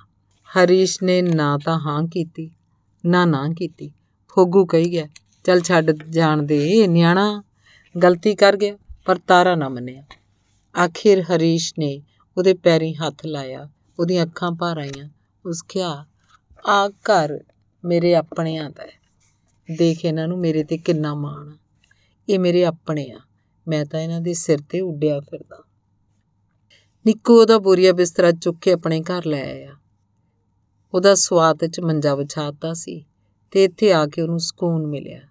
ਹਰੀਸ਼ 0.50 1.04
ਨੇ 1.04 1.22
ਨਾ 1.22 1.58
ਤਾਂ 1.66 1.80
ਹਾਂ 1.80 2.04
ਕੀਤੀ, 2.04 2.52
ਨਾ 3.06 3.26
ਨਾ 3.26 3.50
ਕੀਤੀ। 3.58 3.92
ਫੋਗੂ 4.30 4.66
ਕਹੀ 4.66 4.92
ਗਿਆ 4.92 5.08
ਚੱਲ 5.46 5.62
ਛੱਡ 5.62 5.92
ਜਾਣ 5.92 6.44
ਦੇ 6.44 6.88
ਨਿਆਣਾ 6.88 7.44
ਗਲਤੀ 8.04 8.36
ਕਰ 8.36 8.58
ਗਿਆ, 8.58 8.78
ਪਰ 9.06 9.18
ਤਾਰਾ 9.18 9.56
ਨਾ 9.56 9.70
ਮੰਨਿਆ। 9.70 10.04
ਆਖਿਰ 10.86 11.22
ਹਰੀਸ਼ 11.22 11.74
ਨੇ 11.80 12.04
ਉਹਦੇ 12.38 12.54
ਪੈਰੀ 12.54 12.94
ਹੱਥ 12.94 13.26
ਲਾਇਆ, 13.26 13.70
ਉਹਦੀਆਂ 14.00 14.26
ਅੱਖਾਂ 14.26 14.52
ਭਰ 14.52 14.78
ਆਈਆਂ। 14.78 15.10
ਉਸ 15.46 15.62
ਕਿਹਾ, 15.62 16.06
ਆ 16.68 16.90
ਘਰ 16.90 17.40
ਮੇਰੇ 17.86 18.16
ਆਪਣਿਆਂ 18.16 18.70
ਦਾ 18.70 18.84
ਹੈ। 18.84 19.06
ਦੇਖ 19.78 20.06
ਇਹਨਾਂ 20.06 20.28
ਨੂੰ 20.28 20.40
ਮੇਰੇ 20.40 20.64
ਤੇ 20.64 20.78
ਕਿੰਨਾ 20.78 21.14
ਮਾਣ 21.14 21.50
ਆ। 21.50 21.58
ਇਹ 22.30 22.40
ਮੇਰੇ 22.40 22.66
ਆਪਣੇ 22.66 23.12
ਆ। 23.12 23.20
ਮੈਂ 23.68 23.86
ਤਾਂ 23.86 24.00
ਇਹਨਾਂ 24.00 24.22
ਦੇ 24.22 24.34
ਸਿਰ 24.34 24.60
ਤੇ 24.70 24.82
ਉੱਡਿਆ 24.82 25.20
ਫਿਰਦਾ। 25.20 25.64
ਨਿੱਕੂ 27.06 27.42
ਉਹਦਾ 27.42 27.58
ਬੋਰੀਆ 27.58 27.94
ਬਿਸਤਰਾ 27.94 28.32
ਚੁੱਕ 28.32 28.58
ਕੇ 28.62 28.74
ਆਪਣੇ 28.74 29.02
ਘਰ 29.02 29.26
ਲੈ 29.26 29.46
ਆਇਆ। 29.46 29.76
ਉਹਦਾ 30.94 31.16
ਸਵਾਤ 31.16 31.66
'ਚ 31.66 31.80
ਮੰਜਾ 31.80 32.16
ਵਿਛਾਤਾ 32.16 32.74
ਸੀ 32.74 33.06
ਤੇ 33.52 33.64
ਇੱਥੇ 33.64 33.94
ਆ 33.94 34.06
ਕੇ 34.06 34.22
ਉਹਨੂੰ 34.22 34.40
ਸਕੂਨ 34.40 34.88
ਮਿਲਿਆ। 34.88 35.22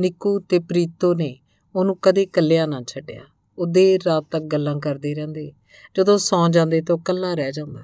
ਨਿੱਕੂ 0.00 0.40
ਤੇ 0.40 0.58
ਪ੍ਰੀਤੋ 0.58 1.14
ਨੇ 1.14 1.38
ਉਹਨੂੰ 1.76 1.98
ਕਦੇ 2.02 2.22
ਇਕੱਲਿਆ 2.22 2.66
ਨਾ 2.66 2.82
ਛੱਡਿਆ। 2.86 3.20
ਉਹ 3.58 3.66
ਦੇਰ 3.66 4.00
ਰਾਤ 4.06 4.24
ਤੱਕ 4.30 4.44
ਗੱਲਾਂ 4.44 4.80
ਕਰਦੇ 4.80 5.14
ਰਹਿੰਦੇ। 5.14 5.52
ਜਦੋਂ 5.96 6.18
ਸੌਂ 6.18 6.48
ਜਾਂਦੇ 6.48 6.82
ਤਾਂ 6.82 6.96
ਇਕੱਲਾ 6.96 7.34
ਰਹਿ 7.34 7.52
ਜਾਂਦਾ। 7.52 7.80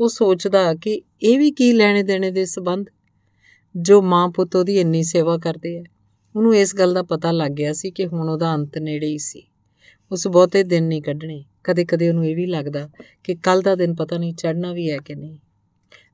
ਉਹ 0.00 0.08
ਸੋਚਦਾ 0.08 0.74
ਕਿ 0.74 1.02
ਇਹ 1.22 1.38
ਵੀ 1.38 1.50
ਕੀ 1.50 1.72
ਲੈਣੇ 1.72 2.02
ਦੇਣੇ 2.02 2.30
ਦੇ 2.30 2.44
ਸਬੰਧ? 2.44 2.86
ਜੋ 3.76 4.02
ਮਾਂ 4.02 4.28
ਪੁੱਤ 4.28 4.56
ਉਹਦੀ 4.56 4.78
ਇੰਨੀ 4.78 5.02
ਸੇਵਾ 5.02 5.38
ਕਰਦੇ 5.38 5.78
ਆ। 5.78 5.84
ਉਹਨੂੰ 6.36 6.56
ਇਸ 6.56 6.76
ਗੱਲ 6.76 6.94
ਦਾ 6.94 7.02
ਪਤਾ 7.02 7.32
ਲੱਗ 7.32 7.52
ਗਿਆ 7.52 7.72
ਸੀ 7.72 7.90
ਕਿ 7.90 8.06
ਹੁਣ 8.06 8.28
ਉਹਦਾ 8.28 8.54
ਅੰਤ 8.54 8.78
ਨੇੜੇ 8.78 9.06
ਹੀ 9.06 9.18
ਸੀ। 9.18 9.42
ਉਸ 10.12 10.28
ਬਹੁਤੇ 10.28 10.62
ਦਿਨ 10.62 10.84
ਨਹੀਂ 10.84 11.02
ਕੱਢਣੇ। 11.02 11.44
ਕਦੇ-ਕਦੇ 11.64 12.08
ਉਹਨੂੰ 12.08 12.26
ਇਹ 12.26 12.36
ਵੀ 12.36 12.46
ਲੱਗਦਾ 12.46 12.90
ਕਿ 13.24 13.34
ਕੱਲ 13.34 13.62
ਦਾ 13.62 13.74
ਦਿਨ 13.74 13.94
ਪਤਾ 13.94 14.18
ਨਹੀਂ 14.18 14.34
ਚੜ੍ਹਨਾ 14.34 14.72
ਵੀ 14.72 14.90
ਹੈ 14.90 14.96
ਕਿ 14.96 15.14
ਨਹੀਂ। 15.14 15.38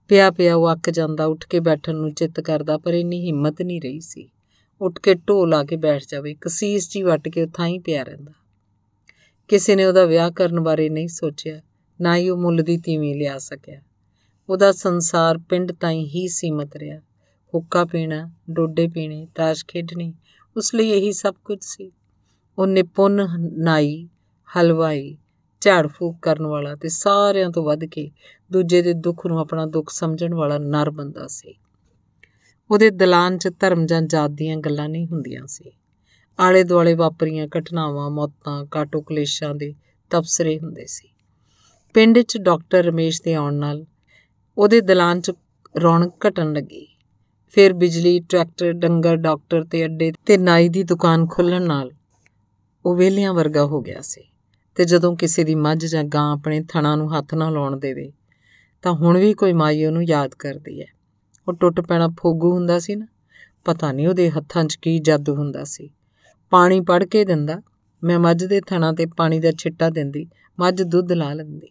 ਪਿਆ 0.09 0.31
ਪਿਆ 0.31 0.57
ਉਹ 0.57 0.73
ਅੱਕ 0.73 0.91
ਜਾਂਦਾ, 0.91 1.27
ਉੱਠ 1.27 1.49
ਕੇ 1.49 1.61
ਬੈਠਣ 1.61 1.95
ਨੂੰ 1.95 2.15
ਚਿੱਤ 2.15 2.41
ਕਰਦਾ, 2.41 2.79
ਪਰ 2.79 2.95
ਇੰਨੀ 2.95 3.27
ਹਿੰਮਤ 3.27 3.63
ਨਹੀਂ 3.63 3.81
ਰਹੀ 3.81 4.01
ਸੀ। 4.01 4.31
ਉੱਠ 4.81 4.99
ਕੇ 4.99 5.15
ਢੋ 5.15 5.47
ਲਾ 5.47 5.65
ਕੇ 5.65 5.77
ਬੈਠ 5.77 6.03
ਜਾਵੇ 6.09 6.37
ਕਸੀਸ 6.41 6.91
ਜੀ 6.91 7.03
ਵੱਟ 7.03 7.29
ਕੇ 7.29 7.43
ਉੱਥਾਂ 7.43 7.67
ਹੀ 7.67 7.79
ਪਿਆ 7.79 8.03
ਰਹਿੰਦਾ। 8.03 8.33
ਕਿਸੇ 9.49 9.77
ਨੇ 9.77 9.85
ਉਹਦਾ 9.85 10.05
ਵਿਆਹ 10.05 10.31
ਕਰਨ 10.31 10.61
ਬਾਰੇ 10.61 10.89
ਨਹੀਂ 10.89 11.09
ਸੋਚਿਆ, 11.09 11.61
ਨਾ 12.01 12.17
ਹੀ 12.17 12.29
ਉਹ 12.29 12.39
ਮੁੱਲ 12.39 12.57
ਦੀ 12.57 12.77
ਤੀਵੀਂ 12.79 13.17
ਲਿਆ 13.17 13.39
ਸਕਿਆ। 13.39 13.81
ਉਹਦਾ 14.49 14.73
ਸੰਸਾਰ 14.73 15.39
ਪਿੰਡ 15.39 15.73
ਤਾਈਂ 15.73 16.07
ਹੀ 16.07 16.29
ਸੀਮਤ 16.29 16.77
ਰਿਹਾ। 16.77 17.01
ਹੁੱਕਾ 17.55 17.85
ਪੀਣਾ, 17.85 18.31
ਡੋਡੇ 18.51 18.89
ਪੀਣੇ, 18.89 19.29
ਤਾਸ਼ 19.35 19.65
ਖੇਡਣੀ, 19.67 20.15
ਉਸ 20.57 20.75
ਲਈ 20.75 20.91
ਇਹੀ 20.91 21.13
ਸਭ 21.13 21.35
ਕੁਝ 21.45 21.59
ਸੀ। 21.61 21.93
ਉਹ 22.59 22.67
ਨਿਪੁੰਨ, 22.67 23.27
ਨਾਈ, 23.53 24.09
ਹਲਵਾਈ, 24.59 25.19
ਝਾੜ 25.61 25.87
ਫੂਕ 25.87 26.17
ਕਰਨ 26.23 26.47
ਵਾਲਾ 26.47 26.75
ਤੇ 26.75 26.89
ਸਾਰਿਆਂ 26.89 27.51
ਤੋਂ 27.51 27.65
ਵੱਧ 27.65 27.85
ਕੇ 27.85 28.11
ਦੂਜੇ 28.53 28.83
ਦੇ 28.83 28.93
ਦੁੱਖ 28.93 29.27
ਨੂੰ 29.27 29.39
ਆਪਣਾ 29.39 29.67
ਦੁੱਖ 29.67 29.91
ਸਮਝਣ 29.91 30.35
ਵਾਲਾ 30.35 30.59
ਨਰ 30.59 30.91
ਬੰਦਾ 30.91 31.27
ਸੀ। 31.27 31.55
ਉਹਦੇ 32.71 32.91
ਦਲਾਨ 32.91 33.39
'ਚ 33.39 33.49
ਧਰਮ 33.61 33.87
ਜਾਂ 33.87 34.03
ਜਾਤ 34.03 34.31
ਦੀਆਂ 34.31 34.57
ਗੱਲਾਂ 34.57 34.89
ਨਹੀਂ 34.89 35.07
ਹੁੰਦੀਆਂ 35.07 35.47
ਸੀ। 35.47 35.73
ਆਲੇ 36.41 36.63
ਦੁਆਲੇ 36.65 36.95
ਵਾਪਰੀਆਂ 36.95 37.47
ਘਟਨਾਵਾਂ, 37.59 38.11
ਮੌਤਾਂ, 38.11 38.65
ਕਾਟੋ 38.65 39.01
ਕਲੇਸ਼ਾਂ 39.01 39.55
ਦੇ 39.55 39.75
ਤਬਸਰੇ 40.11 40.59
ਹੁੰਦੇ 40.59 40.87
ਸੀ। 40.87 41.09
ਪਿੰਡ 41.95 42.19
'ਚ 42.19 42.39
ਡਾਕਟਰ 42.39 42.85
ਰਮੇਸ਼ 42.85 43.23
ਦੇ 43.23 43.35
ਆਉਣ 43.35 43.55
ਨਾਲ 43.55 43.87
ਉਹਦੇ 44.59 44.81
ਦਲਾਨ 44.81 45.21
'ਚ 45.21 45.33
ਰੌਣਕ 45.83 46.27
ਘਟਣ 46.29 46.53
ਲੱਗੀ। 46.53 46.87
ਫਿਰ 47.49 47.73
ਬਿਜਲੀ, 47.73 48.21
ਟਰੈਕਟਰ, 48.21 48.73
ਡੰਗਰ, 48.73 49.17
ਡਾਕਟਰ 49.17 49.65
ਤੇ 49.65 49.85
ਅੱਡੇ 49.85 50.13
ਤੇ 50.27 50.37
ਨਾਈ 50.37 50.69
ਦੀ 50.69 50.83
ਦੁਕਾਨ 50.83 51.27
ਖੁੱਲਣ 51.27 51.63
ਨਾਲ 51.63 51.91
ਉਹ 52.87 52.97
ਵੇਲਿਆਂ 52.97 53.35
ਵਰਗਾ 53.35 53.65
ਹੋ 53.65 53.81
ਗਿਆ 53.81 54.01
ਸੀ 54.01 54.25
ਤੇ 54.75 54.85
ਜਦੋਂ 54.85 55.17
ਕਿਸੇ 55.17 55.45
ਦੀ 55.45 55.55
ਮੱਝ 55.55 55.87
ਜਾਂ 55.87 56.05
ਗਾਂ 56.05 56.33
ਆਪਣੇ 56.33 56.65
ਥਣਾ 56.69 56.97
ਨੂੰ 56.97 57.19
ਹੱਥ 57.19 57.35
ਨਾ 57.35 57.51
ਲਾਉਣ 57.51 57.77
ਦੇਵੇ 57.77 58.13
ਤਾਂ 58.83 58.93
ਹੁਣ 58.93 59.19
ਵੀ 59.19 59.35
ਕੋਈ 59.35 59.53
ਮਾਈ 59.53 59.85
ਉਹਨੂੰ 59.85 60.05
ਯਾਦ 60.05 60.35
ਕਰਦੀ 60.35 60.81
ਹੈ। 60.83 60.87
ਉਹ 61.49 61.53
ਟੁੱਟ 61.53 61.81
ਪੈਣਾ 61.81 62.09
ਫੋਗੂ 62.09 62.53
ਹੁੰਦਾ 62.53 62.79
ਸੀ 62.79 62.97
ਨਾ, 62.97 63.07
ਪਤਾ 63.65 63.93
ਨਹੀਂ 63.93 64.09
ਉਹਦੇ 64.09 64.31
ਹੱਥਾਂ 64.31 64.65
'ਚ 64.65 64.75
ਕੀ 64.75 64.99
ਜਾਦੂ 64.99 65.35
ਹੁੰਦਾ 65.35 65.65
ਸੀ। 65.65 65.91
ਪਾਣੀ 66.51 66.81
ਪੜ 66.81 67.05
ਕੇ 67.05 67.25
ਦਿੰਦਾ, 67.25 67.63
ਮੈਂ 68.05 68.19
ਮੱਝ 68.19 68.45
ਦੇ 68.45 68.61
ਥਣਾ 68.61 68.93
ਤੇ 68.93 69.07
ਪਾਣੀ 69.07 69.41
ਦਾ 69.41 69.53
ਛਿੱਟਾ 69.53 69.91
ਦਿੰਦੀ, 69.91 70.27
ਮੱਝ 70.61 70.83
ਦੁੱਧ 70.83 71.13
ਲਾ 71.13 71.33
ਲੈਂਦੀ। 71.33 71.69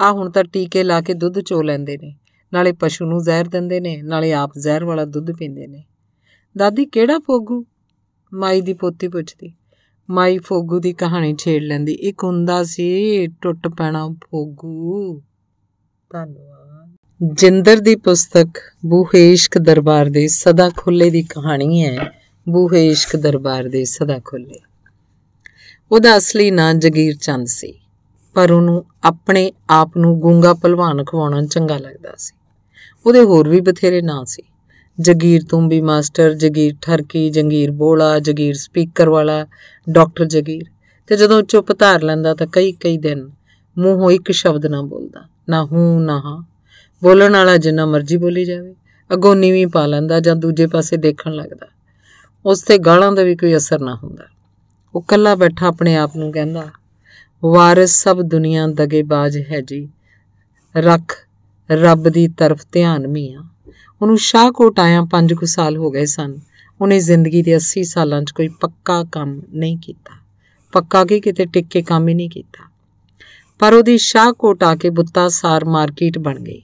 ਆ 0.00 0.12
ਹੁਣ 0.12 0.30
ਤਾਂ 0.30 0.44
ਟੀਕੇ 0.44 0.82
ਲਾ 0.82 1.00
ਕੇ 1.00 1.14
ਦੁੱਧ 1.14 1.40
ਚੋ 1.40 1.62
ਲੈਂਦੇ 1.62 1.96
ਨੇ, 1.96 2.16
ਨਾਲੇ 2.52 2.72
ਪਸ਼ੂ 2.72 3.06
ਨੂੰ 3.06 3.22
ਜ਼ਹਿਰ 3.22 3.48
ਦਿੰਦੇ 3.48 3.80
ਨੇ, 3.80 4.02
ਨਾਲੇ 4.02 4.32
ਆਪ 4.32 4.52
ਜ਼ਹਿਰ 4.58 4.84
ਵਾਲਾ 4.84 5.04
ਦੁੱਧ 5.04 5.32
ਪੀਂਦੇ 5.32 5.66
ਨੇ। 5.66 5.84
ਦਾਦੀ 6.56 6.86
ਕਿਹੜਾ 6.86 7.18
ਫੋਗੂ? 7.18 7.64
ਮਾਈ 8.34 8.60
ਦੀ 8.60 8.74
ਪੋਤੀ 8.74 9.08
ਪੁੱਛਦੀ। 9.08 9.52
ਮਾਈ 10.10 10.38
ਫੋਗੂ 10.38 10.78
ਦੀ 10.78 10.92
ਕਹਾਣੀ 10.92 11.36
ਛੇੜ 11.38 11.62
ਲੈਂਦੀ, 11.62 11.92
ਇੱਕ 11.92 12.24
ਹੁੰਦਾ 12.24 12.62
ਸੀ, 12.62 13.26
ਟੁੱਟ 13.26 13.68
ਪੈਣਾ 13.68 14.08
ਫੋਗੂ। 14.08 15.22
ਧੰਨਵਾਦ। 16.12 16.59
ਜਿੰਦਰ 17.20 17.76
ਦੀ 17.76 17.96
ਪੁਸਤਕ 17.96 18.48
ਬੂਹੇਸ਼ਕ 18.86 19.58
ਦਰਬਾਰ 19.58 20.06
ਦੇ 20.06 20.28
ਸਦਾ 20.28 20.70
ਖੁੱਲੇ 20.76 21.10
ਦੀ 21.10 21.22
ਕਹਾਣੀ 21.22 21.84
ਹੈ। 21.84 22.10
ਬੂਹੇਸ਼ਕ 22.48 23.16
ਦਰਬਾਰ 23.16 23.64
ਦੇ 23.64 23.84
ਸਦਾ 23.84 24.18
ਖੁੱਲੇ। 24.24 24.60
ਉਹਦਾ 25.92 26.16
ਅਸਲੀ 26.16 26.50
ਨਾਂ 26.50 26.74
ਜਗੀਰ 26.74 27.16
ਚੰਦ 27.16 27.46
ਸੀ, 27.46 27.72
ਪਰ 28.34 28.52
ਉਹਨੂੰ 28.52 28.84
ਆਪਣੇ 29.04 29.52
ਆਪ 29.70 29.96
ਨੂੰ 29.96 30.20
ਗੂੰਗਾ 30.20 30.54
ਪਹਿਲਵਾਨ 30.54 31.04
ਖਵਾਉਣਾ 31.04 31.42
ਚੰਗਾ 31.42 31.78
ਲੱਗਦਾ 31.78 32.14
ਸੀ। 32.18 32.34
ਉਹਦੇ 33.06 33.20
ਹੋਰ 33.20 33.48
ਵੀ 33.48 33.60
ਬਥੇਰੇ 33.60 34.02
ਨਾਂ 34.02 34.24
ਸੀ। 34.24 34.42
ਜਗੀਰ 35.00 35.42
ਤੁੰਬੀ 35.44 35.80
ਮਾਸਟਰ, 35.80 36.34
ਜਗੀਰ 36.34 36.74
ਠਰਕੀ, 36.82 37.30
ਜੰਗੀਰ 37.30 37.70
ਬੋਲਾ, 37.70 38.18
ਜਗੀਰ 38.18 38.54
ਸਪੀਕਰ 38.54 39.08
ਵਾਲਾ, 39.08 39.46
ਡਾਕਟਰ 39.90 40.24
ਜਗੀਰ। 40.24 40.64
ਤੇ 41.06 41.16
ਜਦੋਂ 41.16 41.42
ਚੁੱਪ 41.42 41.78
ਧਾਰ 41.78 42.02
ਲੈਂਦਾ 42.02 42.34
ਤਾਂ 42.34 42.46
ਕਈ 42.46 42.72
ਕਈ 42.72 42.98
ਦਿਨ 42.98 43.30
ਮੂੰਹੋਂ 43.78 44.10
ਇੱਕ 44.10 44.30
ਸ਼ਬਦ 44.30 44.66
ਨਾ 44.66 44.82
ਬੋਲਦਾ, 44.82 45.28
ਨਾ 45.48 45.64
ਹੂੰ, 45.64 46.04
ਨਾ 46.04 46.18
ਹਾਂ। 46.20 46.49
ਬੋਲਣ 47.02 47.32
ਵਾਲਾ 47.32 47.56
ਜਿੰਨਾ 47.56 47.86
ਮਰਜ਼ੀ 47.86 48.16
ਬੋਲੀ 48.16 48.44
ਜਾਵੇ, 48.44 48.74
ਅਗੋਂ 49.12 49.36
ਨੀਵੀਂ 49.36 49.66
ਪਾ 49.66 49.86
ਲੈਂਦਾ 49.86 50.20
ਜਾਂ 50.20 50.36
ਦੂਜੇ 50.36 50.66
ਪਾਸੇ 50.66 50.96
ਦੇਖਣ 50.96 51.32
ਲੱਗਦਾ। 51.32 51.66
ਉਸ 52.46 52.62
ਤੇ 52.62 52.78
ਗਾਲਾਂ 52.78 53.12
ਦਾ 53.12 53.22
ਵੀ 53.22 53.36
ਕੋਈ 53.36 53.56
ਅਸਰ 53.56 53.80
ਨਾ 53.80 53.94
ਹੁੰਦਾ। 53.94 54.24
ਉਹ 54.94 55.02
ਕੱਲਾ 55.02 55.34
ਬੈਠਾ 55.34 55.66
ਆਪਣੇ 55.66 55.96
ਆਪ 55.96 56.16
ਨੂੰ 56.16 56.32
ਕਹਿੰਦਾ, 56.32 56.68
ਵਾਰਿਸ 57.44 57.90
ਸਭ 58.02 58.22
ਦੁਨੀਆ 58.22 58.66
ਦਗੇਬਾਜ਼ 58.66 59.38
ਹੈ 59.38 59.60
ਜੀ। 59.60 59.88
ਰੱਖ 60.76 61.28
ਰੱਬ 61.70 62.08
ਦੀ 62.08 62.28
ਤਰਫ 62.28 62.66
ਧਿਆਨ 62.72 63.06
ਮੀਆਂ। 63.06 63.42
ਉਹਨੂੰ 64.02 64.18
ਸ਼ਾਹਕੋਟ 64.18 64.80
ਆਇਆ 64.80 65.00
5 65.10 65.34
ਕੁ 65.34 65.46
ਸਾਲ 65.46 65.76
ਹੋ 65.76 65.90
ਗਏ 65.90 66.04
ਸਨ। 66.04 66.38
ਉਹਨੇ 66.80 67.00
ਜ਼ਿੰਦਗੀ 67.00 67.42
ਦੇ 67.42 67.56
80 67.56 67.84
ਸਾਲਾਂ 67.84 68.22
'ਚ 68.22 68.30
ਕੋਈ 68.30 68.48
ਪੱਕਾ 68.48 69.04
ਕੰਮ 69.04 69.42
ਨਹੀਂ 69.52 69.78
ਕੀਤਾ। 69.78 70.18
ਪੱਕਾ 70.72 71.04
ਕੀ 71.04 71.20
ਕਿਤੇ 71.20 71.44
ਟਿੱਕ 71.44 71.68
ਕੇ 71.68 71.82
ਕੰਮ 71.82 72.08
ਹੀ 72.08 72.14
ਨਹੀਂ 72.14 72.30
ਕੀਤਾ। 72.30 72.70
ਪਰ 73.58 73.72
ਉਹਦੀ 73.72 73.98
ਸ਼ਾਹਕੋਟ 73.98 74.62
ਆ 74.62 74.76
ਕੇ 74.76 74.90
ਬੁੱਤਾ 74.90 75.28
ਸਾਰ 75.28 75.64
ਮਾਰਕੀਟ 75.64 76.18
ਬਣ 76.18 76.40
ਗਈ। 76.40 76.62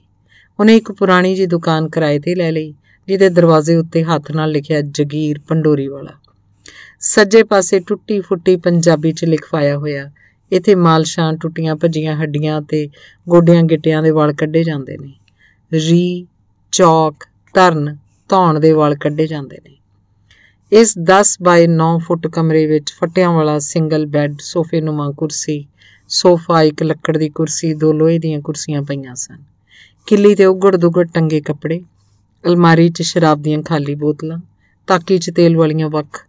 ਉਹਨੇ 0.59 0.77
ਇੱਕ 0.77 0.91
ਪੁਰਾਣੀ 0.91 1.35
ਜੀ 1.35 1.45
ਦੁਕਾਨ 1.45 1.89
ਕਿਰਾਏ 1.89 2.19
ਤੇ 2.19 2.35
ਲੈ 2.35 2.51
ਲਈ, 2.51 2.73
ਜਿਹਦੇ 3.07 3.29
ਦਰਵਾਜ਼ੇ 3.29 3.75
ਉੱਤੇ 3.75 4.03
ਹੱਥ 4.03 4.31
ਨਾਲ 4.31 4.51
ਲਿਖਿਆ 4.51 4.81
ਜਗੀਰ 4.81 5.39
ਪੰਡੋਰੀ 5.39 5.87
ਵਾਲਾ। 5.87 6.11
ਸੱਜੇ 6.99 7.43
ਪਾਸੇ 7.43 7.79
ਟੁੱਟੀ 7.79 8.19
ਫੁੱਟੀ 8.19 8.55
ਪੰਜਾਬੀ 8.55 9.11
'ਚ 9.11 9.25
ਲਿਖਵਾਇਆ 9.25 9.77
ਹੋਇਆ, 9.77 10.11
ਇਥੇ 10.51 10.75
ਮਾਲਸ਼ਾਂ 10.75 11.33
ਟੁੱਟੀਆਂ 11.33 11.75
ਭੱਜੀਆਂ 11.75 12.15
ਹੱਡੀਆਂ 12.15 12.61
ਤੇ 12.61 12.89
ਗੋਡਿਆਂ 13.29 13.63
ਗਿੱਟਿਆਂ 13.63 14.03
ਦੇ 14.03 14.11
ਵਾਲ 14.11 14.33
ਕੱਢੇ 14.33 14.63
ਜਾਂਦੇ 14.63 14.97
ਨੇ। 14.97 15.13
ਰੀ, 15.73 16.25
ਚੌਕ, 16.71 17.15
ਧਰਨ, 17.53 17.97
ਧੌਣ 18.29 18.59
ਦੇ 18.59 18.71
ਵਾਲ 18.71 18.95
ਕੱਢੇ 18.95 19.27
ਜਾਂਦੇ 19.27 19.57
ਨੇ। 19.57 19.75
ਇਸ 20.71 20.93
10 20.99 21.37
ਬਾਈ 21.41 21.67
9 21.67 21.97
ਫੁੱਟ 21.99 22.27
ਕਮਰੇ 22.27 22.65
ਵਿੱਚ 22.65 22.93
ਫਟਿਆਂ 22.93 23.31
ਵਾਲਾ 23.31 23.59
ਸਿੰਗਲ 23.59 24.05
ਬੈੱਡ, 24.05 24.35
ਸੋਫੇ 24.39 24.81
ਨੁਮਾ 24.81 25.11
ਕੁਰਸੀ, 25.11 25.65
ਸੋਫਾ, 26.09 26.61
ਇੱਕ 26.61 26.83
ਲੱਕੜ 26.83 27.17
ਦੀ 27.17 27.29
ਕੁਰਸੀ, 27.29 27.73
ਦੋ 27.73 27.93
ਲੋਹੇ 27.93 28.19
ਦੀਆਂ 28.19 28.41
ਕੁਰਸੀਆਂ 28.41 28.81
ਪਈਆਂ 28.81 29.15
ਸਨ। 29.15 29.56
ਕਿੱਲੀ 30.07 30.35
ਤੇ 30.35 30.45
ਉਗੜ 30.45 30.75
ਦੁਗੜ 30.75 31.05
ਟੰਗੇ 31.07 31.39
ਕੱਪੜੇ, 31.41 31.81
ਅਲਮਾਰੀ 32.43 32.89
'ਚ 32.89 33.01
ਸ਼ਰਾਬ 33.01 33.41
ਦੀਆਂ 33.41 33.61
ਖਾਲੀ 33.63 33.95
ਬੋਤਲਾਂ, 33.95 34.37
ਤਾਕੀ 34.87 35.17
'ਚ 35.17 35.31
ਤੇਲ 35.35 35.57
ਵਾਲੀਆਂ 35.57 35.89
ਵੱਖ 35.89 36.19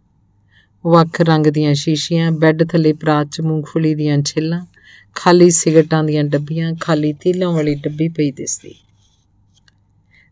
ਵੱਖ 0.84 1.20
ਰੰਗ 1.20 1.46
ਦੀਆਂ 1.46 1.74
ਸ਼ੀਸ਼ੀਆਂ, 1.74 2.30
ਬੈੱਡ 2.32 2.64
ਥੱਲੇ 2.68 2.92
ਪਰਾਤ 2.92 3.28
'ਚ 3.32 3.40
ਮੂੰਗਫਲੀ 3.40 3.94
ਦੀਆਂ 3.94 4.18
ਛਿੱਲਾਂ, 4.22 4.64
ਖਾਲੀ 5.16 5.50
ਸਿਗਰਟਾਂ 5.50 6.02
ਦੀਆਂ 6.04 6.24
ਡੱਬੀਆਂ, 6.24 6.72
ਖਾਲੀ 6.80 7.12
ਤੀਲਾਂ 7.12 7.52
ਵਾਲੀ 7.52 7.74
ਡੱਬੀ 7.74 8.08
ਪਈ 8.08 8.30
ਦਿਸਦੀ। 8.30 8.74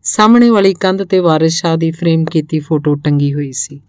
ਸਾਹਮਣੇ 0.05 0.49
ਵਾਲੀ 0.49 0.73
ਕੰਧ 0.73 1.03
ਤੇ 1.03 1.19
ਵਾਰਿਸ 1.19 1.59
ਸ਼ਾਹ 1.59 1.77
ਦੀ 1.77 1.91
ਫਰੇਮ 1.91 2.25
ਕੀਤੀ 2.25 2.59
ਫੋਟੋ 2.59 2.95
ਟੰਗੀ 2.95 3.33
ਹੋਈ 3.33 3.51
ਸੀ, 3.51 3.79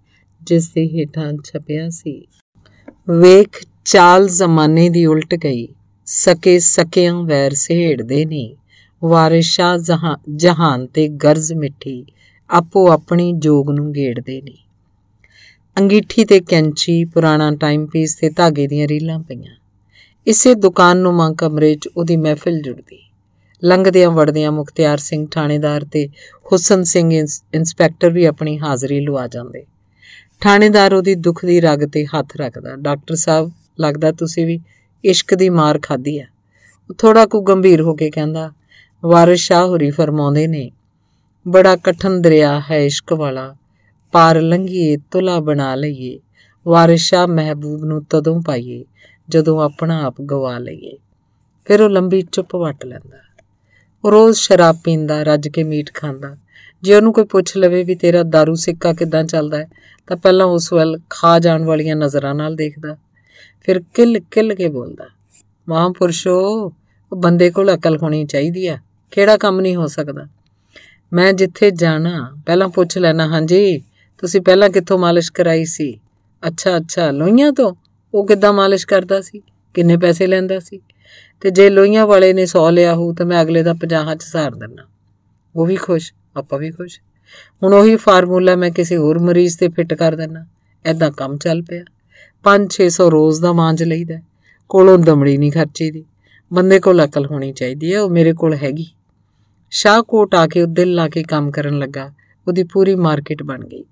ਜਿਸ 0.42 0.68
ਦੇ 0.68 0.86
ਹੇਠਾਂ 0.88 1.32
ਛਪਿਆ 1.44 1.88
ਸੀ, 1.90 2.20
ਵੇਖ 3.11 3.62
ਚਾਲ 3.84 4.28
ਜ਼ਮਾਨੇ 4.28 4.88
ਦੀ 4.88 5.04
ਉਲਟ 5.06 5.34
ਗਈ, 5.34 5.68
ਸਕੇ 6.06 6.59
ਸਕਿਆਂ 6.59 7.22
ਵੈਰ 7.22 7.54
ਸਹੇੜਦੇ 7.54 8.24
ਨਹੀਂ। 8.24 8.54
ਵਾਰਿਸ 9.05 9.46
ਸ਼ਾਹ 9.46 9.76
ਜਹਾਨ 10.36 10.86
ਤੇ 10.86 11.09
ਗਰਜ਼ 11.09 11.53
ਮਿੱਠੀ 11.53 12.05
ਆਪੋ 12.51 12.90
ਆਪਣੀ 12.92 13.32
ਜੋਗ 13.32 13.70
ਨੂੰ 13.70 13.92
ਗੇੜਦੇ 13.92 14.40
ਨਹੀਂ 14.42 14.57
ਅੰਗੀਠੀ 15.78 16.24
ਤੇ 16.24 16.40
ਕੈਂਚੀ 16.40 17.05
ਪੁਰਾਣਾ 17.05 17.51
ਟਾਈਮ 17.51 17.86
ਪੀਸ 17.86 18.14
ਤੇ 18.14 18.30
ਧਾਗੇ 18.30 18.66
ਦੀਆਂ 18.66 18.88
ਰੀਲਾਂ 18.88 19.18
ਪਈਆਂ। 19.18 19.55
ਇਸੇ 20.26 20.55
ਦੁਕਾਨ 20.55 20.96
ਨੂੰ 20.96 21.14
ਮਾਂ 21.14 21.32
ਕਮਰੇ 21.32 21.74
'ਚ 21.74 21.88
ਉਹਦੀ 21.96 22.16
ਮਹਿਫਿਲ 22.16 22.61
ਜੁੜਦੀ। 22.62 22.99
ਲੰਘਦਿਆਂ 23.64 24.11
ਵੜਦਿਆਂ 24.11 24.53
ਮੁਖਤਿਆਰ 24.53 24.99
ਸਿੰਘ 24.99 25.26
ਥਾਣੇਦਾਰ 25.30 25.84
ਤੇ 25.84 26.07
ਹੁਸਨ 26.53 26.82
ਸਿੰਘ 26.82 27.12
ਇੰਸਪੈਕਟਰ 27.12 28.11
ਵੀ 28.11 28.24
ਆਪਣੀ 28.24 28.59
ਹਾਜ਼ਰੀ 28.59 29.01
ਲਵਾ 29.01 29.26
ਜਾਂਦੇ। 29.26 29.64
ਥਾਣੇਦਾਰ 30.40 30.94
ਉਹਦੀ 30.94 31.14
ਦੁੱਖ 31.14 31.44
ਦੀ 31.44 31.61
ਰਗ 31.61 31.88
ਤੇ 31.92 32.05
ਹੱਥ 32.07 32.36
ਰੱਖਦਾ, 32.36 32.76
ਡਾਕਟਰ 32.76 33.14
ਸਾਹਿਬ, 33.14 33.51
ਲੱਗਦਾ 33.80 34.12
ਤੁਸੀਂ 34.12 34.46
ਵੀ 34.46 34.61
ਇਸ਼ਕ 35.05 35.34
ਦੀ 35.34 35.49
ਮਾਰ 35.49 35.78
ਖਾਧੀ 35.82 36.18
ਆ। 36.18 36.26
ਉਹ 36.90 36.94
ਥੋੜਾ 36.94 37.26
ਕੁ 37.26 37.40
ਗੰਭੀਰ 37.40 37.80
ਹੋ 37.80 37.94
ਕੇ 37.94 38.11
ਕਹਿੰਦਾ 38.11 38.53
ਵਾਰਿਸ 39.05 39.40
ਸ਼ਾਹ 39.40 39.66
ਹੁਰੀ 39.66 39.90
ਫਰਮਾਉਂਦੇ 39.90 40.46
ਨੇ, 40.46 40.70
ਬੜਾ 41.49 41.76
ਕਠਨ 41.76 42.22
ਦਰਿਆ 42.22 42.62
ਹੈ 42.70 42.84
ਇਸ਼ਕ 42.84 43.12
ਵਾਲਾ, 43.12 43.57
ਪਾਰ 44.12 44.40
ਲੰਘੀਏ, 44.40 44.96
ਤੁਲਾ 44.96 45.40
ਬਣਾ 45.40 45.74
ਲਈਏ, 45.74 46.20
ਵਾਰਿਸ 46.66 47.01
ਸ਼ਾਹ 47.01 47.26
ਮਹਿਬੂਬ 47.26 47.84
ਨੂੰ 47.84 48.05
ਤਦੋਂ 48.05 48.42
ਪਾਈਏ, 48.42 48.84
ਜਦੋਂ 49.28 49.62
ਆਪਣਾ 49.62 50.05
ਆਪ 50.05 50.20
ਗਵਾ 50.20 50.59
ਲਈਏ। 50.59 50.99
ਫਿਰ 51.64 51.82
ਉਹ 51.82 51.90
ਲੰਬੀ 51.90 52.22
ਚੁੱਪ 52.22 52.57
ਵਟ 52.57 52.84
ਲੈਂਦਾ। 52.84 53.16
ਉਹ 54.05 54.11
ਰੋਜ਼ 54.11 54.38
ਸ਼ਰਾਬ 54.38 54.76
ਪੀਂਦਾ, 54.84 55.22
ਰੱਜ 55.22 55.49
ਕੇ 55.49 55.62
ਮੀਟ 55.62 55.94
ਖਾਂਦਾ। 55.94 56.36
ਜੇ 56.82 56.94
ਉਹਨੂੰ 56.94 57.12
ਕੋਈ 57.12 57.24
ਪੁੱਛ 57.24 57.57
ਲਵੇ 57.57 57.84
ਵੀ 57.84 57.94
ਤੇਰਾ 57.94 58.20
दारू 58.20 58.55
ਸਿੱਕਾ 58.55 58.92
ਕਿਦਾਂ 58.92 59.24
ਚੱਲਦਾ 59.24 59.59
ਹੈ, 59.59 59.68
ਤਾਂ 60.07 60.16
ਪਹਿਲਾਂ 60.16 60.46
ਉਸ 60.46 60.72
ਵੱਲ 60.72 61.01
ਖਾ 61.11 61.38
ਜਾਣ 61.38 61.64
ਵਾਲੀਆਂ 61.64 61.96
ਨਜ਼ਰਾਂ 61.96 62.34
ਨਾਲ 62.34 62.55
ਦੇਖਦਾ। 62.57 62.96
ਫਿਰ 63.62 63.80
ਕਿਲ 63.94 64.20
ਕਿਲ 64.20 64.55
ਕੇ 64.55 64.68
ਬੋਲਦਾ, 64.68 65.05
ਮਹਾਂਪੁਰਸ਼ੋ 65.68 66.68
ਬੰਦੇ 67.16 67.51
ਕੋਲ 67.51 67.74
ਅਕਲ 67.74 67.96
ਹੋਣੀ 67.96 68.24
ਚਾਹੀਦੀ 68.24 68.66
ਆ। 68.66 68.78
ਕਿਹੜਾ 69.11 69.36
ਕੰਮ 69.36 69.61
ਨਹੀਂ 69.61 69.76
ਹੋ 69.76 69.86
ਸਕਦਾ? 69.86 70.26
ਮੈਂ 71.12 71.32
ਜਿੱਥੇ 71.32 71.70
ਜਾਣਾ, 71.70 72.36
ਪਹਿਲਾਂ 72.46 72.68
ਪੁੱਛ 72.68 72.98
ਲੈਣਾ, 72.98 73.26
ਹਾਂਜੀ, 73.26 73.78
ਤੁਸੀਂ 74.18 74.40
ਪਹਿਲਾਂ 74.40 74.70
ਕਿੱਥੋਂ 74.70 74.98
ਮਾਲਿਸ਼ 74.98 75.32
ਕਰਾਈ 75.32 75.64
ਸੀ? 75.64 76.00
ਅੱਛਾ 76.46 76.76
ਅੱਛਾ 76.76 77.11
ਲੋਈਆਂ 77.11 77.52
ਤੋਂ? 77.52 77.74
ਉਹ 78.14 78.26
ਕਿੱਦਾਂ 78.26 78.52
ਮਾਲਿਸ਼ 78.52 78.86
ਕਰਦਾ 78.86 79.20
ਸੀ? 79.20 79.42
ਕਿੰਨੇ 79.74 79.96
ਪੈਸੇ 79.96 80.26
ਲੈਂਦਾ 80.26 80.61
ਸੀ? 80.61 80.80
ਤੇ 81.40 81.50
ਜੇ 81.50 81.70
ਲੋਈਆਂ 81.70 82.06
ਵਾਲੇ 82.06 82.32
ਨੇ 82.32 82.46
100 82.46 82.70
ਲਿਆ 82.70 82.94
ਹੋ 82.94 83.12
ਤਾਂ 83.12 83.26
ਮੈਂ 83.26 83.42
ਅਗਲੇ 83.42 83.62
ਦਾ 83.62 83.74
50 83.74 84.14
ਚ 84.14 84.22
ਸਾਰ 84.22 84.54
ਦਿੰਨਾ। 84.54 84.82
ਉਹ 85.56 85.66
ਵੀ 85.66 85.76
ਖੁਸ਼, 85.76 86.12
ਆਪਾਂ 86.36 86.59
ਵੀ 86.59 86.70
ਖੁਸ਼। 86.70 87.00
ਹੁਣ 87.62 87.74
ਉਹੀ 87.74 87.96
ਫਾਰਮੂਲਾ 87.96 88.56
ਮੈਂ 88.56 88.70
ਕਿਸੇ 88.70 88.96
ਹੋਰ 88.96 89.18
ਮਰੀਜ਼ 89.18 89.59
ਤੇ 89.59 89.68
ਫਿੱਟ 89.68 89.94
ਕਰ 89.94 90.16
ਦਿੰਨਾ। 90.16 90.46
ਐਦਾਂ 90.84 91.11
ਕੰਮ 91.11 91.36
ਚੱਲ 91.36 91.62
ਪਿਆ। 91.62 91.84
5-600 92.44 93.11
ਰੋਜ਼ 93.11 93.42
ਦਾ 93.42 93.52
ਮਾਂਜ 93.52 93.82
ਲਈਦਾ। 93.82 94.14
ਕੋਲੋਂ 94.68 94.98
ਦਮੜੀ 94.98 95.38
ਨਹੀਂ 95.38 95.52
ਖਰਚੀ 95.52 95.90
ਦੀ 95.90 96.04
ਬੰਦੇ 96.52 96.80
ਕੋਲ 96.80 97.04
ਅਕਲ 97.04 97.26
ਹੋਣੀ 97.26 97.52
ਚਾਹੀਦੀ 97.52 97.94
ਹੈ 97.94 98.00
ਉਹ 98.00 98.11
ਮੇਰੇ 98.11 98.32
ਕੋਲ 98.32 98.54
ਹੈਗੀ। 98.54 98.86
ਸ਼ਾਹਕੋਟ 99.70 100.34
ਆ 100.34 100.46
ਕੇ 100.46 100.62
ਉਹ 100.62 100.66
ਦਿਲ 100.66 100.94
ਲਾ 100.94 101.08
ਕੇ 101.08 101.22
ਕੰਮ 101.22 101.50
ਕਰਨ 101.50 101.78
ਲੱਗਾ। 101.78 102.12
ਉਹਦੀ 102.48 102.62
ਪੂਰੀ 102.62 102.94
ਮਾਰਕੀਟ 102.94 103.42
ਬਣ 103.42 103.64
ਗਈ। 103.64 103.84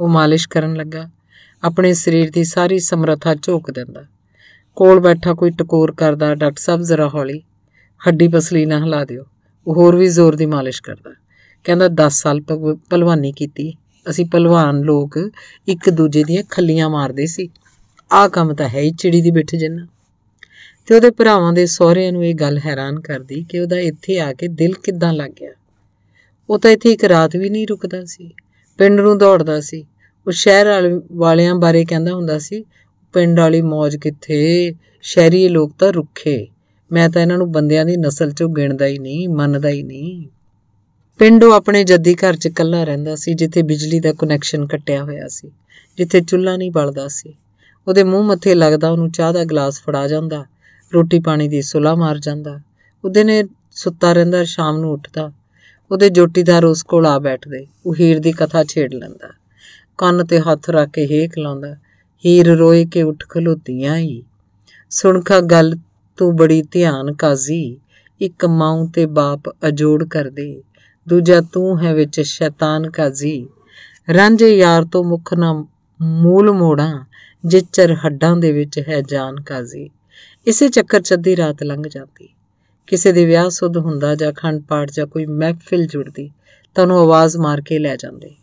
ਉਹ 0.00 0.08
ਮਾਲਿਸ਼ 0.08 0.48
ਕਰਨ 0.48 0.74
ਲੱਗਾ। 0.74 1.10
ਆਪਣੇ 1.64 1.94
ਸਰੀਰ 1.94 2.30
ਦੀ 2.30 2.44
ਸਾਰੀ 2.44 2.78
ਸਮਰੱਥਾ 2.78 3.34
ਝੋਕ 3.34 3.70
ਦਿੰਦਾ। 3.70 4.04
ਕੋਲ 4.76 5.00
ਬੈਠਾ 5.00 5.34
ਕੋਈ 5.34 5.50
ਟਕੋਰ 5.50 5.92
ਕਰਦਾ, 5.92 6.34
ਡਾਕਟਰ 6.34 6.60
ਸਾਹਿਬ 6.60 6.82
ਜ਼ਰਾ 6.82 7.08
ਹੌਲੀ, 7.08 7.42
ਹੱਡੀ 8.08 8.28
ਪਸਲੀ 8.28 8.66
ਨਾ 8.66 8.78
ਹਿਲਾ 8.78 9.04
ਦਿਓ। 9.04 9.24
ਉਹ 9.66 9.74
ਹੋਰ 9.74 9.96
ਵੀ 9.96 10.08
ਜ਼ੋਰ 10.08 10.36
ਦੀ 10.36 10.46
ਮਾਲਿਸ਼ 10.46 10.82
ਕਰਦਾ। 10.82 11.14
ਕਹਿੰਦਾ 11.64 11.88
10 11.88 12.22
ਸਾਲ 12.22 12.40
ਪਹਿਲਵਾਨੀ 12.74 13.32
ਕੀਤੀ। 13.32 13.74
ਅਸੀਂ 14.10 14.26
ਪਹਿਲਵਾਨ 14.26 14.80
ਲੋਕ 14.80 15.18
ਇੱਕ 15.68 15.90
ਦੂਜੇ 15.90 16.24
ਦੀਆਂ 16.24 16.42
ਖੱਲੀਆਂ 16.50 16.90
ਮਾਰਦੇ 16.90 17.26
ਸੀ। 17.26 17.48
ਆਹ 18.12 18.28
ਕੰਮ 18.28 18.54
ਤਾਂ 18.54 18.68
ਹੈ 18.68 18.80
ਹੀ, 18.80 18.90
ਚਿੜੀ 18.90 19.22
ਦੀ 19.22 19.30
ਬਿੱਠ 19.30 19.54
ਜਿੰਨਾ। 19.54 19.86
ਤੇ 20.86 20.94
ਉਹਦੇ 20.94 21.10
ਭਰਾਵਾਂ 21.10 21.52
ਦੇ 21.52 21.66
ਸਹੁਰਿਆਂ 21.66 22.12
ਨੂੰ 22.12 22.24
ਇਹ 22.26 22.34
ਗੱਲ 22.34 22.58
ਹੈਰਾਨ 22.58 23.00
ਕਰਦੀ 23.00 23.44
ਕਿ 23.48 23.58
ਉਹਦਾ 23.60 23.78
ਇੱਥੇ 23.78 24.18
ਆ 24.20 24.32
ਕੇ 24.32 24.48
ਦਿਲ 24.48 24.74
ਕਿੱਦਾਂ 24.74 25.12
ਲੱਗ 25.12 25.30
ਗਿਆ। 25.30 25.50
ਉਹ 26.50 26.58
ਤਾਂ 26.58 26.70
ਇੱਥੇ 26.70 26.90
ਇੱਕ 26.90 27.04
ਰਾਤ 27.04 27.36
ਵੀ 27.36 27.50
ਨਹੀਂ 27.50 27.66
ਰੁਕਦਾ 27.68 28.04
ਸੀ। 28.04 28.30
ਪਿੰਡ 28.78 29.00
ਨੂੰ 29.00 29.18
ਦੌੜਦਾ 29.18 29.60
ਸੀ। 29.60 29.84
ਉਹ 30.26 30.32
ਸ਼ਹਿਰ 30.32 31.00
ਵਾਲਿਆਂ 31.12 31.54
ਬਾਰੇ 31.54 31.84
ਕਹਿੰਦਾ 31.84 32.12
ਹੁੰਦਾ 32.12 32.38
ਸੀ, 32.38 32.64
ਪਿੰਡ 33.14 33.40
ਵਾਲੀ 33.40 33.62
ਮौज 33.62 33.98
ਕਿੱਥੇ? 33.98 34.74
ਸ਼ਹਿਰੀ 35.02 35.48
ਲੋਕ 35.48 35.72
ਤਾਂ 35.78 35.92
ਰੁੱਖੇ। 35.92 36.46
ਮੈਂ 36.92 37.08
ਤਾਂ 37.10 37.22
ਇਹਨਾਂ 37.22 37.38
ਨੂੰ 37.38 37.50
ਬੰਦਿਆਂ 37.52 37.84
ਦੀ 37.84 37.96
ਨਸਲ 37.96 38.30
ਚੋਂ 38.30 38.48
ਗਿਣਦਾ 38.48 38.86
ਹੀ 38.86 38.98
ਨਹੀਂ, 38.98 39.28
ਮੰਨਦਾ 39.28 39.68
ਹੀ 39.68 39.82
ਨਹੀਂ। 39.82 40.26
ਪਿੰਡੋਂ 41.18 41.52
ਆਪਣੇ 41.52 41.84
ਜੱਦੀ 41.84 42.14
ਘਰ 42.14 42.36
'ਚ 42.36 42.46
ਇਕੱਲਾ 42.46 42.84
ਰਹਿੰਦਾ 42.84 43.16
ਸੀ, 43.16 43.34
ਜਿੱਥੇ 43.34 43.62
ਬਿਜਲੀ 43.62 44.00
ਦਾ 44.00 44.12
ਕਨੈਕਸ਼ਨ 44.12 44.66
ਕੱਟਿਆ 44.66 45.02
ਹੋਇਆ 45.04 45.28
ਸੀ, 45.28 45.50
ਜਿੱਥੇ 45.98 46.20
ਚੁੱਲ੍ਹਾ 46.20 46.56
ਨਹੀਂ 46.56 46.70
ਬਲਦਾ 46.70 47.08
ਸੀ। 47.08 47.34
ਉਹਦੇ 47.88 48.04
ਮੂੰਹ 48.04 48.24
ਮੱਥੇ 48.24 48.54
ਲੱਗਦਾ 48.54 48.90
ਉਹਨੂੰ 48.90 49.10
ਚਾਹ 49.10 49.32
ਦਾ 49.32 49.44
ਗਲਾਸ 49.44 49.80
ਫੜਾ 49.80 50.06
ਜਾਂਦਾ 50.08 50.44
ਰੋਟੀ 50.94 51.20
ਪਾਣੀ 51.20 51.48
ਦੀ 51.48 51.62
ਸੁਲਾ 51.62 51.94
ਮਾਰ 51.94 52.18
ਜਾਂਦਾ। 52.18 52.60
ਉਹਦੇ 53.04 53.24
ਨੇ 53.24 53.44
ਸੁੱਤਾ 53.70 54.12
ਰਹਿੰਦਾ, 54.12 54.44
ਸ਼ਾਮ 54.44 54.78
ਨੂੰ 54.78 54.92
ਉੱਠਦਾ। 54.92 55.32
ਉਹਦੇ 55.90 56.10
ਜੋਟੀਦਾਰ 56.10 56.64
ਉਸ 56.64 56.82
ਕੋਲ 56.82 57.06
ਆ 57.06 57.18
ਬੈਠਦੇ। 57.18 57.66
ਉਹ 57.86 57.94
ਹੀਰ 58.00 58.18
ਦੀ 58.18 58.32
ਕਥਾ 58.32 58.64
ਛੇੜ 58.64 58.94
ਲੈਂਦਾ। 58.94 59.30
ਕੰਨ 59.98 60.24
ਤੇ 60.24 60.40
ਹੱਥ 60.40 60.70
ਰੱਖ 60.70 60.90
ਕੇ 60.90 61.04
ਹੇਕ 61.04 61.38
ਲਾਉਂਦਾ। 61.38 61.74
ਹੀਰ 62.26 62.46
ਰੋਏ 62.46 62.84
ਕੇ 62.84 63.02
ਉੱਠ 63.02 63.28
ਖਲੋਤੀਆਂ 63.28 63.96
ਹੀ 63.96 64.22
ਸੁਣਖਾ 64.90 65.40
ਗੱਲ 65.40 65.76
ਤੂੰ 66.16 66.36
ਬੜੀ 66.36 66.62
ਧਿਆਨ 66.62 67.12
ਕਾਜ਼ੀ। 67.12 67.80
ਇੱਕ 68.20 68.44
ਮਾਂ 68.44 68.86
ਤੇ 68.86 69.06
ਬਾਪ 69.06 69.48
ਅਜੋੜ 69.68 70.04
ਕਰਦੇ। 70.08 70.62
ਦੂਜਾ 71.08 71.40
ਤੂੰ 71.40 71.82
ਹੈ 71.82 71.94
ਵਿੱਚ 71.94 72.20
ਸ਼ੈਤਾਨ 72.20 72.90
ਕਾਜ਼ੀ। 72.90 73.48
ਰਾਂਝੇ 74.14 74.58
ਯਾਰ 74.58 74.84
ਤੋਂ 74.84 75.04
ਮੁਖ 75.04 75.34
ਨਾ 75.34 75.66
ਮੂਲ 76.02 76.52
ਮੋੜਾਂ। 76.52 77.04
ਜਿਚਰ 77.44 77.94
ਹੱਡਾਂ 77.94 78.36
ਦੇ 78.36 78.52
ਵਿੱਚ 78.52 78.78
ਹੈ 78.88 79.00
ਜਾਨ 79.00 79.40
ਕਾਜ਼ੀ। 79.40 79.90
ਇਸੇ 80.46 80.68
ਚੱਕਰ 80.68 81.00
ਚ 81.00 81.14
ਅੱਧੀ 81.14 81.36
ਰਾਤ 81.36 81.62
ਲੰਘ 81.62 81.82
ਜਾਂਦੀ। 81.88 82.28
ਕਿਸੇ 82.86 83.12
ਦੇ 83.12 83.26
ਵਿਆਹ 83.26 83.50
ਸੁਧ 83.50 83.76
ਹੁੰਦਾ 83.76 84.14
ਜਾਂ 84.14 84.32
ਖੰਡ 84.32 84.62
ਪਾਠ 84.62 84.90
ਜਾਂ 84.92 85.06
ਕੋਈ 85.06 85.26
ਮਹਿਫਿਲ 85.26 85.86
ਜੁੜਦੀ, 85.86 86.30
ਤਾਂ 86.74 86.84
ਉਹਨੂੰ 86.84 86.98
ਆਵਾਜ਼ 86.98 87.36
ਮਾਰ 87.36 87.60
ਕੇ 87.60 87.78
ਲੈ 87.78 87.96
ਜਾਂਦੇ। 87.96 88.34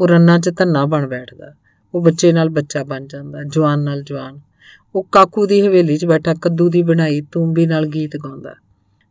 ਉਹ 0.00 0.08
ਰੰਨਾਂ 0.08 0.38
'ਚ 0.38 0.50
ਧੰਨਾ 0.58 0.86
ਬਣ 0.86 1.06
ਬੈਠਦਾ। 1.06 1.54
ਉਹ 1.94 2.02
ਬੱਚੇ 2.02 2.32
ਨਾਲ 2.32 2.48
ਬੱਚਾ 2.48 2.84
ਬਣ 2.84 3.06
ਜਾਂਦਾ, 3.06 3.42
ਜਵਾਨ 3.42 3.80
ਨਾਲ 3.80 4.02
ਜਵਾਨ। 4.02 4.40
ਉਹ 4.94 5.06
ਕਾਕੂ 5.12 5.46
ਦੀ 5.46 5.66
ਹਵੇਲੀ 5.66 5.96
'ਚ 5.96 6.04
ਬੈਠਾ, 6.04 6.34
ਕੱਦੂ 6.34 6.68
ਦੀ 6.68 6.82
ਬਣਾਈ, 6.82 7.20
ਤੂੰਬੀ 7.20 7.66
ਨਾਲ 7.66 7.86
ਗੀਤ 7.86 8.16
ਗਾਉਂਦਾ। 8.16 8.54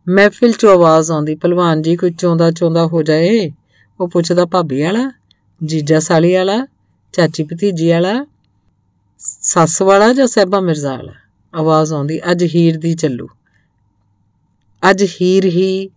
ਮਹਿਫਿਲ 0.09 0.51
'ਚੋਂ 0.51 0.73
ਆਵਾਜ਼ 0.73 1.11
ਆਉਂਦੀ 1.11 1.35
ਪਹਿਲਵਾਨ 1.35 1.81
ਜੀ, 1.81 1.95
ਕੋਈ 1.95 2.11
ਚੌਂਦਾ 2.11 2.51
ਚੌਂਦਾ 2.51 2.85
ਹੋ 2.85 3.03
ਜਾਏ। 3.03 3.51
ਉਹ 3.99 4.09
ਪੁੱਛਦਾ, 4.09 4.45
ਭਾਬੀ 4.45 4.81
ਵਾਲਾ 4.81 5.11
ਜੀਜਾ 5.63 5.99
ਸਾਲੀ 5.99 6.35
ਵਾਲਾ 6.35 6.67
ਚਾਚੀ 7.13 7.43
ਭਤੀਜੀ 7.43 7.89
ਵਾਲਾ 7.89 8.25
ਸੱਸ 9.19 9.81
ਵਾਲਾ 9.81 10.13
ਜਾਂ 10.13 10.27
ਸਹਿਬਾ 10.27 10.59
ਮਿਰਜ਼ਾ 10.59 10.95
ਵਾਲਾ 10.95 11.13
ਆਵਾਜ਼ 11.53 11.93
ਆਉਂਦੀ, 11.93 12.19
ਅੱਜ 12.31 12.43
ਹੀਰ 12.43 12.77
ਦੀ 12.77 12.93
ਚੱਲੂ। 12.93 13.27
ਅੱਜ 14.89 15.03
ਹੀਰ 15.03 15.45
ਹੀ 15.45 15.89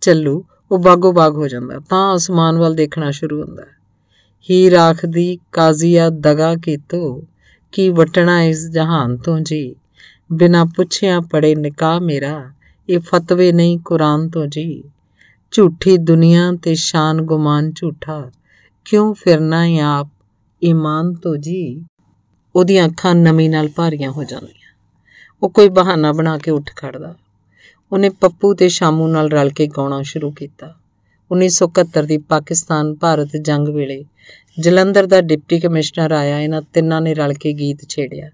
ਚੱਲੂ, 0.00 0.44
ਉਹ 0.70 0.78
ਬਾਗੋ 0.78 1.12
ਬਾਗ 1.12 1.36
ਹੋ 1.36 1.48
ਜਾਂਦਾ। 1.48 1.78
ਤਾਂ 1.88 2.16
ਅਸਮਾਨ 2.16 2.58
ਵੱਲ 2.58 2.74
ਦੇਖਣਾ 2.74 3.10
ਸ਼ੁਰੂ 3.10 3.42
ਹੁੰਦਾ 3.42 3.62
ਹੀਰ 4.50 4.72
ਆਖਦੀ, 4.72 5.38
ਕਾਜ਼ੀਆ, 5.52 6.08
ਦਗਾ 6.10 6.54
ਕੀਤੋ 6.54 7.22
ਕੀ 7.72 7.88
ਵਟਣਾ 7.88 8.42
ਇਸ 8.42 8.68
ਜਹਾਨ 8.70 9.16
ਤੋਂ 9.16 9.40
ਜੀ? 9.40 9.76
ਬਿਨਾ 10.32 10.64
ਪੁੱਛਿਆ 10.64 11.20
ਪੜੇ 11.20 11.54
ਨਿਕਾਹ 11.54 12.00
ਮੇਰਾ, 12.00 12.52
ਇਹ 12.88 12.98
ਫਤਵੇ 12.98 13.52
ਨਹੀਂ 13.52 13.78
ਕੁਰਾਨ 13.78 14.28
ਤੋਂ 14.28 14.46
ਜੀ। 14.46 14.84
ਝੂਠੀ 15.50 15.96
ਦੁਨੀਆ 15.96 16.52
ਤੇ 16.62 16.74
ਸ਼ਾਨ 16.74 17.22
ਗੁਮਾਨ 17.22 17.72
ਝੂਠਾ, 17.72 18.30
ਕਿਉਂ 18.84 19.14
ਫਿਰਨਾ 19.14 19.66
ਹੈ 19.66 19.80
ਆਪ 19.80 20.08
ਈਮਾਨ 20.64 21.14
ਤੋਂ 21.14 21.36
ਜੀ? 21.36 21.84
ਉਹਦੀਆਂ 22.56 22.88
ਅੱਖਾਂ 22.88 23.14
ਨਮੀ 23.14 23.48
ਨਾਲ 23.48 23.68
ਭਾਰੀਆਂ 23.68 24.10
ਹੋ 24.10 24.24
ਜਾਂਦੀਆਂ 24.24 24.76
ਉਹ 25.42 25.50
ਕੋਈ 25.50 25.68
ਬਹਾਨਾ 25.68 26.12
ਬਣਾ 26.12 26.38
ਕੇ 26.38 26.50
ਉੱਠ 26.50 26.70
ਖੜਦਾ। 26.76 27.14
ਉਹਨੇ 27.92 28.08
ਪੱਪੂ 28.08 28.54
ਤੇ 28.54 28.68
ਸ਼ਾਮੂ 28.68 29.06
ਨਾਲ 29.06 29.30
ਰਲ 29.30 29.50
ਕੇ 29.50 29.66
ਗਾਉਣਾ 29.66 30.02
ਸ਼ੁਰੂ 30.02 30.30
ਕੀਤਾ। 30.30 30.74
1971 31.32 32.06
ਦੀ 32.06 32.18
ਪਾਕਿਸਤਾਨ 32.18 32.94
ਭਾਰਤ 32.94 33.28
ਜੰਗ 33.36 33.68
ਵੇਲੇ 33.68 34.04
ਜਲੰਧਰ 34.60 35.06
ਦਾ 35.06 35.20
ਡਿਪਟੀ 35.20 35.60
ਕਮਿਸ਼ਨਰ 35.60 36.12
ਆਇਆ, 36.12 36.40
ਇਹਨਾਂ 36.40 36.62
ਤਿੰਨਾਂ 36.62 37.00
ਨੇ 37.00 37.14
ਰਲ 37.14 37.34
ਕੇ 37.34 37.52
ਗੀਤ 37.52 37.88
ਛੇੜਿਆ। 37.88 38.30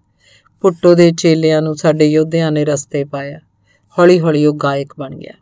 ਪੁੱਟੋ 0.61 0.95
ਦੇ 0.95 1.13
ਚੇਲਿਆਂ 1.13 1.63
ਨੂੰ 1.63 1.77
ਸਾਡੇ 1.77 2.07
ਯੋਧਿਆਂ 2.07 2.53
ਨੇ 2.53 2.65
ਰਸਤੇ 2.65 3.05
ਪਾਇਆ। 3.05 3.39
ਹੌਲੀ-ਹੌਲੀ 3.99 4.47
ਉਹ 4.47 4.55
ਗਾਇਕ 4.55 4.93
ਬਣ 4.99 5.15
ਗਿਆ। 5.15 5.33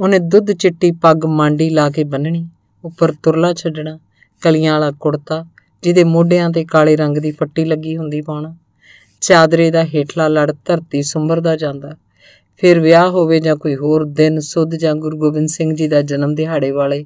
ਉਹਨੇ 0.00 0.18
ਦੁੱਧ 0.18 0.52
ਚਿੱਟੀ 0.52 0.92
ਪੱਗ 0.92 1.24
ਮਾਂਡੀ 1.24 1.70
ਲਾ 1.70 1.90
ਕੇ 1.90 2.04
ਬੰਨਣੀ 2.04 2.48
ਉੱਪਰ 2.84 3.12
ਤੁਰਲਾ 3.12 3.52
ਛੱਡਣਾ, 3.52 3.98
ਕਲੀਆਂ 4.40 4.72
ਵਾਲਾ 4.72 4.90
ਕੁੜਤਾ 4.90 5.46
ਜਿਹਦੇ 5.82 6.04
ਮੋਢਿਆਂ 6.04 6.50
ਤੇ 6.50 6.64
ਕਾਲੇ 6.64 6.96
ਰੰਗ 6.96 7.18
ਦੀ 7.18 7.30
ਫੱਟੀ 7.30 7.64
ਲੱਗੀ 7.64 7.96
ਹੁੰਦੀ 7.96 8.20
ਪਾਉਣਾ। 8.20 8.56
ਚਾਦਰੇ 9.20 9.70
ਦਾ 9.70 9.84
ਹੇਠਲਾ 9.84 10.28
ਲੜ 10.28 10.52
ਧਰਤੀ 10.64 11.02
ਸੁੰਬਰਦਾ 11.02 11.56
ਜਾਂਦਾ। 11.56 11.96
ਫਿਰ 12.56 12.80
ਵਿਆਹ 12.80 13.08
ਹੋਵੇ 13.08 13.40
ਜਾਂ 13.40 13.56
ਕੋਈ 13.56 13.76
ਹੋਰ 13.76 14.04
ਦਿਨ 14.04 14.40
ਸੁੱਧ 14.40 14.74
ਜਾਂ 14.74 14.94
ਗੁਰੂ 14.94 15.18
ਗੋਬਿੰਦ 15.18 15.48
ਸਿੰਘ 15.48 15.74
ਜੀ 15.74 15.88
ਦਾ 15.88 16.02
ਜਨਮ 16.02 16.34
ਦਿਹਾੜੇ 16.34 16.70
ਵਾਲੇ 16.70 17.04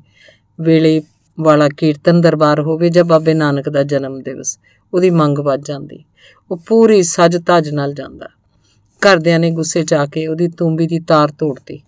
ਵੇਲੇ 0.61 1.03
ਵਾਲਾ 1.41 1.69
ਕੀਰਤਨ 1.69 2.21
ਦਰਬਾਰ 2.21 2.61
ਹੋਵੇ 2.61 2.89
ਜਾਂ 2.89 3.05
ਬਾਬੇ 3.05 3.35
ਨਾਨਕ 3.35 3.69
ਦਾ 3.69 3.83
ਜਨਮ 3.83 4.21
ਦਿਵਸ, 4.23 4.59
ਉਹਦੀ 4.95 5.11
ਮੰਗ 5.11 5.39
ਵੱਜ 5.39 5.67
ਜਾਂਦੀ। 5.69 6.05
ਉਹ 6.51 6.57
ਪੂਰੀ 6.57 7.03
ਸਜ 7.03 7.37
ਧਜ 7.47 7.69
ਨਾਲ 7.69 7.93
ਜਾਂਦਾ। 7.93 8.29
ਘਰਦਿਆਂ 9.03 9.39
ਨੇ 9.39 9.51
ਗੁੱਸੇ 9.51 9.83
'ਚ 9.85 9.95
ਆ 9.95 10.07
ਕੇ 10.07 10.27
ਉਹਦੀ 10.27 10.49
ਤੂੰਬੀ 10.49 10.87
ਦੀ 10.87 11.01
ਤਾਰ 11.01 11.29
ਤੋੜਤੀ, 11.29 11.81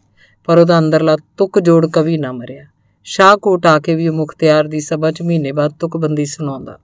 ਪਰ 0.44 0.58
ਉਹਦਾ 0.58 0.78
ਅੰਦਰਲਾ 0.78 1.16
ਤੁਕ 1.36 1.58
ਜੋੜ 1.58 1.86
ਕਵੀ 1.86 2.18
ਨਾ 2.18 2.32
ਮਰਿਆ। 2.32 2.64
ਸ਼ਾਹਕੋਟ 3.10 3.66
ਆ 3.66 3.78
ਕੇ 3.78 3.94
ਵੀ 3.94 4.08
ਉਹ 4.08 4.14
ਮੁਖਤਿਆਰ 4.14 4.68
ਦੀ 4.68 4.80
ਸਭਾ 4.80 5.10
'ਚ 5.10 5.22
ਮਹੀਨੇ 5.22 5.52
ਬਾਅਦ 5.52 5.72
ਤੁਕਬੰਦੀ 5.80 6.24
ਸੁਣਾਉਂਦਾ। 6.24 6.78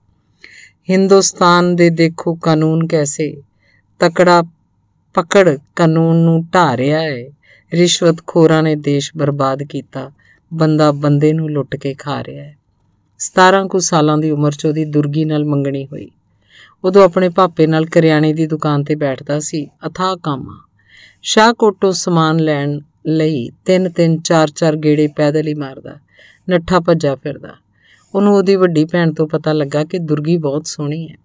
ਹਿੰਦੁਸਤਾਨ 0.89 1.75
ਦੇ 1.75 1.89
ਦੇਖੋ 1.89 2.35
ਕਾਨੂੰਨ 2.35 2.87
ਕੈਸੇ? 2.87 3.41
ਤਕੜਾ 3.99 4.43
ਪਕੜ 5.13 5.57
ਕਾਨੂੰਨ 5.75 6.15
ਨੂੰ 6.15 6.43
ਢਾ 6.43 6.77
ਰਿਹਾ 6.77 6.99
ਹੈ 6.99 7.25
ਰਿਸ਼ਵਤ 7.73 8.15
ਖੋਰਾਂ 8.27 8.63
ਨੇ 8.63 8.75
ਦੇਸ਼ 8.75 9.11
ਬਰਬਾਦ 9.17 9.63
ਕੀਤਾ। 9.63 10.11
ਬੰਦਾ 10.53 10.91
ਬੰਦੇ 10.91 11.33
ਨੂੰ 11.33 11.51
ਲੁੱਟ 11.51 11.75
ਕੇ 11.75 11.93
ਖਾ 11.93 12.23
ਰਿਹਾ 12.23 12.43
ਹੈ 12.43 12.57
17 13.19 13.67
ਕੁ 13.67 13.79
ਸਾਲਾਂ 13.79 14.17
ਦੀ 14.17 14.31
ਉਮਰ 14.31 14.51
'ਚ 14.51 14.65
ਉਹਦੀ 14.65 14.85
ਦੁਰਗੀ 14.85 15.25
ਨਾਲ 15.25 15.45
ਮੰਗਣੀ 15.45 15.85
ਹੋਈ। 15.85 16.11
ਉਦੋਂ 16.83 17.03
ਆਪਣੇ 17.03 17.29
ਪਾਪੇ 17.29 17.67
ਨਾਲ 17.67 17.85
ਕਰਿਆਣੇ 17.85 18.33
ਦੀ 18.33 18.47
ਦੁਕਾਨ 18.47 18.83
ਤੇ 18.83 18.95
ਬੈਠਦਾ 18.95 19.39
ਸੀ। 19.39 19.67
ਅਥਾ 19.87 20.17
ਕੰਮ। 20.23 20.57
ਸ਼ਾਹਕੋਟੋਂ 21.21 21.91
ਸਮਾਨ 21.91 22.39
ਲੈਣ 22.39 22.79
ਲਈ 23.07 23.49
ਤਿੰਨ 23.65 23.89
ਤਿੰਨ 23.89 24.21
ਚਾਰ 24.21 24.47
ਚਾਰ 24.47 24.75
ਗੇੜੇ 24.75 25.07
ਪੈਦਲ 25.07 25.47
ਹੀ 25.47 25.53
ਮਾਰਦਾ। 25.53 25.95
ਨੱਠਾ 26.49 26.79
ਭੱਜਾ 26.79 27.15
ਫਿਰਦਾ। 27.15 27.49
ਉਹਨੂੰ 28.15 28.35
ਉਹਦੀ 28.35 28.55
ਵੱਡੀ 28.55 28.85
ਭੈਣ 28.85 29.13
ਤੋਂ 29.13 29.27
ਪਤਾ 29.27 29.53
ਲੱਗਾ 29.53 29.83
ਕਿ 29.83 29.99
ਦੁਰਗੀ 29.99 30.37
ਬਹੁਤ 30.37 30.67
ਸੋਹਣੀ 30.67 31.09
ਹੈ। 31.09 31.17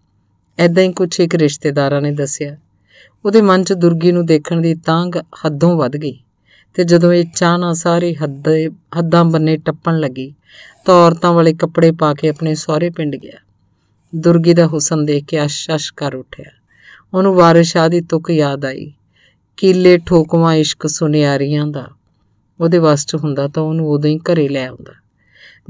ਐਦਾਂ 0.58 0.82
ਹੀ 0.82 0.92
ਕੁਝ 0.92 1.20
ਇੱਕ 1.20 1.34
ਰਿਸ਼ਤੇਦਾਰਾਂ 1.34 2.00
ਨੇ 2.00 2.10
ਦੱਸਿਆ। 2.10 2.56
ਉਹਦੇ 3.24 3.42
ਮਨ 3.42 3.64
'ਚ 3.64 3.72
ਦੁਰਗੀ 3.72 4.12
ਨੂੰ 4.12 4.26
ਦੇਖਣ 4.26 4.60
ਦੀ 4.60 4.74
ਤਾਂਗ 4.74 5.16
ਹੱਦੋਂ 5.16 5.76
ਵੱਧ 5.76 5.96
ਗਈ 5.96 6.18
ਤੇ 6.74 6.84
ਜਦੋਂ 6.84 7.12
ਇਹ 7.12 7.24
ਚਾਹਨਾ 7.36 7.72
ਸਾਰੇ 7.72 8.14
ਹੱਦੇ, 8.14 8.70
ਹੱਦਾਂ 8.98 9.24
ਬੰਨੇ 9.24 9.56
ਟੱਪਣ 9.56 9.98
ਲੱਗੀ 9.98 10.34
ਤਾਂ 10.84 10.94
ਔਰਤਾਂ 10.94 11.32
ਵਾਲੇ 11.32 11.54
ਕੱਪੜੇ 11.54 11.92
ਪਾ 11.92 12.14
ਕੇ 12.14 12.28
ਆਪਣੇ 12.28 12.54
ਸਹੁਰੇ 12.54 12.90
ਪਿੰਡ 12.90 13.16
ਗਿਆ। 13.16 13.38
ਦੁਰਗੀ 14.14 14.54
ਦਾ 14.54 14.66
ਹੁਸਨ 14.66 15.04
ਦੇਖ 15.04 15.24
ਕੇ 15.24 15.44
ਅਸ਼ 15.44 15.92
ਕਰ 15.96 16.14
ਉੱਠਿਆ। 16.14 16.50
ਉਹਨੂੰ 17.14 17.34
ਵਾਰਿਸ 17.34 17.66
ਸ਼ਾਹ 17.66 17.88
ਦੀ 17.88 18.00
ਤੁਕ 18.00 18.30
ਯਾਦ 18.30 18.64
ਆਈ। 18.64 18.92
ਕੀਲੇ 19.56 19.98
ਠੋਕਵਾ 19.98 20.54
ਇਸ਼ਕ 20.54 20.86
ਸੁਨਿਆਰੀਆਂ 20.86 21.66
ਦਾ। 21.66 21.88
ਉਹਦੇ 22.60 22.78
ਵਸ 22.78 23.06
'ਚ 23.06 23.14
ਹੁੰਦਾ 23.14 23.48
ਤਾਂ 23.48 23.62
ਉਹਨੂੰ 23.62 23.90
ਉਦੋਂ 23.90 24.10
ਹੀ 24.10 24.18
ਘਰੇ 24.18 24.48
ਲੈ 24.48 24.66
ਆਉਂਦਾ। 24.66 24.99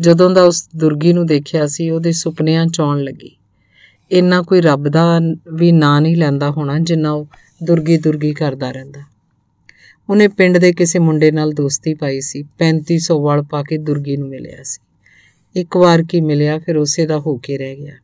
ਜਦੋਂ 0.01 0.31
ਦਾ 0.31 0.43
ਉਸ 0.43 0.69
ਦੁਰਗੀ 0.77 1.13
ਨੂੰ 1.13 1.27
ਦੇਖਿਆ 1.27 1.67
ਸੀ, 1.67 1.91
ਉਹਦੇ 1.91 2.13
ਸੁਪਨਿਆਂ 2.13 2.67
ਚ 2.67 2.81
ਆਉਣ 2.81 3.03
ਲੱਗੀ। 3.03 3.37
ਇੰਨਾ 4.11 4.43
ਕੋਈ 4.43 4.61
ਰੱਬ 4.61 4.89
ਦਾ 4.89 5.21
ਵੀ 5.53 5.73
ਨਾਂ 5.73 6.01
ਨਹੀਂ 6.01 6.17
ਲੈਂਦਾ 6.17 6.51
ਹੋਣਾ, 6.51 6.79
ਜਿੰਨਾ 6.79 7.13
ਉਹ 7.13 7.27
ਦੁਰਗੀ 7.63 7.97
ਦੁਰਗੀ 7.97 8.35
ਕਰਦਾ 8.35 8.71
ਰਹਿੰਦਾ। 8.71 9.01
ਉਹਨੇ 10.09 10.29
ਪਿੰਡ 10.29 10.59
ਦੇ 10.59 10.73
ਕਿਸੇ 10.73 10.99
ਮੁੰਡੇ 10.99 11.31
ਨਾਲ 11.31 11.53
ਦੋਸਤੀ 11.53 11.95
ਪਾਈ 11.95 12.21
ਸੀ 12.21 12.45
3500 12.59 13.23
ਵਾਲ 13.23 13.43
ਪਾ 13.43 13.63
ਕੇ 13.63 13.79
ਦੁਰਗੀ 13.79 14.17
ਨੂੰ 14.17 14.29
ਮਿਲਿਆ 14.29 14.63
ਸੀ। 14.63 14.81
ਇੱਕ 15.61 15.77
ਵਾਰ 15.77 16.03
ਕੀ 16.03 16.21
ਮਿਲਿਆ, 16.21 16.59
ਫਿਰ 16.59 16.77
ਉਸੇ 16.77 17.07
ਦਾ 17.07 17.19
ਹੋ 17.19 17.37
ਕੇ 17.37 17.59
ਰਹਿ 17.59 17.77
ਗਿਆ। 17.77 17.95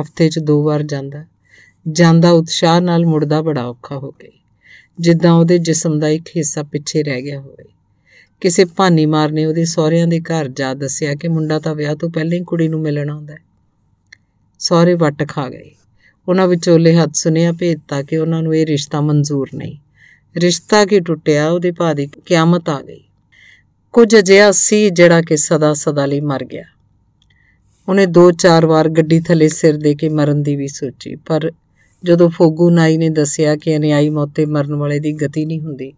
ਹਫ਼ਤੇ 0.00 0.28
'ਚ 0.28 0.38
ਦੋ 0.38 0.62
ਵਾਰ 0.62 0.82
ਜਾਂਦਾ। 0.82 1.24
ਜਾਂਦਾ 1.92 2.30
ਉਤਸ਼ਾਹ 2.30 2.80
ਨਾਲ 2.80 3.06
ਮੁੜਦਾ 3.06 3.42
ਬੜਾ 3.42 3.64
ਔਖਾ 3.64 3.96
ਹੋ 3.96 4.10
ਗਿਆ। 4.10 4.30
ਜਿੱਦਾਂ 5.00 5.32
ਉਹਦੇ 5.32 5.58
ਜਿਸਮ 5.58 5.98
ਦਾ 5.98 6.08
ਇੱਕ 6.08 6.28
ਹਿੱਸਾ 6.28 6.62
ਪਿੱਛੇ 6.62 7.02
ਰਹਿ 7.02 7.22
ਗਿਆ 7.22 7.40
ਹੋਵੇ। 7.40 7.73
ਕਿਸੇ 8.44 8.64
ਭਾਨੀ 8.64 9.06
ਮਾਰ 9.06 9.32
ਨੇ 9.32 9.46
ਉਹਦੇ 9.46 9.64
ਸਹੁਰਿਆਂ 9.64 10.06
ਦੇ 10.06 10.20
ਘਰ 10.20 10.48
ਜਾ 10.48 10.74
ਦੱਸਿਆ 10.74 11.14
ਕਿ 11.14 11.28
ਮੁੰਡਾ 11.28 11.58
ਤਾਂ 11.58 11.74
ਵਿਆਹ 11.74 11.94
ਤੋਂ 11.94 12.10
ਪਹਿਲਾਂ 12.10 12.38
ਹੀ 12.38 12.44
ਕੁੜੀ 12.44 12.68
ਨੂੰ 12.68 12.80
ਮਿਲਣ 12.80 13.10
ਆਉਂਦਾ 13.10 13.34
ਹੈ। 13.34 13.38
ਸਹੁਰੇ 14.58 14.94
ਵੱਟ 14.94 15.28
ਖਾ 15.28 15.48
ਗਏ। 15.48 15.70
ਉਹਨਾਂ 16.28 16.48
ਵਿਚੋਲੇ 16.48 16.96
ਹੱਥ 16.96 17.10
ਸੁਨੇਹਾ 17.14 17.52
ਭੇਜਤਾ 17.52 18.02
ਕਿ 18.02 18.16
ਉਹਨਾਂ 18.16 18.42
ਨੂੰ 18.42 18.56
ਇਹ 18.56 18.66
ਰਿਸ਼ਤਾ 18.66 19.00
ਮਨਜ਼ੂਰ 19.00 19.48
ਨਹੀਂ। 19.54 19.78
ਰਿਸ਼ਤਾ 20.36 20.84
ਕੀ 20.84 21.00
ਟੁੱਟਿਆ, 21.00 21.50
ਉਹਦੇ 21.50 21.70
ਭਾਅ 21.70 21.94
ਦੀ 21.94 22.08
ਕਿਆਮਤ 22.26 22.68
ਆ 22.68 22.82
ਗਈ। 22.82 23.04
ਕੁਝ 23.92 24.16
ਅਜਿਹਾ 24.16 24.52
ਸੀ 24.52 24.90
ਜਿਹੜਾ 24.90 25.22
ਕਿ 25.22 25.36
ਸਦਾ 25.36 25.74
ਸਦਾ 25.74 26.06
ਲਈ 26.06 26.20
ਮਰ 26.20 26.44
ਗਿਆ। 26.44 26.64
ਉਹਨੇ 27.88 28.06
ਦੋ 28.06 28.32
ਚਾਰ 28.32 28.66
ਵਾਰ 28.66 28.88
ਗੱਡੀ 28.88 29.20
ਥੱਲੇ 29.20 29.48
ਸਿਰ 29.48 29.76
ਦੇ 29.76 29.94
ਕੇ 29.94 30.08
ਮਰਨ 30.08 30.42
ਦੀ 30.42 30.56
ਵੀ 30.56 30.68
ਸੋਚੀ, 30.68 31.16
ਪਰ 31.16 31.52
ਜਦੋਂ 32.04 32.30
ਫੋਗੂ 32.30 32.70
ਨਾਈ 32.70 32.96
ਨੇ 32.96 33.08
ਦੱਸਿਆ 33.08 33.56
ਕਿ 33.56 33.76
ਅਨਿਆਈ 33.76 34.10
ਮੌਤੇ 34.10 34.46
ਮਰਨ 34.46 34.74
ਵਾਲੇ 34.74 35.00
ਦੀ 35.00 35.12
ਗਤੀ 35.12 35.44
ਨਹੀਂ 35.44 35.60
ਹੁੰਦੀ, 35.60 35.92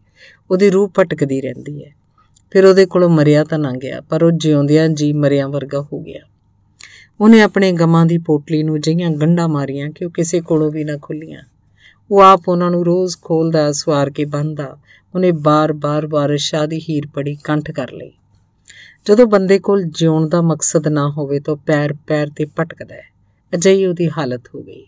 ਉਹਦੀ 0.51 0.71
ਰੂਹ 0.71 0.93
ਭਟਕਦੀ 0.99 1.41
ਰਹਿੰਦੀ 1.41 1.85
ਹੈ। 1.85 2.06
ਫਿਰ 2.51 2.65
ਉਹਦੇ 2.65 2.87
ਕੋਲੋਂ 2.87 3.09
ਮਰਿਆ 3.09 3.45
ਤਾਂ 3.45 3.59
ਨਾ 3.59 3.73
ਗਿਆ, 3.73 4.01
ਪਰ 4.01 4.25
ਉਹ 4.25 4.31
ਜਿਉਂਦਿਆਂ 4.31 4.89
ਜੀ 4.89 5.13
ਮਰਿਆਂ 5.13 5.49
ਵਰਗਾ 5.49 5.81
ਹੋ 5.81 6.01
ਗਿਆ। 6.01 6.21
ਉਹਨੇ 7.21 7.43
ਆਪਣੇ 7.43 7.73
ਗਮਾਂ 7.73 8.07
ਦੀ 8.07 8.19
ਪੋਟਲੀ 8.19 8.63
ਨੂੰ 8.63 8.81
ਜਿਹੀਆਂ 8.81 9.11
ਗੰਢਾਂ 9.11 9.49
ਮਾਰੀਆਂ 9.49 9.91
ਕਿ 9.91 10.05
ਉਹ 10.05 10.11
ਕਿਸੇ 10.11 10.41
ਕੋਲੋਂ 10.41 10.71
ਵੀ 10.71 10.85
ਨਾ 10.85 10.97
ਖੁੱਲੀਆਂ। 11.03 11.43
ਉਹ 12.11 12.21
ਆਪ 12.21 12.49
ਉਹਨਾਂ 12.49 12.71
ਨੂੰ 12.71 12.85
ਰੋਜ਼ 12.85 13.17
ਖੋਲਦਾ 13.23 13.73
ਸਵਾਰ 13.73 14.11
ਕੇ 14.11 14.25
ਬੰਦਾ 14.25 14.79
ਉਹਨੇ 15.15 15.33
ਬਾਰ-ਬਾਰ 15.33 16.07
ਬਾਰਿਸ਼ਾਂ 16.07 16.69
ਦੀ 16.69 16.81
ਹੀਰ 16.81 17.03
ਪੜੀ 17.15 17.37
ਕੰਠ 17.45 17.71
ਕਰ 17.71 17.93
ਲਈ। 17.93 18.13
ਜਦੋਂ 19.05 19.27
ਬੰਦੇ 19.27 19.59
ਕੋਲ 19.59 19.83
ਜਿਉਣ 19.83 20.29
ਦਾ 20.29 20.43
ਮਕਸਦ 20.43 20.89
ਨਾ 20.89 21.11
ਹੋਵੇ 21.11 21.41
ਤਾਂ 21.41 21.57
ਪੈਰ 21.57 21.95
ਪੈਰ 22.07 22.31
ਤੇ 22.37 22.45
ਭਟਕਦਾ 22.45 22.95
ਹੈ। 22.95 23.03
ਅਜਿਹੀ 23.55 23.87
ਉਹਦੀ 23.87 24.09
ਹਾਲਤ 24.09 24.43
ਹੋ 24.55 24.63
ਗਈ। 24.63 24.87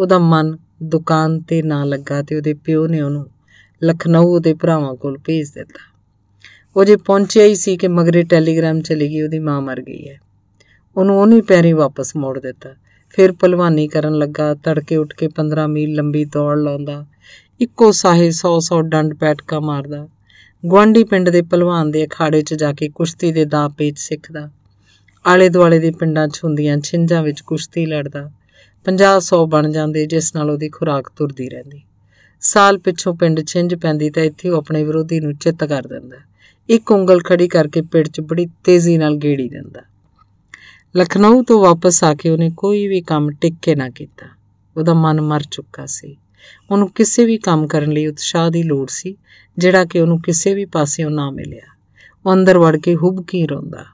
ਉਹਦਾ 0.00 0.18
ਮਨ 0.18 0.58
ਦੁਕਾਨ 0.82 1.40
ਤੇ 1.40 1.62
ਨਾ 1.62 1.84
ਲੱਗਾ 1.84 2.22
ਤੇ 2.22 2.36
ਉਹਦੇ 2.36 2.54
ਪਿਓ 2.54 2.86
ਨੇ 2.86 3.00
ਉਹਨੂੰ 3.00 3.26
ਲਖਨਊ 3.84 4.22
ਉਹਦੇ 4.22 4.54
ਭਰਾਵਾਂ 4.54 4.94
ਕੋਲ 4.94 5.18
ਭੇਜ 5.18 5.50
ਦਿੱਤਾ। 5.50 5.95
ਉਹ 6.76 6.84
ਜੇ 6.84 6.96
ਪਹੁੰਚਿਆ 6.96 7.44
ਹੀ 7.44 7.54
ਸੀ 7.54 7.76
ਕਿ 7.76 7.88
ਮਗਰੇ 7.88 8.22
ਟੈਲੀਗ੍ਰਾਮ 8.22 8.80
ਚਲੀ 8.80 9.08
ਗਈ, 9.08 9.22
ਉਹਦੀ 9.22 9.38
ਮਾਂ 9.38 9.60
ਮਰ 9.60 9.82
ਗਈ 9.82 10.08
ਹੈ। 10.08 10.20
ਉਹਨੂੰ 10.96 11.20
ਉਹਨੇ 11.20 11.40
ਪੈਰੀ 11.40 11.72
ਵਾਪਸ 11.72 12.16
ਮੋੜ 12.16 12.40
ਦਿੱਤਾ। 12.40 12.74
ਫਿਰ 13.10 13.32
ਪਹਿਲਵਾਨੀ 13.32 13.88
ਕਰਨ 13.88 14.18
ਲੱਗਾ, 14.18 14.54
ਤੜਕੇ 14.54 14.96
ਉੱਠ 14.96 15.14
ਕੇ 15.14 15.28
15 15.28 15.66
ਮੀਲ 15.66 15.94
ਲੰਬੀ 15.94 16.24
ਦੌੜ 16.24 16.58
ਲਾਉਂਦਾ, 16.58 17.06
ਇੱਕੋ 17.60 17.90
ਸਾਹੇ 17.92 18.30
100-100 18.30 18.82
ਡੰਡ 18.82 19.14
ਪੈਟਕਾ 19.14 19.60
ਮਾਰਦਾ। 19.60 20.08
ਗਵਾਂਡੀ 20.70 21.04
ਪਿੰਡ 21.04 21.30
ਦੇ 21.30 21.42
ਪਹਿਲਵਾਨ 21.42 21.90
ਦੇ 21.90 22.06
ਅਖਾੜੇ 22.06 22.42
'ਚ 22.42 22.54
ਜਾ 22.54 22.72
ਕੇ 22.72 22.88
ਕੁਸ਼ਤੀ 22.88 23.32
ਦੇ 23.32 23.44
ਦਾਅ 23.44 23.68
ਪੇਚ 23.68 23.98
ਸਿੱਖਦਾ। 23.98 24.50
ਆਲੇ 25.26 25.48
ਦੁਆਲੇ 25.48 25.78
ਦੇ 25.78 25.90
ਪਿੰਡਾਂ 25.90 26.28
'ਚ 26.28 26.40
ਹੁੰਦੀਆਂ 26.44 26.78
ਛਿੰਝਾਂ 26.78 27.22
ਵਿੱਚ 27.22 27.40
ਕੁਸ਼ਤੀ 27.40 27.86
ਲੜਦਾ। 27.86 28.30
50-100 28.84 29.46
ਬਣ 29.46 29.72
ਜਾਂਦੇ, 29.72 30.06
ਜਿਸ 30.06 30.34
ਨਾਲ 30.34 30.50
ਉਹਦੀ 30.50 30.68
ਖੁਰਾਕ 30.68 31.12
ਤੁਰਦੀ 31.16 31.48
ਰਹਿੰਦੀ। 31.48 31.82
ਸਾਲ 32.40 32.78
ਪਿੱਛੋਂ 32.78 33.14
ਪਿੰਡ 33.14 33.46
ਛਿੰਝ 33.46 33.74
ਪੈਂਦੀ 33.74 34.10
ਤਾਂ 34.10 34.22
ਇੱਥੇ 34.22 34.48
ਉਹ 34.48 34.58
ਆਪਣੇ 34.58 34.84
ਵਿਰੋਧੀ 34.84 35.20
ਨੂੰ 35.20 35.34
ਚਿੱਤ 35.34 35.64
ਕਰ 35.64 35.82
ਦਿੰਦਾ। 35.82 36.16
ਇੱਕ 36.68 36.92
ਉਂਗਲ 36.92 37.22
ਖੜੀ 37.22 37.48
ਕਰਕੇ 37.48 37.82
ਪਿੰਡ 37.82 38.08
'ਚ 38.08 38.20
ਬੜੀ 38.20 38.46
ਤੇਜ਼ੀ 38.64 38.98
ਨਾਲ 38.98 39.16
ਗੇੜੀ 39.16 39.48
ਦਿੰਦਾ। 39.48 39.80
ਲਖਨਊ 40.96 41.42
ਤੋਂ 41.42 41.60
ਵਾਪਸ 41.60 42.04
ਆ 42.04 42.14
ਕੇ 42.14 42.30
ਉਹਨੇ 42.30 42.50
ਕੋਈ 42.56 42.88
ਵੀ 42.88 43.00
ਕੰਮ 43.00 43.30
ਟਿਕ 43.30 43.54
ਕੇ 43.62 43.74
ਨਾ 43.74 43.88
ਕੀਤਾ। 43.88 44.26
ਉਹਦਾ 44.76 44.94
ਮਨ 44.94 45.20
ਮਰ 45.20 45.42
ਚੁੱਕਾ 45.50 45.86
ਸੀ। 45.86 46.16
ਉਹਨੂੰ 46.70 46.90
ਕਿਸੇ 46.90 47.24
ਵੀ 47.24 47.38
ਕੰਮ 47.38 47.66
ਕਰਨ 47.66 47.92
ਲਈ 47.92 48.06
ਉਤਸ਼ਾਹ 48.06 48.50
ਦੀ 48.50 48.62
ਲੋੜ 48.62 48.88
ਸੀ, 48.88 49.16
ਜਿਹੜਾ 49.58 49.84
ਕਿ 49.84 50.00
ਉਹਨੂੰ 50.00 50.22
ਕਿਸੇ 50.22 50.54
ਵੀ 50.54 50.64
ਪਾਸਿਓਂ 50.64 51.10
ਨਾ 51.10 51.30
ਮਿਲਿਆ। 51.30 51.76
ਉਹ 52.26 52.32
ਅੰਦਰ 52.32 52.58
ਵੜ 52.58 52.76
ਕੇ 52.76 52.96
ਹੁਬਕੀ 52.96 53.46
ਰੋਂਦਾ। 53.46 53.84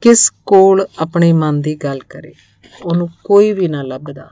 ਕਿਸ 0.00 0.30
ਕੋਲ 0.46 0.86
ਆਪਣੇ 0.98 1.32
ਮਨ 1.32 1.60
ਦੀ 1.60 1.76
ਗੱਲ 1.76 1.98
ਕਰੇ, 1.98 2.32
ਉਹਨੂੰ 2.82 3.08
ਕੋਈ 3.24 3.52
ਵੀ 3.52 3.68
ਨਾ 3.68 3.82
ਲੱਭਦਾ। 3.82 4.30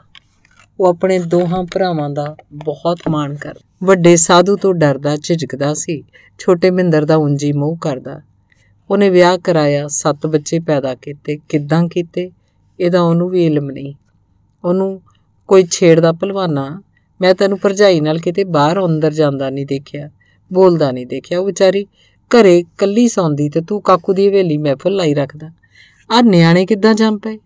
ਉਹ 0.81 0.87
ਆਪਣੇ 0.87 1.19
ਦੋਹਾਂ 1.19 1.65
ਭਰਾਵਾਂ 1.65 2.11
ਦਾ 2.11 2.37
ਬਹੁਤ 2.53 2.99
ਮਾਣ 3.09 3.35
ਕਰ 3.35 3.55
ਵੱਡੇ 3.85 4.17
ਸਾਧੂ 4.17 4.57
ਤੋਂ 4.57 4.75
ਡਰਦਾ, 4.75 5.17
ਝਿਜਕਦਾ 5.17 5.75
ਸੀ। 5.75 6.05
ਛੋਟੇ 6.39 6.71
ਮਹਿੰਦਰ 6.71 7.05
ਦਾ 7.05 7.17
ਉਂਜੀ 7.17 7.53
ਮੋਹ 7.53 7.77
ਕਰਦਾ। 7.77 8.21
ਉਹਨੇ 8.91 9.11
ਵਿਆਹ 9.11 9.39
ਕਰਾਇਆ, 9.39 9.89
ਸੱਤ 9.89 10.27
ਬੱਚੇ 10.27 10.59
ਪੈਦਾ 10.59 10.95
ਕੀਤੇ। 10.95 11.39
ਕਿੱਦਾਂ 11.49 11.89
ਕੀਤੇ? 11.89 12.31
ਇਹਦਾ 12.81 13.01
ਉਹਨੂੰ 13.01 13.31
ਵੀ 13.31 13.47
ਇਲਮ 13.47 13.71
ਨਹੀਂ। 13.71 13.95
ਉਹਨੂੰ 14.65 15.03
ਕੋਈ 15.49 15.69
ਛੇੜਦਾ 15.71 16.13
ਭਲਵਾਨਾ? 16.13 16.83
ਮੈਂ 17.21 17.35
ਤੈਨੂੰ 17.35 17.59
ਭਰਜਾਈ 17.63 18.01
ਨਾਲ 18.01 18.19
ਕਿਤੇ 18.19 18.45
ਬਾਹਰ 18.45 18.85
ਅੰਦਰ 18.85 19.13
ਜਾਂਦਾ 19.13 19.51
ਨਹੀਂ 19.51 19.67
ਦੇਖਿਆ, 19.67 20.11
ਬੋਲਦਾ 20.53 20.91
ਨਹੀਂ 20.91 21.07
ਦੇਖਿਆ। 21.07 21.41
ਉਹ 21.41 21.47
ਵਿਚਾਰੀ 21.47 21.87
ਘਰੇ 22.31 22.65
ਕੱਲੀ 22.79 23.09
ਸੌਂਦੀ 23.09 23.49
ਤੇ 23.49 23.61
ਤੂੰ 23.61 23.83
ਕਾਕੂ 23.83 24.13
ਦੀ 24.13 24.29
ਹਵੇਲੀ 24.29 24.57
ਮਹਿਫਲ 24.57 24.93
ਲਾਈ 24.93 25.15
ਰੱਖਦਾ। 25.15 25.51
ਆ 26.11 26.21
ਨਿਆਣੇ 26.21 26.67
ਕਿੱਦਾਂ 26.67 26.95
ਜੰਮ 26.95 27.19
ਪਏ? 27.19 27.39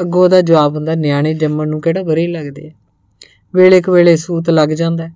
ਅੱਗੋਂ 0.00 0.28
ਦਾ 0.28 0.40
ਜਵਾਬ 0.40 0.76
ਹੁੰਦਾ, 0.76 0.94
ਨਿਆਣੇ 0.94 1.34
ਜੰਮਣ 1.34 1.68
ਨੂੰ 1.68 1.80
ਕਿਹੜਾ 1.80 2.02
ਬਰੇ 2.02 2.26
ਲੱਗਦੇ 2.26 2.68
ਆ? 2.68 2.70
ਵੇਲੇ 3.54 3.82
ਕੁ 3.82 3.92
ਵੇਲੇ 3.92 4.16
ਸੂਤ 4.16 4.50
ਲੱਗ 4.50 4.68
ਜਾਂਦਾ। 4.68 5.08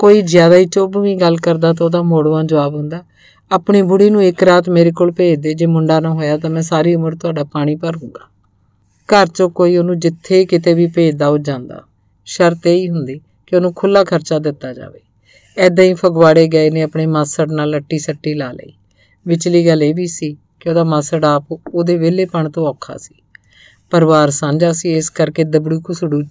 ਕੋਈ 0.00 0.22
ਜ਼ਿਆਦਾ 0.22 0.56
ਹੀ 0.56 0.66
ਚੁੱਭਵੀਂ 0.66 1.16
ਗੱਲ 1.16 1.36
ਕਰਦਾ 1.36 1.72
ਤਾਂ 1.72 1.86
ਉਹਦਾ 1.86 2.02
ਮੋੜਵਾਂ 2.02 2.44
ਜਵਾਬ 2.44 2.74
ਹੁੰਦਾ। 2.74 3.04
ਆਪਣੀ 3.52 3.82
ਬੁੜੀ 3.82 4.10
ਨੂੰ 4.10 4.24
ਇੱਕ 4.24 4.42
ਰਾਤ 4.42 4.68
ਮੇਰੇ 4.68 4.92
ਕੋਲ 4.92 5.12
ਭੇਜ 5.12 5.40
ਦੇ, 5.40 5.54
ਜੇ 5.54 5.66
ਮੁੰਡਾ 5.66 6.00
ਨਾ 6.00 6.10
ਹੋਇਆ 6.10 6.38
ਤਾਂ 6.38 6.50
ਮੈਂ 6.50 6.62
ਸਾਰੀ 6.62 6.94
ਉਮਰ 6.94 7.14
ਤੁਹਾਡਾ 7.14 7.44
ਪਾਣੀ 7.44 7.76
ਭਰੂੰਗਾ। 7.76 8.28
ਘਰ 9.08 9.26
'ਚੋਂ 9.26 9.50
ਕੋਈ 9.50 9.76
ਉਹਨੂੰ 9.76 9.98
ਜਿੱਥੇ 9.98 10.44
ਕਿਤੇ 10.44 10.74
ਵੀ 10.74 10.86
ਭੇਜਦਾ 10.86 11.28
ਉਹ 11.28 11.38
ਜਾਂਦਾ। 11.38 11.82
ਸ਼ਰਤ 12.24 12.66
ਇਹ 12.66 12.76
ਹੀ 12.76 12.88
ਹੁੰਦੀ 12.90 13.20
ਕਿ 13.46 13.56
ਉਹਨੂੰ 13.56 13.74
ਖੁੱਲਾ 13.74 14.04
ਖਰਚਾ 14.04 14.38
ਦਿੱਤਾ 14.38 14.72
ਜਾਵੇ। 14.72 15.00
ਐਦਾਂ 15.58 15.84
ਹੀ 15.84 15.94
ਫਗਵਾੜੇ 15.94 16.48
ਗਏ 16.48 16.70
ਨੇ 16.70 16.82
ਆਪਣੇ 16.82 17.06
ਮਾਸੜ 17.06 17.52
ਨਾਲ 17.52 17.70
ਲੱਟੀ 17.70 17.98
ਸੱਟੀ 17.98 18.34
ਲਾ 18.34 18.52
ਲਈ। 18.52 18.72
ਵਿਚਲੀ 19.26 19.66
ਗੱਲ 19.66 19.82
ਇਹ 19.82 19.94
ਵੀ 19.94 20.06
ਸੀ 20.06 20.36
ਕਿ 20.60 20.68
ਉਹਦਾ 20.68 20.84
ਮਾਸੜ 20.84 21.24
ਆਪ 21.24 21.44
ਉਹਦੇ 21.52 21.96
ਵਿਹਲੇਪਣ 21.96 22.50
ਤੋਂ 22.50 22.66
ਔਖਾ 22.66 22.96
ਸੀ। 22.96 23.14
ਪਰਿਵਾਰ 23.90 24.30
ਸਾਂਝਾ 24.30 24.72
ਸੀ, 24.72 24.96
ਇਸ 24.96 25.10
ਕਰਕੇ 25.10 25.44
ਦਬੜੂ 25.44 25.80
ਕੁਸੜੂ 25.80 26.22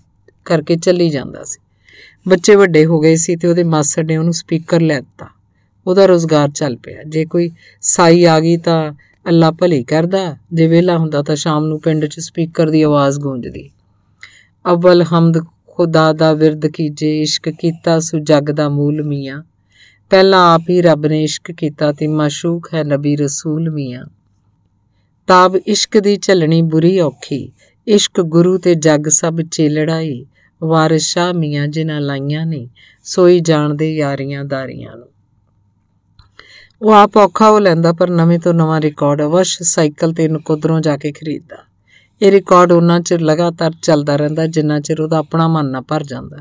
ਕਰਕੇ 0.45 0.75
ਚੱਲੀ 0.75 1.09
ਜਾਂਦਾ 1.09 1.43
ਸੀ। 1.43 1.59
ਬੱਚੇ 2.27 2.55
ਵੱਡੇ 2.55 2.85
ਹੋ 2.85 2.99
ਗਏ 2.99 3.15
ਸੀ 3.15 3.35
ਤੇ 3.35 3.47
ਉਹਦੇ 3.47 3.63
ਮਾਸੜ 3.63 4.05
ਨੇ 4.05 4.17
ਉਹਨੂੰ 4.17 4.33
ਸਪੀਕਰ 4.33 4.81
ਲੈ 4.81 4.99
ਦਿੱਤਾ। 4.99 5.27
ਉਹਦਾ 5.87 6.05
ਰੋਜ਼ਗਾਰ 6.05 6.49
ਚੱਲ 6.49 6.75
ਪਿਆ। 6.75 7.03
ਜੇ 7.03 7.25
ਕੋਈ 7.25 7.51
ਸਾਈ 7.81 8.23
ਆ 8.23 8.39
ਗਈ 8.39 8.57
ਤਾਂ 8.57 8.93
ਅੱਲਾ 9.27 9.51
ਭਲੀ 9.51 9.83
ਕਰਦਾ। 9.83 10.37
ਜੇ 10.53 10.67
ਵੇਲਾ 10.67 10.97
ਹੁੰਦਾ 10.97 11.21
ਤਾਂ 11.21 11.35
ਸ਼ਾਮ 11.35 11.65
ਨੂੰ 11.65 11.81
ਪਿੰਡ 11.81 12.05
'ਚ 12.05 12.19
ਸਪੀਕਰ 12.19 12.69
ਦੀ 12.69 12.81
ਆਵਾਜ਼ 12.81 13.19
ਗੂੰਜਦੀ। 13.19 13.69
ਅਵਲ 14.71 15.03
ਹਮਦ, 15.03 15.37
ਖੁਦਾ 15.67 16.13
ਦਾ 16.13 16.33
ਵਿਰਦ 16.33 16.67
ਕੀਜੇ, 16.67 17.21
ਇਸ਼ਕ 17.21 17.49
ਕੀਤਾ 17.49 17.99
ਸੁ 17.99 18.19
ਜਗ 18.19 18.51
ਦਾ 18.51 18.69
ਮੂਲ 18.69 19.03
ਮੀਆਂ। 19.03 19.43
ਪਹਿਲਾਂ 20.09 20.53
ਆਪ 20.53 20.61
ਹੀ 20.69 20.81
ਰੱਬ 20.81 21.05
ਨੇ 21.05 21.23
ਇਸ਼ਕ 21.23 21.51
ਕੀਤਾ 21.51 21.91
ਤੇ 21.91 22.07
ਮਾਸ਼ੂਕ 22.07 22.69
ਹੈ 22.73 22.83
ਨਬੀ 22.83 23.15
ਰਸੂਲ 23.15 23.69
ਮੀਆਂ। 23.69 24.05
ਤਾਬ 25.27 25.55
ਇਸ਼ਕ 25.55 25.97
ਦੀ 25.97 26.17
ਝਲਣੀ 26.17 26.61
ਬੁਰੀ 26.61 26.99
ਔਖੀ। 26.99 27.51
ਇਸ਼ਕ 27.87 28.21
ਗੁਰੂ 28.21 28.57
ਤੇ 28.57 28.75
ਜਗ 28.75 29.07
ਸਭ 29.07 29.41
ਚੇਲੜਾਈ। 29.41 30.25
ਵਾਰਿਸ 30.63 31.03
ਸ਼ਾਹ 31.03 31.33
ਮੀਆਂ 31.33 31.67
ਜਿਨ੍ਹਾਂ 31.67 32.01
ਲਾਈਆਂ 32.01 32.45
ਨੇ, 32.45 32.67
ਸੋਈ 33.03 33.39
ਜਾਣਦੇ 33.39 33.95
ਯਾਰੀਆਂ 33.95 34.45
ਦਾਰੀਆਂ 34.45 34.97
ਨੂੰ। 34.97 35.07
ਉਹ 36.81 36.93
ਆਪ 36.93 37.17
ਔਖਾ 37.17 37.51
ਹੋ 37.51 37.59
ਲੈਂਦਾ, 37.59 37.93
ਪਰ 37.93 38.09
ਨਵੇਂ 38.09 38.39
ਤੋਂ 38.39 38.53
ਨਵਾਂ 38.53 38.81
ਰਿਕਾਰਡ 38.81 39.21
ਅਵਸ਼ 39.21 39.61
ਸਾਈਕਲ 39.61 40.13
ਤੇ 40.13 40.27
ਨਕੋਦਰੋਂ 40.27 40.81
ਜਾ 40.81 40.97
ਕੇ 40.97 41.11
ਖਰੀਦਦਾ। 41.11 41.57
ਇਹ 42.21 42.31
ਰਿਕਾਰਡ 42.31 42.71
ਉਹਨਾਂ 42.71 42.99
ਚਿਰ 42.99 43.21
ਲਗਾਤਾਰ 43.21 43.71
ਚੱਲਦਾ 43.81 44.15
ਰਹਿੰਦਾ, 44.15 44.47
ਜਿੰਨਾ 44.47 44.79
ਚਿਰ 44.79 45.01
ਉਹਦਾ 45.01 45.17
ਆਪਣਾ 45.17 45.47
ਮਨ 45.47 45.65
ਨਾ 45.65 45.81
ਭਰ 45.81 46.03
ਜਾਂਦਾ। 46.03 46.37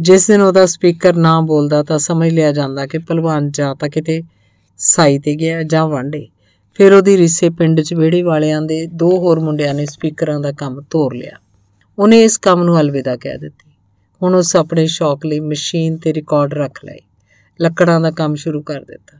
ਜਿਸ 0.00 0.26
ਦਿਨ 0.26 0.40
ਉਹਦਾ 0.40 0.66
ਸਪੀਕਰ 0.66 1.16
ਨਾ 1.16 1.40
ਬੋਲਦਾ, 1.40 1.82
ਤਾਂ 1.82 1.98
ਸਮਝ 1.98 2.32
ਲਿਆ 2.32 2.52
ਜਾਂਦਾ 2.52 2.86
ਕਿ 2.86 2.98
ਪਹਿਲਵਾਨ 2.98 3.50
ਜਾਂ 3.50 3.74
ਤਾਂ 3.74 3.88
ਕਿਤੇ 3.88 4.22
ਸਾਈ 4.78 5.18
ਤੇ 5.18 5.34
ਗਿਆ 5.34 5.62
ਜਾਂ 5.62 5.88
ਵਾਂਡੇ 5.88 6.28
ਫਿਰ 6.74 6.92
ਉਹਦੀ 6.92 7.16
ਰਿਸੇ 7.16 7.50
ਪਿੰਡ 7.50 7.80
'ਚ 7.80 7.94
ਵਿਹੜੇ 7.94 8.22
ਵਾਲਿਆਂ 8.22 8.62
ਦੇ 8.62 8.86
ਦੋ 8.86 9.18
ਹੋਰ 9.18 9.40
ਮੁੰਡਿਆਂ 9.40 9.74
ਨੇ 9.74 9.86
ਸਪੀਕਰਾਂ 9.86 10.40
ਦਾ 10.40 10.52
ਕੰਮ 10.52 10.80
ਤੋਰ 10.80 11.14
ਲਿਆ। 11.14 11.36
ਉਹਨੇ 11.98 12.22
ਇਸ 12.22 12.38
ਕੰਮ 12.38 12.62
ਨੂੰ 12.62 12.80
ਅਲਵਿਦਾ 12.80 13.16
ਕਹਿ 13.16 13.38
ਦਿੱਤੀ। 13.38 13.70
ਹੁਣ 14.22 14.34
ਉਸ 14.34 14.56
ਆਪਣੇ 14.56 14.86
ਸ਼ੌਕ 14.86 15.26
ਲਈ 15.26 15.40
ਮਸ਼ੀਨ 15.40 15.96
ਤੇ 15.96 16.14
ਰਿਕਾਰਡ 16.14 16.54
ਰੱਖ 16.54 16.84
ਲਏ। 16.84 16.98
ਲੱਕੜਾਂ 17.60 18.00
ਦਾ 18.00 18.10
ਕੰਮ 18.10 18.34
ਸ਼ੁਰੂ 18.34 18.62
ਕਰ 18.62 18.80
ਦਿੱਤਾ। 18.80 19.18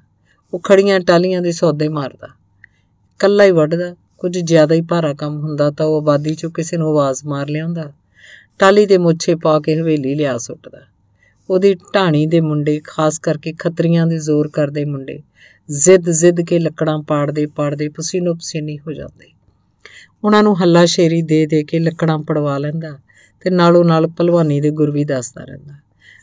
ਉਹ 0.54 0.60
ਖੜੀਆਂ 0.60 1.00
ਟਾਲੀਆਂ 1.00 1.42
ਦੇ 1.42 1.52
ਸੌਦੇ 1.52 1.88
ਮਾਰਦਾ। 1.88 2.28
ਕੱਲਾ 3.18 3.44
ਹੀ 3.44 3.50
ਵੱਢਦਾ। 3.50 3.96
ਕੁਝ 4.18 4.38
ਜ਼ਿਆਦਾ 4.38 4.74
ਹੀ 4.74 4.80
ਭਾਰਾ 4.80 5.14
ਕੰਮ 5.14 5.40
ਹੁੰਦਾ 5.40 5.70
ਤਾਂ 5.70 5.86
ਉਹ 5.86 6.00
ਆਬਾਦੀ 6.00 6.32
'ਚੋਂ 6.32 6.50
ਕਿਸੇ 6.50 6.76
ਨੂੰ 6.76 6.90
ਆਵਾਜ਼ 6.90 7.24
ਮਾਰ 7.24 7.48
ਲਿਆਉਂਦਾ। 7.48 7.92
ਟਾਲੀ 8.58 8.86
ਦੇ 8.86 8.98
ਮੁੱਛੇ 8.98 9.34
ਪਾ 9.34 9.60
ਕੇ 9.60 9.80
ਹਵੇਲੀ 9.80 10.14
ਲਿਆ 10.14 10.38
ਸੁੱਟਦਾ। 10.38 10.78
ਉਹਦੀ 11.50 11.74
ਢਾਣੀ 11.74 12.26
ਦੇ 12.26 12.40
ਮੁੰਡੇ, 12.40 12.80
ਖਾਸ 12.84 13.18
ਕਰਕੇ 13.18 13.52
ਖੱਤਰੀਆਂ 13.52 14.06
ਦੇ 14.06 14.18
ਜ਼ੋਰ 14.18 14.48
ਕਰਦੇ 14.48 14.84
ਮੁੰਡੇ 14.84 15.22
ਜ਼ਿੱਦ 15.70 16.10
ਜ਼ਿੱਦ 16.10 16.40
ਕੇ 16.40 16.58
ਲੱਕੜਾਂ 16.58 17.02
ਪਾੜਦੇ 17.02 17.46
ਪਾੜਦੇ 17.46 17.88
ਪਸੀਨੋ 17.88 18.34
ਪਸੀਨੀ 18.34 18.78
ਹੋ 18.78 18.92
ਜਾਂਦੇ। 18.92 19.41
ਉਹਨਾਂ 20.24 20.42
ਨੂੰ 20.42 20.62
ਹੱਲਾ 20.62 20.86
ਸ਼ੇਰੀ 20.86 21.22
ਦੇ 21.22 21.46
ਦੇ 21.46 21.64
ਕੇ 21.64 21.78
ਲੱਕੜਾਂ 21.78 22.18
ਪੜਵਾ 22.18 22.58
ਲੈਂਦਾ 22.58 22.98
ਤੇ 23.40 23.50
ਨਾਲੋਂ 23.50 23.84
ਨਾਲ 23.84 24.06
ਪਹਿਲਵਾਨੀ 24.06 24.60
ਦੇ 24.60 24.70
ਗੁਰ 24.70 24.90
ਵੀ 24.90 25.04
ਦੱਸਦਾ 25.04 25.44
ਰਹਿੰਦਾ। 25.44 25.74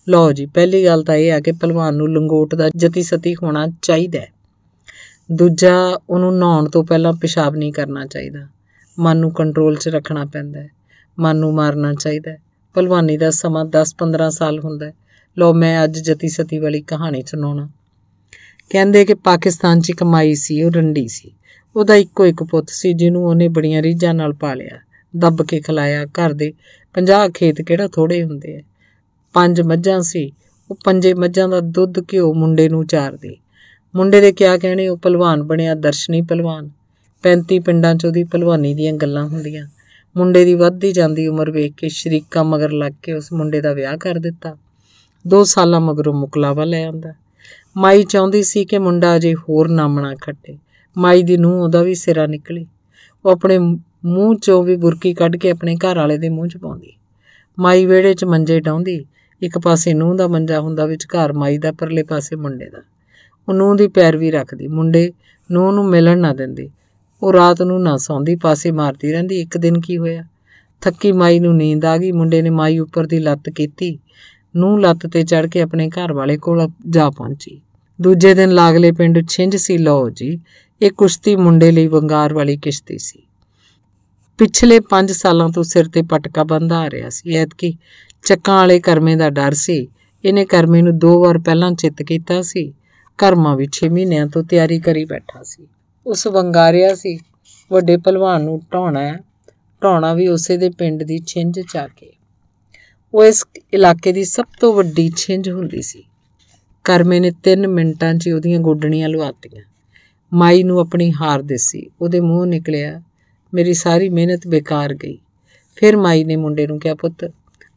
ਲਓ 0.10 0.32
ਜੀ, 0.32 0.46
ਪਹਿਲੀ 0.46 0.86
ਗੱਲ 0.86 1.04
ਤਾਂ 1.04 1.16
ਇਹ 1.16 1.34
ਆ 1.34 1.40
ਕਿ 1.40 1.52
ਪਹਿਲਵਾਨ 1.52 1.96
ਨੂੰ 1.96 2.14
ਲੰਗੋਟ 2.14 2.56
ਦਾ 2.56 2.70
ਜਤੀ 2.76 3.04
ਸਤੀ 3.04 3.36
ਹੋਣਾ 3.36 3.68
ਚਾਹੀਦਾ 3.82 4.20
ਦੂਜਾ, 5.32 6.00
ਉਹਨੂੰ 6.10 6.38
ਨਹਾਉਣ 6.38 6.70
ਤੋਂ 6.70 6.84
ਪਹਿਲਾਂ 6.84 7.14
ਪਿਸ਼ਾਬ 7.14 7.56
ਨਹੀਂ 7.56 7.74
ਕਰਨਾ 7.74 8.06
ਚਾਹੀਦਾ। 8.06 8.48
ਮਨ 9.00 9.18
ਨੂੰ 9.18 9.32
ਕੰਟਰੋਲ 9.32 9.76
'ਚ 9.76 9.90
ਰੱਖਣਾ 9.90 10.26
ਪੈਂਦਾ 10.26 10.60
ਹੈ। 10.60 10.70
ਮਨ 11.20 11.36
ਨੂੰ 11.36 11.54
ਮਾਰਨਾ 11.54 11.94
ਚਾਹੀਦਾ 11.94 12.32
ਪਹਿਲਵਾਨੀ 12.74 13.18
ਦਾ 13.18 13.30
ਸਮਾਂ 13.30 13.66
10-15 13.66 14.30
ਸਾਲ 14.30 14.60
ਹੁੰਦਾ 14.60 14.92
ਲਓ, 15.38 15.54
ਮੈਂ 15.54 15.84
ਅੱਜ 15.84 16.00
ਜਤੀ 16.00 16.30
ਸਤੀ 16.30 16.60
ਵਾਲੀ 16.60 16.82
ਕਹਾਣੀ 16.82 17.24
ਸੁਣਾਉਣਾ। 17.28 17.70
ਕਹਿੰਦੇ 18.70 19.06
ਕਿ 19.06 19.14
ਪਾਕਿਸਤਾਨ 19.14 19.82
'ਚ 19.82 19.92
ਕਮਾਈ 19.92 20.36
ਸੀ, 20.36 20.64
ਉਹ 20.64 20.72
ਰੰਡੀ 20.72 21.08
ਸੀ। 21.08 21.32
ਉਹਦਾ 21.76 21.96
ਇੱਕੋ 21.96 22.26
ਇੱਕ 22.26 22.44
ਪੁੱਤ 22.44 22.70
ਸੀ 22.70 22.94
ਜਿਹਨੂੰ 22.94 23.26
ਉਹਨੇ 23.26 23.48
ਬੜੀਆਂ 23.48 23.82
ਰੀਝਾਂ 23.82 24.14
ਨਾਲ 24.14 24.34
ਪਾਲਿਆ, 24.34 24.80
ਦੱਬ 25.18 25.44
ਕੇ 25.44 25.62
ਖਲਾਇਆ 25.62 26.06
ਘਰ 26.06 26.34
ਦੇ 26.34 26.54
50 26.94 27.30
ਖੇਤ 27.30 27.62
ਕਿਹੜਾ 27.62 27.88
ਥੋੜੇ 27.88 28.24
ਹੁੰਦੇ 28.24 28.58
ਆ। 28.58 28.62
ਪੰਜ 29.34 29.62
ਮੱਝਾਂ 29.62 30.02
ਸੀ, 30.02 30.32
ਉਹ 30.72 30.78
ਪੰਜੇ 30.86 31.14
ਮੱਝਾਂ 31.14 31.50
ਦਾ 31.50 31.60
ਦੁੱਧ 31.60 32.00
ਘਿਓ 32.14 32.34
ਮੁੰਡੇ 32.34 32.70
ਨੂੰ 32.70 32.86
ਚਾਰਦੀ। 32.88 33.38
ਮੁੰਡੇ 33.96 34.22
ਦੇ 34.22 34.32
ਕਿਆ 34.32 34.58
ਕਹਿਣੇ, 34.58 34.88
ਉਹ 34.88 34.98
ਪਹਿਲਵਾਨ 34.98 35.44
ਬਣਿਆ 35.44 35.76
ਦਰਸ਼ਨੀ 35.76 36.22
ਪਹਿਲਵਾਨ 36.22 36.70
35 37.24 37.60
ਪਿੰਡਾਂ 37.60 37.96
'ਚ 37.96 38.06
ਉਹਦੀ 38.06 38.24
ਪਹਿਲਵਾਨੀ 38.24 38.74
ਦੀਆਂ 38.74 38.94
ਗੱਲਾਂ 38.94 39.28
ਹੁੰਦੀਆਂ। 39.28 39.68
ਮੁੰਡੇ 40.18 40.46
ਦੀ 40.46 40.54
ਵੱਧਦੀ 40.54 40.92
ਜਾਂਦੀ 40.92 41.28
ਉਮਰ 41.28 41.52
ਵੇਖ 41.52 41.74
ਕੇ 41.78 41.90
ਸ਼ਰੀਕਾ 41.90 42.44
ਮਗਰ 42.44 42.72
ਲੱਗ 42.72 42.92
ਕੇ 43.04 43.14
ਉਸ 43.14 43.34
ਮੁੰਡੇ 43.34 43.62
ਦਾ 43.62 43.74
ਵਿਆਹ 43.74 43.98
ਕਰ 43.98 44.20
ਦਿੱਤਾ। 44.20 44.58
2 45.28 45.44
ਸਾਲਾਂ 45.44 45.82
ਮਗਰੋਂ 45.82 46.14
ਮੁਕਲਾਵਾ 46.14 46.64
ਲੈ 46.64 46.84
ਆਂਦਾ 46.86 47.14
ਮਾਈ 47.78 48.04
ਚਾਹੁੰਦੀ 48.04 48.44
ਸੀ 48.44 48.66
ਕਿ 48.66 48.78
ਮੁੰਡਾ 48.78 49.16
ਅਜੇ 49.16 49.34
ਹੋਰ 49.36 49.70
ਨਾਮਣਾ 49.70 50.16
ਖੱਟੇ। 50.16 50.58
ਮਾਈ 51.00 51.24
ਦੀ 51.24 51.38
ਨੂੰਹ 51.38 51.64
ਉਹਦਾ 51.64 51.84
ਵੀ 51.84 51.96
ਸਿਰਾ 51.96 52.28
ਨਿਕਲੀ। 52.28 52.66
ਉਹ 53.26 53.32
ਆਪਣੇ 53.32 53.58
ਮੂੰਹ 54.06 54.36
ਚੋਂ 54.36 54.64
ਵੀ 54.64 54.76
ਬੁਰਕੀ 54.76 55.14
ਕੱਢ 55.14 55.38
ਕੇ 55.38 55.52
ਆਪਣੇ 55.52 55.76
ਘਰ 55.76 55.96
ਵਾਲੇ 55.96 56.18
ਦੇ 56.18 56.30
ਮੂੰਹ 56.30 56.48
'ਚ 56.48 56.58
ਪਾਉਂਦੀ। 56.58 56.94
ਮਾਈ 57.60 57.86
ਵਿਹੜੇ 57.86 58.14
'ਚ 58.14 58.26
ਮੰਜੇ 58.26 58.60
ਡਾਉਂਦੀ 58.60 59.06
ਇੱਕ 59.42 59.60
ਪਾਸੇ 59.60 59.94
ਨੂੰਹ 59.94 60.16
ਦਾ 60.16 60.28
ਮੰਜਾ 60.28 60.60
ਹੁੰਦਾ 60.60 60.86
ਵਿੱਚ 60.86 61.06
ਘਰ 61.06 61.34
ਮਾਈ 61.34 61.58
ਦਾ, 61.58 61.72
ਪਰਲੇ 61.72 62.04
ਪਾਸੇ 62.04 62.36
ਮੁੰਡੇ 62.36 62.70
ਦਾ। 62.70 62.78
ਉਹ 63.50 63.54
ਨੂੰਹ 63.54 63.78
ਦੀ 63.78 63.88
ਪੈਰ 63.88 64.18
ਵੀ 64.18 64.32
ਰੱਖਦੀ। 64.32 64.68
ਮੁੰਡੇ 64.68 65.12
ਨੂੰਹ 65.52 65.72
ਨੂੰ 65.74 65.90
ਮਿਲਣ 65.90 66.20
ਨਾ 66.20 66.34
ਦਿੰਦੀ। 66.34 66.70
ਉਹ 67.24 67.34
ਰਾਤ 67.34 67.62
ਨੂੰ 67.62 67.84
ਨਾ 67.84 67.98
ਸੌਂਦੀ, 67.98 68.36
ਪਾਸੇ 68.36 68.72
ਮਾਰਦੀ 68.72 69.12
ਰਹਿੰਦੀ। 69.12 69.42
ਇੱਕ 69.42 69.58
ਦਿਨ 69.58 69.82
ਕੀ 69.82 69.98
ਹੋਇਆ? 69.98 70.24
ਥੱਕੀ 70.82 71.12
ਮਾਈ 71.12 71.40
ਨੂੰ 71.40 71.56
ਨੀਂਦ 71.56 71.86
ਆ 71.86 71.98
ਗਈ। 71.98 72.12
ਮੁੰਡੇ 72.12 72.42
ਨੇ 72.42 72.50
ਮਾਈ 72.50 72.80
ਉੱਪਰ 72.80 73.08
ਦੀ 73.08 73.20
ਲੱਤ 73.20 73.50
ਕੀਤੀ। 73.50 74.00
ਨੂੰ 74.56 74.82
ਲੱਤ 74.82 75.08
ਤੇ 75.08 75.24
ਚੜ 75.24 75.48
ਕੇ 75.48 75.62
ਆਪਣੇ 75.62 75.90
ਘਰ 75.90 76.14
ਵਾਲੇ 76.14 76.38
ਕੋਲ 76.38 76.70
ਜਾ 76.90 77.10
ਪਹੁੰਚੀ। 77.10 77.62
ਦੂਜੇ 78.02 78.34
ਦਿਨ 78.34 78.50
ਲਾਗਲੇ 78.50 78.92
ਪਿੰਡ 78.92 79.28
ਛਿੰਝ 79.30 79.56
ਸੀ 79.56 79.78
ਲਓ 79.78 80.10
ਜੀ। 80.10 80.40
ਇਹ 80.82 80.92
ਕੁਸ਼ਤੀ 80.92 81.36
ਮੁੰਡੇ 81.36 81.72
ਲਈ 81.72 81.88
ਵੰਗਾਰ 81.88 82.34
ਵਾਲੀ 82.34 82.58
ਕਿਸ਼ਤੀ 82.58 82.98
ਸੀ। 82.98 83.24
ਪਿਛਲੇ 84.38 84.80
5 84.80 85.12
ਸਾਲਾਂ 85.12 85.50
ਤੋਂ 85.50 85.64
ਸਿਰ 85.64 85.88
ਤੇ 85.88 86.02
ਪਟਕਾ 86.02 86.44
ਬੰਦਾ 86.44 86.80
ਆ 86.80 86.90
ਰਿਹਾ 86.90 87.10
ਸੀ। 87.10 87.36
ਐਤਕੀ 87.36 87.78
ਚੱਕਾਂ 88.24 88.56
ਵਾਲੇ 88.56 88.80
ਕਰਮੇ 88.80 89.16
ਦਾ 89.16 89.30
ਡਰ 89.30 89.54
ਸੀ। 89.54 89.88
ਇਹਨੇ 90.26 90.46
ਕਰਮੇ 90.46 90.82
ਨੂੰ 90.82 91.00
ਦੋ 91.00 91.24
ਵਾਰ 91.24 91.38
ਪਹਿਲਾਂ 91.38 91.72
ਚਿੱਤ 91.72 92.02
ਕੀਤਾ 92.02 92.42
ਸੀ। 92.42 92.74
ਕਰਮਾ 93.18 93.56
ਵੀ 93.56 93.68
6 93.72 93.90
ਮਹੀਨਿਆਂ 93.90 94.28
ਤੋਂ 94.28 94.44
ਤਿਆਰੀ 94.44 94.80
ਕਰੀ 94.80 95.06
ਬੈਠਾ 95.06 95.44
ਸੀ। 95.44 95.68
ਉਸ 96.08 96.28
ਵੰਗਾਰਿਆ 96.28 96.96
ਸੀ। 96.96 97.20
ਵੱਡੇ 97.72 97.98
ਪਹਿਲਵਾਨ 97.98 98.44
ਨੂੰ 98.44 98.62
ਢਾਉਣਾ 98.74 99.02
ਹੈ। 99.02 99.20
ਢਾਉਣਾ 99.84 100.14
ਵੀ 100.14 100.28
ਉਸੇ 100.28 100.58
ਦੇ 100.58 100.70
ਪਿੰਡ 100.70 101.04
ਦੀ 101.04 101.20
ਛਿੰਝ 101.28 101.60
ਚਾ 101.60 101.88
ਕੇ। 101.88 102.12
ਉਹ 103.14 103.26
ਇਸ 103.26 103.46
ਇਲਾਕੇ 103.74 104.12
ਦੀ 104.12 104.24
ਸਭ 104.24 104.46
ਤੋਂ 104.60 104.74
ਵੱਡੀ 104.74 105.12
ਛਿੰਝ 105.18 105.50
ਹੁੰਦੀ 105.50 105.82
ਸੀ। 105.82 106.04
ਕਰਮੇ 106.84 107.20
ਨੇ 107.20 107.32
3 107.32 107.68
ਮਿੰਟਾਂ 107.68 108.14
'ਚ 108.14 108.30
ਉਹਦੀਆਂ 108.30 108.60
ਗੋਡਣੀਆਂ 108.60 109.10
ਲਵਾਤੀਆਂ 109.10 109.64
ਮਾਈ 110.34 110.64
ਨੂੰ 110.64 110.80
ਆਪਣੀ 110.80 111.14
ਹਾਰ 111.22 111.42
ਦਿੱਸੀ। 111.42 111.90
ਉਹਦੇ 112.02 112.20
ਮੂੰਹ 112.20 112.46
ਨਿਕਲਿਆ, 112.46 113.02
ਮੇਰੀ 113.54 113.74
ਸਾਰੀ 113.74 114.10
ਮਿਹਨਤ 114.10 114.48
ਬੇਕਾਰ 114.48 114.94
ਗਈ। 114.94 115.18
ਫਿਰ 115.76 115.98
ਮਾਈ 115.98 116.24
ਨੇ 116.24 116.36
ਮੁੰਡੇ 116.36 116.68
ਨੂੰ 116.68 116.80
ਕਿਹਾ, 116.80 116.96
ਪੁੱਤ 116.96 117.32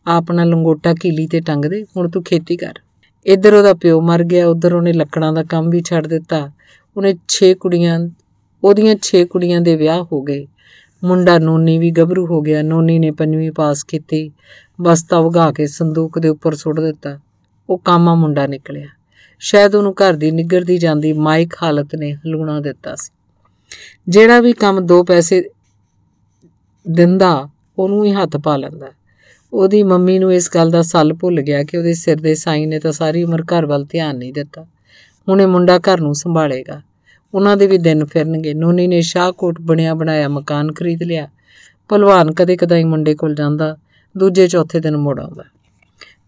ਆਪਣਾ 0.07 0.45
ਲੰਗੋਟਾ 0.45 0.95
ਕੀਲੀ 0.95 1.27
ਤੇ 1.27 1.41
ਟੰਗ 1.41 1.65
ਦੇ, 1.65 1.87
ਹੁਣ 1.97 2.11
ਤੂੰ 2.11 2.23
ਖੇਤੀ 2.23 2.57
ਕਰ। 2.57 2.75
ਇੱਧਰ 3.27 3.55
ਉਹਦਾ 3.55 3.75
ਪਿਓ 3.75 4.01
ਮਰ 4.01 4.25
ਗਿਆ, 4.25 4.49
ਉੱਧਰ 4.49 4.73
ਉਹਨੇ 4.73 4.93
ਲੱਕੜਾਂ 4.93 5.33
ਦਾ 5.33 5.45
ਕੰਮ 5.45 5.71
ਵੀ 5.71 5.83
ਛੱਡ 5.83 6.07
ਦਿੱਤਾ। 6.07 6.51
ਉਹਨੇ 6.97 7.15
6 7.29 7.55
ਕੁੜੀਆਂ, 7.55 8.09
ਉਹਦੀਆਂ 8.65 8.97
6 8.97 9.25
ਕੁੜੀਆਂ 9.25 9.61
ਦੇ 9.61 9.77
ਵਿਆਹ 9.77 10.05
ਹੋ 10.13 10.23
ਗਏ। 10.23 10.47
ਮੁੰਡਾ 11.05 11.39
ਨੋਨੀ 11.39 11.79
ਵੀ 11.79 11.91
ਗੱਭਰੂ 11.91 12.27
ਹੋ 12.27 12.41
ਗਿਆ। 12.41 12.63
ਨੋਨੀ 12.63 12.99
ਨੇ 12.99 13.11
ਪੰਜਵੀਂ 13.11 13.53
ਪਾਸ 13.53 13.85
ਕੀਤੀ। 13.85 14.31
ਬਸਤਾ 14.81 15.21
ਵਗਾ 15.21 15.53
ਕੇ 15.53 15.67
ਸੰਦੂਕ 15.67 16.19
ਦੇ 16.19 16.29
ਉੱਪਰ 16.29 16.55
ਸੁੱਟ 16.55 16.81
ਦਿੱਤਾ। 16.81 17.19
ਉਹ 17.71 17.79
ਕਾਮਾ 17.79 18.15
ਮੁੰਡਾ 18.15 18.47
ਨਿਕਲਿਆ। 18.47 18.87
ਸ਼ਾਇਦ 19.43 19.75
ਉਹਨੂੰ 19.75 19.93
ਘਰ 19.93 20.15
ਦੀ 20.15 20.31
ਨਿੱਗਰਦੀ 20.31 20.79
ਜਾਂਦੀ 20.79 21.13
ਮਾਇਕ 21.13 21.55
ਹਾਲਤ 21.63 21.95
ਨੇ 21.97 22.15
ਹਲੂਣਾ 22.15 22.61
ਦਿੱਤਾ 22.61 22.95
ਸੀ। 22.95 23.11
ਜਿਹੜਾ 24.09 24.41
ਵੀ 24.41 24.53
ਕੰਮ 24.53 24.87
ਦੋ 24.87 25.05
ਪੈਸੇ 25.05 25.51
ਦਿੰਦਾ, 26.91 27.49
ਉਹਨੂੰ 27.79 28.05
ਹੀ 28.05 28.13
ਹੱਥ 28.13 28.37
ਪਾ 28.37 28.57
ਲੈਂਦਾ। 28.57 28.87
ਉਹਦੀ 29.53 29.83
ਮੰਮੀ 29.83 30.19
ਨੂੰ 30.19 30.35
ਇਸ 30.35 30.51
ਗੱਲ 30.55 30.71
ਦਾ 30.71 30.83
ਸੱਲ 30.83 31.15
ਭੁੱਲ 31.15 31.41
ਗਿਆ 31.41 31.63
ਕਿ 31.63 31.77
ਉਹਦੇ 31.77 31.95
ਸਿਰ 31.95 32.21
ਦੇ 32.21 32.35
ਸਾਈਂ 32.35 32.67
ਨੇ 32.67 32.79
ਤਾਂ 32.79 32.93
ਸਾਰੀ 32.93 33.23
ਉਮਰ 33.23 33.43
ਘਰ 33.43 33.67
ਵੱਲ 33.67 33.85
ਧਿਆਨ 33.85 34.17
ਨਹੀਂ 34.17 34.33
ਦਿੱਤਾ। 34.33 34.67
ਹੁਣ 35.29 35.41
ਇਹ 35.41 35.47
ਮੁੰਡਾ 35.47 35.79
ਘਰ 35.79 36.01
ਨੂੰ 36.01 36.15
ਸੰਭਾਲੇਗਾ। 36.15 36.83
ਉਹਨਾਂ 37.35 37.57
ਦੇ 37.57 37.67
ਵੀ 37.67 37.79
ਦਿਨ 37.79 38.05
ਫਿਰਨਗੇ। 38.05 38.55
ਨੋਨੀ 38.55 38.87
ਨੇ 38.87 39.01
ਸ਼ਾਹਕੋਟ 39.01 39.61
ਬਣਿਆ 39.61 39.95
ਬਣਾਇਆ 39.95 40.29
ਮਕਾਨ 40.29 40.73
ਖਰੀਦ 40.73 41.03
ਲਿਆ। 41.03 41.29
ਭਲਵਾਨ 41.89 42.33
ਕਦੇ 42.33 42.57
ਕਦਾਈ 42.57 42.85
ਮੁੰਡੇ 42.85 43.15
ਕੋਲ 43.15 43.35
ਜਾਂਦਾ, 43.35 43.77
ਦੂਜੇ 44.19 44.49
ਚੌਥੇ 44.49 44.81
ਦਿਨ 44.81 44.97
ਮੁੜ 44.97 45.21
ਆਉਂਦਾ। 45.21 45.45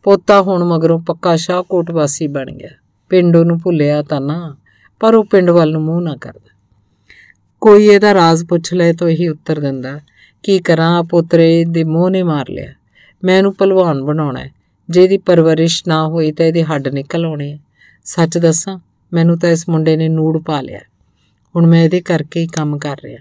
ਪੋਤਾ 0.02 0.42
ਹੁਣ 0.42 0.64
ਮਗਰੋਂ 0.64 1.00
ਪੱਕਾ 1.00 1.36
ਸ਼ਾਹਕੋਟ 1.36 1.90
ਵਾਸੀ 1.90 2.26
ਬਣ 2.26 2.46
ਗਿਆ। 2.50 2.83
ਪਿੰਡ 3.14 3.36
ਨੂੰ 3.36 3.60
ਭੁੱਲਿਆ 3.60 4.02
ਤਾਂ 4.02 4.20
ਨਾ, 4.20 4.56
ਪਰ 5.00 5.14
ਉਹ 5.14 5.24
ਪਿੰਡ 5.24 5.50
ਵੱਲ 5.50 5.72
ਨੂੰ 5.72 5.82
ਮੂੰਹ 5.82 6.02
ਨਾ 6.02 6.16
ਕਰਦਾ। 6.16 6.50
ਕੋਈ 7.60 7.86
ਇਹਦਾ 7.86 8.14
ਰਾਜ਼ 8.14 8.44
ਪੁੱਛ 8.44 8.74
ਲਏ 8.74 8.92
ਤਾਂ 8.92 9.08
ਇਹੀ 9.08 9.28
ਉੱਤਰ 9.28 9.60
ਦਿੰਦਾ, 9.60 10.00
ਕੀ 10.42 10.58
ਕਰਾਂ 10.58 11.02
ਪੁੱਤਰੇ 11.02 11.64
ਦੇ 11.64 11.84
ਮੂੰਹ 11.84 12.10
ਨੇ 12.10 12.22
ਮਾਰ 12.22 12.46
ਲਿਆ। 12.50 12.72
ਮੈਂ 13.24 13.38
ਇਹਨੂੰ 13.38 13.54
ਭਲਵਾਨ 13.58 14.02
ਬਣਾਉਣਾ 14.02 14.40
ਹੈ। 14.40 14.50
ਜੇ 14.90 15.04
ਇਹਦੀ 15.04 15.18
ਪਰਵਰਿਸ਼ 15.18 15.84
ਨਾ 15.88 16.08
ਹੋਈ 16.08 16.32
ਤਾਂ 16.32 16.46
ਇਹਦੇ 16.46 16.64
ਹੱਡ 16.64 16.88
ਨਿਕਲ 16.88 17.24
ਆਉਣੇ 17.24 17.58
ਸੱਚ 18.04 18.38
ਦੱਸਾਂ, 18.38 18.78
ਮੈਨੂੰ 19.12 19.38
ਤਾਂ 19.38 19.50
ਇਸ 19.50 19.68
ਮੁੰਡੇ 19.68 19.96
ਨੇ 19.96 20.08
ਨੂੜ 20.08 20.42
ਪਾ 20.42 20.60
ਲਿਆ। 20.60 20.80
ਹੁਣ 21.56 21.66
ਮੈਂ 21.66 21.84
ਇਹਦੇ 21.84 22.00
ਕਰਕੇ 22.00 22.40
ਹੀ 22.40 22.46
ਕੰਮ 22.46 22.78
ਕਰ 22.78 22.96
ਰਿਹਾ। 23.04 23.18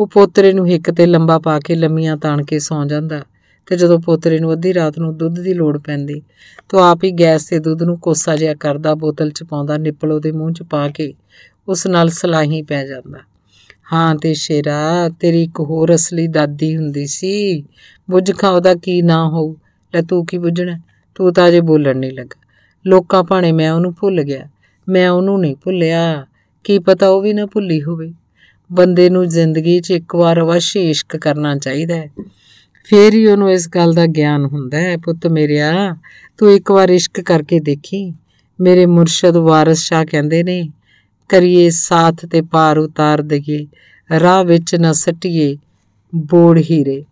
ਉਹ 0.00 0.06
ਪੋਤਰੇ 0.06 0.52
ਨੂੰ 0.52 0.66
ਹਿੱਕ 0.66 0.90
ਤੇ 0.90 1.06
ਲੰਬਾ 1.06 1.38
ਪਾ 1.38 1.60
ਕੇ 1.60 1.74
ਲੰਮੀਆਂ 1.74 2.16
ਤਾਣ 2.16 2.42
ਕੇ 2.42 2.58
ਸੌਂ 2.58 2.86
ਜਾਂਦਾ। 2.86 3.22
ਤੇ 3.66 3.76
ਜਦੋਂ 3.76 4.00
ਪੋਤਰੇ 4.00 4.38
ਨੂੰ 4.38 4.52
ਅੱਧੀ 4.52 4.74
ਰਾਤ 4.74 4.98
ਨੂੰ 4.98 5.16
ਦੁੱਧ 5.16 5.40
ਦੀ 5.40 5.54
ਲੋੜ 5.54 5.78
ਪੈਂਦੀ, 5.78 6.22
ਤਾਂ 6.68 6.90
ਆਪ 6.90 7.04
ਹੀ 7.04 7.10
ਗੈਸ 7.10 7.44
ਤੇ 7.44 7.58
ਦੁੱਧ 7.58 7.82
ਨੂੰ 7.82 7.98
ਕੋਸਾ 7.98 8.36
ਜਿਹਾ 8.36 8.54
ਕਰਦਾ, 8.54 8.94
ਬੋਤਲ 8.94 9.30
'ਚ 9.30 9.42
ਪਾਉਂਦਾ, 9.42 9.76
ਨਿੱਪਲ 9.76 10.12
ਉਹਦੇ 10.12 10.32
ਮੂੰਹ 10.32 10.52
'ਚ 10.52 10.62
ਪਾ 10.62 10.88
ਕੇ 10.88 11.14
ਉਸ 11.68 11.86
ਨਾਲ 11.86 12.08
ਸਲਾਹੀ 12.08 12.62
ਪੈ 12.62 12.86
ਜਾਂਦਾ। 12.86 13.18
ਹਾਂ 13.92 14.14
ਤੇ 14.14 14.34
ਸ਼ੇਰਾ, 14.34 15.08
ਤੇਰੀ 15.20 15.42
ਇੱਕ 15.42 15.60
ਹੋਰ 15.60 15.94
ਅਸਲੀ 15.94 16.26
ਦਾਦੀ 16.26 16.76
ਹੁੰਦੀ 16.76 17.06
ਸੀ। 17.06 17.64
ਬੁੱਝ 18.10 18.32
ਖਾ 18.32 18.50
ਉਹਦਾ 18.50 18.74
ਕੀ 18.74 19.02
ਨਾ 19.02 19.28
ਹੋਊ? 19.28 19.54
ਲੈ 19.94 20.02
ਤੂੰ 20.02 20.26
ਕੀ 20.26 20.38
ਬੁੱਝਣਾ? 20.38 20.78
ਤੂੰ 21.14 21.32
ਤਾਂ 21.32 21.48
ਅਜੇ 21.48 21.60
ਬੋਲਣ 21.60 21.96
ਨਹੀਂ 21.96 22.12
ਲੱਗਾ। 22.12 22.40
ਲੋਕਾਂ 22.86 23.24
ਭਾਣੇ 23.24 23.52
ਮੈਂ 23.52 23.72
ਉਹਨੂੰ 23.72 23.94
ਭੁੱਲ 23.94 24.22
ਗਿਆ। 24.22 24.48
ਮੈਂ 24.88 25.10
ਉਹਨੂੰ 25.10 25.40
ਨਹੀਂ 25.40 25.56
ਭੁੱਲਿਆ। 25.56 26.26
ਕੀ 26.64 26.78
ਪਤਾ 26.78 27.08
ਉਹ 27.08 27.22
ਵੀ 27.22 27.32
ਨਾ 27.32 27.46
ਭੁੱਲੀ 27.46 27.82
ਹੋਵੇ। 27.82 28.12
ਬੰਦੇ 28.72 29.10
ਨੂੰ 29.10 29.28
ਜ਼ਿੰਦਗੀ 29.28 29.80
'ਚ 29.80 29.90
ਇੱਕ 29.90 30.16
ਵਾਰ 30.16 30.40
ਅਵਸ਼ 30.40 30.76
ਇਸ਼ਕ 30.76 31.16
ਕਰਨਾ 31.16 31.56
ਚਾਹੀਦਾ 31.56 31.94
ਹੈ। 31.94 32.10
ਫੇਰ 32.84 33.14
ਹੀ 33.14 33.26
ਉਹਨੂੰ 33.26 33.52
ਇਸ 33.52 33.68
ਗੱਲ 33.68 33.92
ਦਾ 33.92 34.06
ਗਿਆਨ 34.06 34.44
ਹੁੰਦਾ 34.44 34.78
ਹੈ, 34.78 34.96
ਪੁੱਤ 34.96 35.26
ਮੇਰਿਆ, 35.26 35.96
ਤੂੰ 36.38 36.52
ਇੱਕ 36.52 36.70
ਵਾਰ 36.70 36.88
ਇਸ਼ਕ 36.88 37.20
ਕਰਕੇ 37.20 37.60
ਦੇਖੀ? 37.60 38.14
ਮੇਰੇ 38.60 38.86
ਮੁਰਸ਼ਦ 38.86 39.36
ਵਾਰਿਸ 39.36 39.78
ਸ਼ਾਹ 39.78 40.04
ਕਹਿੰਦੇ 40.04 40.42
ਨੇ, 40.42 40.68
ਕਰੀਏ 41.28 41.70
ਸਾਥ 41.70 42.26
ਤੇ 42.26 42.42
ਪਾਰ 42.42 42.78
ਉਤਾਰ 42.78 43.22
ਦਈਏ, 43.22 43.66
ਰਾਹ 44.20 44.44
ਵਿੱਚ 44.44 44.74
ਨਾ 44.74 44.92
ਸਟੀਏ 44.92 45.56
ਬੋੜ 46.14 46.58
ਹੀਰੇ। 46.58 47.04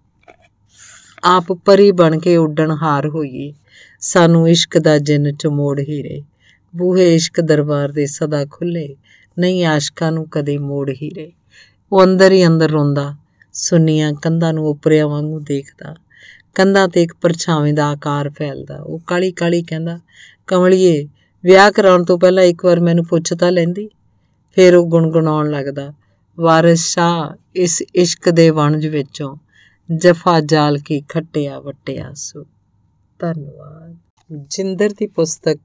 ਆਪ 1.25 1.53
ਪਰੀ 1.53 1.93
ਬਣ 1.93 2.19
ਕੇ 2.19 2.37
ਉੱਡਣ 2.37 2.71
ਹਾਰ 2.71 3.09
ਹੋਈਏ, 3.09 3.53
ਸਾਨੂੰ 4.01 4.49
ਇਸ਼ਕ 4.49 4.79
ਦਾ 4.79 4.99
ਜਿੰਨ 4.99 5.33
ਚ 5.33 5.47
ਮੋੜ 5.47 5.81
ਹੀਰੇ। 5.81 6.23
ਬੂਹੇ 6.77 7.15
ਇਸ਼ਕ 7.15 7.41
ਦਰਬਾਰ 7.41 7.93
ਦੇ 7.93 8.07
ਸਦਾ 8.07 8.45
ਖੁੱਲੇ, 8.51 8.97
ਨਹੀਂ 9.39 9.65
ਆਸ਼ਕਾਂ 9.65 10.13
ਨੂੰ 10.13 10.29
ਕਦੇ 10.29 10.59
ਮੋੜ 10.59 10.91
ਹੀਰੇ। 10.91 11.33
ਉਹ 11.93 12.05
ਅੰਦਰ 12.05 12.33
ਹੀ 12.33 12.47
ਅੰਦਰ 12.47 12.71
ਰੋਂਦਾ 12.71 13.17
ਸੁੰਨੀਆਂ 13.61 14.13
ਕੰਧਾਂ 14.13 14.53
ਨੂੰ 14.53 14.67
ਉਪਰਿਆਂ 14.67 15.09
ਵਾਂਗੂ 15.09 15.41
ਦੇਖਦਾ। 15.41 15.95
ਕੰਧਾਂ 16.55 16.89
ਤੇ 16.89 17.03
ਇੱਕ 17.03 17.15
ਪਰਛਾਵੇਂ 17.21 17.75
ਦਾ 17.75 17.87
ਆਕਾਰ 17.87 18.31
ਫੈਲਦਾ। 18.31 18.83
ਉਹ 18.83 18.99
ਕਾਲੀ 19.07 19.33
ਕਾਲੀ 19.33 19.63
ਕਹਿੰਦਾ, 19.63 20.01
ਕਮਲਿਏ, 20.47 21.09
ਵਿਆਹ 21.45 21.73
ਕਰਾਉਣ 21.73 22.05
ਤੋਂ 22.05 22.19
ਪਹਿਲਾਂ 22.19 22.45
ਇੱਕ 22.45 22.65
ਵਾਰ 22.65 22.81
ਮੈਨੂੰ 22.81 23.05
ਪੁੱਛ 23.05 23.33
ਤਾਂ 23.33 23.53
ਲੈਂਦੀ? 23.53 23.89
ਫਿਰ 24.55 24.75
ਉਹ 24.75 24.87
ਗੁੰਗਣਾਉਣ 24.87 25.51
ਲੱਗਦਾ, 25.51 25.93
ਵਾਰਿਸ 26.39 26.81
ਸ਼ਾਹ, 26.81 27.31
ਇਸ 27.57 27.83
ਇਸ਼ਕ 27.95 28.31
ਦੇ 28.31 28.51
ਵਣਜ 28.51 28.87
ਵਿੱਚੋਂ 28.87 29.37
ਜਫਾ 29.97 30.41
ਜਾਲ 30.41 30.79
ਕੀ 30.79 31.01
ਖੱਟਿਆ 31.01 31.61
ਵਟਿਆ 31.61 32.13
ਸੋ। 32.15 32.45
ਧੰਨਵਾਦ। 33.19 33.97
ਜਿੰਦਰ 34.51 34.91
ਦੀ 34.91 35.07
ਪੁਸਤਕ 35.07 35.59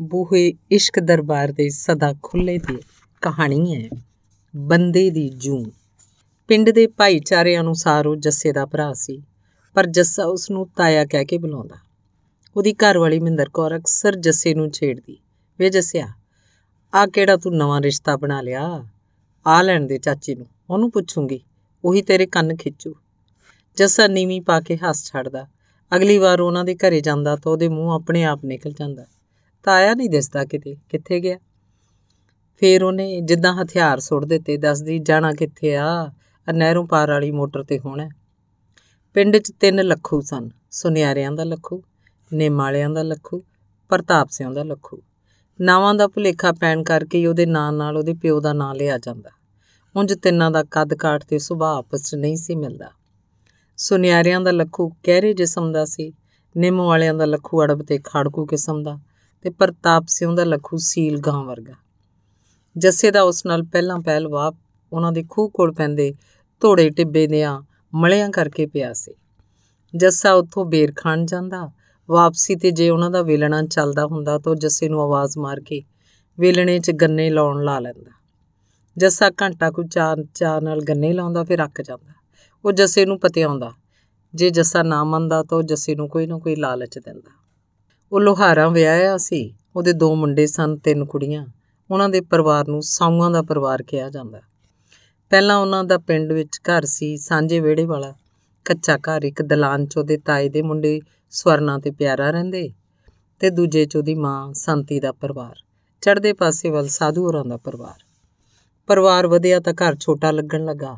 ਬੂਹੇ 0.00 0.52
ਇਸ਼ਕ 0.70 1.00
ਦਰਬਾਰ 1.00 1.52
ਦੇ 1.52 1.68
ਸਦਾ 1.68 2.14
ਖੁੱਲੇ 2.22 2.58
ਦੀ 2.58 2.76
ਕਹਾਣੀ 3.22 3.74
ਹੈ, 3.74 3.88
ਬੰਦੇ 4.56 5.10
ਦੀ 5.10 5.28
ਜੂ। 5.28 5.64
ਪਿੰਡ 6.48 6.70
ਦੇ 6.70 6.86
ਭਾਈਚਾਰੇ 6.86 7.58
ਅਨੁਸਾਰ 7.58 8.06
ਉਹ 8.06 8.16
ਜੱਸੇ 8.16 8.52
ਦਾ 8.52 8.66
ਭਰਾ 8.66 8.92
ਸੀ, 8.92 9.22
ਪਰ 9.74 9.86
ਜੱਸਾ 9.86 10.24
ਉਸ 10.24 10.50
ਨੂੰ 10.50 10.68
ਤਾਇਆ 10.76 11.04
ਕਹਿ 11.04 11.24
ਕੇ 11.24 11.38
ਬੁਲਾਉਂਦਾ। 11.38 11.76
ਉਹਦੀ 12.56 12.72
ਘਰ 12.72 12.98
ਵਾਲੀ 12.98 13.20
ਮਿੰਦਰ 13.20 13.48
ਕੌਰ 13.48 13.76
ਅਕਸਰ 13.76 14.16
ਜੱਸੇ 14.16 14.54
ਨੂੰ 14.54 14.70
ਛੇੜਦੀ। 14.70 15.18
ਵੇ 15.58 15.70
ਜੱਸਿਆ 15.70 16.08
ਆ 16.94 17.06
ਕਿਹੜਾ 17.06 17.36
ਤੂੰ 17.36 17.56
ਨਵਾਂ 17.56 17.80
ਰਿਸ਼ਤਾ 17.80 18.16
ਬਣਾ 18.16 18.40
ਲਿਆ? 18.40 18.84
ਆ 19.46 19.62
ਲੈਣ 19.62 19.86
ਦੇ 19.86 19.98
ਚਾਚੀ 19.98 20.34
ਨੂੰ, 20.34 20.46
ਉਹਨੂੰ 20.70 20.90
ਪੁੱਛੂੰਗੀ, 20.90 21.40
ਉਹੀ 21.84 22.02
ਤੇਰੇ 22.02 22.26
ਕੰਨ 22.26 22.56
ਖਿੱਚੂ। 22.56 22.94
ਜੱਸਾ 23.76 24.06
ਨੀਵੀਂ 24.06 24.42
ਪਾ 24.42 24.60
ਕੇ 24.60 24.76
ਹੱਸ 24.76 25.04
ਛੱਡਦਾ। 25.04 25.46
ਅਗਲੀ 25.96 26.18
ਵਾਰ 26.18 26.40
ਉਹਨਾਂ 26.40 26.64
ਦੇ 26.64 26.74
ਘਰੇ 26.74 27.00
ਜਾਂਦਾ 27.00 27.36
ਤਾਂ 27.36 27.52
ਉਹਦੇ 27.52 27.68
ਮੂੰਹ 27.68 27.92
ਆਪਣੇ 27.92 28.24
ਆਪ 28.24 28.44
ਨਿਕਲ 28.44 28.72
ਜਾਂਦਾ। 28.72 29.06
ਤਾਇਆ 29.62 29.94
ਨਹੀਂ 29.94 30.10
ਦਿਸਦਾ 30.10 30.44
ਕਿਤੇ, 30.44 30.76
ਕਿੱਥੇ 30.88 31.20
ਗਿਆ? 31.20 31.38
ਫੇਰ 32.56 32.84
ਉਹਨੇ 32.84 33.20
ਜਿੱਦਾਂ 33.20 33.54
ਹਥਿਆਰ 33.62 34.00
ਸੁੱਟ 34.00 34.24
ਦਿੱਤੇ, 34.24 34.56
ਦੱਸਦੀ, 34.56 34.98
ਜਾਣਾ 34.98 35.32
ਕਿੱਥੇ 35.32 35.76
ਆ 35.76 35.86
ਆ? 35.86 36.12
ਨਹਿਰੋਂ 36.52 36.86
ਪਾਰ 36.86 37.10
ਵਾਲੀ 37.10 37.30
ਮੋਟਰ 37.30 37.62
ਤੇ 37.62 37.78
ਹੋਣਾ। 37.78 38.08
ਪਿੰਡ 39.14 39.36
'ਚ 39.36 39.52
ਤਿੰਨ 39.60 39.84
ਲੱਖੂ 39.84 40.20
ਸਨ। 40.20 40.48
ਸੁਨਿਆਰਿਆਂ 40.70 41.32
ਦਾ 41.32 41.44
ਲੱਖੂ, 41.44 41.82
ਨੇਮਾਲਿਆਂ 42.32 42.90
ਦਾ 42.90 43.02
ਲੱਖੂ, 43.02 43.42
ਪ੍ਰਤਾਪ 43.88 44.28
ਸਿੰਘ 44.30 44.54
ਦਾ 44.54 44.62
ਲੱਖੂ। 44.62 45.02
ਨਾਵਾਂ 45.60 45.94
ਦਾ 45.94 46.08
ਭੁਲੇਖਾ 46.08 46.52
ਪੈਣ 46.52 46.82
ਕਰਕੇ 46.82 47.18
ਹੀ 47.18 47.26
ਉਹਦੇ 47.26 47.46
ਨਾਂ 47.46 47.72
ਨਾਲ 47.72 47.96
ਉਹਦੇ 47.96 48.14
ਪਿਓ 48.14 48.40
ਦਾ 48.40 48.52
ਨਾਂ 48.52 48.74
ਲਿਆ 48.74 48.98
ਜਾਂਦਾ। 48.98 49.30
ਉਂਝ 49.96 50.14
ਤਿੰਨਾਂ 50.14 50.50
ਦਾ 50.50 50.64
ਕੱਦ 50.64 50.94
ਕਾਠ 50.94 51.24
ਤੇ 51.24 51.38
ਸੁਭਾਅ 51.38 51.78
ਆਪਸ 51.78 52.10
'ਚ 52.10 52.14
ਨਹੀਂ 52.14 52.36
ਸੀ 52.36 52.54
ਮਿਲਦਾ। 52.54 52.90
ਸੁਨਿਆਰਿਆਂ 53.76 54.40
ਦਾ 54.40 54.50
ਲੱਖੂ 54.50 54.92
ਕਹਿਰੇ 55.02 55.34
ਜਿਸਮ 55.34 55.72
ਦਾ 55.72 55.84
ਸੀ? 55.84 56.12
ਨਿੰਮ 56.56 56.82
ਵਾਲਿਆਂ 56.82 57.14
ਦਾ 57.14 57.24
ਲੱਖੂ 57.24 57.62
ਅੜਬ 57.62 57.82
ਤੇ 57.82 57.98
ਖਾੜਕੂ 57.98 58.46
ਕਿਸਮ 58.46 58.82
ਦਾ 58.82 58.98
ਤੇ 59.42 59.50
ਪ੍ਰਤਾਪ 59.50 60.04
ਸਿੰਘ 60.08 60.36
ਦਾ 60.36 60.44
ਲੱਖੂ 60.44 60.76
ਸੀਲ 60.76 61.20
ਗਾਂ 61.20 61.44
ਵਰਗਾ। 61.44 61.72
ਜੱਸੇ 62.76 63.10
ਦਾ 63.10 63.22
ਉਸ 63.22 63.46
ਨਾਲ 63.46 63.62
ਪਹਿਲਾਂ 63.62 64.00
ਪਹਿਲ 64.00 64.28
ਵਾਪ 64.28 64.56
ਉਹਨਾਂ 64.92 65.12
ਦੇ 65.12 65.24
ਖੂਹ 65.30 65.50
ਕੋਲ 65.50 65.72
ਪੈਂਦੇ 65.72 66.14
ਧੋੜੇ 66.60 66.90
ਟਿੱਬੇ 66.90 67.26
ਦੀਆਂ 67.26 67.62
ਮਲਿਆਂ 67.94 68.30
ਕਰਕੇ 68.30 68.66
ਪਿਆ 68.66 68.92
ਸੀ। 68.92 69.14
ਜੱਸਾ 69.96 70.32
ਉੱਥੋਂ 70.32 70.64
ਬੇਰ 70.64 70.92
ਖਾਣ 70.96 71.26
ਜਾਂਦਾ, 71.26 71.70
ਵਾਪਸੀ 72.10 72.56
ਤੇ 72.56 72.70
ਜੇ 72.70 72.90
ਉਹਨਾਂ 72.90 73.10
ਦਾ 73.10 73.22
ਵੇਲਣਾ 73.22 73.62
ਚੱਲਦਾ 73.62 74.06
ਹੁੰਦਾ 74.06 74.38
ਤਾਂ 74.38 74.54
ਜੱਸੇ 74.54 74.88
ਨੂੰ 74.88 75.02
ਆਵਾਜ਼ 75.02 75.38
ਮਾਰ 75.38 75.60
ਕੇ 75.60 75.82
ਵੇਲਣੇ 76.40 76.78
'ਚ 76.78 76.90
ਗੰਨੇ 76.90 77.30
ਲਾਉਣ 77.30 77.64
ਲਾ 77.64 77.78
ਲੈਂਦਾ। 77.78 78.10
ਜੱਸਾ 78.98 79.30
ਘੰਟਾ 79.42 79.70
ਕੁ 79.70 79.82
ਚਾਰ 79.84 80.24
ਚਾਰ 80.34 80.62
ਨਾਲ 80.62 80.80
ਗੰਨੇ 80.80 81.12
ਲਾਉਂਦਾ 81.12 81.44
ਫਿਰ 81.44 81.64
ਅੱਕ 81.64 81.82
ਜਾਂਦਾ। 81.82 82.12
ਉਹ 82.64 82.72
ਜੱਸੇ 82.72 83.06
ਨੂੰ 83.06 83.20
ਪਤਿਆਉਂਦਾ। 83.20 83.72
ਜੇ 84.34 84.50
ਜੱਸਾ 84.50 84.82
ਨਾ 84.82 85.04
ਮੰਨਦਾ 85.04 85.42
ਤਾਂ 85.42 85.58
ਉਹ 85.58 85.62
ਜੱਸੇ 85.62 85.94
ਨੂੰ 85.94 86.08
ਕੋਈ 86.08 86.26
ਨਾ 86.26 86.38
ਕੋਈ 86.38 86.56
ਲਾਲਚ 86.56 86.98
ਦਿੰਦਾ। 86.98 87.30
ਉਹ 88.12 88.20
ਲੋਹਾਰਾਂ 88.20 88.70
ਵਿਆਹਿਆ 88.70 89.16
ਸੀ, 89.16 89.54
ਉਹਦੇ 89.76 89.92
ਦੋ 89.92 90.14
ਮੁੰਡੇ 90.14 90.46
ਸਨ, 90.46 90.76
ਤਿੰਨ 90.76 91.04
ਕੁੜੀਆਂ। 91.04 91.46
ਉਹਨਾਂ 91.90 92.08
ਦੇ 92.08 92.20
ਪਰਿਵਾਰ 92.20 92.68
ਨੂੰ 92.68 92.82
ਸਾਊਆਂ 92.82 93.30
ਦਾ 93.30 93.42
ਪਰਿਵਾਰ 93.42 93.82
ਕਿਹਾ 93.82 94.10
ਜਾਂਦਾ। 94.10 94.40
ਪਹਿਲਾਂ 95.32 95.56
ਉਹਨਾਂ 95.58 95.84
ਦਾ 95.84 95.98
ਪਿੰਡ 95.98 96.32
ਵਿੱਚ 96.32 96.58
ਘਰ 96.58 96.84
ਸੀ, 96.84 97.16
ਸਾਂਝੇ 97.16 97.60
ਵਿਹੜੇ 97.60 97.84
ਵਾਲਾ। 97.84 98.14
ਕੱਚਾ 98.64 98.96
ਘਰ, 98.96 99.22
ਇੱਕ 99.22 99.42
ਦਲਾਨ 99.42 99.86
'ਚ 99.86 99.96
ਉਹਦੇ 99.96 100.16
ਤਾਏ 100.16 100.48
ਦੇ 100.48 100.62
ਮੁੰਡੇ 100.62 101.00
ਸਵਰਨਾ 101.30 101.78
ਤੇ 101.78 101.90
ਪਿਆਰਾ 101.90 102.30
ਰਹਿੰਦੇ 102.30 102.72
ਤੇ 103.40 103.50
ਦੂਜੇ 103.50 103.86
'ਚ 103.86 103.96
ਉਹਦੀ 103.96 104.14
ਮਾਂ 104.14 104.52
ਸੰਤੀ 104.52 105.00
ਦਾ 105.00 105.12
ਪਰਿਵਾਰ। 105.12 105.54
ਚੜ੍ਹਦੇ 106.00 106.32
ਪਾਸੇ 106.32 106.70
ਵੱਲ 106.70 106.88
ਸਾਧੂ 106.88 107.24
ਹੋਰਾਂ 107.24 107.44
ਦਾ 107.44 107.56
ਪਰਿਵਾਰ। 107.56 108.04
ਪਰਿਵਾਰ 108.86 109.26
ਵਧਿਆ 109.26 109.60
ਤਾਂ 109.60 109.72
ਘਰ 109.72 109.96
ਛੋਟਾ 110.00 110.30
ਲੱਗਣ 110.30 110.64
ਲੱਗਾ। 110.64 110.96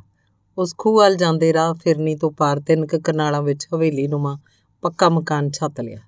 ਉਸ 0.59 0.75
ਖੂਹ 0.79 0.97
ਵੱਲ 0.97 1.17
ਜਾਂਦੇ 1.17 1.53
ਰਾਹ 1.53 1.75
ਫਿਰਨੀ 1.75 2.17
ਤੋਂ 2.17 2.31
ਪਾਰ 2.31 2.61
ਤਿੰਨ 2.61 2.87
ਕੁ 2.87 3.01
ਕਨਾਲਾਂ 3.01 3.43
ਵਿੱਚ 3.43 3.69
ਹਵੇਲੀ 3.75 4.09
ਨੂੰਮਾ 4.09 4.39
ਪੱਕਾ 4.83 5.09
ਮਕਾਨ 5.09 5.51
ਛੱਤ 5.51 5.81
ਲਿਆ 5.81 5.99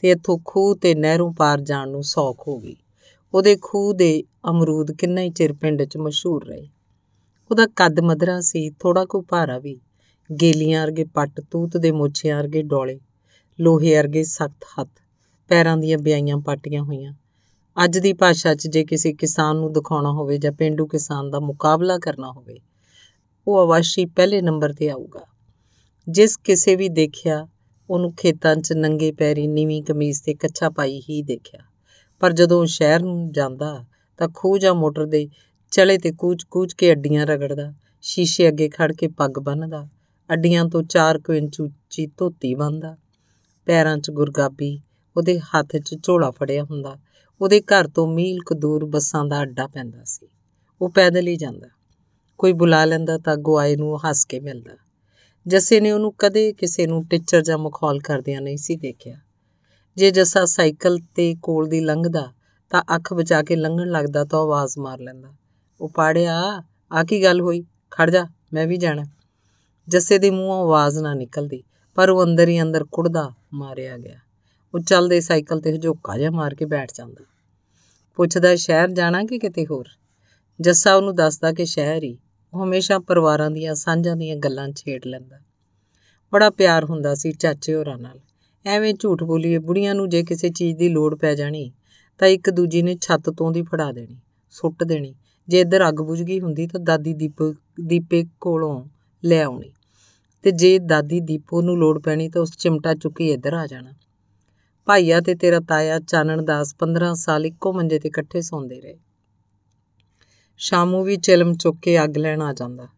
ਤੇ 0.00 0.10
ਇੱਥੋਂ 0.10 0.38
ਖੂਹ 0.44 0.76
ਤੇ 0.76 0.94
ਨਹਿਰੋਂ 0.94 1.32
ਪਾਰ 1.32 1.60
ਜਾਣ 1.60 1.88
ਨੂੰ 1.88 2.02
ਸੌਖ 2.02 2.48
ਹੋ 2.48 2.58
ਗਈ। 2.58 2.76
ਉਹਦੇ 3.34 3.56
ਖੂਹ 3.62 3.94
ਦੇ 3.94 4.24
ਅਮਰੂਦ 4.50 4.92
ਕਿੰਨਾ 4.92 5.20
ਹੀ 5.20 5.30
ਚਿਰ 5.30 5.52
ਪਿੰਡ 5.52 5.82
'ਚ 5.82 5.96
ਮਸ਼ਹੂਰ 5.96 6.46
ਰਹੇ। 6.46 6.68
ਉਹਦਾ 7.50 7.66
ਕੱਦ 7.66 8.00
ਮਧਰਾ 8.00 8.40
ਸੀ 8.40 8.70
ਥੋੜਾ 8.70 9.04
ਕੁ 9.04 9.22
ਭਾਰਾ 9.22 9.58
ਵੀ। 9.58 9.80
ਗੇਲੀਆਂ 10.40 10.82
ਵਰਗੇ 10.82 11.04
ਪੱਟ, 11.04 11.40
ਤੂਤ 11.40 11.76
ਦੇ 11.76 11.92
ਮੋਛਿਆਂ 11.92 12.36
ਵਰਗੇ 12.36 12.62
ਡੋਲੇ, 12.62 13.00
ਲੋਹੇ 13.60 13.96
ਵਰਗੇ 13.96 14.24
ਸਖਤ 14.24 14.64
ਹੱਥ, 14.64 14.88
ਪੈਰਾਂ 15.48 15.76
ਦੀਆਂ 15.76 15.98
ਬਿਆਈਆਂ 15.98 16.36
ਪਾਟੀਆਂ 16.36 16.82
ਹੋਈਆਂ। 16.82 17.14
ਅੱਜ 17.84 17.98
ਦੀ 17.98 18.12
ਭਾਸ਼ਾ 18.12 18.54
'ਚ 18.54 18.66
ਜੇ 18.66 18.84
ਕਿਸੇ 18.84 19.12
ਕਿਸਾਨ 19.12 19.56
ਨੂੰ 19.56 19.72
ਦਿਖਾਉਣਾ 19.72 20.10
ਹੋਵੇ 20.10 20.38
ਜਾਂ 20.38 20.52
ਪਿੰਡੂ 20.52 20.86
ਕਿਸਾਨ 20.86 21.30
ਦਾ 21.30 21.40
ਮੁਕਾਬਲਾ 21.40 21.98
ਕਰਨਾ 21.98 22.32
ਹੋਵੇ, 22.32 22.60
ਉਹ 23.48 23.64
ਅਵਾਸ਼ੀ 23.64 24.06
ਪਹਿਲੇ 24.06 24.42
ਨੰਬਰ 24.42 24.72
ਤੇ 24.72 24.90
ਆਊਗਾ। 24.90 25.26
ਜਿਸ 26.08 26.36
ਕਿਸੇ 26.36 26.76
ਵੀ 26.76 26.88
ਦੇਖਿਆ, 26.88 27.48
ਉਹਨੂੰ 27.90 28.14
ਖੇਤਾਂ 28.14 28.56
'ਚ 28.56 28.72
ਨੰਗੇ 28.72 29.12
ਪੈਰੀ 29.12 29.46
ਨੀਵੀਂ 29.46 29.82
ਕਮੀਜ਼ 29.82 30.22
ਤੇ 30.22 30.34
ਕੱਛਾ 30.34 30.70
ਪਾਈ 30.70 31.00
ਹੀ 31.00 31.22
ਦੇਖਿਆ। 31.22 31.60
ਪਰ 32.20 32.32
ਜਦੋਂ 32.32 32.66
ਸ਼ਹਿਰ 32.66 33.00
ਨੂੰ 33.02 33.32
ਜਾਂਦਾ, 33.32 33.84
ਤਾਂ 34.18 34.28
ਖੂਹ 34.34 34.58
ਜਾਂ 34.58 34.74
ਮੋਟਰ 34.74 35.06
ਦੇ 35.06 35.28
ਚਲੇ 35.70 35.98
ਤੇ 35.98 36.12
ਕੂਚ-ਕੂਚ 36.12 36.72
ਕੇ 36.72 36.92
ਅੱਡੀਆਂ 36.92 37.26
ਰਗੜਦਾ, 37.26 37.74
ਸ਼ੀਸ਼ੇ 38.02 38.48
ਅੱਗੇ 38.48 38.68
ਖੜ 38.68 38.92
ਕੇ 38.92 39.08
ਪੱਗ 39.08 39.30
ਬੰਨਦਾ, 39.30 39.88
ਅੱਡੀਆਂ 40.32 40.64
ਤੋਂ 40.64 40.82
4 40.82 41.18
ਕੁ 41.18 41.32
ਇੰਚ 41.32 41.60
ਉੱਚੀ 41.60 42.06
ਧੋਤੀ 42.06 42.54
ਬੰਨਦਾ। 42.54 42.96
ਪੈਰਾਂ 43.66 43.98
'ਚ 43.98 44.10
ਗੁਰਗਾਬੀ, 44.10 44.82
ਉਹਦੇ 45.16 45.40
ਹੱਥ 45.40 45.76
'ਚ 45.76 45.96
ਝੋਲਾ 46.02 46.30
ਫੜਿਆ 46.30 46.64
ਹੁੰਦਾ। 46.64 46.98
ਉਹਦੇ 47.40 47.60
ਘਰ 47.60 47.88
ਤੋਂ 47.88 48.06
ਮੀਲ 48.06 48.40
ਕੁ 48.40 48.54
ਦੂਰ 48.54 48.84
ਬੱਸਾਂ 48.84 49.24
ਦਾ 49.24 49.42
ਅੱਡਾ 49.42 49.66
ਪੈਂਦਾ 49.66 50.04
ਸੀ। 50.04 50.28
ਉਹ 50.82 50.90
ਪੈਦਲ 50.90 51.26
ਹੀ 51.26 51.36
ਜਾਂਦਾ। 51.36 51.68
ਕੋਈ 52.38 52.52
ਬੁਲਾ 52.52 52.84
ਲੈਂਦਾ 52.84 53.18
ਤਾਂ 53.18 53.36
ਗਵਾਏ 53.36 53.76
ਨੂੰ 53.76 54.08
ਹੱਸ 54.08 54.24
ਕੇ 54.24 54.40
ਮਿਲਦਾ। 54.40 54.76
ਜੱਸੇ 55.46 55.80
ਨੇ 55.80 55.92
ਉਹਨੂੰ 55.92 56.14
ਕਦੇ 56.18 56.52
ਕਿਸੇ 56.52 56.86
ਨੂੰ 56.86 57.06
ਟਿੱਚਰ 57.06 57.42
ਜਾਂ 57.42 57.58
ਮਖੌਲ 57.58 58.00
ਕਰਦਿਆਂ 58.00 58.40
ਨਹੀਂ 58.40 58.56
ਸੀ 58.56 58.76
ਦੇਖਿਆ। 58.76 59.16
ਜੇ 59.96 60.10
ਜੱਸਾ 60.10 60.44
ਸਾਈਕਲ 60.44 60.98
ਤੇ 61.14 61.36
ਕੋਲ 61.42 61.68
ਦੀ 61.68 61.80
ਲੰਘਦਾ 61.80 62.32
ਤਾਂ 62.70 62.82
ਅੱਖ 62.96 63.14
ਬਚਾ 63.14 63.42
ਕੇ 63.42 63.56
ਲੰਘਣ 63.56 63.90
ਲੱਗਦਾ 63.90 64.24
ਤਾਂ 64.24 64.38
ਆਵਾਜ਼ 64.38 64.78
ਮਾਰ 64.78 65.00
ਲੈਂਦਾ। 65.00 65.34
ਉਹ 65.80 65.88
ਪਾੜਿਆ, 65.88 66.62
ਆ 66.92 67.04
ਕੀ 67.04 67.22
ਗੱਲ 67.22 67.40
ਹੋਈ? 67.40 67.64
ਖੜ 67.90 68.10
ਜਾ, 68.10 68.26
ਮੈਂ 68.52 68.66
ਵੀ 68.66 68.76
ਜਾਣਾ। 68.76 69.04
ਜੱਸੇ 69.88 70.18
ਦੇ 70.18 70.30
ਮੂੰਹੋਂ 70.30 70.62
ਆਵਾਜ਼ 70.62 70.98
ਨਾ 70.98 71.14
ਨਿਕਲਦੀ, 71.14 71.62
ਪਰ 71.94 72.10
ਉਹ 72.10 72.24
ਅੰਦਰ 72.24 72.48
ਹੀ 72.48 72.62
ਅੰਦਰ 72.62 72.84
ਕੁੜਦਾ 72.84 73.30
ਮਾਰਿਆ 73.54 73.98
ਗਿਆ। 73.98 74.18
ਉਹ 74.74 74.80
ਚੱਲਦੇ 74.80 75.20
ਸਾਈਕਲ 75.20 75.60
ਤੇ 75.60 75.78
ਝੋਕਾ 75.78 76.18
ਜਿਹਾ 76.18 76.30
ਮਾਰ 76.30 76.54
ਕੇ 76.54 76.64
ਬੈਠ 76.64 76.90
ਜਾਂਦਾ। 76.94 77.24
ਪੁੱਛਦਾ, 78.14 78.56
ਸ਼ਹਿਰ 78.56 78.88
ਜਾਣਾ 78.88 79.24
ਕਿ 79.24 79.38
ਕਿਤੇ 79.38 79.66
ਹੋਰ? 79.66 79.88
ਜੱਸਾ 80.60 80.94
ਉਹਨੂੰ 80.94 81.14
ਦੱਸਦਾ 81.14 81.52
ਕਿ 81.52 81.64
ਸ਼ਹਿਰ 81.64 82.02
ਹੀ। 82.02 82.18
ਉਹ 82.54 82.64
ਹਮੇਸ਼ਾ 82.64 82.98
ਪਰਿਵਾਰਾਂ 82.98 83.50
ਦੀਆਂ 83.50 83.74
ਸਾਂਝਾਂ 83.74 84.16
ਦੀਆਂ 84.16 84.36
ਗੱਲਾਂ 84.36 84.68
ਛੇੜ 84.68 85.06
ਲੈਂਦਾ। 85.06 85.38
ਬੜਾ 86.32 86.50
ਪਿਆਰ 86.50 86.84
ਹੁੰਦਾ 86.84 87.14
ਸੀ 87.14 87.32
ਚਾਚੇ 87.32 87.74
ਹੋਰਾਂ 87.74 87.98
ਨਾਲ। 87.98 88.20
ਐਵੇਂ 88.66 88.94
ਝੂਠ 88.94 89.22
ਬੋਲੀਏ, 89.22 89.58
ਬੁੜੀਆਂ 89.58 89.94
ਨੂੰ 89.94 90.08
ਜੇ 90.08 90.22
ਕਿਸੇ 90.22 90.48
ਚੀਜ਼ 90.48 90.78
ਦੀ 90.78 90.88
ਲੋੜ 90.88 91.14
ਪੈ 91.14 91.34
ਜਾਣੀ, 91.34 91.72
ਤਾਂ 92.18 92.28
ਇੱਕ 92.28 92.50
ਦੂਜੀ 92.50 92.82
ਨੇ 92.82 92.98
ਛੱਤ 93.00 93.30
ਤੋਂ 93.30 93.52
ਦੀ 93.52 93.62
ਫੜਾ 93.62 93.92
ਦੇਣੀ, 93.92 94.20
ਸੁੱਟ 94.50 94.84
ਦੇਣੀ। 94.84 95.14
ਜੇ 95.48 95.60
ਇੱਧਰ 95.60 95.88
ਅੱਗ 95.88 95.94
ਬੁਝ 95.94 96.22
ਗਈ 96.22 96.40
ਹੁੰਦੀ 96.40 96.66
ਤਾਂ 96.66 96.80
ਦਾਦੀ 96.80 97.14
ਦੀਪ, 97.14 97.42
ਦੀਪੇ 97.80 98.24
ਕੋਲੋਂ 98.40 98.84
ਲੈ 99.24 99.42
ਆਉਣੀ। 99.42 99.72
ਤੇ 100.42 100.50
ਜੇ 100.50 100.78
ਦਾਦੀ 100.78 101.20
ਦੀਪੋ 101.20 101.62
ਨੂੰ 101.62 101.78
ਲੋੜ 101.78 102.02
ਪੈਣੀ 102.02 102.28
ਤਾਂ 102.28 102.42
ਉਸ 102.42 102.56
ਚਿਮਟਾ 102.56 102.94
ਚੁੱਕੀ 102.94 103.30
ਇੱਧਰ 103.30 103.54
ਆ 103.54 103.66
ਜਾਣਾ। 103.66 103.92
ਭਾਈਆ 104.86 105.20
ਤੇ 105.20 105.34
ਤੇਰਾ 105.34 105.60
ਤਾਇਆ 105.60 105.98
ਚਾਨਣ 105.98 106.42
ਦਾਸ 106.42 106.74
15 106.78 107.14
ਸਾਲ 107.14 107.46
ਇੱਕੋ 107.46 107.72
ਮੰਜੇ 107.72 107.98
ਤੇ 107.98 108.08
ਇਕੱਠੇ 108.08 108.40
ਸੌਂਦੇ 108.40 108.80
ਰਹੇ। 108.80 108.98
ਸ਼ਾਮੂ 110.58 111.04
ਵੀ 111.04 111.16
ਚਿਲਮ 111.16 111.54
ਚੁੱਕ 111.54 111.78
ਕੇ 111.82 112.04
ਅੱਗ 112.04 112.16
ਲੈਣ 112.16 112.42
ਆ 112.42 112.52
ਜਾਂਦਾ। 112.52 112.88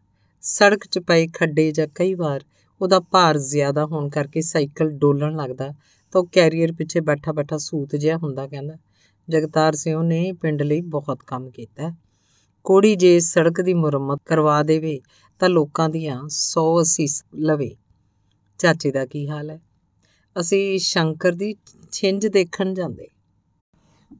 ਸੜਕ 0.40 0.84
'ਚ 0.84 0.98
ਪਏ 0.98 1.26
ਖੱਡੇ 1.26 1.72
ਜਾਂ 1.72 1.86
ਕਈ 1.94 2.14
ਵਾਰ 2.14 2.44
ਉਹਦਾ 2.80 3.00
ਭਾਰ 3.00 3.38
ਜ਼ਿਆਦਾ 3.38 3.86
ਹੋਣ 3.86 4.08
ਕਰਕੇ 4.08 4.40
ਸਾਈਕਲ 4.40 4.90
ਡੋਲਣ 4.90 5.36
ਲੱਗਦਾ 5.36 5.72
ਤਾਂ 6.12 6.20
ਉਹ 6.20 6.26
ਕੈਰੀਅਰ 6.32 6.72
ਪਿੱਛੇ 6.72 7.00
ਬੈਠਾ 7.00 7.32
ਬੈਠਾ 7.32 7.58
ਸੂਤ 7.58 7.96
ਜਿਹਾ 7.96 8.16
ਹੁੰਦਾ, 8.16 8.46
ਕਹਿੰਦਾ, 8.46 8.76
ਜਗਤਾਰ 9.28 9.72
ਸਿੰਘ 9.72 10.02
ਨੇ 10.02 10.32
ਪਿੰਡ 10.32 10.62
ਲਈ 10.62 10.80
ਬਹੁਤ 10.80 11.18
ਕੰਮ 11.26 11.50
ਕੀਤਾ 11.50 11.90
ਕੋੜੀ 12.64 12.96
ਜੇ 12.96 13.20
ਸੜਕ 13.20 13.60
ਦੀ 13.60 13.74
ਮੁਰੰਮਤ 13.74 14.20
ਕਰਵਾ 14.26 14.62
ਦੇਵੇ 14.62 15.00
ਤਾਂ 15.38 15.48
ਲੋਕਾਂ 15.48 15.88
ਦੀਆਂ 15.88 16.28
100 16.28 16.82
ਅਸੀਸ 16.82 17.24
ਲਵੇ। 17.34 17.76
ਚਾਚੇ 18.58 18.90
ਦਾ 18.90 19.06
ਕੀ 19.06 19.28
ਹਾਲ 19.28 19.50
ਹੈ? 19.50 19.60
ਅਸੀਂ 20.40 20.78
ਸ਼ੰਕਰ 20.78 21.32
ਦੀ 21.32 21.54
ਛਿੰਝ 21.92 22.26
ਦੇਖਣ 22.26 22.74
ਜਾਂਦੇ। 22.74 23.08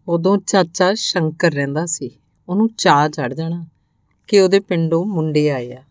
ਉਦੋਂ 0.08 0.38
ਚਾਚਾ 0.38 0.94
ਸ਼ੰਕਰ 0.94 1.52
ਰਹਿੰਦਾ 1.52 1.86
ਸੀ। 1.86 2.10
ਉਹਨੂੰ 2.48 2.70
ਚਾਹ 2.78 3.08
ਚੜ 3.08 3.34
ਜਾਣਾ 3.34 3.66
ਕਿ 4.28 4.40
ਉਹਦੇ 4.40 4.60
ਪਿੰਡੋਂ 4.60 5.04
ਮੁੰਡੇ 5.04 5.50
ਆਏ 5.50 5.72
ਆ। 5.72 5.82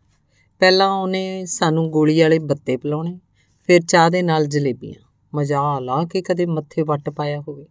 ਪਹਿਲਾਂ 0.59 0.91
ਉਹਨੇ 0.91 1.45
ਸਾਨੂੰ 1.45 1.91
ਗੋਲੀ 1.91 2.21
ਵਾਲੇ 2.21 2.39
ਬੱਤੇ 2.39 2.77
ਪਿਲਾਉਣੇ, 2.77 3.19
ਫਿਰ 3.67 3.81
ਚਾਹ 3.81 4.09
ਦੇ 4.09 4.21
ਨਾਲ 4.21 4.45
ਜਲੇਬੀਆਂ। 4.45 5.09
ਮਜ਼ਾ 5.35 5.79
ਲਾ 5.79 6.03
ਕੇ 6.03 6.21
ਕਦੇ 6.21 6.45
ਮੱਥੇ 6.45 6.81
ਵੱਟ 6.81 7.09
ਪਾਇਆ 7.09 7.41
ਹੋਵੇ। 7.41 7.65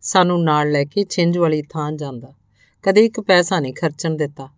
ਸਾਨੂੰ 0.00 0.44
ਨਾਲ 0.44 0.70
ਲੈ 0.70 0.84
ਕੇ 0.84 1.04
ਛਿੰਝ 1.10 1.38
ਵਾਲੀ 1.38 1.62
ਥਾਂ 1.62 1.92
ਜਾਂਦਾ। 1.92 2.32
ਕਦੇ 2.86 3.04
ਇੱਕ 3.04 3.20
ਪੈਸਾ 3.20 3.60
ਨਹੀਂ 3.60 3.74
ਖਰਚਣ 3.74 4.16
ਦਿੱਤਾ। 4.16 4.48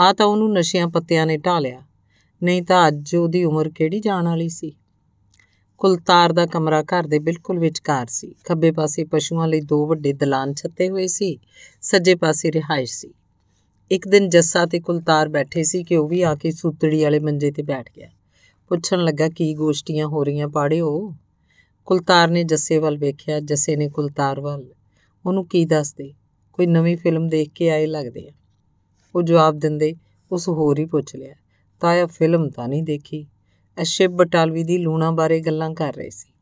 ਆ 0.00 0.12
ਤਾਂ 0.12 0.26
ਉਹਨੂੰ 0.26 0.52
ਨਸ਼ਿਆਂ 0.52 0.88
ਪੱਤਿਆਂ 0.88 1.26
ਨੇ 1.26 1.36
ਢਾਲਿਆ 1.36 1.82
ਨਹੀਂ 2.42 2.62
ਤਾਂ 2.62 2.88
ਅੱਜ 2.88 3.16
ਉਹਦੀ 3.16 3.44
ਉਮਰ 3.44 3.68
ਕਿਹੜੀ 3.68 4.00
ਜਾਣ 4.00 4.24
ਵਾਲੀ 4.24 4.48
ਸੀ? 4.48 4.76
ਕੁਲਤਾਰ 5.78 6.32
ਦਾ 6.32 6.46
ਕਮਰਾ 6.46 6.82
ਘਰ 6.82 7.06
ਦੇ 7.06 7.18
ਬਿਲਕੁਲ 7.18 7.58
ਵਿਚਕਾਰ 7.58 8.06
ਸੀ। 8.06 8.34
ਖੱਬੇ 8.44 8.70
ਪਾਸੇ 8.72 9.04
ਪਸ਼ੂਆਂ 9.04 9.48
ਲਈ 9.48 9.60
ਦੋ 9.60 9.86
ਵੱਡੇ 9.86 10.12
ਦਲਾਨ 10.12 10.54
ਛੱਤੇ 10.54 10.88
ਹੋਏ 10.88 11.06
ਸੀ, 11.06 11.38
ਸੱਜੇ 11.80 12.14
ਪਾਸੇ 12.14 12.52
ਰਿਹਾਇਸ਼ 12.52 12.94
ਸੀ। 12.94 13.14
ਇੱਕ 13.90 14.08
ਦਿਨ 14.08 14.28
ਜੱਸਾ 14.28 14.66
ਤੇ 14.66 14.80
ਕੁਲਤਾਰ 14.80 15.28
ਬੈਠੇ 15.28 15.62
ਸੀ 15.62 15.84
ਕਿ 15.84 15.96
ਉਹ 15.96 16.08
ਵੀ 16.08 16.22
ਆ 16.22 16.34
ਕੇ 16.34 16.50
ਸੂਤੜੀ 16.50 17.02
ਵਾਲੇ 17.02 17.18
ਮੰਜੇ 17.18 17.50
ਤੇ 17.50 17.62
ਬੈਠ 17.62 17.90
ਗਿਆ। 17.96 18.08
ਪੁੱਛਣ 18.68 18.98
ਲੱਗਾ, 18.98 19.28
ਕੀ 19.28 19.54
ਗੋਸ਼ਟੀਆਂ 19.54 20.06
ਹੋ 20.06 20.24
ਰਹੀਆਂ 20.24 20.48
ਪਾੜਿਓ 20.48 21.14
ਕੁਲਤਾਰ 21.86 22.28
ਨੇ 22.28 22.44
ਜੱਸੇ 22.44 22.78
ਵੱਲ 22.78 22.98
ਵੇਖਿਆ। 22.98 23.40
ਜੱਸੇ 23.40 23.76
ਨੇ 23.76 23.88
ਕੁਲਤਾਰ 23.88 24.40
ਵੱਲ, 24.40 24.74
ਉਹਨੂੰ 25.26 25.46
ਕੀ 25.46 25.64
ਦੱਸਦੇ? 25.64 26.12
ਕੋਈ 26.52 26.66
ਨਵੀਂ 26.66 26.96
ਫਿਲਮ 26.96 27.28
ਦੇਖ 27.28 27.50
ਕੇ 27.54 27.70
ਆਏ 27.70 27.86
ਲੱਗਦੇ 27.86 28.28
ਆ। 28.28 28.32
ਉਹ 29.14 29.22
ਜਵਾਬ 29.22 29.58
ਦਿੰਦੇ, 29.58 29.94
ਉਸ 30.32 30.48
ਹੋਰ 30.48 30.78
ਹੀ 30.78 30.84
ਪੁੱਛ 30.86 31.16
ਲਿਆ। 31.16 31.34
ਤਾਇਆ 31.80 32.06
ਫਿਲਮ 32.06 32.48
ਤਾਂ 32.48 32.68
ਨਹੀਂ 32.68 32.82
ਦੇਖੀ। 32.82 33.26
ਅਸ਼ਿਵ 33.82 34.10
ਬਟਾਲਵੀ 34.10 34.64
ਦੀ 34.64 34.78
ਲੂਣਾ 34.78 35.10
ਬਾਰੇ 35.10 35.40
ਗੱਲਾਂ 35.40 35.70
ਕਰ 35.70 35.92
ਰਹੇ 35.94 36.10
ਸੀ। 36.10 36.32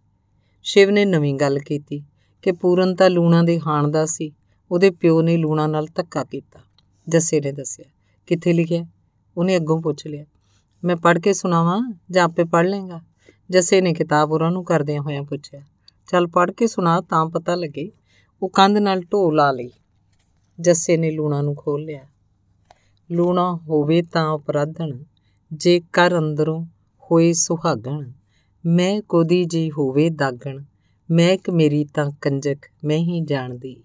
ਸ਼ਿਵ 0.62 0.90
ਨੇ 0.90 1.04
ਨਵੀਂ 1.04 1.34
ਗੱਲ 1.34 1.58
ਕੀਤੀ 1.58 2.04
ਕਿ 2.42 2.52
ਪੂਰਨ 2.52 2.94
ਤਾਂ 2.94 3.10
ਲੂਣਾ 3.10 3.42
ਦੇ 3.42 3.60
ਹਾਣ 3.60 3.88
ਦਾ 3.88 4.06
ਸੀ। 4.06 4.32
ਉਹਦੇ 4.70 4.90
ਪਿਓ 4.90 5.22
ਨੇ 5.22 5.36
ਲੂਣਾ 5.36 5.66
ਨਾਲ 5.66 5.86
ਧੱਕਾ 5.94 6.24
ਕੀਤਾ। 6.24 6.60
ਜੱਸੇ 7.08 7.40
ਨੇ 7.40 7.52
ਦੱਸਿਆ, 7.52 7.84
ਕਿੱਥੇ 8.26 8.52
ਲਿਖਿਆ? 8.52 8.86
ਉਹਨੇ 9.36 9.56
ਅੱਗੋਂ 9.56 9.82
ਪੁੱਛ 9.82 10.06
ਲਿਆ, 10.06 10.24
ਮੈਂ 10.84 10.96
ਪੜ੍ਹ 10.96 11.18
ਕੇ 11.18 11.32
ਸੁਣਾਵਾਂ 11.32 11.94
ਜਾਂ 12.10 12.24
ਆਪੇ 12.24 12.44
ਪੜ੍ਹ 12.44 12.68
ਲੇਗਾ 12.68 13.00
ਜੱਸੇ 13.50 13.80
ਨੇ 13.80 13.92
ਕਿਤਾਬ 13.94 14.32
ਉਹਨਾਂ 14.32 14.50
ਨੂੰ 14.50 14.64
ਕਰਦਿਆਂ 14.64 15.02
ਹੋਇਆਂ 15.02 15.22
ਪੁੱਛਿਆ, 15.22 15.60
ਚੱਲ 16.08 16.26
ਪੜ੍ਹ 16.26 16.52
ਕੇ 16.52 16.66
ਸੁਣਾ 16.66 17.00
ਤਾਂ 17.00 17.26
ਪਤਾ 17.26 17.54
ਲੱਗੇ। 17.54 17.90
ਉਹ 18.42 18.48
ਕੰਧ 18.48 18.78
ਨਾਲ 18.78 19.00
ਢੋ 19.00 19.30
ਲਾ 19.30 19.52
ਲਈ। 19.52 19.70
ਜੱਸੇ 20.60 20.96
ਨੇ 20.96 21.10
ਲੂਣਾ 21.10 21.42
ਨੂੰ 21.42 21.54
ਖੋਲ 21.54 21.84
ਲਿਆ। 21.84 22.06
ਲੂਣਾ 23.12 23.54
ਹੋਵੇ 23.54 24.02
ਤਾਂ 24.02 24.38
ਅਪਰਾਧਣ, 24.38 24.98
ਜੇ 25.52 25.80
ਕਰ 25.92 26.18
ਅੰਦਰੋਂ 26.18 26.64
ਹੋਏ 27.02 27.32
ਸੁਹਾਗਣ। 27.32 28.12
ਮੈਂ 28.66 29.02
ਕੋਦੀ 29.02 29.44
ਜੀ 29.44 29.70
ਹੋਵੇ 29.70 30.10
ਦਾਗਣ 30.10 30.64
ਮੈਂ 31.10 31.30
ਇੱਕ 31.30 31.50
ਮੇਰੀ 31.50 31.84
ਤਾਂ 31.84 32.10
ਕੰਜਕ, 32.20 32.58
ਮੈਂ 32.84 32.98
ਹੀ 32.98 33.20
ਜਾਣਦੀ। 33.20 33.82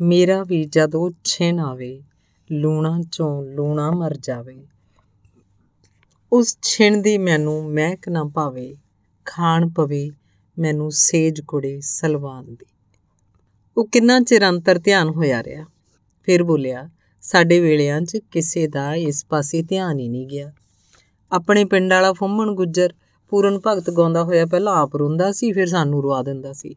ਮੇਰਾ 0.00 0.44
ਵੀ 0.44 0.64
ਜਦੋਂ 0.64 1.10
ਛਿਨ 1.24 1.60
ਆਵੇ, 1.60 2.02
ਲੂਣਾ 2.52 3.00
ਚੋਂ 3.12 3.42
ਲੂਣਾ 3.42 3.90
ਮਰ 3.90 4.16
ਜਾਵੇ। 4.16 4.66
ਉਸ 6.32 6.58
ਛਿਣ 6.62 7.02
ਦੀ 7.02 7.18
ਮੈਨੂੰ 7.18 7.72
ਮਹਿਕ 7.72 8.08
ਨਾ 8.08 8.24
ਪਾਵੇ 8.34 8.76
ਖਾਣ 9.24 9.68
ਪਵੇ, 9.68 10.10
ਮੈਨੂੰ 10.58 10.90
ਸੇਜ 10.90 11.40
ਕੁੜੇ 11.40 11.80
ਸਲਵਾਨ 11.80 12.54
ਦੀ। 12.54 12.66
ਉਹ 13.78 13.88
ਕਿੰਨਾ 13.88 14.20
ਚਿਰ 14.20 14.48
ਅੰਤਰ 14.48 14.78
ਧਿਆਨ 14.78 15.08
ਹੋਇਆ 15.08 15.42
ਰਿਹਾ? 15.42 15.64
ਫਿਰ 16.22 16.44
ਬੋਲਿਆ, 16.44 16.90
ਸਾਡੇ 17.20 17.60
ਵੇਲਿਆਂ 17.60 18.00
'ਚ 18.00 18.18
ਕਿਸੇ 18.30 18.66
ਦਾ 18.66 18.94
ਇਸ 18.94 19.26
ਪਾਸੇ 19.26 19.62
ਧਿਆਨ 19.62 19.98
ਹੀ 19.98 20.08
ਨਹੀਂ 20.08 20.26
ਗਿਆ। 20.26 20.52
ਆਪਣੇ 21.32 21.64
ਪਿੰਡ 21.64 21.92
ਵਾਲਾ 21.92 22.12
ਫੁੰਮਣ 22.12 22.52
ਗੁੱਜਰ 22.52 22.94
ਪੂਰਨ 23.28 23.60
ਭਗਤ 23.66 23.90
ਗਾਉਂਦਾ 23.90 24.24
ਹੋਇਆ 24.24 24.46
ਪਹਿਲਾਂ 24.46 24.76
ਆਪ 24.76 24.96
ਰੋਂਦਾ 24.96 25.32
ਸੀ, 25.32 25.52
ਫਿਰ 25.52 25.66
ਸਾਨੂੰ 25.66 26.02
ਰਵਾ 26.02 26.22
ਦਿੰਦਾ 26.22 26.52
ਸੀ। 26.52 26.76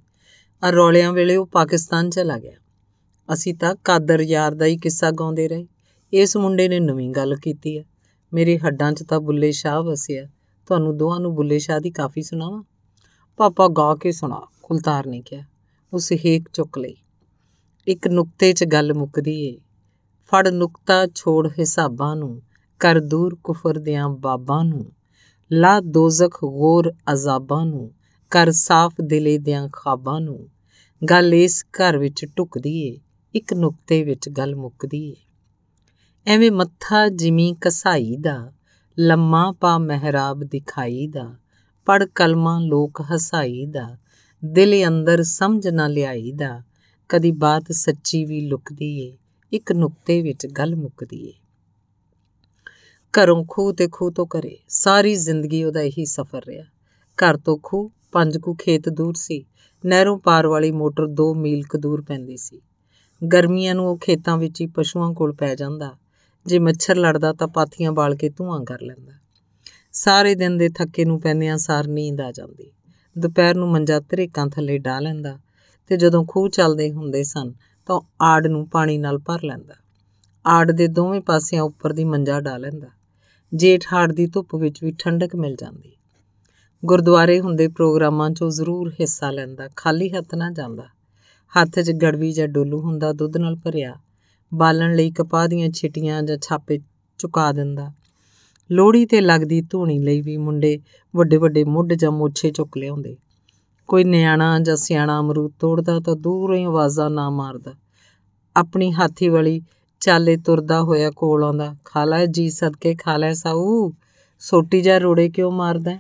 ਆ 0.63 0.69
ਰੌਲਿਆਂ 0.69 1.13
ਵੇਲੇ 1.13 1.35
ਉਹ 1.35 1.45
ਪਾਕਿਸਤਾਨ 1.45 2.09
ਚਲਾ 2.09 2.39
ਗਿਆ। 2.39 2.57
ਅਸੀਂ 3.33 3.55
ਤਾਂ 3.55 3.75
ਕਾਦਰ 3.83 4.21
ਯਾਰ 4.21 4.55
ਦਾ 4.55 4.65
ਹੀ 4.65 4.77
ਕਿੱਸਾ 4.77 5.11
ਗਾਉਂਦੇ 5.11 5.47
ਰਹੇ। 5.47 5.67
ਇਸ 6.13 6.37
ਮੁੰਡੇ 6.37 6.69
ਨੇ 6.69 6.79
ਨਵੀਂ 6.79 7.09
ਗੱਲ 7.09 7.35
ਕੀਤੀ 7.35 7.79
ਹੈ 7.79 7.83
ਮੇਰੇ 8.33 8.57
ਹੱਡਾਂ 8.57 8.91
'ਚ 8.91 9.03
ਤਾਂ 9.03 9.19
ਬੁੱਲੇ 9.19 9.51
ਸ਼ਾਹ 9.51 9.83
ਵਸਿਆ। 9.83 10.25
ਤੁਹਾਨੂੰ 10.65 10.97
ਦੋਹਾਂ 10.97 11.19
ਨੂੰ 11.19 11.35
ਬੁੱਲੇ 11.35 11.59
ਸ਼ਾਹ 11.59 11.79
ਦੀ 11.79 11.91
ਕਾਫੀ 11.91 12.21
ਸੁਣਾਵਾਂ? 12.21 12.63
ਪਾਪਾ 13.37 13.67
ਗਾ 13.67 13.95
ਕੇ 13.95 14.11
ਸੁਣਾ, 14.11 14.41
ਕੁਲਤਾਰ 14.63 15.07
ਨੇ 15.07 15.21
ਕਿਹਾ। 15.21 15.50
ਉਸ 15.93 16.11
ਹੇਕ 16.11 16.49
ਚੁੱਕ 16.53 16.77
ਲਈ। 16.77 16.97
ਇੱਕ 17.87 18.07
ਨੁਕਤੇ 18.07 18.53
'ਚ 18.53 18.63
ਗੱਲ 18.63 18.93
ਮੁੱਕਦੀ 18.93 19.45
ਏ। 19.45 19.57
ਫੜ 20.23 20.47
ਨੁਕਤਾ 20.47 21.07
ਛੋੜ 21.15 21.49
ਹਿਸਾਬਾਂ 21.59 22.15
ਨੂੰ, 22.15 22.41
ਕਰ 22.79 22.99
ਦੂਰ 22.99 23.37
ਕੁਫਰ 23.43 23.79
ਦਿਆਂ 23.79 24.09
ਬਾਬਾਂ 24.09 24.65
ਨੂੰ। 24.65 24.91
ਲਾ 25.51 25.79
ਦੋਜ਼ਖ 25.79 26.45
ਗੋਰ 26.45 26.93
ਅਜ਼ਾਬਾਂ 27.13 27.65
ਨੂੰ, 27.65 27.91
ਕਰ 28.29 28.51
ਸਾਫ਼ 28.51 28.95
ਦਿਲੇ 29.01 29.37
ਦਿਆਂ 29.37 29.69
ਖਾਬਾਂ 29.73 30.21
ਨੂੰ। 30.21 30.49
ਗੱਲ 31.09 31.33
ਇਸ 31.33 31.65
ਘਰ 31.71 31.97
ਵਿੱਚ 31.97 32.25
ਟੁਕਦੀ 32.35 32.87
ਏ, 32.87 32.99
ਇੱਕ 33.35 33.53
ਨੁਕਤੇ 33.53 34.03
ਵਿੱਚ 34.03 34.29
ਗੱਲ 34.29 34.55
ਮੁੱਕਦੀ 34.55 35.09
ਏ। 35.09 35.15
ਐਵੇਂ 36.25 36.51
ਮੱਥਾ 36.51 37.09
ਜਿਮੀ 37.09 37.55
ਕਸਾਈ 37.61 38.17
ਦਾ 38.17 38.53
ਲੰਮਾ 38.99 39.51
ਪਾ 39.51 39.77
ਮਹਿਰਾਬ 39.77 40.43
ਦਿਖਾਈ 40.43 41.07
ਦਾ 41.07 41.35
ਪੜ 41.85 42.05
ਕਲਮਾ 42.05 42.59
ਲੋਕ 42.59 43.01
ਹਸਾਈ 43.15 43.65
ਦਾ 43.65 43.97
ਦਿਲ 44.45 44.87
ਅੰਦਰ 44.87 45.23
ਸਮਝ 45.23 45.67
ਨਾ 45.67 45.87
ਲਿਆਈ 45.87 46.31
ਦਾ 46.31 46.63
ਕਦੀ 47.09 47.31
ਬਾਤ 47.31 47.71
ਸੱਚੀ 47.71 48.25
ਵੀ 48.25 48.47
ਲੁਕਦੀ 48.47 48.99
ਏ 48.99 49.17
ਇੱਕ 49.51 49.71
ਨੁਕਤੇ 49.71 50.21
ਵਿੱਚ 50.21 50.47
ਗੱਲ 50.47 50.75
ਮੁੱਕਦੀ 50.75 51.27
ਏ 51.27 51.33
ਘਰੋਂ 53.17 53.45
ਖੂਹ 53.47 53.73
ਤੇ 53.73 53.87
ਖੂਹ 53.91 54.11
ਤੋਂ 54.11 54.27
ਕਰੇ 54.27 54.57
ਸਾਰੀ 54.67 55.15
ਜ਼ਿੰਦਗੀ 55.15 55.63
ਉਹਦਾ 55.63 55.81
ਇਹੀ 55.81 56.05
ਸਫ਼ਰ 56.05 56.41
ਰਿਹਾ। 56.47 56.65
ਘਰ 57.17 57.37
ਤੋਂ 57.37 57.57
ਖੂਹ, 57.63 57.91
ਪੰਜ 58.11 58.37
ਕੁ 58.37 58.55
ਖੇਤ 58.55 58.89
ਦੂਰ 58.89 59.13
ਸੀ, 59.17 59.45
ਨਹਿਰੋਂ 59.85 60.19
ਪਾਰ 60.19 60.47
ਵਾਲੀ 60.47 60.71
ਮੋਟਰ 60.71 61.07
2 61.07 61.33
ਮੀਲ 61.33 61.63
ਕੁ 61.63 61.77
ਦੂਰ 61.77 62.01
ਪੈਂਦੀ 62.01 62.37
ਸੀ। 62.37 62.61
ਗਰਮੀਆਂ 63.33 63.75
ਨੂੰ 63.75 63.87
ਉਹ 63.87 63.97
ਖੇਤਾਂ 63.97 64.37
ਵਿੱਚ 64.37 64.61
ਹੀ 64.61 64.67
ਪਸ਼ੂਆਂ 64.67 65.13
ਕੋਲ 65.13 65.33
ਪੈ 65.33 65.55
ਜਾਂਦਾ। 65.55 65.97
ਜੇ 66.45 66.59
ਮੱਛਰ 66.59 66.95
ਲੜਦਾ 66.95 67.33
ਤਾਂ 67.33 67.47
ਪਾਥੀਆਂ 67.47 67.91
ਬਾਲ 67.91 68.15
ਕੇ 68.15 68.29
ਧੂਆਂ 68.29 68.65
ਕਰ 68.65 68.81
ਲੈਂਦਾ। 68.81 69.11
ਸਾਰੇ 69.91 70.35
ਦਿਨ 70.35 70.57
ਦੇ 70.57 70.69
ਥੱਕੇ 70.69 71.05
ਨੂੰ 71.05 71.21
ਪੈਂਦਿਆਂ 71.21 71.57
ਸਾਰ 71.57 71.87
ਨੀਂਦ 71.87 72.21
ਆ 72.21 72.31
ਜਾਂਦੀ। 72.31 72.71
ਦੁਪਹਿਰ 73.17 73.55
ਨੂੰ 73.55 73.71
ਮੰਜਾ 73.71 73.99
ਧਰੇਕਾਂ 73.99 74.47
ਥੱਲੇ 74.47 74.77
ਢਾ 74.77 74.99
ਲੈਂਦਾ 74.99 75.39
ਤੇ 75.87 75.97
ਜਦੋਂ 75.97 76.25
ਖੂਹ 76.25 76.49
ਚੱਲਦੇ 76.49 76.91
ਹੁੰਦੇ 76.91 77.23
ਸਨ 77.23 77.53
ਤਾਂ 77.85 78.01
ਆੜ 78.21 78.47
ਨੂੰ 78.47 78.67
ਪਾਣੀ 78.67 78.97
ਨਾਲ 78.97 79.17
ਭਰ 79.17 79.39
ਲੈਂਦਾ। 79.43 79.73
ਆੜ 80.45 80.71
ਦੇ 80.71 80.87
ਦੋਵੇਂ 80.87 81.21
ਪਾਸਿਆਂ 81.21 81.63
ਉੱਪਰ 81.63 81.93
ਦੀ 81.93 82.03
ਮੰਜਾ 82.03 82.39
ਢਾ 82.39 82.57
ਲੈਂਦਾ। 82.57 82.87
ਜੇਠ 83.53 83.83
ਹਾੜ 83.93 84.11
ਦੀ 84.11 84.27
ਧੁੱਪ 84.27 84.55
ਵਿੱਚ 84.55 84.83
ਵੀ 84.83 84.95
ਠੰਡਕ 84.99 85.35
ਮਿਲ 85.35 85.55
ਜਾਂਦੀ। 85.55 85.91
ਗੁਰਦੁਆਰੇ 86.85 87.39
ਹੁੰਦੇ 87.39 87.67
ਪ੍ਰੋਗਰਾਮਾਂ 87.67 88.29
'ਚੋਂ 88.29 88.49
ਜ਼ਰੂਰ 88.49 88.89
ਹਿੱਸਾ 88.89 89.31
ਲੈਂਦਾ, 89.31 89.69
ਖਾਲੀ 89.75 90.09
ਹੱਥ 90.09 90.35
ਨਾ 90.35 90.51
ਜਾਂਦਾ। 90.51 90.83
ਹੱਥ 91.61 91.79
'ਚ 91.79 91.91
ਗੜਵੀ 91.91 92.31
ਜਾਂ 92.31 92.47
ਡੋਲੂ 92.47 92.81
ਹੁੰਦਾ, 92.81 93.13
ਦੁੱਧ 93.13 93.37
ਨਾਲ 93.37 93.55
ਭਰਿਆ। 93.55 93.95
ਬਾਲਣ 94.53 94.95
ਲਈ 94.95 95.11
ਕਪਾਹ 95.11 95.47
ਦੀਆਂ 95.47 95.69
ਛਿਟੀਆਂ 95.69 96.23
ਜਾਂ 96.23 96.37
ਛਾਪੇ 96.37 96.79
ਚੁਕਾ 97.17 97.51
ਦਿੰਦਾ। 97.51 97.93
ਲੋਹੜੀ 98.71 99.05
ਤੇ 99.05 99.21
ਲੱਗਦੀ 99.21 99.61
ਧੂਣੀ 99.61 99.99
ਲਈ 99.99 100.21
ਵੀ 100.21 100.37
ਮੁੰਡੇ 100.37 100.79
ਵੱਡੇ 101.15 101.37
ਵੱਡੇ 101.37 101.63
ਮੁੱਢ 101.63 101.93
ਜਾਂ 101.93 102.11
ਮੋਛੇ 102.11 102.51
ਚੁੱਕ 102.51 102.77
ਲਿਆਉਂਦੇ। 102.77 103.17
ਕੋਈ 103.87 104.03
ਨਿਆਣਾ 104.03 104.59
ਜਾਂ 104.59 104.75
ਸਿਆਣਾ 104.75 105.19
ਅਮਰੂਦ 105.19 105.53
ਤੋੜਦਾ 105.59 105.99
ਤਾਂ 105.99 106.15
ਦੂਰੋਂ 106.15 106.57
ਹੀ 106.57 106.63
ਆਵਾਜ਼ਾਂ 106.63 107.09
ਨਾ 107.09 107.29
ਮਾਰਦਾ। 107.29 107.73
ਆਪਣੀ 108.55 108.91
ਹਾਥੀ 108.93 109.29
ਵਾਲੀ 109.29 109.61
ਚਾਲੇ 110.01 110.37
ਤੁਰਦਾ 110.37 110.81
ਹੋਇਆ 110.81 111.11
ਕੋਲ 111.11 111.43
ਆਉਂਦਾ, 111.43 111.75
ਖਾ 111.85 112.05
ਲੈ 112.05 112.25
ਜੀ 112.25 112.49
ਸਦਕੇ, 112.49 112.95
ਖਾ 112.95 113.17
ਲੈ 113.17 113.33
ਸਾਊ, 113.33 113.91
ਸੋਟੀ 114.39 114.81
ਜਾਂ 114.81 114.99
ਰੋੜੇ 114.99 115.29
ਕਿਉਂ 115.29 115.51
ਮਾਰਦਾ? 115.51 115.99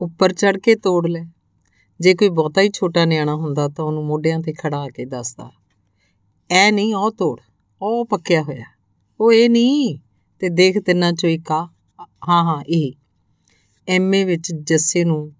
ਉੱਪਰ 0.00 0.32
ਚੜ 0.32 0.56
ਕੇ 0.58 0.74
ਤੋੜ 0.74 1.06
ਲੈ। 1.06 1.24
ਜੇ 2.00 2.14
ਕੋਈ 2.14 2.28
ਬਹੁਤਾ 2.28 2.60
ਹੀ 2.60 2.70
ਛੋਟਾ 2.74 3.04
ਨਿਆਣਾ 3.04 3.34
ਹੁੰਦਾ 3.34 3.68
ਤਾਂ 3.68 3.84
ਉਹਨੂੰ 3.84 4.04
ਮੋਢਿਆਂ 4.04 4.40
ਤੇ 4.40 4.52
ਖੜਾ 4.52 4.86
ਕੇ 4.88 5.04
ਦੱਸਦਾ, 5.04 5.50
ਐ 6.50 6.70
ਨਹੀਂ, 6.70 6.94
ਉਹ 6.94 7.10
ਤੋੜ, 7.10 7.40
ਉਹ 7.82 8.04
ਪੱਕਿਆ 8.06 8.42
ਹੋਇਆ, 8.42 8.64
ਉਹ 9.20 9.32
ਇਹ 9.32 9.50
ਨਹੀਂ। 9.50 9.98
ਤੇ 10.38 10.48
ਦੇਖ 10.48 10.78
ਤਿੰਨਾਂ 10.78 11.12
ਚੋਂ 11.12 11.30
ਇੱਕ 11.30 11.52
ਆ। 11.52 11.68
ਹਾਂ 12.28 12.44
ਹਾਂ, 12.44 12.64
ਇਹ। 12.68 12.92
ਐਮਏ 13.88 14.24
ਵਿੱਚ 14.24 14.52
ਜੱਸੇ 14.54 15.04
ਨੂੰ 15.04 15.32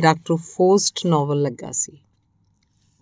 ਡਾਕਟਰ 0.00 0.36
ਫੋਸਟ 0.36 1.06
ਨੋਵਲ 1.06 1.42
ਲੱਗਾ 1.42 1.72
ਸੀ। 1.72 1.98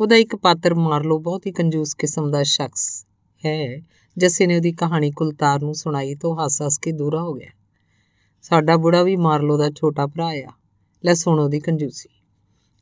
ਉਹਦਾ 0.00 0.16
ਇੱਕ 0.16 0.36
ਪਾਤਰ 0.36 0.74
ਮਾਰਲੋ 0.74 1.18
ਬਹੁਤ 1.18 1.46
ਹੀ 1.46 1.52
ਕੰਜੂਸ 1.52 1.94
ਕਿਸਮ 1.94 2.30
ਦਾ 2.30 2.42
ਸ਼ਖਸ 2.42 3.06
ਹੈ। 3.46 3.80
ਜੱਸੇ 4.18 4.46
ਨੇ 4.46 4.56
ਉਹਦੀ 4.56 4.72
ਕਹਾਣੀ 4.72 5.10
ਕੁਲਤਾਰ 5.10 5.62
ਨੂੰ 5.62 5.74
ਸੁਣਾਈ 5.74 6.14
ਤਾਂ 6.14 6.44
ਹੱਸ-ਹੱਸ 6.44 6.78
ਕੇ 6.78 6.92
ਦੂਰਾ 6.92 7.22
ਹੋ 7.22 7.32
ਗਿਆ। 7.32 7.50
ਸਾਡਾ 8.42 8.76
ਬੁੜਾ 8.76 9.02
ਵੀ 9.02 9.16
ਮਾਰਲੋ 9.16 9.58
ਦਾ 9.58 9.70
ਛੋਟਾ 9.70 10.06
ਭਰਾ 10.06 10.28
ਆ। 10.28 10.48
ਲੈ 11.04 11.14
ਸੁਣੋ 11.14 11.48
ਦੀ 11.48 11.60
ਕੰਜੂਸੀ। 11.60 12.08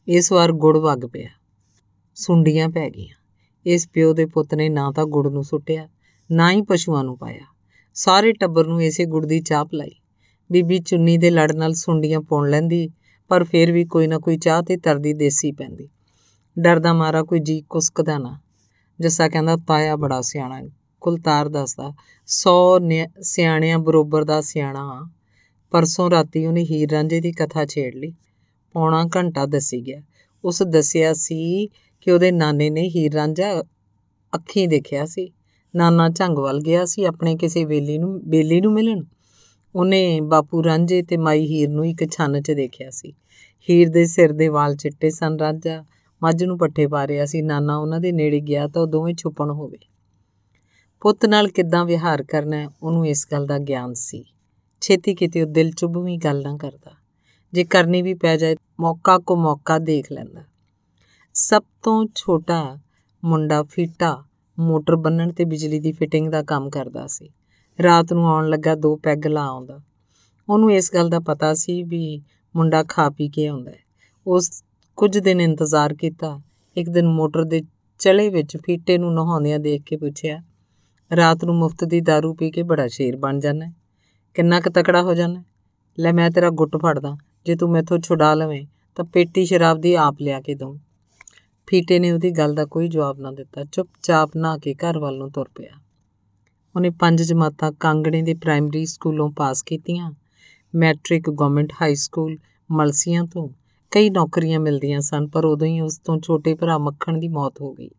ਇਸ 0.09 0.33
ਵਾਰ 0.33 0.53
ਗੁੜ 0.53 0.79
ਵਗ 0.79 1.07
ਪਿਆ। 1.13 1.29
ਸੁੰਡੀਆਂ 2.15 2.69
ਪੈ 2.69 2.91
ਗਈਆਂ। 2.91 3.15
ਇਸ 3.67 3.89
ਪਿਓ 3.89 4.13
ਦੇ 4.13 4.27
ਪੁੱਤ 4.27 4.55
ਨੇ 4.55 4.69
ਨਾ 4.69 4.93
ਤਾਂ 4.93 5.05
ਗੁੜ 5.05 5.33
ਨੂੰ 5.33 5.45
ਸੁੱਟਿਆ, 5.45 5.89
ਨਾ 6.31 6.53
ਹੀ 6.53 6.63
ਪਸ਼ੂਆਂ 6.63 7.05
ਨੂੰ 7.05 7.19
ਪਾਇਆ। 7.19 7.58
ਸਾਰੇ 7.95 8.33
ਟੱਬਰ 8.33 8.67
ਨੂੰ 8.67 8.83
ਇਸੇ 8.83 9.05
ਗੁੜ 9.05 9.27
ਦੀ 9.27 9.41
ਚਾਹ 9.41 9.65
ਪਲਾਈ 9.65 9.91
ਬੀਬੀ 10.53 10.79
ਚੁੰਨੀ 10.79 11.19
ਦੇ 11.19 11.31
ਲੜ 11.31 11.53
ਨਾਲ 11.53 11.75
ਸੁੰਡੀਆਂ 11.75 12.21
ਪਾਉਣ 12.21 12.51
ਲੈਂਦੀ, 12.51 12.91
ਪਰ 13.29 13.45
ਫੇਰ 13.45 13.73
ਵੀ 13.73 13.85
ਕੋਈ 13.85 14.07
ਨਾ 14.07 14.19
ਕੋਈ 14.19 14.39
ਚਾਹ 14.39 14.63
ਤੇ 14.63 14.77
ਤਰਦੀ 14.77 15.13
ਦੇਸੀ 15.13 15.53
ਪੈਂਦੀ। 15.53 15.89
ਡਰਦਾ 16.59 16.93
ਮਾਰਾ 16.93 17.23
ਕੋਈ 17.23 17.41
ਜੀ 17.41 17.61
ਕੁਸਕਦਾ 17.61 18.19
ਨਾ। 18.19 18.41
ਜੱਸਾ 19.01 19.29
ਕਹਿੰਦਾ, 19.29 19.57
ਤਾਇਆ 19.57 19.97
ਬੜਾ 19.97 20.21
ਸਿਆਣਾ 20.21 20.63
ਕੁਲਤਾਰ 21.01 21.49
ਦੱਸਦਾ 21.49 21.95
100 22.27 23.09
ਸਿਆਣਿਆਂ 23.21 23.79
ਬਰੋਬਰ 23.79 24.25
ਦਾ 24.25 24.41
ਸਿਆਣਾ 24.41 25.11
ਪਰਸੋਂ 25.71 26.11
ਰਾਤੀ 26.11 26.47
ਉਹਨੇ 26.47 26.65
ਹੀਰ 26.65 26.91
ਰਾਂਝੇ 26.91 27.21
ਦੀ 27.21 27.33
ਕਥਾ 27.33 27.67
ਛੇੜ 27.67 27.95
ਲਈ। 27.95 28.15
ਪੌਣਾ 28.73 29.09
ਘੰਟਾ 29.17 29.47
ਦੱਸੀ 29.47 29.81
ਗਿਆ। 29.81 30.03
ਉਸ 30.45 30.63
ਦੱਸਿਆ 30.63 31.13
ਸੀ 31.13 31.69
ਕਿ 32.01 32.11
ਉਹਦੇ 32.11 32.33
ਨਾਨੇ 32.33 32.71
ਨੇ 32.71 32.89
ਹੀਰ 32.89 33.13
ਰਾਂਝਾ 33.13 33.63
ਅੱਖੀਂ 34.35 34.69
ਦੇਖਿਆ 34.69 35.07
ਸੀ। 35.07 35.31
ਨਾਨਾ 35.77 36.09
ਝੰਗਵਲ 36.09 36.61
ਗਿਆ 36.61 36.85
ਸੀ 36.85 37.05
ਆਪਣੇ 37.05 37.37
ਕਿਸੇ 37.37 37.65
ਵੇਲੀ 37.65 37.99
ਨੂੰ 37.99 38.21
ਬੇਲੀ 38.21 38.61
ਨੂੰ 38.61 38.73
ਮਿਲਣ। 38.73 39.05
ਉਹਨੇ 39.75 40.21
ਬਾਪੂ 40.21 40.65
ਰਾਂਝੇ 40.65 41.03
ਤੇ 41.03 41.17
ਮਾਈ 41.17 41.47
ਹੀਰ 41.47 41.69
ਨੂੰ 41.69 41.87
ਇੱਕ 41.87 42.11
ਛੰਨ 42.11 42.43
'ਚ 42.43 42.51
ਦੇਖਿਆ 42.51 42.91
ਸੀ। 42.91 43.13
ਹੀਰ 43.71 43.89
ਦੇ 43.89 44.07
ਸਿਰ 44.07 44.33
ਦੇ 44.33 44.49
ਵਾਲ 44.49 44.77
ਚਿੱਟੇ 44.77 45.11
ਸਨ 45.11 45.39
ਰਾਂਝਾ। 45.39 45.85
ਮੱਝ 46.23 46.45
ਨੂੰ 46.45 46.59
ਪੱਠੇ 46.59 46.87
ਪਾ 46.87 47.07
ਰਿਹਾ 47.07 47.27
ਸੀ। 47.27 47.43
ਨਾਨਾ 47.43 47.77
ਉਹਨਾਂ 47.77 48.01
ਦੇ 48.01 48.13
ਨੇੜੇ 48.13 48.41
ਗਿਆ 48.41 48.69
ਤਾਂ 48.69 48.83
ਉਹ 48.83 48.87
ਦੋਵੇਂ 48.87 49.15
ਛੁਪਣ 49.15 49.51
ਹੋ 49.51 49.69
ਗਏ। 49.69 49.87
ਪੁੱਤ 51.01 51.27
ਨਾਲ 51.27 51.49
ਕਿੱਦਾਂ 51.49 51.85
ਵਿਹਾਰ 51.85 52.23
ਕਰਨਾ, 52.23 52.71
ਉਹਨੂੰ 52.83 53.07
ਇਸ 53.07 53.27
ਗੱਲ 53.33 53.47
ਦਾ 53.47 53.59
ਗਿਆਨ 53.59 53.95
ਸੀ। 53.95 54.25
ਛੇਤੀ 54.81 55.15
ਕਿਤੇ 55.15 55.43
ਉਹ 55.43 55.47
ਦਿਲ 55.47 55.71
ਚੁੱਭਵੀਂ 55.71 56.19
ਗੱਲ 56.19 56.43
ਨਾ 56.43 56.57
ਕਰਦਾ। 56.57 56.91
ਜੇ 57.53 57.65
ਕਰਨੀ 57.65 58.03
ਵੀ 58.03 58.15
ਪੈ 58.15 58.37
ਜਾਏ, 58.37 58.57
ਮੌਕਾ 58.81 59.19
ਕੋ 59.19 59.37
ਮੌਕਾ 59.37 59.79
ਦੇਖ 59.79 60.13
ਲੈਂਦਾ। 60.13 60.45
ਸਭ 61.35 61.63
ਤੋਂ 61.83 62.07
ਛੋਟਾ 62.15 62.79
ਮੁੰਡਾ 63.25 63.63
ਫੀਟਾ 63.63 64.25
ਮੋਟਰ 64.59 64.97
ਬੰਨਣ 64.97 65.33
ਤੇ 65.33 65.45
ਬਿਜਲੀ 65.45 65.81
ਦੀ 65.81 65.93
ਫਿਟਿੰਗ 65.93 66.29
ਦਾ 66.29 66.43
ਕੰਮ 66.43 66.71
ਕਰਦਾ 66.71 67.07
ਸੀ। 67.07 67.31
ਰਾਤ 67.83 68.13
ਨੂੰ 68.13 68.29
ਆਉਣ 68.29 68.49
ਲੱਗਾ 68.49 68.75
ਦੋ 68.75 68.97
ਪੈਗ 68.97 69.27
ਲਾ 69.27 69.45
ਆਉਂਦਾ। 69.47 69.81
ਉਹਨੂੰ 70.49 70.73
ਇਸ 70.73 70.95
ਗੱਲ 70.95 71.09
ਦਾ 71.09 71.21
ਪਤਾ 71.21 71.55
ਸੀ 71.55 71.83
ਵੀ 71.83 72.23
ਮੁੰਡਾ 72.57 72.85
ਖਾ 72.89 73.11
ਪੀ 73.11 73.29
ਕੇ 73.29 73.47
ਆਉਂਦਾ 73.47 73.71
ਹੈ। 73.71 73.79
ਉਸ 74.27 74.65
ਕੁਝ 74.97 75.19
ਦਿਨ 75.19 75.41
ਇੰਤਜ਼ਾਰ 75.41 75.95
ਕੀਤਾ। 75.95 76.41
ਇੱਕ 76.77 76.91
ਦਿਨ 76.91 77.09
ਮੋਟਰ 77.09 77.45
ਦੇ 77.45 77.63
ਚਲੇ 77.99 78.29
ਵਿੱਚ 78.29 78.57
ਫੀਟੇ 78.57 78.99
ਨੂੰ 78.99 79.15
ਨਹਾਉਂਦਿਆਂ 79.15 79.59
ਦੇਖ 79.59 79.83
ਕੇ 79.83 79.97
ਪੁੱਛਿਆ, 79.97 80.43
ਰਾਤ 81.17 81.45
ਨੂੰ 81.45 81.55
ਮੁਫਤ 81.55 81.85
ਦੀ 81.85 81.99
दारू 81.99 82.35
ਪੀ 82.35 82.51
ਕੇ 82.51 82.63
ਬੜਾ 82.63 82.89
ਸ਼ੇਰ 82.89 83.17
ਬਣ 83.17 83.39
ਜਾਣਾ 83.39 83.73
ਕਿੰਨਾ 84.35 84.61
ਕੁ 84.61 84.71
ਤਕੜਾ 84.71 85.03
ਹੋ 85.03 85.15
ਜਾਣਾ 85.15 85.45
ਲੈ 85.99 86.13
ਮੈਂ 86.13 86.31
ਤੇਰਾ 86.31 86.51
ਗੁੱਟ 86.51 86.77
ਫੜਦਾ। 86.77 87.17
ਜੇ 87.47 87.57
ਤੂੰ 87.57 87.71
ਮੈਥੋਂ 87.71 87.99
ਛੁਡਾ 87.99 88.35
ਲਵੇਂ 88.35 88.67
ਤਾਂ 88.95 89.05
ਪੇਟੀ 89.05 89.47
ਸ਼ਰਾਬ 89.47 89.81
ਦੀ 89.81 89.95
ਆਪ 89.95 90.17
ਲਿਆ 90.21 90.41
ਕੇ 90.41 90.55
ਦਊਂ। 90.55 90.77
ਫੀਟੇ 91.71 91.99
ਨੇ 91.99 92.13
ਉਹਦੀ 92.13 92.31
ਗੱਲ 92.31 92.55
ਦਾ 92.55 92.65
ਕੋਈ 92.65 92.89
ਜਵਾਬ 92.89 93.21
ਨਾ 93.21 93.31
ਦਿੱਤਾ, 93.31 93.65
ਚੁੱਪਚਾਪ 93.65 94.31
ਨਾ 94.37 94.59
ਕੇ 94.59 94.75
ਘਰ 94.75 94.99
ਵੱਲ 94.99 95.19
ਨੂੰ 95.19 95.31
ਤੁਰ 95.31 95.49
ਪਿਆ। 95.55 95.81
ਉਹਨੇ 96.77 96.91
ਪੰਜ 96.91 97.23
ਜਮਾਤਾਂ 97.23 97.73
ਕਾਂਗੜੇ 97.73 98.23
ਦੇ 98.23 98.35
ਪ੍ਰਾਇਮਰੀ 98.35 98.87
ਸਕੂਲੋਂ 98.87 99.31
ਪਾਸ 99.31 99.63
ਕੀਤੀਆਂ, 99.63 100.13
matric 100.75 101.31
government 101.31 101.73
high 101.83 101.95
school 101.95 102.39
Malsian 102.71 103.25
ਤੋਂ। 103.25 103.49
ਕਈ 103.91 104.11
ਨੌਕਰੀਆਂ 104.11 104.61
ਮਿਲਦੀਆਂ 104.61 105.01
ਸਨ, 105.01 105.27
ਪਰ 105.27 105.45
ਉਦੋਂ 105.45 105.67
ਹੀ 105.67 105.81
ਉਸ 105.81 105.99
ਤੋਂ 105.99 106.21
ਛੋਟੇ 106.21 106.55
ਭਰਾ 106.55 106.79
ਮੱਖਣ 106.79 107.19
ਦੀ 107.19 107.29
ਮੌਤ 107.29 107.61
ਹੋ 107.61 107.73
ਗਈ। 107.73 107.91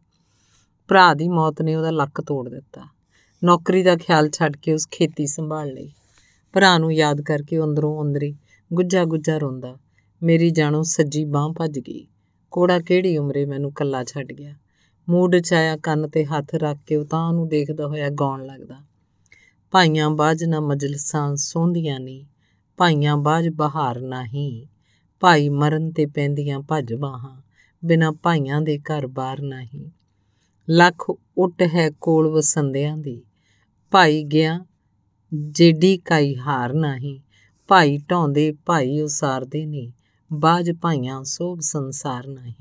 ਭਰਾ 0.88 1.14
ਦੀ 1.14 1.28
ਮੌਤ 1.28 1.62
ਨੇ 1.62 1.76
ਉਹਦਾ 1.76 1.92
ਲੱਕ 1.92 2.22
ਤੋੜ 2.22 2.50
ਦਿੱਤਾ। 2.50 2.82
ਨੌਕਰੀ 3.44 3.84
ਦਾ 3.84 3.96
ਖਿਆਲ 3.96 4.30
ਛੱਡ 4.30 4.58
ਕੇ 4.58 4.74
ਉਸ 4.74 4.88
ਖੇਤੀ 4.92 5.28
ਸੰਭਾਲ 5.28 5.68
ਲਈ। 5.68 5.92
ਭਰਾ 6.54 6.78
ਨੂੰ 6.78 6.94
ਯਾਦ 6.94 7.22
ਕਰਕੇ 7.22 7.60
ਅੰਦਰੋਂ 7.60 8.04
ਅੰਦਰੀ 8.04 8.36
ਗੁੱਜਾ 8.74 9.06
ਗੁੱਜਾ 9.06 9.38
ਰੋਂਦਾ, 9.38 9.78
ਮੇਰੀ 10.24 10.50
ਜਾਣੋ, 10.50 10.84
ਸੱਜੀ 10.84 11.26
ਬਾਹ 11.26 11.50
ਭੱਜ 11.50 11.80
ਗਈ। 11.80 12.08
ਕੋੜਾ 12.52 12.80
ਕਿਹੜੀ 12.80 13.18
ਉਮਰੇ 13.18 13.46
ਮੈਨੂੰ 13.46 13.72
ਕੱਲਾ 13.72 14.04
ਛੱਡ 14.04 14.32
ਗਿਆ। 14.34 14.56
ਮੂਡ 15.10 15.36
ਚ 15.36 15.54
ਆਇਆ 15.54 15.78
ਕੰਨ 15.78 16.08
ਤੇ 16.08 16.26
ਹੱਥ 16.26 16.56
ਰੱਖ 16.56 16.78
ਕੇ 16.88 16.96
ਉਤਾਂ 16.96 17.34
ਨੂੰ 17.34 17.48
ਦੇਖਦਾ 17.48 17.88
ਹੋਇਆ 17.88 18.10
ਗਾਉਣ 18.10 18.46
ਲੱਗਦਾ। 18.46 18.76
ਭਾਈਆਂ 19.72 20.10
ਬਾਜ 20.10 20.44
ਨਾ 20.44 20.60
ਮਜਲਸਾਂ 20.60 21.36
ਸੋਂਦੀਆਂ 21.36 22.00
ਨਹੀਂ 22.00 22.26
ਭਾਈਆਂ 22.78 23.18
ਬਾਜ 23.18 23.50
ਬਹਾਰ 23.50 24.00
ਨਹੀਂ। 24.00 24.68
ਭਾਈ 25.20 25.50
ਮਰਨ 25.50 25.92
ਤੇ 25.92 26.06
ਪੈਂਦੀਆਂ 26.06 26.60
ਭੱਜ 26.60 26.94
ਬਾਹਾਂ, 26.94 27.42
ਬਿਨਾ 27.86 28.12
ਭਾਈਆਂ 28.12 28.62
ਦੇ 28.62 28.78
ਘਰ 28.78 29.08
ਬਾਰ 29.08 29.42
ਨਹੀਂ। 29.42 29.90
ਲੱਖ 30.70 31.10
ਉੱਟ 31.38 31.62
ਹੈ 31.62 31.90
ਕੋਲ 31.90 32.28
ਵਸੰਦਿਆਂ 32.28 32.98
ਦੀ, 32.98 33.24
ਭਾਈ 33.92 34.24
ਗਿਆ 34.24 34.66
ਜੇਡੀ 35.34 35.98
ਕਾਈ 35.98 36.36
ਹਾਰ 36.36 36.74
ਨਹੀਂ। 36.74 37.20
ਭਾਈ 37.68 37.98
ਢਾਉਂਦੇ 37.98 38.54
ਭਾਈ 38.66 39.00
ਉਸਾਰਦੇ 39.02 39.66
ਨੇ 39.66 39.92
ਬਾਜ 40.34 40.72
ਭਾਈਆਂ 40.72 41.24
ਸੋਭ 41.24 41.60
ਸੰਸਾਰ 41.60 42.28
ਨਹੀਂ। 42.28 42.54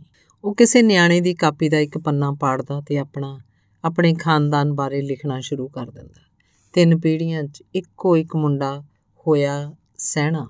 ਉਹ 0.45 0.55
ਕਿਸੇ 0.55 0.83
ਨਿਆਣੇ 0.83 1.21
ਦੀ 1.21 1.35
ਕਾਪੀ 1.35 1.69
ਦਾ 1.69 1.79
ਇੱਕ 1.79 1.99
ਪੰਨਾ 1.99 2.33
ਪਾੜਦਾ 2.33 2.81
ਤੇ 2.81 2.99
ਆਪਣਾ, 2.99 3.41
ਆਪਣੇ 3.85 4.15
ਖਾਨਦਾਨ 4.15 4.73
ਬਾਰੇ 4.73 5.03
ਲਿਖਣਾ 5.03 5.41
ਸ਼ੁਰੂ 5.41 5.69
ਕਰ 5.69 5.91
ਦਿੰਦਾ। 5.91 6.21
ਤਿੰਨ 6.73 6.99
ਪੀੜ੍ਹੀਆਂ 6.99 7.45
'ਚ 7.45 7.63
ਇੱਕੋ 7.75 8.17
ਇੱਕ 8.17 8.37
ਮੁੰਡਾ 8.37 8.85
ਹੋਇਆ 9.27 9.75
ਸਹਿਣਾ। 9.99 10.49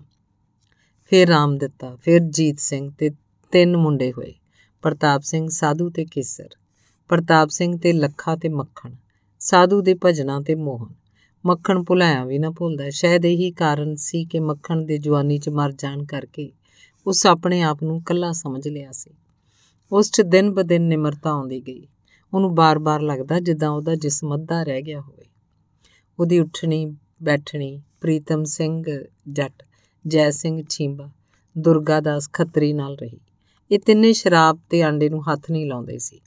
ਫਿਰ 1.05 1.29
ਰਾਮ 1.29 1.59
ਦਿੱਤਾ, 1.59 1.97
ਫਿਰ 1.97 2.21
ਜੀਤ 2.21 2.59
ਸਿੰਘ 2.59 2.91
ਤੇ 2.99 3.11
ਤਿੰਨ 3.53 3.77
ਮੁੰਡੇ 3.77 4.13
ਹੋਏ, 4.13 4.35
ਪ੍ਰਤਾਪ 4.83 5.23
ਸਿੰਘ, 5.23 5.49
ਸਾਧੂ 5.49 5.91
ਤੇ 5.91 6.05
ਕੇਸਰ। 6.05 6.49
ਪ੍ਰਤਾਪ 7.09 7.49
ਸਿੰਘ 7.49 7.79
ਤੇ 7.79 7.93
ਲੱਖਾ 7.93 8.37
ਤੇ 8.37 8.49
ਮੱਖਣ, 8.49 8.95
ਸਾਧੂ 9.39 9.81
ਦੇ 9.81 9.97
ਭਜਨਾ 10.05 10.41
ਤੇ 10.41 10.55
ਮੋਹਨ। 10.55 10.95
ਮੱਖਣ 11.47 11.83
ਭੁਲਾਇਆ 11.83 12.25
ਵੀ 12.25 12.39
ਨਾ 12.39 12.51
ਭੁੱਲਦਾ, 12.51 12.91
ਸ਼ਾਇਦ 12.91 13.25
ਇਹੀ 13.25 13.51
ਕਾਰਨ 13.51 13.95
ਸੀ 13.95 14.25
ਕਿ 14.25 14.41
ਮੱਖਣ 14.41 14.85
ਦੇ 14.85 14.99
ਜਵਾਨੀ 14.99 15.39
'ਚ 15.39 15.49
ਮਰ 15.49 15.73
ਜਾਣ 15.73 16.05
ਕਰਕੇ 16.05 16.53
ਉਸ 17.09 17.27
ਆਪਣੇ 17.27 17.63
ਆਪ 17.63 17.83
ਨੂੰ 17.83 18.03
ਕੱਲਾ 18.03 18.33
ਸਮਝ 18.33 18.69
ਲਿਆ 18.69 18.93
ਸੀ। 18.93 19.11
ਉਸ 19.93 20.11
'ਚ 20.11 20.21
ਦਿਨ 20.21 20.55
ਬ 20.55 20.63
ਦਿਨ 20.63 20.83
ਨਿਮਰਤਾ 20.83 21.31
ਆਉਂਦੀ 21.31 21.61
ਗਈ। 21.61 21.87
ਉਹਨੂੰ 22.35 22.55
ਬਾਰ-ਬਾਰ 22.55 23.01
ਲੱਗਦਾ 23.01 23.41
ਜਿੱਦਾਂ 23.41 23.71
ਉਹਦਾ 23.71 23.95
ਜਿਸਮ 23.95 24.35
ਅੱਧਾ 24.35 24.63
ਰਹਿ 24.63 24.83
ਗਿਆ 24.83 25.01
ਹੋਵੇ। 25.01 25.25
ਉਹਦੀ 26.21 26.39
ਉੱਠਣੀ, 26.39 26.97
ਬੈਠਣੀ, 27.23 27.83
ਪ੍ਰੀਤਮ 28.01 28.45
ਸਿੰਘ, 28.45 28.85
ਜੱਟ, 29.33 29.63
ਜੈ 30.07 30.31
ਸਿੰਘ 30.31 30.63
ਛੀਂਬਾ 30.69 31.11
ਦੁਰਗਾ 31.59 32.01
ਦਾਸ 32.01 32.31
ਖੱਤਰੀ 32.33 32.73
ਨਾਲ 32.73 32.97
ਰਹੀ। 32.97 33.21
ਇਹ 33.71 33.79
ਤਿੰਨੇ 33.79 34.13
ਸ਼ਰਾਬ 34.13 34.59
ਤੇ 34.71 34.83
ਆਂਡੇ 34.83 35.09
ਨੂੰ 35.09 35.33
ਹੱਥ 35.33 35.51
ਨਹੀਂ 35.51 35.67
ਲਾਉਂਦੇ 35.67 35.99
ਸੀ। 35.99 36.21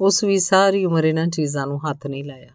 ਉਸ 0.00 0.24
ਵੀ 0.24 0.38
ਸਾਰੀ 0.38 0.84
ਉਮਰ 0.84 1.04
ਇਹਨਾਂ 1.04 1.26
ਚੀਜ਼ਾਂ 1.26 1.66
ਨੂੰ 1.66 1.90
ਹੱਥ 1.90 2.06
ਨਹੀਂ 2.06 2.24
ਲਾਇਆ। 2.24 2.50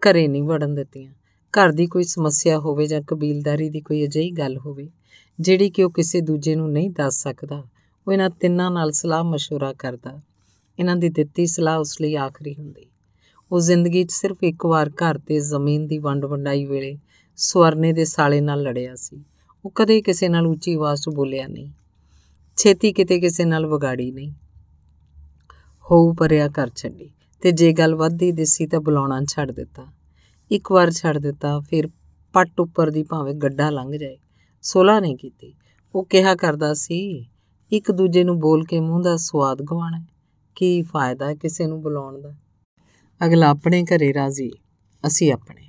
ਘਰੇ 0.00 0.28
ਨਹੀਂ 0.28 0.42
ਵੜਨ 0.42 0.74
ਦਿੱਤੀਆਂ। 0.74 1.12
ਘਰ 1.46 1.72
ਦੀ 1.72 1.86
ਕੋਈ 1.86 2.04
ਸਮੱਸਿਆ 2.04 2.58
ਹੋਵੇ 2.58 2.86
ਜਾਂ 2.86 3.02
ਕਬੀਲਦਾਰੀ 3.06 3.70
ਦੀ 3.70 3.80
ਕੋਈ 3.80 4.04
ਅਜਿਹੀ 4.04 4.30
ਗੱਲ 4.30 4.58
ਹੋਵੇ 4.58 4.90
ਜਿਹੜੀ 5.39 5.69
ਕਿ 5.69 5.83
ਉਹ 5.83 5.91
ਕਿਸੇ 5.91 6.21
ਦੂਜੇ 6.21 6.55
ਨੂੰ 6.55 6.71
ਨਹੀਂ 6.71 6.89
ਦੱਸ 6.89 7.23
ਸਕਦਾ 7.23 7.63
ਉਹ 8.07 8.13
ਇਹਨਾਂ 8.13 8.29
ਤਿੰਨਾਂ 8.29 8.71
ਨਾਲ 8.71 8.91
ਸਲਾਹ 8.91 9.23
مشورہ 9.23 9.75
ਕਰਦਾ 9.77 10.21
ਇਹਨਾਂ 10.79 10.95
ਦੀ 10.95 11.09
ਦਿੱਤੀ 11.09 11.45
ਸਲਾਹ 11.45 11.79
ਉਸ 11.79 12.01
ਲਈ 12.01 12.15
ਆਖਰੀ 12.15 12.55
ਹੁੰਦੀ 12.55 12.85
ਉਹ 13.51 13.59
ਜ਼ਿੰਦਗੀ 13.59 14.03
'ਚ 14.03 14.11
ਸਿਰਫ 14.11 14.43
ਇੱਕ 14.43 14.65
ਵਾਰ 14.65 14.89
ਘਰ 14.89 15.17
ਤੇ 15.17 15.39
ਜ਼ਮੀਨ 15.39 15.87
ਦੀ 15.87 15.97
ਵੰਡ 15.97 16.25
ਵੰਡਾਈ 16.25 16.65
ਵੇਲੇ 16.65 16.97
ਸਵਰਨੇ 17.37 17.93
ਦੇ 17.93 18.05
ਸਾਲੇ 18.05 18.41
ਨਾਲ 18.41 18.61
ਲੜਿਆ 18.61 18.95
ਸੀ 18.95 19.23
ਉਹ 19.65 19.71
ਕਦੇ 19.75 20.01
ਕਿਸੇ 20.01 20.29
ਨਾਲ 20.29 20.47
ਉੱਚੀ 20.47 20.73
ਆਵਾਜ਼ 20.73 21.01
'ਚ 21.01 21.09
ਬੋਲਿਆ 21.09 21.47
ਨਹੀਂ 21.47 21.71
ਛੇਤੀ 22.57 22.93
ਕਿਤੇ 22.93 23.19
ਕਿਸੇ 23.19 23.45
ਨਾਲ 23.45 23.65
ਵਿਗਾੜੀ 23.65 24.11
ਨਹੀਂ 24.11 24.33
ਹੋਊ 25.91 26.13
ਪਰਿਆ 26.13 26.47
ਕਰ 26.47 26.69
ਛੱਡੀ 26.75 27.09
ਤੇ 27.41 27.51
ਜੇ 27.51 27.73
ਗੱਲ 27.73 27.95
ਵੱਧਦੀ 27.95 28.31
ਦਿਸੀ 28.31 28.67
ਤਾਂ 28.67 28.79
ਬੁਲਾਉਣਾ 28.79 29.21
ਛੱਡ 29.29 29.51
ਦਿੱਤਾ 29.51 29.87
ਇੱਕ 30.51 30.71
ਵਾਰ 30.71 30.91
ਛੱਡ 30.91 31.17
ਦਿੱਤਾ 31.17 31.59
ਫਿਰ 31.59 31.87
ਪੱਟ 32.33 32.59
ਉੱਪਰ 32.59 32.89
ਦੀ 32.89 33.03
ਭਾਵੇਂ 33.03 33.33
ਗੱਡਾ 33.33 33.69
ਲੰਘ 33.69 33.97
ਜਾਏ 33.97 34.17
ਸੋਲਾ 34.66 35.00
ਨਹੀਂ 35.00 35.16
ਕੀਤੀ। 35.16 35.54
ਉਹ 35.94 36.04
ਕਿਹਾ 36.04 36.34
ਕਰਦਾ 36.34 36.74
ਸੀ, 36.74 37.26
ਇੱਕ 37.72 37.92
ਦੂਜੇ 37.92 38.24
ਨੂੰ 38.24 38.40
ਬੋਲ 38.40 38.64
ਕੇ 38.64 38.80
ਮੂੰਹ 38.80 39.02
ਦਾ 39.02 39.16
ਸਵਾਦ 39.16 39.62
ਗਵਾਣਾ 39.62 40.04
ਕੀ 40.54 40.82
ਫਾਇਦਾ 40.82 41.34
ਕਿਸੇ 41.34 41.66
ਨੂੰ 41.66 41.82
ਬੁਲਾਉਣ 41.82 42.20
ਦਾ? 42.20 42.34
ਅਗਲਾ 43.26 43.48
ਆਪਣੇ 43.48 43.84
ਘਰੇ 43.84 44.14
ਰਾਜ਼ੀ, 44.14 44.50
ਅਸੀਂ 45.06 45.32
ਆਪਣੇ। 45.32 45.62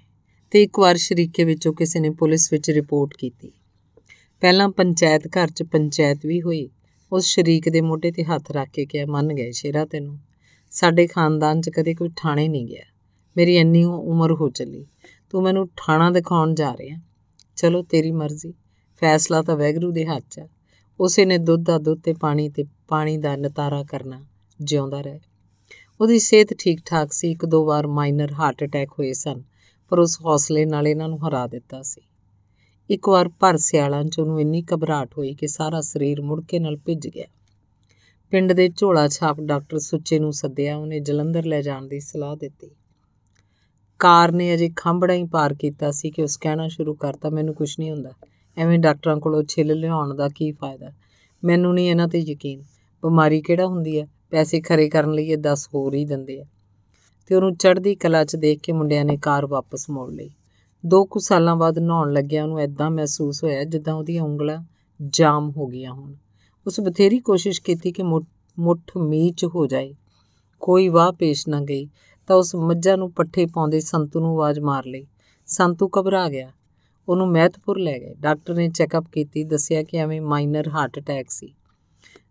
ਤੇ 0.52 0.64
ਇੱਕ 0.64 0.80
ਵਾਰ 0.80 0.96
ਸ਼ਰੀਕੇ 0.96 1.44
ਵਿੱਚੋਂ 1.44 1.74
ਕਿਸੇ 1.74 2.00
ਨੇ 2.00 2.10
ਪੁਲਿਸ 2.10 2.54
ਵਿੱਚ 2.54 2.72
ਰਿਪੋਰਟ 2.72 3.14
ਕੀਤੀ। 3.18 3.52
ਪਹਿਲਾਂ 4.42 4.70
ਪੰਚਾਇਤ 4.70 5.28
ਘਰ 5.28 5.48
'ਚ 5.48 5.64
ਪੰਚਾਇਤ 5.64 6.26
ਵੀ 6.26 6.42
ਹੋਈ। 6.42 6.70
ਉਸ 7.12 7.26
ਸ਼ਰੀਕ 7.26 7.70
ਦੇ 7.70 7.82
ਮੋਢੇ 7.82 8.12
ਤੇ 8.12 8.24
ਹੱਥ 8.24 8.52
ਰੱਖ 8.52 8.70
ਕੇ 8.70 8.86
ਕਿਹਾ, 8.86 9.06
ਮੰਨ 9.06 9.34
ਗਏ 9.34 9.52
ਸ਼ੇਰਾ 9.52 9.86
ਤੈਨੂੰ। 9.86 10.20
ਸਾਡੇ 10.72 11.08
ਖਾਨਦਾਨ 11.08 11.62
'ਚ 11.62 11.70
ਕਦੇ 11.70 11.94
ਕੋਈ 11.94 12.10
ਠਾਣੇ 12.16 12.48
ਨਹੀਂ 12.48 12.66
ਗਿਆ। 12.66 12.84
ਮੇਰੀ 13.38 13.58
ਇੰਨੀ 13.58 13.84
ਉਮਰ 13.84 14.32
ਹੋ 14.32 14.50
ਚੱਲੀ। 14.50 14.86
ਤੂੰ 15.30 15.44
ਮੈਨੂੰ 15.44 15.70
ਠਾਣਾ 15.78 16.10
ਦਿਖਾਉਣ 16.10 16.56
ਜਾ 16.56 16.74
ਰਿਹਾ। 16.74 17.00
ਚਲੋ 17.56 17.84
ਤੇਰੀ 17.84 18.12
ਮਰਜ਼ੀ। 18.12 18.54
ਫੈਸਲਾ 19.02 19.42
ਤਾਂ 19.42 19.56
ਵੈਗਰੂ 19.56 19.92
ਦੇ 19.92 20.06
ਹੱਥ 20.06 20.24
'ਚ 20.32 20.42
ਉਸੇ 21.00 21.26
ਨੇ 21.26 21.38
ਦੁੱਧ 21.38 21.66
ਦਾ 21.66 21.78
ਦੁੱਧ 21.78 22.02
ਤੇ 22.02 22.14
ਪਾਣੀ 22.14 22.50
ਤੇ 22.50 22.66
ਪਾਣੀ 22.88 23.18
ਦਾ 23.18 23.36
ਨਤਾਰਾ 23.36 23.84
ਕਰਨਾ 23.84 24.26
ਜਿਉਂਦਾ 24.62 25.02
ਰਹੇ। 25.02 25.20
ਉਹਦੀ 26.02 26.20
ਸਿਹਤ 26.20 26.54
ਠੀਕ 26.54 26.80
ਠਾਕ 26.86 27.14
ਸੀ। 27.14 27.32
ਇੱਕ 27.32 27.46
ਦੋ 27.46 27.66
ਵਾਰ 27.66 27.88
ਮਾਈਨਰ 27.88 28.34
ਹਾਰਟ 28.34 28.64
ਅਟੈਕ 28.64 28.90
ਹੋਏ 28.92 29.14
ਸਨ, 29.14 29.44
ਪਰ 29.90 30.00
ਉਸ 30.00 30.18
ਹੌਸਲੇ 30.26 30.66
ਨਾਲ 30.66 30.88
ਇਹਨਾਂ 30.88 31.10
ਨੂੰ 31.10 31.28
ਹਰਾ 31.28 31.48
ਦਿੱਤਾ 31.48 31.82
ਸੀ। 31.82 32.02
ਇੱਕ 32.90 33.10
ਵਾਰ 33.10 33.30
ਭਰ 33.30 33.58
ਸਿਆਲਾਂ 33.58 34.04
'ਚ 34.04 34.20
ਉਹਨੂੰ 34.20 34.42
ਇੰਨੀ 34.42 34.64
ਘਬਰਾਹਟ 34.74 35.18
ਹੋਈ 35.18 35.34
ਕਿ 35.34 35.48
ਸਾਰਾ 35.48 35.82
ਸਰੀਰ 35.82 36.22
ਮੁੜਕੇ 36.22 36.60
ਨਾਲ 36.60 36.78
ਭਿੱਜ 36.78 37.08
ਗਿਆ। 37.08 37.26
ਪਿੰਡ 38.30 38.54
ਦੇ 38.54 38.70
ਝੋਲਾ 38.70 39.08
ਛਾਪ 39.08 39.40
ਡਾਕਟਰ 39.40 39.80
ਸੁੱਚੇ 39.80 40.20
ਨੂੰ 40.20 40.34
ਸੱਦਿਆ। 40.34 40.78
ਉਹਨੇ 40.78 41.00
ਜਲੰਧਰ 41.00 41.46
ਲੈ 41.46 41.62
ਜਾਣ 41.62 41.88
ਦੀ 41.88 42.00
ਸਲਾਹ 42.00 42.36
ਦਿੱਤੀ। 42.36 42.72
ਕਾਰ 44.00 44.32
ਨੇ 44.32 44.54
ਅਜੇ 44.54 44.70
ਖੰਭੜਾ 44.76 45.14
ਹੀ 45.14 45.26
ਪਾਰ 45.26 45.54
ਕੀਤਾ 45.54 45.92
ਸੀ 45.92 46.12
ਕਿ 46.12 46.24
ਉਸ 46.24 46.38
ਕਹਿਣਾ 46.38 46.68
ਸ਼ੁਰੂ 46.68 46.94
ਕਰਤਾ, 46.96 47.30
ਮੈਨੂੰ 47.30 47.56
ਕੁਝ 47.56 47.76
ਨਹੀਂ 47.80 47.92
ਹੁੰਦਾ। 47.92 48.12
ਐਵੇਂ 48.58 48.80
ਡਾਕਟਰਾਂ 48.80 49.18
ਕੋਲੋਂ 49.18 49.44
ਛਿੱਲ 49.44 49.80
ਲਿਆਉਣ 49.80 50.16
ਦਾ 50.16 50.30
ਕੀ 50.30 50.52
ਫਾਇਦਾ? 50.52 50.92
ਮੈਨੂੰ 51.44 51.74
ਨਹੀਂ 51.74 51.90
ਇਹਨਾਂ 51.90 52.08
ਤੇ 52.08 52.20
ਯਕੀਨ। 52.20 52.60
ਬਿਮਾਰੀ 53.02 53.42
ਕਿਹੜਾ 53.42 53.66
ਹੁੰਦੀ 53.66 54.00
ਹੈ? 54.00 54.08
ਪੈਸੇ 54.30 54.62
ਖਰੇ 54.62 54.90
ਕਰਨ 54.90 55.12
ਲਈ 55.12 55.26
ਇਹ 55.26 55.38
10 55.38 55.70
ਹੋਰ 55.74 55.94
ਹੀ 55.94 56.06
ਦਿੰਦੇ 56.06 56.42
ਆ। 56.42 56.46
ਤੇ 57.28 57.36
ਉਹਨੂੰ 57.36 57.56
ਚੜ੍ਹਦੀ 57.56 57.96
ਕਲਾ 57.96 58.26
'ਚ 58.26 58.36
ਦੇਖ 58.36 58.60
ਕੇ 58.60 58.72
ਮੁੰਡਿਆਂ 58.72 59.06
ਨੇ 59.06 59.18
ਕਾਰ 59.18 59.46
ਵਾਪਸ 59.46 59.90
ਮੋੜ 59.90 60.12
ਲਈ। 60.12 60.30
ਦੋ 60.86 61.06
ਕੁ 61.06 61.20
ਸਾਲਾਂ 61.20 61.56
ਬਾਅਦ 61.56 61.80
ਨਹਾਉਣ 61.80 62.14
ਲੱਗਿਆ 62.14 62.44
ਉਹਨੂੰ 62.44 62.60
ਐਦਾਂ 62.60 62.92
ਮਹਿਸੂਸ 62.92 63.44
ਹੋਇਆ 63.44 63.64
ਜਿੱਦਾਂ 63.64 63.94
ਉਹਦੀਆਂ 63.94 64.24
ਉਂਗਲਾਂ 64.24 64.64
ਜਾਮ 65.08 65.50
ਹੋ 65.50 65.68
ਗਈਆਂ 65.68 65.92
ਹੋਣ। 65.92 66.14
ਉਸ 66.68 66.80
ਬਥੇਰੀ 66.80 67.20
ਕੋਸ਼ਿਸ਼ 67.20 67.62
ਕੀਤੀ 67.62 67.92
ਕਿ 67.92 68.04
ਮੁੱਠ 68.60 68.98
ਮੀਚ 68.98 69.46
ਹੋ 69.46 69.68
ਜਾਏ। 69.68 69.96
ਕੋਈ 70.60 70.90
ਵਾਹ 70.90 71.12
ਪੇਸ਼ 71.12 71.50
ਨਾ 71.50 71.62
ਗਈ 71.62 71.88
ਤਾਂ 72.28 72.36
ਉਸ 72.36 72.56
ਮੱਝਾਂ 72.56 72.98
ਨੂੰ 72.98 73.12
ਪੱਠੇ 73.12 73.46
ਪਾਉਂਦੇ 73.46 73.80
ਸੰਤੂ 73.80 74.20
ਨੂੰ 74.20 74.32
ਆਵਾਜ਼ 74.32 74.60
ਮਾਰ 74.60 74.86
ਲਈ। 74.86 75.08
ਸੰਤੂ 75.46 75.90
ਘਬਰਾ 76.00 76.30
ਗਿਆ। 76.30 76.52
ਉਹਨੂੰ 77.10 77.32
ਮਹਿਤਪੁਰ 77.32 77.80
ਲੈ 77.80 78.00
ਗਏ। 78.00 78.14
ਡਾਕਟਰ 78.20 78.54
ਨੇ 78.54 78.70
ਚੈੱਕਅਪ 78.70 79.06
ਕੀਤੀ, 79.12 79.44
ਦੱਸਿਆ 79.44 79.84
ਕਿ 79.84 79.98
ਐਵੇਂ 79.98 80.22
ਮਾਈਨਰ 80.22 80.70
ਹਾਰਟ 80.70 81.00
ਅਟੈਕ 81.00 81.30
ਸੀ। 81.30 81.54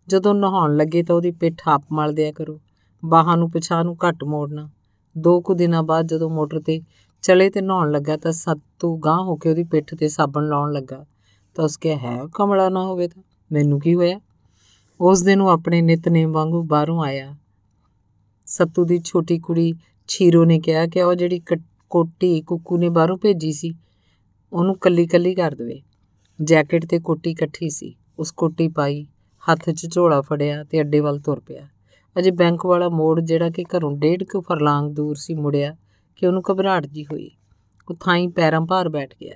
ਜਦੋਂ 0.08 0.34
ਨਹਾਉਣ 0.34 0.76
ਲੱਗੇ 0.76 1.02
ਤਾਂ 1.02 1.16
ਉਹਦੀ 1.16 1.30
ਪਿੱਠ 1.30 1.62
ਹਾਪ 1.68 1.82
ਮਲ 1.92 2.12
ਦਿਆ 2.12 2.32
ਕਰੋ। 2.32 2.60
ਬਾਹਾਂ 3.04 3.36
ਨੂੰ 3.36 3.50
ਪਿਛਾਂ 3.50 3.84
ਨੂੰ 3.84 3.96
ਘੱਟ 4.08 4.24
ਮੋੜਨਾ। 4.24 4.70
ਦੋ 5.18 5.40
ਕੁ 5.40 5.54
ਦਿਨਾਂ 5.54 5.82
ਬਾਅਦ 5.82 6.06
ਜਦੋਂ 6.06 6.30
ਮੋਟਰ 6.30 6.60
ਤੇ 6.60 6.82
ਚਲੇ 7.22 7.50
ਤੇ 7.50 7.60
ਨਹਾਉਣ 7.60 7.90
ਲੱਗਾ 7.90 8.16
ਤਾਂ 8.16 8.32
ਸੱਤੂ 8.32 8.96
ਗਾਂ 8.96 9.22
ਹੋ 9.22 9.36
ਕੇ 9.36 9.50
ਉਹਦੀ 9.50 9.64
ਪਿੱਠ 9.64 9.94
ਤੇ 9.94 10.08
ਸਾਬਣ 10.08 10.48
ਲਾਉਣ 10.48 10.72
ਲੱਗਾ। 10.72 11.06
ਤਾਂ 11.54 11.64
ਉਸ 11.64 11.76
ਕਿਹਾ, 11.76 11.98
ਹੈ, 11.98 12.22
ਕਮਲਾ 12.34 12.68
ਨਾ 12.68 12.84
ਹੋਵੇ 12.84 13.08
ਤਾਂ? 13.08 13.22
ਮੈਨੂੰ 13.52 13.80
ਕੀ 13.80 13.94
ਹੋਇਆ? 13.94 14.20
ਉਸ 15.00 15.22
ਦਿਨ 15.22 15.40
ਉਹ 15.40 15.48
ਆਪਣੇ 15.48 15.82
ਨਿਤਨੇਮ 15.82 16.32
ਵਾਂਗੂ 16.32 16.62
ਬਾਹਰੋਂ 16.62 17.04
ਆਇਆ। 17.04 17.36
ਸੱਤੂ 18.46 18.84
ਦੀ 18.84 19.00
ਛੋਟੀ 19.04 19.38
ਕੁੜੀ 19.38 19.74
ਛੀਰੋ 20.08 20.44
ਨੇ 20.44 20.60
ਕਿਹਾ 20.60 20.86
ਕਿ 20.86 21.02
ਉਹ 21.02 21.14
ਜਿਹੜੀ 21.14 21.42
ਕੋਟੀ 21.90 22.42
ਕੁੱਕੂ 22.42 22.76
ਨੇ 22.76 22.88
ਬਾਹਰੋਂ 22.88 23.18
ਭੇਜੀ 23.18 23.52
ਸੀ 23.52 23.74
ਉਹਨੂੰ 24.52 24.78
ਕੱਲੀ 24.78 25.06
ਕੱਲੀ 25.06 25.34
ਕਰ 25.34 25.54
ਦੇਵੇ। 25.54 25.82
ਜੈਕਟ 26.42 26.86
ਤੇ 26.86 26.98
ਕੋਟੀ 26.98 27.30
ਇਕੱਠੀ 27.30 27.70
ਸੀ। 27.70 27.94
ਉਸ 28.18 28.30
ਕੋਟੀ 28.30 28.68
ਪਾਈ, 28.68 29.06
ਹੱਥ 29.52 29.70
'ਚ 29.70 29.86
ਝੋਲਾ 29.92 30.20
ਫੜਿਆ 30.20 30.64
ਤੇ 30.64 30.80
ਅੱਡੇ 30.80 31.00
ਵੱਲ 31.00 31.18
ਤੁਰ 31.18 31.40
ਪਿਆ। 31.40 31.68
ਅਜੇ 32.18 32.30
ਬੈਂਕ 32.30 32.66
ਵਾਲਾ 32.66 32.88
ਮੋੜ 32.88 33.20
ਜਿਹੜਾ 33.20 33.50
ਕਿ 33.50 33.64
ਘਰੋਂ 33.76 33.92
ਡੇਢ 33.92 34.24
ਕੁ 34.24 34.40
ਫਰਲਾਂਗ 34.40 34.92
ਦੂਰ 34.92 35.16
ਸੀ 35.16 35.34
ਮੁੜਿਆ 35.34 35.76
ਕਿ 36.16 36.26
ਉਹਨੂੰ 36.26 36.42
ਘਬਰਾਹਟ 36.52 36.86
ਜੀ 36.86 37.04
ਹੋਈ। 37.04 37.30
ਉਹ 37.88 37.94
ਥਾਈ 37.94 38.26
ਪੈਰਾਂ 38.26 38.60
ਭਾਰ 38.60 38.88
ਬੈਠ 38.88 39.14
ਗਿਆ। 39.20 39.34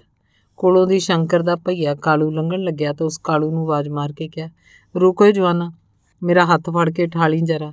ਕੋਲੋਂ 0.57 0.87
ਦੀ 0.87 0.99
ਸ਼ੰਕਰ 0.99 1.43
ਦਾ 1.43 1.57
ਭਈਆ 1.57 1.95
ਕਾਲੂ 1.95 2.31
ਲੰਘਣ 2.31 2.61
ਲੱਗਿਆ 2.61 2.93
ਤਾਂ 2.93 3.07
ਉਸ 3.07 3.19
ਕਾਲੂ 3.19 3.51
ਨੂੰ 3.51 3.63
ਆਵਾਜ਼ 3.63 3.89
ਮਾਰ 3.89 4.13
ਕੇ 4.13 4.29
ਕਿਹਾ, 4.29 4.49
ਰੁਕੋ 4.97 5.31
ਜਵਾਨਾ, 5.31 5.73
ਮੇਰਾ 6.23 6.45
ਹੱਥ 6.45 6.71
ਫੜ 6.71 6.91
ਕੇ 6.91 7.07
ਠਾਲੀ 7.07 7.41
ਜਰਾ। 7.41 7.73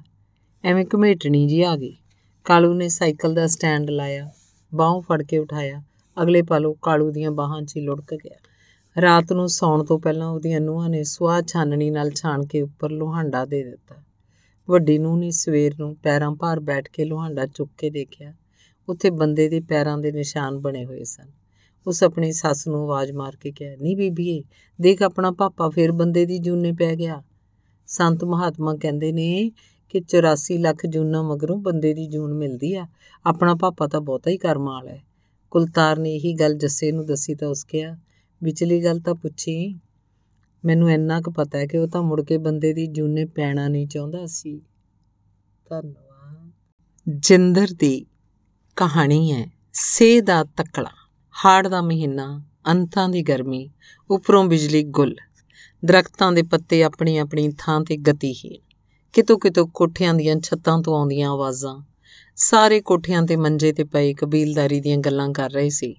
ਐਵੇਂ 0.64 0.86
ਘਮੇਟਣੀ 0.96 1.48
ਜੀ 1.48 1.62
ਆ 1.62 1.76
ਗਈ। 1.76 1.98
ਕਾਲੂ 2.46 2.74
ਨੇ 2.74 2.88
ਸਾਈਕਲ 2.88 3.34
ਦਾ 3.34 3.48
ਸਟੈਂਡ 3.48 3.90
ਲਾਇਆ, 3.90 4.30
ਬਾਹੋਂ 4.76 5.02
ਫੜ 5.02 5.24
ਕੇ 5.24 5.38
ਉਠਾਇਆ। 5.38 5.84
ਅਗਲੇ 6.22 6.41
ਪਲ 6.41 6.65
ਉਹ 6.65 6.77
ਕਾਲੂ 6.81 7.11
ਦੀਆਂ 7.11 7.31
ਬਾਹਾਂ 7.31 7.61
'ਚ 7.61 7.77
ਹੀ 7.77 7.81
ਲੁੜਕ 7.81 8.15
ਗਿਆ। 8.15 8.38
ਰਾਤ 9.02 9.34
ਨੂੰ 9.34 9.49
ਸੌਣ 9.49 9.84
ਤੋਂ 9.84 9.99
ਪਹਿਲਾਂ 9.99 10.27
ਉਹਦੀਆਂ 10.27 10.61
ਨੂੰਹਾਂ 10.61 10.89
ਨੇ 10.89 11.03
ਸਵਾਹ 11.03 11.41
ਛਾਨਣੀ 11.41 11.89
ਨਾਲ 11.89 12.11
ਛਾਣ 12.11 12.45
ਕੇ 12.45 12.61
ਉੱਪਰ 12.61 12.91
ਲੋਹਾਂਡਾ 12.91 13.45
ਦੇ 13.45 13.64
ਦਿੱਤਾ। 13.64 13.95
ਵੱਡੀ 14.69 14.98
ਨੂੰਹ 14.98 15.18
ਨੇ 15.18 15.31
ਸਵੇਰ 15.31 15.73
ਨੂੰ 15.80 15.95
ਪੈਰਾਂ 15.95 16.31
ਭਾਰ 16.31 16.60
ਬੈਠ 16.60 16.89
ਕੇ 16.89 17.06
ਲੋਹਾਂਡਾ 17.06 17.45
ਚੁੱਕ 17.45 17.72
ਕੇ 17.77 17.89
ਦੇਖਿਆ। 17.89 18.34
ਉੱਥੇ 18.89 19.10
ਬੰਦੇ 19.10 19.49
ਦੇ 19.49 19.60
ਪੈਰਾਂ 19.60 19.98
ਦੇ 19.98 20.11
ਨਿਸ਼ਾਨ 20.11 20.57
ਬਣੇ 20.57 20.85
ਹੋਏ 20.85 21.03
ਸਨ। 21.03 21.31
ਉਸ 21.88 22.03
ਆਪਣੀ 22.03 22.31
ਸੱਸ 22.31 22.68
ਨੂੰ 22.68 22.84
ਆਵਾਜ਼ 22.84 23.11
ਮਾਰ 23.11 23.35
ਕੇ 23.35 23.52
ਕਿਹਾ, 23.52 23.76
ਨਹੀਂ 23.81 23.98
ਬੀਬੀਏ, 23.98 24.44
ਦੇਖ 24.81 25.02
ਆਪਣਾ 25.02 25.31
ਪਾਪਾ 25.31 25.69
ਫੇਰ 25.69 25.91
ਬੰਦੇ 25.91 26.26
ਦੀ 26.26 26.38
ਜੂਨੇ 26.38 26.72
ਪੈ 26.72 26.95
ਗਿਆ। 26.95 27.23
ਸੰਤ 27.88 28.23
ਮਹਾਤਮਾ 28.23 28.76
ਕਹਿੰਦੇ 28.76 29.11
ਨੇ 29.11 29.52
ਕਿ 29.89 30.02
84 30.02 30.57
ਲੱਖ 30.57 30.85
ਜੂਨਾਂ 30.85 31.23
ਮਗਰੋਂ 31.23 31.57
ਬੰਦੇ 31.57 31.94
ਦੀ 31.94 32.07
ਜੂਨ 32.07 32.34
ਮਿਲਦੀ 32.34 32.76
ਆ। 32.76 32.88
ਆਪਣਾ 33.26 33.56
ਪਾਪਾ 33.56 33.88
ਤਾਂ 33.88 34.02
ਬਹੁਤਾ 34.02 34.31
ਹੀ 34.31 34.38
ਕਰਮ 34.38 34.65
ਵਾਲਾ 34.65 34.91
ਹੈ। 34.91 35.07
ਕੁਲਤਾਰ 35.52 35.99
ਨੇ 35.99 36.15
ਇਹੀ 36.15 36.34
ਗੱਲ 36.34 36.53
ਜੱਸੇ 36.53 36.91
ਨੂੰ 36.91 37.06
ਦੱਸੀ 37.06 37.36
ਤਾਂ 37.36 37.48
ਉਸ 37.48 37.64
ਕਿਹਾ, 37.64 37.98
ਵਿਚਲੀ 38.44 38.84
ਗੱਲ 38.84 38.99
ਤਾਂ 38.99 39.15
ਪੁੱਛੀ। 39.15 39.80
ਮੈਨੂੰ 40.65 40.91
ਇੰਨਾ 40.91 41.22
ਕੁ 41.22 41.32
ਪਤਾ 41.32 41.57
ਹੈ 41.57 41.65
ਕਿ 41.65 41.78
ਉਹ 41.78 41.88
ਤਾਂ 41.88 42.03
ਮੁੜ 42.03 42.22
ਕੇ 42.22 42.38
ਬੰਦੇ 42.38 42.74
ਦੀ 42.74 42.88
ਜੂਨੇ 42.88 43.26
ਪੈਣਾ 43.26 43.68
ਨਹੀਂ 43.68 43.88
ਚਾਹੁੰਦਾ 43.88 44.26
ਸੀ। 44.26 44.61
ਧੰਨਵਾਦ। 45.69 46.52
ਜਿੰਦਰ 47.10 47.68
ਦੀ 47.80 48.06
ਕਹਾਣੀ 48.76 49.32
ਹੈ, 49.32 49.52
ਸੇ 49.74 50.22
ਦਾ 50.22 50.44
ਤਕਲਾ, 50.44 50.91
ਹਾੜ 51.45 51.68
ਦਾ 51.68 51.82
ਮਹੀਨਾ, 51.82 52.44
ਅੰਤਾਂ 52.72 53.10
ਦੀ 53.10 53.22
ਗਰਮੀ, 53.22 53.69
ਉੱਪਰੋਂ 54.10 54.45
ਬਿਜਲੀ 54.45 54.84
ਗੁੱਲ। 54.84 55.15
ਦਰਖਤਾਂ 55.86 56.32
ਦੇ 56.32 56.44
ਪੱਤੇ 56.44 56.84
ਆਪਣੀ 56.84 57.18
ਆਪਣੀ 57.18 57.53
ਥਾਂ 57.57 57.82
ਤੇ 57.82 57.98
ਗਤੀਹੀਨ 57.98 58.61
ਕਿਤੋਂ 59.14 59.40
ਕਿਤੋਂ 59.40 59.68
ਕੋਠਿਆਂ 59.68 60.14
ਦੀਆਂ 60.14 60.36
ਛੱਤਾਂ 60.36 60.82
ਤੋਂ 60.82 60.95
ਆਉਂਦੀਆਂ 60.95 61.32
ਆਵਾਜ਼ਾਂ। 61.32 61.86
ਸਾਰੇ 62.40 62.82
ਕੋਠਿਆਂ 62.82 63.24
ਤੇ 63.24 63.36
ਮੰਜੇ 63.36 63.74
ਤੇ 63.74 63.84
ਪਏ 63.84 64.14
ਕਬੀਲਦਾਰੀ 64.14 64.82
ਦੀਆਂ 64.82 64.98
ਗੱਲਾਂ 64.98 65.30
ਕਰ 65.30 65.50
ਰਹੇ 65.50 65.70
ਸੀ। 65.70 65.96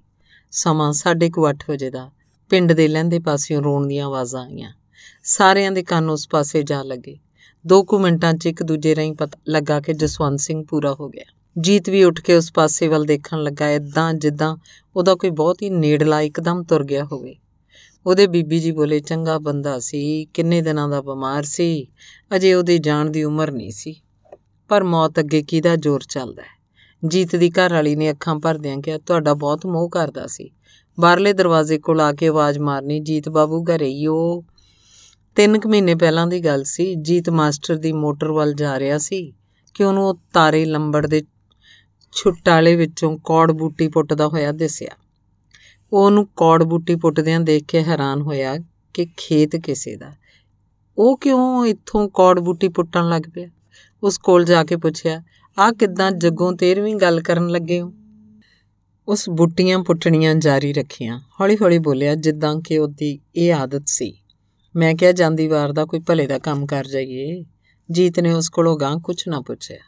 ਸਮਾਂ 0.51 0.93
8:30 0.93 1.71
ਵਜੇ 1.71 1.91
ਦਾ। 1.91 2.11
ਪਿੰਡ 2.51 2.73
ਦੇ 2.73 2.89
ਲਹਿੰਦੇ 2.89 3.19
ਪਾਸਿਓਂ 3.19 3.63
ਰੋਣ 3.63 3.87
ਦੀਆਂ 3.87 4.07
ਆਵਾਜ਼ਾਂ 4.07 4.43
ਆਈਆਂ। 4.43 4.73
ਸਾਰਿਆਂ 5.25 5.73
ਦੇ 5.73 5.83
ਕੰਨ 5.83 6.11
ਉਸ 6.11 6.29
ਪਾਸੇ 6.29 6.63
ਜਾ 6.63 6.83
ਲੱਗੇ। 6.83 7.19
ਦੋ 7.67 7.85
ਕੁ 7.85 7.99
ਮਿੰਟਾਂ 7.99 8.35
'ਚ 8.35 8.47
ਇੱਕ 8.47 8.63
ਦੂਜੇ 8.63 8.97
ਰਾਹੀਂ 8.97 9.15
ਪਤਾ 9.15 9.39
ਲੱਗਾ 9.49 9.81
ਕਿ 9.81 9.93
ਜਸਵੰਤ 9.93 10.41
ਸਿੰਘ 10.41 10.65
ਪੂਰਾ 10.69 10.97
ਹੋ 11.01 11.09
ਗਿਆ। 11.09 11.25
ਜੀਤ 11.61 11.91
ਵੀ 11.91 12.05
ਉੱਠ 12.05 12.21
ਕੇ 12.21 12.35
ਉਸ 12.35 12.53
ਪਾਸੇ 12.53 12.89
ਵੱਲ 12.89 13.05
ਦੇਖਣ 13.05 13.43
ਲੱਗਾ 13.43 13.71
ਇਦਾਂ 13.71 14.15
ਜਿੱਦਾਂ 14.15 14.57
ਉਹਦਾ 14.97 15.15
ਕੋਈ 15.15 15.31
ਬਹੁਤ 15.31 15.63
ਹੀ 15.63 15.71
ਨੇੜਲਾ 15.71 16.21
ਇੱਕਦਮ 16.21 16.63
ਤੁਰ 16.63 16.85
ਗਿਆ 16.85 17.05
ਹੋਵੇ। 17.05 17.37
ਉਹਦੇ 18.07 18.27
ਬੀਬੀ 18.27 18.61
ਜੀ 18.61 18.73
ਬੋਲੇ, 18.73 19.01
ਚੰਗਾ 19.01 19.39
ਬੰਦਾ 19.39 19.79
ਸੀ, 19.79 20.25
ਕਿੰਨੇ 20.25 20.63
ਦਿਨਾਂ 20.63 20.89
ਦਾ 20.89 21.01
ਬਿਮਾਰ 21.01 21.43
ਸੀ, 21.43 21.89
ਅਜੇ 22.37 22.55
ਉਹਦੇ 22.55 22.79
ਜਾਣ 22.79 23.11
ਦੀ 23.11 23.25
ਉਮਰ 23.25 23.51
ਨਹੀਂ 23.51 23.71
ਸੀ। 23.71 24.01
ਪਰ 24.69 24.85
ਮੌਤ 24.85 25.19
ਅੱਗੇ 25.19 25.43
ਕਿਹਦਾ 25.43 25.77
ਜ਼ੋਰ 25.77 26.01
ਚੱਲਦਾ 26.09 26.43
ਹੈ? 26.43 26.59
ਜੀਤ 27.09 27.37
ਦੀ 27.37 27.51
ਘਰ 27.51 27.73
ਵਾਲੀ 27.73 27.97
ਨੇ 27.97 28.11
ਅੱਖਾਂ 28.11 28.37
ਭਰਦਿਆਂ 28.37 28.79
ਕਿਹਾ, 28.79 28.99
ਤੁਹਾਡਾ 28.99 29.35
ਬਹੁਤ 29.35 29.67
ਮੋਹ 29.67 29.91
ਕਰਦਾ 29.91 30.27
ਸੀ। 30.27 30.51
ਬਾਹਰਲੇ 31.01 31.33
ਦਰਵਾਜ਼ੇ 31.33 31.79
ਕੋਲ 31.79 32.01
ਆ 32.01 32.13
ਕੇ 32.13 32.29
ਆਵਾਜ਼ 32.29 32.59
ਮਾਰਨੀ, 32.59 33.01
ਜੀਤ 33.01 33.29
ਬਾਬੂ 33.29 33.65
ਘਰੇ 33.65 33.89
ਹੀ, 33.89 34.07
ਉਹ 34.07 34.45
ਤਿੰਨ 35.37 35.61
ਕੁ 35.61 35.69
ਮਹੀਨੇ 35.69 35.95
ਪਹਿਲਾਂ 35.95 36.27
ਦੀ 36.27 36.45
ਗੱਲ 36.45 36.65
ਸੀ। 36.65 36.95
ਜੀਤ 36.95 37.31
ਮਾਸਟਰ 37.31 37.77
ਦੀ 37.77 37.93
ਮੋਟਰ 37.93 38.33
ਵੱਲ 38.33 38.55
ਜਾ 38.55 38.79
ਰਿਹਾ 38.79 38.99
ਸੀ 38.99 39.33
ਕਿ 39.75 39.85
ਉਹਨੂੰ 39.85 40.09
ਉਹ 40.09 40.19
ਤਾਰੇ 40.33 40.65
ਲੰਬੜ 40.65 41.07
ਦੇ 41.07 41.23
ਛੁੱਟਾਲੇ 42.13 42.77
ਵਿੱਚੋਂ 42.77 43.19
ਕੌੜ 43.19 43.53
ਬੂਟੀ 43.53 43.89
ਪੁੱਟਦਾ 43.89 44.29
ਹੋਇਆ 44.29 44.53
ਦਿਸਿਆ। 44.53 44.91
ਉਹ 45.93 46.07
ਉਹਨੂੰ 46.07 46.27
ਕੌੜ 46.37 46.63
ਬੂਟੀ 46.63 46.97
ਪੁੱਟਦਿਆਂ 46.97 47.41
ਦੇਖ 47.41 47.65
ਕੇ 47.65 47.83
ਹੈਰਾਨ 47.83 48.21
ਹੋਇਆ 48.21 48.57
ਕਿ 48.95 49.07
ਖੇਤ 49.17 49.57
ਕਿਸੇ 49.57 49.97
ਦਾ। 49.97 50.13
ਉਹ 50.99 51.19
ਕਿਉਂ 51.19 51.67
ਇੱਥੋਂ 51.67 52.09
ਕੌੜ 52.09 52.41
ਬੂਟੀ 52.41 52.69
ਪੁੱਟਣ 52.69 53.09
ਲੱਗ 53.09 53.23
ਪਿਆ? 53.35 53.49
ਉਸ 54.03 54.19
ਕੋਲ 54.19 54.45
ਜਾ 54.45 54.65
ਕੇ 54.65 54.77
ਪੁੱਛਿਆ 54.77 55.23
ਆ 55.59 55.73
ਕਿੱਦਾਂ 55.73 56.13
ਜੱਗੋਂ 56.13 56.53
13ਵੀਂ 56.53 56.97
ਗੱਲ 56.97 57.21
ਕਰਨ 57.21 57.49
ਲੱਗੇ 57.49 57.81
ਹੋ? 57.81 57.95
ਉਸ 59.09 59.29
ਬੁੱਟੀਆਂ 59.29 59.79
ਪੁੱਟਣੀਆਂ 59.79 60.35
ਜਾਰੀ 60.35 60.73
ਰੱਖੀਆਂ। 60.73 61.21
ਹੌਲੀ-ਹੌਲੀ 61.41 61.79
ਬੋਲਿਆ, 61.79 62.15
ਜਿੱਦਾਂ 62.15 62.61
ਕਿ 62.61 62.79
ਉਹਦੀ 62.79 63.21
ਇਹ 63.37 63.55
ਆਦਤ 63.55 63.83
ਸੀ। 63.87 64.19
ਮੈਂ 64.77 64.95
ਕਿਹਾ, 64.95 65.13
ਜਾਂਦੀ 65.13 65.49
ਵਾਰ 65.49 65.73
ਦਾ 65.73 65.85
ਕੋਈ 65.85 66.01
ਭਲੇ 66.01 66.27
ਦਾ 66.27 66.39
ਕੰਮ 66.39 66.67
ਕਰ 66.67 66.87
ਜਾਈਏ। 66.87 67.45
ਜੀਤ 67.91 68.21
ਨੇ 68.21 68.33
ਉਸ 68.33 68.49
ਕੋਲੋਂ 68.49 68.79
ਗਾਂ 68.79 68.97
ਕੁਝ 68.97 69.29
ਨਾ 69.29 69.41
ਪੁੱਛਿਆ। 69.41 69.79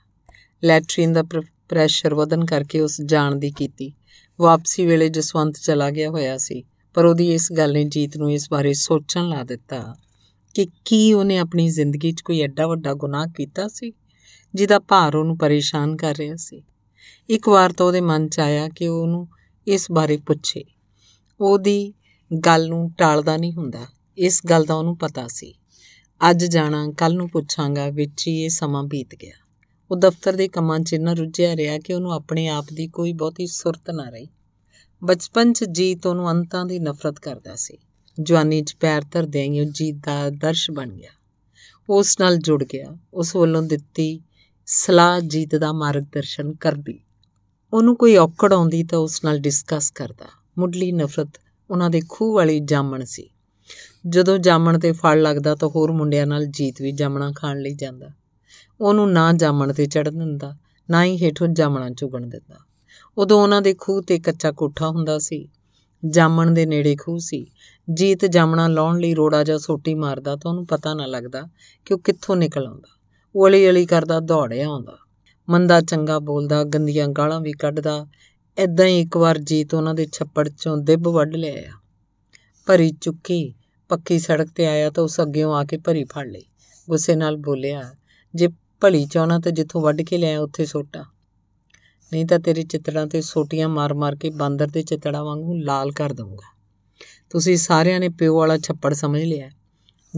ਲੈਟਰੀਨ 0.65 1.13
ਦਾ 1.13 1.23
ਪ੍ਰੈਸ਼ਰ 1.69 2.15
ਵਧਨ 2.15 2.45
ਕਰਕੇ 2.45 2.81
ਉਸ 2.81 3.01
ਜਾਣ 3.01 3.37
ਦੀ 3.37 3.51
ਕੀਤੀ। 3.51 3.93
ਵਾਪਸੀ 4.41 4.87
ਵੇਲੇ 4.87 5.09
ਜਸਵੰਤ 5.09 5.57
ਚਲਾ 5.57 5.91
ਗਿਆ 5.91 6.09
ਹੋਇਆ 6.09 6.39
ਸੀ, 6.39 6.65
ਪਰ 6.95 7.05
ਉਹਦੀ 7.05 7.35
ਇਸ 7.35 7.53
ਗੱਲ 7.53 7.73
ਨੇ 7.73 7.85
ਜੀਤ 7.85 8.17
ਨੂੰ 8.17 8.33
ਇਸ 8.33 8.49
ਬਾਰੇ 8.51 8.73
ਸੋਚਣ 8.73 9.29
ਲਾ 9.29 9.43
ਦਿੱਤਾ। 9.43 9.97
ਕਿ 10.55 10.67
ਕੀ 10.85 11.13
ਉਹਨੇ 11.13 11.39
ਆਪਣੀ 11.39 11.69
ਜ਼ਿੰਦਗੀ 11.69 12.13
'ਚ 12.13 12.21
ਕੋਈ 12.21 12.41
ਐਡਾ 12.41 12.67
ਵੱਡਾ 12.67 12.95
ਗੁਨਾਹ 12.95 13.27
ਕੀਤਾ 13.27 13.69
ਸੀ, 13.69 13.93
ਜਿਹਦਾ 14.55 14.79
ਭਾਰ 14.79 15.17
ਉਹਨੂੰ 15.17 15.39
ਪਰੇਸ਼ਾਨ 15.39 15.97
ਕਰ 15.97 16.17
ਰਿਹਾ 16.17 16.37
ਸੀ? 16.37 16.63
ਇੱਕ 17.31 17.49
ਵਾਰ 17.49 17.73
ਤਾਂ 17.73 17.87
ਉਹਦੇ 17.87 18.01
ਮਨ 18.01 18.29
'ਚ 18.29 18.41
ਆਇਆ 18.41 18.69
ਕਿ 18.69 18.89
ਉਹ 18.89 19.03
ਉਹਨੂੰ 19.03 19.29
ਇਸ 19.69 19.91
ਬਾਰੇ 19.91 20.17
ਪੁੱਛੇ। 20.17 20.65
ਉਹਦੀ 21.41 21.95
ਗੱਲ 22.47 22.69
ਨੂੰ 22.69 22.91
ਟਾਲਦਾ 22.99 23.37
ਨਹੀਂ 23.37 23.53
ਹੁੰਦਾ। 23.53 23.87
ਇਸ 24.19 24.41
ਗੱਲ 24.51 24.65
ਦਾ 24.65 24.75
ਉਹਨੂੰ 24.75 24.97
ਪਤਾ 24.97 25.29
ਸੀ। 25.29 25.55
ਅੱਜ 26.31 26.45
ਜਾਣਾ 26.45 26.93
ਕੱਲ 26.93 27.15
ਨੂੰ 27.15 27.29
ਪੁੱਛਾਂਗਾ, 27.29 27.91
ਵਿੱਚ 27.91 28.29
ਹੀ 28.29 28.43
ਇਹ 28.43 28.49
ਸਮਾਂ 28.49 28.85
ਬੀਤ 28.85 29.15
ਗਿਆ। 29.15 29.35
ਉਹ 29.91 29.97
ਦਫ਼ਤਰ 29.97 30.33
ਦੇ 30.33 30.49
ਕੰਮਾਂ 30.49 30.81
'ਚ 30.81 30.93
ਇੰਨਾ 30.93 31.13
ਰੁੱਝਿਆ 31.13 31.57
ਰਿਹਾ 31.57 31.79
ਕਿ 31.79 31.95
ਉਹਨੂੰ 31.95 32.13
ਆਪਣੇ 32.13 32.49
ਆਪ 32.49 32.67
ਦੀ 32.75 32.89
ਕੋਈ 32.89 33.13
ਬਹੁਤੀ 33.13 33.47
ਸੁਰਤ 33.47 33.91
ਨਾ 33.91 34.09
ਰਹੀ। 34.11 34.29
ਬਚਪਨ 35.05 35.53
'ਚ 35.53 35.65
ਜੀਤ 35.65 36.07
ਉਹਨੂੰ 36.07 36.31
ਅੰਤਾਂ 36.31 36.65
ਦੀ 36.65 36.79
ਨਫ਼ਰਤ 36.79 37.19
ਕਰਦਾ 37.19 37.57
ਸੀ। 37.57 37.79
ਜਵਾਨੀ 38.23 38.63
'ਚ 38.63 38.77
ਪੈਰ 38.81 39.03
ਧਰਦਿਆਂ 39.13 39.45
ਹੀ 39.45 39.61
ਉਹ 39.61 39.65
ਜੀਤ 39.65 39.95
ਦਾ 39.95 40.31
ਦਰਸ਼ 40.31 40.71
ਬਣ 40.71 40.91
ਗਿਆ। 40.91 41.11
ਉਸ 41.91 42.21
ਨਾਲ 42.21 42.37
ਜੁੜ 42.37 42.65
ਗਿਆ। 42.65 42.97
ਉਸ 43.15 43.37
ਵੱਲੋਂ 43.37 43.63
ਦਿੱਤੀ 43.63 44.21
ਸਲਾਹ 44.67 45.21
ਜੀਤ 45.21 45.57
ਦਾ 45.57 45.73
ਮਾਰਗਦਰਸ਼ਨ 45.73 46.55
ਕਰਦੀ। 46.55 47.01
ਉਹਨੂੰ 47.73 47.97
ਕੋਈ 47.97 48.17
ਔਕੜ 48.17 48.53
ਆਉਂਦੀ 48.53 48.85
ਤਾਂ 48.85 48.99
ਉਸ 48.99 49.25
ਨਾਲ 49.25 49.39
ਡਿਸਕਸ 49.39 49.91
ਕਰਦਾ। 49.91 50.25
ਮੁੱਢਲੀ 50.59 50.93
ਨਫ਼ਰਤ 50.93 51.29
ਉਹਨਾਂ 51.71 51.91
ਦੇ 51.91 52.01
ਖੂਹ 52.09 52.35
ਵਾਲੀ 52.35 52.61
ਜਾਮਣ 52.61 53.05
ਸੀ। 53.05 53.31
ਜਦੋਂ 54.09 54.39
ਜਾਮਣ 54.39 54.79
ਤੇ 54.79 54.93
ਫਲ 54.93 55.23
ਲੱਗਦਾ 55.23 55.55
ਤਾਂ 55.55 55.69
ਹੋਰ 55.69 55.93
ਮੁੰਡਿਆਂ 55.93 56.27
ਨਾਲ 56.27 56.47
ਜੀਤ 56.47 56.83
ਵੀ 56.83 56.93
ਜਾਮਣਾ 56.93 57.33
ਖਾਣ 57.37 57.61
ਲਈ 57.61 57.75
ਜਾਂਦਾ। 57.75 58.09
ਉਹਨੂੰ 58.81 59.13
ਨਾ 59.13 59.33
ਜਾਮਣ 59.33 59.73
ਤੇ 59.73 59.87
ਚੜਨ 59.87 60.19
ਦਿੰਦਾ, 60.19 60.57
ਨਾ 60.91 61.05
ਹੀ 61.05 61.17
ਹੇਠੋਂ 61.23 61.49
ਜਾਮਣਾ 61.49 61.91
ਚੁਗਣ 61.91 62.27
ਦਿੰਦਾ। 62.27 62.59
ਉਦੋਂ 63.19 63.43
ਉਹਨਾਂ 63.43 63.63
ਦੇ 63.63 63.75
ਖੂਹ 63.75 64.03
ਤੇ 64.03 64.19
ਕੱਚਾ 64.19 64.53
ਕੋਠਾ 64.53 64.89
ਹੁੰਦਾ 64.89 65.19
ਸੀ। 65.19 65.49
ਜਾਮਣ 66.11 66.51
ਦੇ 66.51 66.67
ਨੇੜੇ 66.67 66.97
ਖੂਹ 66.97 67.19
ਸੀ। 67.19 67.47
ਜੀਤ 67.95 68.27
ਜਾਮਣਾ 68.27 68.69
ਲਾਉਣ 68.69 69.01
ਲਈ 69.01 69.15
ਰੋੜਾ 69.15 69.45
ਜਾਂ 69.45 69.59
ਸੋਟੀ 69.59 69.95
ਮਾਰਦਾ 69.95 70.37
ਤਾਂ 70.37 70.51
ਉਹਨੂੰ 70.51 70.67
ਪਤਾ 70.67 70.95
ਨਾ 70.95 71.07
ਲੱਗਦਾ 71.07 71.49
ਕਿ 71.85 71.95
ਉਹ 71.95 71.99
ਕਿੱਥੋਂ 71.99 72.37
ਨਿਕਲ 72.37 72.67
ਆਉਂਦਾ। 72.67 72.99
ਉਹ 73.35 73.49
ਅਲੀ 73.49 73.71
ਅਲੀ 73.71 73.87
ਕਰਦਾ, 73.87 74.21
ਦੌੜਿਆ 74.21 74.67
ਆਉਂਦਾ। 74.67 74.99
ਮੰਦਾ 75.49 75.81
ਚੰਗਾ 75.81 76.19
ਬੋਲਦਾ, 76.19 76.65
ਗੰਦੀਆਂ 76.65 77.09
ਗਾਲਾਂ 77.09 77.41
ਵੀ 77.41 77.53
ਕੱਢਦਾ। 77.53 78.07
ਐਦਾਂ 78.59 78.87
ਹੀ 78.87 79.01
ਇੱਕ 79.01 79.17
ਵਾਰ 79.17 79.39
ਜੀਤ 79.39 79.75
ਉਹਨਾਂ 79.75 79.95
ਦੇ 79.95 80.09
ਛੱਪੜ 80.13 80.49
ਚੋਂ 80.49 80.77
ਦਿੱਬ 80.77 81.09
ਵੱਢ 81.09 81.35
ਲਿਆ 81.37 81.73
ਭਰੀ 82.67 82.91
ਚੁੱਕੀ 82.91 83.55
ਪੱਕੀ 83.89 84.19
ਸੜਕ 84.19 84.49
ਤੇ 84.49 84.67
ਆਇਆ 84.67 84.91
ਤਾਂ 84.91 85.05
ਉਸ 85.05 85.21
ਅੱਗੇੋਂ 85.21 85.55
ਆ 85.55 85.65
ਕੇ 85.65 85.79
ਭਰੀ 85.79 86.05
ਫੜ 86.05 86.27
ਲਈ। 86.27 86.43
ਗੁੱਸੇ 86.91 87.17
ਨਾਲ 87.17 87.37
ਬੋਲਿਆ, 87.37 87.95
ਜੇ 88.35 88.49
ਭਲੀ 88.81 89.07
ਚਾਹਣਾ 89.07 89.39
ਤਾਂ 89.39 89.53
ਜਿੱਥੋਂ 89.53 89.81
ਵੱਢ 89.81 90.03
ਕੇ 90.03 90.19
ਲਿਆ 90.19 90.41
ਉੱਥੇ 90.41 90.67
ਸੋਟਾ। 90.67 91.05
ਨਹੀਂ 92.13 92.27
ਤਾਂ 92.27 92.39
ਤੇਰੇ 92.39 92.63
ਚਿੱਤੜਾਂ 92.63 93.07
ਤੇ 93.07 93.21
ਸੋਟੀਆਂ 93.21 93.69
ਮਾਰ-ਮਾਰ 93.69 94.17
ਕੇ 94.17 94.31
ਬਾਂਦਰ 94.31 94.67
ਦੇ 94.67 94.83
ਚਿੱਤੜਾ 94.83 95.23
ਵਾਂਗੂ 95.23 95.55
ਲਾਲ 95.55 95.93
ਕਰ 95.93 96.13
ਦਊਂਗਾ। 96.13 96.50
ਤੁਸੀਂ 97.31 97.57
ਸਾਰਿਆਂ 97.57 98.01
ਨੇ 98.01 98.09
ਪਿਓ 98.09 98.37
ਵਾਲਾ 98.37 98.59
ਛੱਪੜ 98.59 98.95
ਸਮਝ 98.95 99.23
ਲਿਆ 99.23 99.51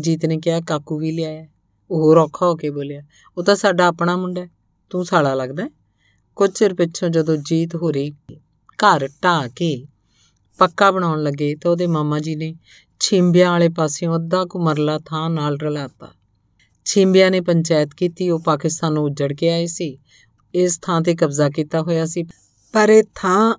ਜੀਤ 0.00 0.26
ਨੇ 0.26 0.38
ਕਿਹਾ, 0.38 0.60
ਕਾਕੂ 0.60 0.98
ਵੀ 0.98 1.12
ਲਿਆਇਆ 1.12 1.46
ਉਹ 1.90 2.02
ਹੋਰ 2.02 2.16
ਔਖਾ 2.16 2.46
ਹੋ 2.46 2.56
ਕੇ 2.56 2.70
ਬੋਲਿਆ, 2.70 3.02
ਉਹ 3.38 3.44
ਤਾਂ 3.44 3.56
ਸਾਡਾ 3.56 3.86
ਆਪਣਾ 3.86 4.16
ਮੁੰਡਾ 4.16 4.46
ਤੂੰ 4.90 5.04
ਸਾਲਾ 5.04 5.34
ਲੱਗਦਾ 5.34 5.70
ਕੁਝ 6.36 6.50
ਚਿਰ 6.50 6.74
ਪਿੱਛੋਂ 6.74 7.08
ਜਦੋਂ 7.08 7.36
ਜੀਤ 7.36 7.76
ਹੋ 7.76 7.90
ਰਹੀ 7.90 8.10
ਘਰ 8.78 9.08
ਢਾ 9.24 9.48
ਕੇ 9.48 9.86
ਪੱਕਾ 10.58 10.90
ਬਣਾਉਣ 10.90 11.22
ਲੱਗੇ 11.22 11.54
ਤਾਂ 11.54 11.70
ਉਹਦੇ 11.70 11.86
ਮਾਮਾ 11.86 12.18
ਜੀ 12.18 12.36
ਨੇ 12.36 12.54
ਛਿੰਬਿਆਂ 13.00 13.50
ਵਾਲੇ 13.50 13.68
ਪਾਸਿਓਂ 13.68 14.16
ਅੱਧਾ 14.16 14.44
ਕੁ 14.44 14.58
ਮਰਲਾ 14.58 14.98
ਥਾਂ 14.98 15.30
ਨਾਲ 15.30 15.58
ਰਲਾਤਾ। 15.58 16.14
ਛਿੰਬਿਆਂ 16.84 17.30
ਨੇ 17.30 17.40
ਪੰਚਾਇਤ 17.40 17.94
ਕੀਤੀ, 17.94 18.30
ਉਹ 18.30 18.40
ਪਾਕਿਸਤਾਨ 18.40 18.92
ਨੂੰ 18.92 19.04
ਉੱਜੜ 19.04 19.32
ਕੇ 19.32 19.50
ਆਏ 19.50 19.66
ਸੀ। 19.66 19.98
ਇਸ 20.54 20.78
ਥਾਂ 20.82 21.00
ਤੇ 21.00 21.14
ਕਬਜ਼ਾ 21.14 21.50
ਕੀਤਾ 21.50 21.82
ਹੋਇਆ 21.82 22.06
ਸੀ, 22.06 22.24
ਪਰ 22.72 22.88
ਇਹ 22.88 23.02
ਥਾਂ 23.14 23.54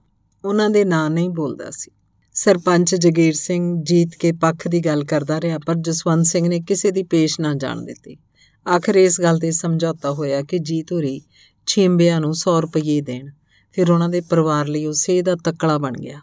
ਉਹਨਾਂ 0.46 0.70
ਦੇ 0.70 0.86
ਨਾਂ 0.86 1.10
ਨਹੀਂ 1.10 1.30
ਬੋਲਦਾ 1.30 1.72
ਸੀ। 1.72 1.92
ਸਰਪੰਚ 2.36 2.96
ਜਗੀਰ 2.96 3.34
ਸਿੰਘ 3.34 3.84
ਜੀਤ 3.84 4.16
ਕੇ 4.16 4.32
ਪੱਖ 4.32 4.68
ਦੀ 4.68 4.80
ਗੱਲ 4.80 5.04
ਕਰਦਾ 5.04 5.42
ਰਿਹਾ, 5.42 5.58
ਪਰ 5.58 5.76
ਜਸਵੰਤ 5.76 6.26
ਸਿੰਘ 6.26 6.48
ਨੇ 6.48 6.60
ਕਿਸੇ 6.60 6.92
ਦੀ 6.92 7.04
ਪੇਸ਼ 7.04 7.40
ਨਾ 7.40 7.54
ਜਾਣ 7.54 7.82
ਦਿੱਤੀ। 7.82 8.18
ਆਖਰ 8.68 8.96
ਇਸ 8.96 9.22
ਗੱਲ 9.22 9.40
ਤੇ 9.40 9.52
ਸਮਝੌਤਾ 9.52 10.12
ਹੋਇਆ 10.12 10.42
ਕਿ 10.42 10.60
ਜੀਤ 10.60 10.92
ਹੋਰੀ 10.92 11.22
ਛਿੰਬਿਆਂ 11.66 12.22
ਨੂੰ 12.22 12.34
100 12.34 12.62
ਰੁਪਏ 12.62 13.02
ਦੇਣ, 13.02 13.30
ਫਿਰ 13.72 13.92
ਉਹਨਾਂ 13.92 14.10
ਦੇ 14.10 14.22
ਪਰਿਵਾਰ 14.22 14.68
ਲਈ 14.68 14.86
ਉਹ 14.86 14.94
ਸੇ 14.94 15.22
ਦਾ 15.22 15.36
ਤਕੜਾ 15.36 15.78
ਬਣ 15.78 15.94
ਗਿਆ। 15.94 16.20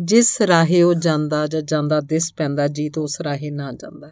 ਜਿਸ 0.00 0.40
ਰਾਹੇ 0.40 0.82
ਉਹ 0.82 0.94
ਜਾਂਦਾ 0.94 1.46
ਜਾਂ 1.46 1.62
ਜਾਂਦਾ 1.62 2.00
ਦਿਸ 2.00 2.32
ਪੈਂਦਾ, 2.32 2.68
ਜੀਤ 2.68 2.98
ਉਸ 2.98 3.20
ਰਾਹੇ 3.20 3.50
ਨਾ 3.50 3.72
ਜਾਂਦਾ। 3.72 4.10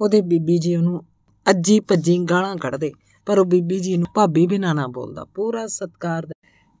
ਉਹਦੇ 0.00 0.20
ਬੀਬੀ 0.20 0.58
ਜੀ 0.58 0.76
ਉਹਨੂੰ 0.76 1.04
ਅੱਜੀ 1.50 1.80
ਭੱਜੀ 1.80 2.18
ਗਾਲਾਂ 2.18 2.56
ਕੱਢਦੇ, 2.56 2.92
ਪਰ 3.26 3.38
ਉਹ 3.38 3.44
ਬੀਬੀ 3.44 3.78
ਜੀ 3.78 3.96
ਨੂੰ 3.96 4.06
ਭਾਬੀ 4.14 4.46
ਬਿਨਾ 4.46 4.72
ਨਾ 4.72 4.86
ਬੋਲਦਾ। 4.86 5.24
ਪੂਰਾ 5.24 5.66
ਸਤਕਾਰ 5.66 6.26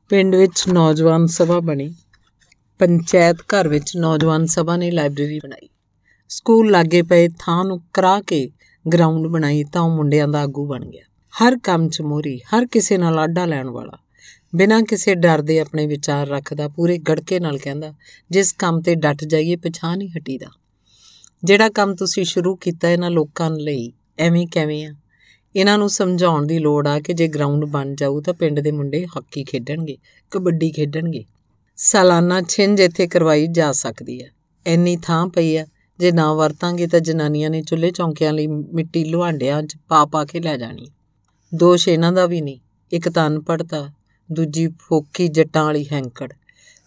ਪਿੰਡ 0.08 0.34
ਵਿੱਚ 0.34 0.68
ਨੌਜਵਾਨ 0.68 1.26
ਸਭਾ 1.26 1.60
ਬਣੀ। 1.60 1.94
ਪੰਚਾਇਤ 2.78 3.36
ਘਰ 3.36 3.68
ਵਿੱਚ 3.68 3.96
ਨੌਜਵਾਨ 3.96 4.46
ਸਭਾ 4.46 4.76
ਨੇ 4.76 4.90
ਲਾਇਬ੍ਰੇਰੀ 4.90 5.38
ਬਣਾਈ। 5.38 5.68
ਸਕੂਲ 6.28 6.70
ਲਾਗੇ 6.70 7.02
ਪਏ 7.02 7.28
ਥਾਂ 7.38 7.64
ਨੂੰ 7.64 7.80
ਕਰਾ 7.92 8.20
ਕੇ 8.20 8.50
ਗਰਾਊਂਡ 8.92 9.26
ਬਣਾਈ 9.26 9.64
ਤਾਂ 9.64 9.82
ਉਹ 9.82 9.96
ਮੁੰਡਿਆਂ 9.96 10.28
ਦਾ 10.28 10.40
ਆਗੂ 10.40 10.66
ਬਣ 10.66 10.84
ਗਿਆ। 10.84 11.02
ਹਰ 11.32 11.58
ਕੰਮ 11.58 11.88
'ਚ 11.88 12.00
ਮੋਰੀ 12.00 12.38
ਹਰ 12.38 12.66
ਕਿਸੇ 12.66 12.98
ਨਾਲ 12.98 13.18
ਆਡਾ 13.18 13.44
ਲੈਣ 13.44 13.68
ਵਾਲਾ। 13.68 13.98
ਬਿਨਾਂ 14.54 14.82
ਕਿਸੇ 14.82 15.14
ਡਰ 15.14 15.42
ਦੇ 15.42 15.60
ਆਪਣੇ 15.60 15.86
ਵਿਚਾਰ 15.86 16.28
ਰੱਖਦਾ, 16.28 16.68
ਪੂਰੇ 16.68 16.98
ਗੜਕੇ 16.98 17.40
ਨਾਲ 17.40 17.58
ਕਹਿੰਦਾ, 17.58 17.94
ਜਿਸ 18.30 18.52
ਕੰਮ 18.52 18.80
ਤੇ 18.80 18.94
ਡਟ 18.94 19.24
ਜਾਈਏ 19.24 19.56
ਪਛਾਣ 19.56 19.98
ਨਹੀਂ 19.98 20.08
ਹਟੀਦਾ। 20.18 20.46
ਜਿਹੜਾ 21.44 21.68
ਕੰਮ 21.68 21.94
ਤੁਸੀਂ 21.94 22.24
ਸ਼ੁਰੂ 22.24 22.56
ਕੀਤਾ 22.56 22.90
ਇਹਨਾਂ 22.90 23.10
ਲੋਕਾਂ 23.10 23.50
ਲਈ, 23.50 23.92
ਐਵੇਂ 24.18 24.46
ਕਿਵੇਂ 24.46 24.86
ਆ? 24.86 24.94
ਇਹਨਾਂ 25.56 25.78
ਨੂੰ 25.78 25.90
ਸਮਝਾਉਣ 25.90 26.46
ਦੀ 26.46 26.58
ਲੋੜ 26.58 26.88
ਆ 26.88 27.00
ਕਿ 27.00 27.12
ਜੇ 27.12 27.28
ਗਰਾਊਂਡ 27.28 27.64
ਬਣ 27.64 27.94
ਜਾਊ 27.94 28.20
ਤਾਂ 28.20 28.34
ਪਿੰਡ 28.34 28.60
ਦੇ 28.60 28.72
ਮੁੰਡੇ 28.72 29.06
ਹਾਕੀ 29.06 29.44
ਖੇਡਣਗੇ, 29.44 29.98
ਕਬੱਡੀ 30.30 30.70
ਖੇਡਣਗੇ। 30.70 31.24
ਸਾਲਾਨਾ 31.78 32.42
ਛਿੰਝ 32.42 32.80
ਇੱਥੇ 32.80 33.06
ਕਰਵਾਈ 33.06 33.46
ਜਾ 33.46 33.72
ਸਕਦੀ 33.72 34.22
ਹੈ। 34.22 34.30
ਐਨੀ 34.66 34.96
ਥਾਂ 34.96 35.26
ਪਈ 35.26 35.56
ਆ 35.56 35.66
ਜੇ 35.98 36.12
ਨਾ 36.12 36.32
ਵਰਤਾਂਗੇ 36.34 36.86
ਤਾਂ 36.86 37.00
ਜਨਾਨੀਆਂ 37.00 37.50
ਨੇ 37.50 37.62
ਚੁੱਲ੍ਹੇ 37.62 37.90
ਚੌਂਕਿਆਂ 37.90 38.32
ਲਈ 38.32 38.46
ਮਿੱਟੀ 38.46 39.04
ਲੁਹਾਂਡਿਆਂ 39.04 39.62
'ਚ 39.62 39.76
ਪਾ 39.88 40.04
ਪਾ 40.04 40.24
ਕੇ 40.24 40.40
ਲੈ 40.40 40.56
ਜਾਣੀ 40.56 40.86
ਦੋਸ਼ 41.54 41.88
ਇਹਨਾਂ 41.88 42.12
ਦਾ 42.12 42.26
ਵੀ 42.26 42.40
ਨਹੀਂ। 42.40 42.58
ਇੱਕ 42.92 43.08
ਤਾਂ 43.08 43.26
ਅਨਪੜ੍ਹਤਾ 43.26 43.90
ਦੂਜੀ 44.32 44.68
ਫੋਕੀ 44.80 45.28
ਜੱਟਾਂ 45.28 45.64
ਵਾਲੀ 45.64 45.86
ਹੈਂਕੜ। 45.92 46.32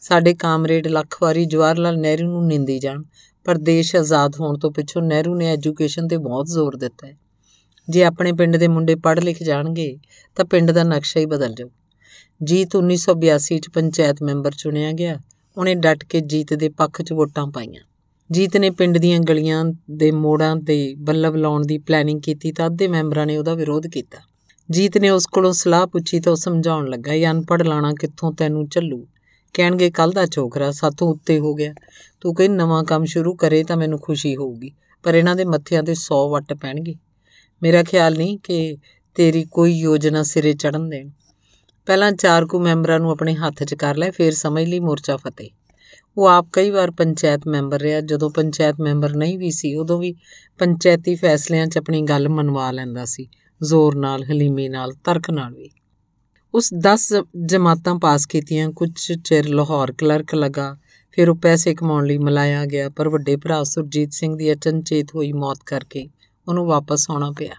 ਸਾਡੇ 0.01 0.33
ਕਾਮਰੇਡ 0.33 0.87
ਲੱਖ 0.87 1.17
ਵਾਰੀ 1.21 1.45
ਜਵਾਹਰ 1.45 1.77
ਲਾਲ 1.77 1.99
ਨਹਿਰੂ 1.99 2.27
ਨੂੰ 2.27 2.47
ਨਿੰਦੀ 2.47 2.79
ਜਾਣ, 2.79 3.03
ਪਰ 3.43 3.57
ਦੇਸ਼ 3.57 3.95
ਆਜ਼ਾਦ 3.95 4.35
ਹੋਣ 4.39 4.57
ਤੋਂ 4.57 4.71
ਪਿੱਛੋਂ 4.71 5.01
ਨਹਿਰੂ 5.01 5.35
ਨੇ 5.35 5.47
ਐਜੂਕੇਸ਼ਨ 5.47 6.07
ਤੇ 6.07 6.17
ਬਹੁਤ 6.17 6.47
ਜ਼ੋਰ 6.47 6.75
ਦਿੱਤਾ 6.75 7.07
ਹੈ। 7.07 7.17
ਜੇ 7.89 8.03
ਆਪਣੇ 8.03 8.31
ਪਿੰਡ 8.31 8.57
ਦੇ 8.57 8.67
ਮੁੰਡੇ 8.67 8.95
ਪੜ੍ਹ 8.95 9.21
ਲਿਖ 9.21 9.43
ਜਾਣਗੇ, 9.43 9.99
ਤਾਂ 10.35 10.45
ਪਿੰਡ 10.45 10.71
ਦਾ 10.71 10.83
ਨਕਸ਼ਾ 10.83 11.19
ਹੀ 11.19 11.25
ਬਦਲ 11.25 11.53
ਜਾਊ। 11.53 11.69
ਜੀਤ 12.43 12.75
1982 12.75 13.59
ਚ 13.59 13.69
ਪੰਚਾਇਤ 13.69 14.23
ਮੈਂਬਰ 14.23 14.51
ਚੁਣਿਆ 14.57 14.91
ਗਿਆ। 14.91 15.19
ਉਹਨੇ 15.57 15.75
ਡਟ 15.75 16.05
ਕੇ 16.05 16.21
ਜੀਤ 16.21 16.53
ਦੇ 16.53 16.69
ਪੱਖ 16.69 17.01
'ਚ 17.01 17.13
ਵੋਟਾਂ 17.13 17.47
ਪਾਈਆਂ। 17.47 17.81
ਜੀਤ 18.31 18.57
ਨੇ 18.57 18.69
ਪਿੰਡ 18.69 18.97
ਦੀਆਂ 18.97 19.19
ਗਲੀਆਂ 19.19 19.65
ਦੇ 19.91 20.11
ਮੋੜਾਂ 20.11 20.55
ਤੇ 20.55 20.95
ਬੱਲਬ 20.97 21.35
ਲਾਉਣ 21.35 21.65
ਦੀ 21.65 21.77
ਪਲੈਨਿੰਗ 21.77 22.21
ਕੀਤੀ 22.21 22.51
ਤਾਂ 22.51 22.65
ਅੱਧੇ 22.65 22.87
ਮੈਂਬਰਾਂ 22.87 23.25
ਨੇ 23.25 23.37
ਉਹਦਾ 23.37 23.53
ਵਿਰੋਧ 23.53 23.87
ਕੀਤਾ। 23.87 24.17
ਜੀਤ 24.71 24.97
ਨੇ 24.97 25.09
ਉਸ 25.09 25.25
ਕੋਲੋਂ 25.25 25.53
ਸਲਾਹ 25.53 25.87
ਪੁੱਛੀ 25.87 26.19
ਤਾਂ 26.19 26.31
ਉਹ 26.31 26.37
ਸਮਝਾਉਣ 26.37 26.87
ਲੱਗਾ, 26.87 27.13
ਇਹ 27.13 27.27
ਅਨਪੜ੍ਹ 27.27 27.63
ਲਾਣਾ 27.63 27.93
ਕਿੱਥੋਂ 27.93 28.33
ਤੈਨੂੰ 28.33 28.67
ਚੱਲੂ 28.67 29.07
ਕਹਿਣਗੇ 29.53 29.91
ਕੱਲ 29.91 30.11
ਦਾ 30.11 30.25
ਚੋਕਰਾ 30.25 30.71
ਸਾਥੋਂ 30.71 31.07
ਉੱਤੇ 31.07 31.39
ਹੋ 31.39 31.53
ਗਿਆ। 31.53 31.73
ਤੂੰ 32.21 32.35
ਕਹੀਂ 32.35 32.49
ਨਵਾਂ 32.49 32.83
ਕੰਮ 32.83 33.05
ਸ਼ੁਰੂ 33.05 33.35
ਕਰੇ 33.35 33.63
ਤਾਂ 33.63 33.77
ਮੈਨੂੰ 33.77 33.99
ਖੁਸ਼ੀ 33.99 34.35
ਹੋਊਗੀ, 34.35 34.71
ਪਰ 35.03 35.15
ਇਹਨਾਂ 35.15 35.35
ਦੇ 35.35 35.45
ਮੱਥਿਆਂ 35.45 35.83
ਤੇ 35.83 35.93
100 35.95 36.29
ਵੱਟ 36.29 36.53
ਪੈਣਗੇ। 36.53 36.95
ਮੇਰਾ 37.63 37.83
ਖਿਆਲ 37.83 38.17
ਨਹੀਂ 38.17 38.37
ਕਿ 38.37 38.77
ਤੇਰੀ 39.15 39.45
ਕੋਈ 39.51 39.73
ਯੋਜਨਾ 39.73 40.23
ਸਿਰੇ 40.23 40.53
ਚੜਨ 40.53 40.89
ਦੇਣ। 40.89 41.09
ਪਹਿਲਾਂ 41.85 42.11
ਚਾਰ 42.11 42.45
ਕੁ 42.45 42.59
ਮੈਂਬਰਾਂ 42.59 42.99
ਨੂੰ 42.99 43.11
ਆਪਣੇ 43.11 43.35
ਹੱਥ 43.35 43.63
'ਚ 43.63 43.73
ਕਰ 43.73 43.95
ਲੈ 43.95 44.11
ਫਿਰ 44.11 44.31
ਸਮਝ 44.31 44.63
ਲਈ 44.63 44.79
ਮੋਰਚਾ 44.79 45.17
ਫਤਿਹ। 45.17 45.49
ਉਹ 46.17 46.27
ਆਪ 46.27 46.47
ਕਈ 46.53 46.69
ਵਾਰ 46.69 46.91
ਪੰਚਾਇਤ 46.91 47.41
ਮੈਂਬਰ 47.47 47.81
ਰਿਹਾ, 47.81 48.01
ਜਦੋਂ 48.01 48.29
ਪੰਚਾਇਤ 48.29 48.75
ਮੈਂਬਰ 48.79 49.15
ਨਹੀਂ 49.15 49.37
ਵੀ 49.37 49.51
ਸੀ, 49.51 49.75
ਉਦੋਂ 49.75 49.99
ਵੀ 49.99 50.15
ਪੰਚਾਇਤੀ 50.59 51.15
ਫੈਸਲਿਆਂ 51.15 51.67
'ਚ 51.67 51.77
ਆਪਣੀ 51.77 52.01
ਗੱਲ 52.01 52.29
ਮੰਨਵਾ 52.29 52.71
ਲੈਂਦਾ 52.71 53.05
ਸੀ, 53.05 53.27
ਜ਼ੋਰ 53.63 53.95
ਨਾਲ, 53.95 54.23
ਹਲੀਮੇ 54.23 54.69
ਨਾਲ, 54.69 54.93
ਤਰਕ 54.93 55.29
ਨਾਲ 55.29 55.53
ਵੀ। 55.53 55.69
ਉਸ 56.53 56.73
10 56.73 57.13
ਜਮਾਤਾਂ 57.45 57.95
ਪਾਸ 57.95 58.25
ਕੀਤੀਆਂ, 58.25 58.69
ਕੁਝ 58.69 59.11
ਚਿਰ 59.11 59.47
ਲਾਹੌਰ 59.47 59.91
ਕਲਰਕ 59.91 60.35
ਲਗਾ, 60.35 60.77
ਫਿਰ 61.11 61.29
ਉਹ 61.29 61.35
ਪੈਸੇ 61.35 61.75
ਕਮਾਉਣ 61.75 62.05
ਲਈ 62.05 62.17
ਮਲਾਇਆ 62.17 62.65
ਗਿਆ, 62.65 62.89
ਪਰ 62.89 63.09
ਵੱਡੇ 63.09 63.35
ਭਰਾ 63.35 63.63
ਸੁਰਜੀਤ 63.63 64.13
ਸਿੰਘ 64.13 64.37
ਦੀ 64.37 64.53
ਅਚਨਚੇਤ 64.53 65.15
ਹੋਈ 65.15 65.31
ਮੌਤ 65.31 65.59
ਕਰਕੇ 65.65 66.09
ਉਹਨੂੰ 66.47 66.65
ਵਾਪਸ 66.65 67.09
ਆਉਣਾ 67.09 67.31
ਪਿਆ। 67.31 67.53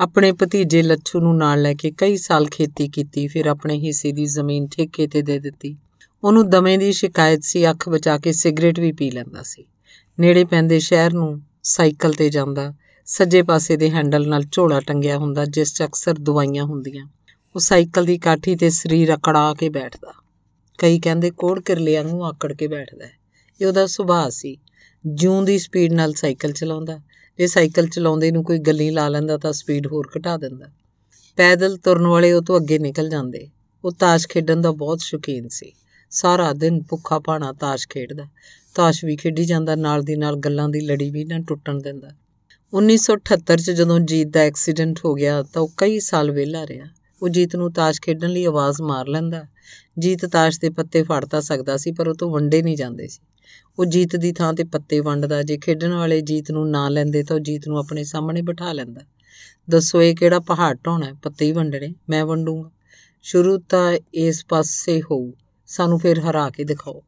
ਆਪਣੇ 0.00 0.32
ਭਤੀਜੇ 0.32 0.82
ਲੱਛੂ 0.82 1.20
ਨੂੰ 1.20 1.36
ਨਾਲ 1.36 1.62
ਲੈ 1.62 1.74
ਕੇ 1.74 1.90
ਕਈ 1.90 2.16
ਸਾਲ 2.16 2.46
ਖੇਤੀ 2.46 2.88
ਕੀਤੀ, 2.88 3.28
ਫਿਰ 3.28 3.46
ਆਪਣੇ 3.46 3.78
ਹਿੱਸੇ 3.78 4.12
ਦੀ 4.12 4.24
ਜ਼ਮੀਨ 4.26 4.66
ਠੇਕੇ 4.66 5.06
ਤੇ 5.06 5.22
ਦੇ 5.22 5.38
ਦਿੱਤੀ। 5.38 5.76
ਉਹਨੂੰ 6.24 6.50
ਦਮੇ 6.50 6.76
ਦੀ 6.76 6.92
ਸ਼ਿਕਾਇਤ 6.92 7.42
ਸੀ, 7.42 7.70
ਅੱਖ 7.70 7.88
ਬਚਾ 7.88 8.18
ਕੇ 8.18 8.32
ਸਿਗਰਟ 8.32 8.80
ਵੀ 8.80 8.92
ਪੀ 8.92 9.10
ਲੈਂਦਾ 9.10 9.42
ਸੀ। 9.42 9.64
ਨੇੜੇ 10.20 10.44
ਪੈਂਦੇ 10.44 10.78
ਸ਼ਹਿਰ 10.78 11.12
ਨੂੰ 11.12 11.42
ਸਾਈਕਲ 11.62 12.12
ਤੇ 12.12 12.28
ਜਾਂਦਾ, 12.30 12.74
ਸੱਜੇ 13.06 13.42
ਪਾਸੇ 13.42 13.76
ਦੇ 13.76 13.90
ਹੈਂਡਲ 13.90 14.28
ਨਾਲ 14.28 14.42
ਝੋਲਾ 14.52 14.80
ਟੰਗਿਆ 14.80 15.18
ਹੁੰਦਾ, 15.18 15.44
ਜਿਸ 15.44 15.74
'ਚ 15.74 15.82
ਅਕਸਰ 15.82 16.14
ਦਵਾਈਆਂ 16.20 16.64
ਹੁੰਦੀਆਂ। 16.64 17.06
ਉਹ 17.54 17.60
ਸਾਈਕਲ 17.60 18.04
ਦੀ 18.04 18.18
ਕਾਠੀ 18.18 18.56
ਤੇ 18.56 18.70
ਸਰੀਰ 18.70 19.14
ਅਕੜਾ 19.14 19.54
ਕੇ 19.54 19.68
ਬੈਠਦਾ। 19.68 20.12
ਕਈ 20.78 21.00
ਕਹਿੰਦੇ 21.00 21.30
ਕੋੜ 21.30 21.60
ਕਿਰਲਿਆਂ 21.60 22.04
ਨੂੰ 22.04 22.26
ਆਕੜ 22.26 22.52
ਕੇ 22.52 22.66
ਬੈਠਦਾ 22.66 23.04
ਇਹ 23.60 23.66
ਉਹਦਾ 23.66 23.86
ਸੁਭਾਅ 23.86 24.30
ਸੀ। 24.30 24.56
ਜੂੰ 25.06 25.44
ਦੀ 25.44 25.58
ਸਪੀਡ 25.58 25.92
ਨਾਲ 25.92 26.12
ਸਾਈਕਲ 26.12 26.52
ਚਲਾਉਂਦਾ 26.52 27.00
ਜੇ 27.38 27.46
ਸਾਈਕਲ 27.46 27.86
ਚਲਾਉਂਦੇ 27.86 28.30
ਨੂੰ 28.30 28.44
ਕੋਈ 28.44 28.58
ਗੱਲੀ 28.58 28.90
ਲਾ 28.90 29.08
ਲੈਂਦਾ 29.08 29.38
ਤਾਂ 29.38 29.52
ਸਪੀਡ 29.52 29.86
ਹੋਰ 29.86 30.10
ਘਟਾ 30.18 30.36
ਦਿੰਦਾ। 30.36 30.66
ਪੈਦਲ 31.36 31.76
ਤੁਰਨ 31.76 32.06
ਵਾਲੇ 32.06 32.32
ਉਹ 32.32 32.42
ਤੋਂ 32.42 32.60
ਅੱਗੇ 32.60 32.78
ਨਿਕਲ 32.78 33.08
ਜਾਂਦੇ। 33.08 33.50
ਉਹ 33.84 33.92
ਤਾਸ਼ 33.92 34.28
ਖੇਡਣ 34.28 34.60
ਦਾ 34.60 34.70
ਬਹੁਤ 34.70 35.00
ਸ਼ੌਕੀਨ 35.00 35.48
ਸੀ। 35.48 35.72
ਸਾਰਾ 36.10 36.52
ਦਿਨ 36.52 36.82
ਭੁੱਖਾ 36.82 37.18
ਭਾਣਾ 37.18 37.52
ਤਾਸ਼ 37.52 37.88
ਖੇਡਦਾ। 37.88 38.24
ਤਾਸ਼ 38.74 39.04
ਵੀ 39.04 39.16
ਖੇਡੀ 39.16 39.44
ਜਾਂਦਾ, 39.44 39.74
ਨਾਲ 39.74 40.02
ਦੀ 40.02 40.16
ਨਾਲ 40.16 40.36
ਗੱਲਾਂ 40.36 40.68
ਦੀ 40.68 40.80
ਲੜੀ 40.80 41.10
ਵੀ 41.10 41.24
ਨਾ 41.24 41.38
ਟੁੱਟਣ 41.38 41.78
ਦਿੰਦਾ। 41.78 42.08
1978 42.72 43.60
ਚ 43.60 43.70
ਜਦੋਂ 43.70 44.00
ਜੀਤ 44.00 44.28
ਦਾ 44.28 44.40
ਐਕਸੀਡੈਂਟ 44.40 44.98
ਹੋ 45.04 45.14
ਗਿਆ 45.14 45.42
ਤਾਂ 45.42 45.62
ਉਹ 45.62 45.72
ਕਈ 45.76 46.00
ਸਾਲ 46.00 46.30
ਵਿਹਲਾ 46.30 46.66
ਰਿਹਾ। 46.66 46.86
ਉਹ 47.22 47.28
ਜੀਤ 47.28 47.56
ਨੂੰ 47.56 47.72
ਤਾਸ਼ 47.72 48.00
ਖੇਡਣ 48.00 48.30
ਲਈ 48.30 48.44
ਆਵਾਜ਼ 48.44 48.80
ਮਾਰ 48.80 49.08
ਲੈਂਦਾ। 49.08 49.44
ਜੀਤ 49.98 50.26
ਤਾਸ਼ 50.26 50.60
ਦੇ 50.60 50.70
ਪੱਤੇ 50.70 51.02
ਫੜ 51.02 51.24
ਤਾਂ 51.24 51.40
ਸਕਦਾ 51.40 51.76
ਸੀ, 51.76 51.92
ਪਰ 51.92 52.08
ਉਹ 52.08 52.14
ਤੋਂ 52.14 52.30
ਵੰਡੇ 52.30 52.62
ਨਹੀਂ 52.62 52.76
ਜਾਂਦੇ 52.76 53.08
ਸੀ। 53.08 53.18
ਉਹ 53.78 53.84
ਜੀਤ 53.84 54.16
ਦੀ 54.16 54.32
ਥਾਂ 54.32 54.54
ਤੇ 54.54 54.64
ਪੱਤੇ 54.64 55.00
ਵੰਡਦਾ 55.00 55.42
ਜੇ 55.42 55.58
ਖੇਡਣ 55.58 55.92
ਵਾਲੇ 55.92 56.20
ਜੀਤ 56.20 56.50
ਨੂੰ 56.50 56.70
ਨਾ 56.70 56.88
ਲੈਂਦੇ 56.88 57.22
ਤਾਂ 57.22 57.36
ਉਹ 57.36 57.40
ਜੀਤ 57.40 57.68
ਨੂੰ 57.68 57.78
ਆਪਣੇ 57.78 58.04
ਸਾਹਮਣੇ 58.04 58.42
ਬਿਠਾ 58.42 58.72
ਲੈਂਦਾ 58.72 59.00
ਦੱਸੋ 59.70 60.02
ਇਹ 60.02 60.16
ਕਿਹੜਾ 60.16 60.40
ਪਹਾੜ 60.40 60.76
ਢਾਉਣਾ 60.86 61.06
ਹੈ? 61.06 61.12
ਪੱਤੇ 61.12 61.46
ਹੀ 61.46 61.52
ਵੰਡਣੇ, 61.52 61.94
ਮੈਂ 62.08 62.24
ਵੰਡੂੰਗਾ। 62.24 62.70
ਸ਼ੁਰੂ 63.22 63.58
ਤਾਂ 63.58 63.98
ਇਸ 64.14 64.46
ਪਾਸੇ 64.46 65.00
ਹੋਊ, 65.00 65.32
ਸਾਨੂੰ 65.66 65.98
ਫਿਰ 65.98 66.20
ਹਰਾ 66.20 66.50
ਕੇ 66.50 66.64
ਦਿਖਾਓ। 66.64 67.02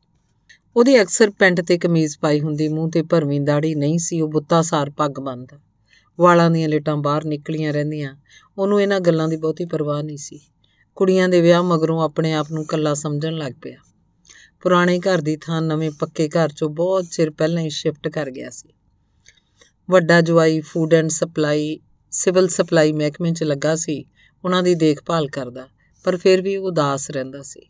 ਉਹਦੀ 0.77 1.03
ਅਕਸਰ 1.03 1.31
ਪੈਂਟ 1.31 1.61
ਤੇ 1.61 1.79
ਕਮੀਜ਼ 1.79 2.19
ਪਾਈ 2.19 2.41
ਹੁੰਦੀ, 2.41 2.69
ਮੂੰਹ 2.69 2.91
ਤੇ 2.91 3.03
ਭਰਵੀਂ 3.03 3.41
ਦਾੜੀ 3.41 3.75
ਨਹੀਂ 3.75 3.99
ਸੀ, 3.99 4.21
ਉਹ 4.21 4.29
ਬੁੱਤਾ 4.29 4.63
ਸਾਰ 4.63 4.91
ਪੱਗ 4.91 5.11
ਬੰਨਦਾ। 5.11 5.59
ਵਾਲਾਂ 6.19 6.51
ਦੀਆਂ 6.51 6.69
ਲੇਟਾਂ 6.69 6.97
ਬਾਹਰ 6.97 7.25
ਨਿਕਲੀਆਂ 7.25 7.73
ਰਹਿੰਦੀਆਂ। 7.73 8.17
ਉਹਨੂੰ 8.59 8.83
ਇਹਨਾਂ 8.83 9.01
ਗੱਲਾਂ 9.01 9.29
ਦੀ 9.29 9.37
ਬਹੁਤੀ 9.37 9.65
ਪਰਵਾਹ 9.65 10.03
ਨਹੀਂ 10.03 10.17
ਸੀ। 10.17 10.41
ਕੁੜੀਆਂ 10.95 11.29
ਦੇ 11.29 11.41
ਵਿਆਹ 11.41 11.63
ਮਗਰੋਂ 11.63 12.03
ਆਪਣੇ 12.03 12.33
ਆਪ 12.33 12.47
ਨੂੰ 12.53 12.67
ਕੱਲਾ 12.67 12.95
ਸਮਝਣ 12.95 13.33
ਲੱਗ 13.33 13.53
ਪਿਆ। 13.63 13.77
ਪੁਰਾਣੇ 14.61 14.99
ਘਰ 14.99 15.21
ਦੀ 15.21 15.37
ਥਾਂ 15.37 15.63
ਨਵੇਂ 15.63 15.91
ਪੱਕੇ 15.91 16.29
ਘਰ 16.29 16.49
'ਚੋਂ 16.49 16.71
ਬਹੁਤ 16.71 17.05
ਚਿਰ 17.05 17.31
ਪਹਿਲਾਂ 17.31 17.63
ਹੀ 17.63 17.71
ਸ਼ਿਫਟ 17.71 18.09
ਕਰ 18.09 18.31
ਗਿਆ 18.31 18.51
ਸੀ। 18.51 18.69
ਵੱਡਾ 19.91 20.21
ਜਵਾਈ 20.21 20.61
food 20.61 20.95
and 20.95 21.09
supply 21.09 21.79
civil 22.11 22.49
supply 22.49 22.93
ਮਹਿਕਮੇ 22.93 23.33
'ਚ 23.33 23.43
ਲੱਗਾ 23.43 23.77
ਸੀ, 23.77 24.05
ਉਹਨਾਂ 24.45 24.63
ਦੀ 24.63 24.75
ਦੇਖਭਾਲ 24.75 25.29
ਕਰਦਾ, 25.29 25.69
ਪਰ 26.05 26.17
ਫਿਰ 26.17 26.43
ਵੀ 26.43 26.57
ਉਹ 26.57 26.67
ਉਦਾਸ 26.67 27.11
ਰਹਿੰਦਾ 27.11 27.43
ਸੀ। 27.43 27.61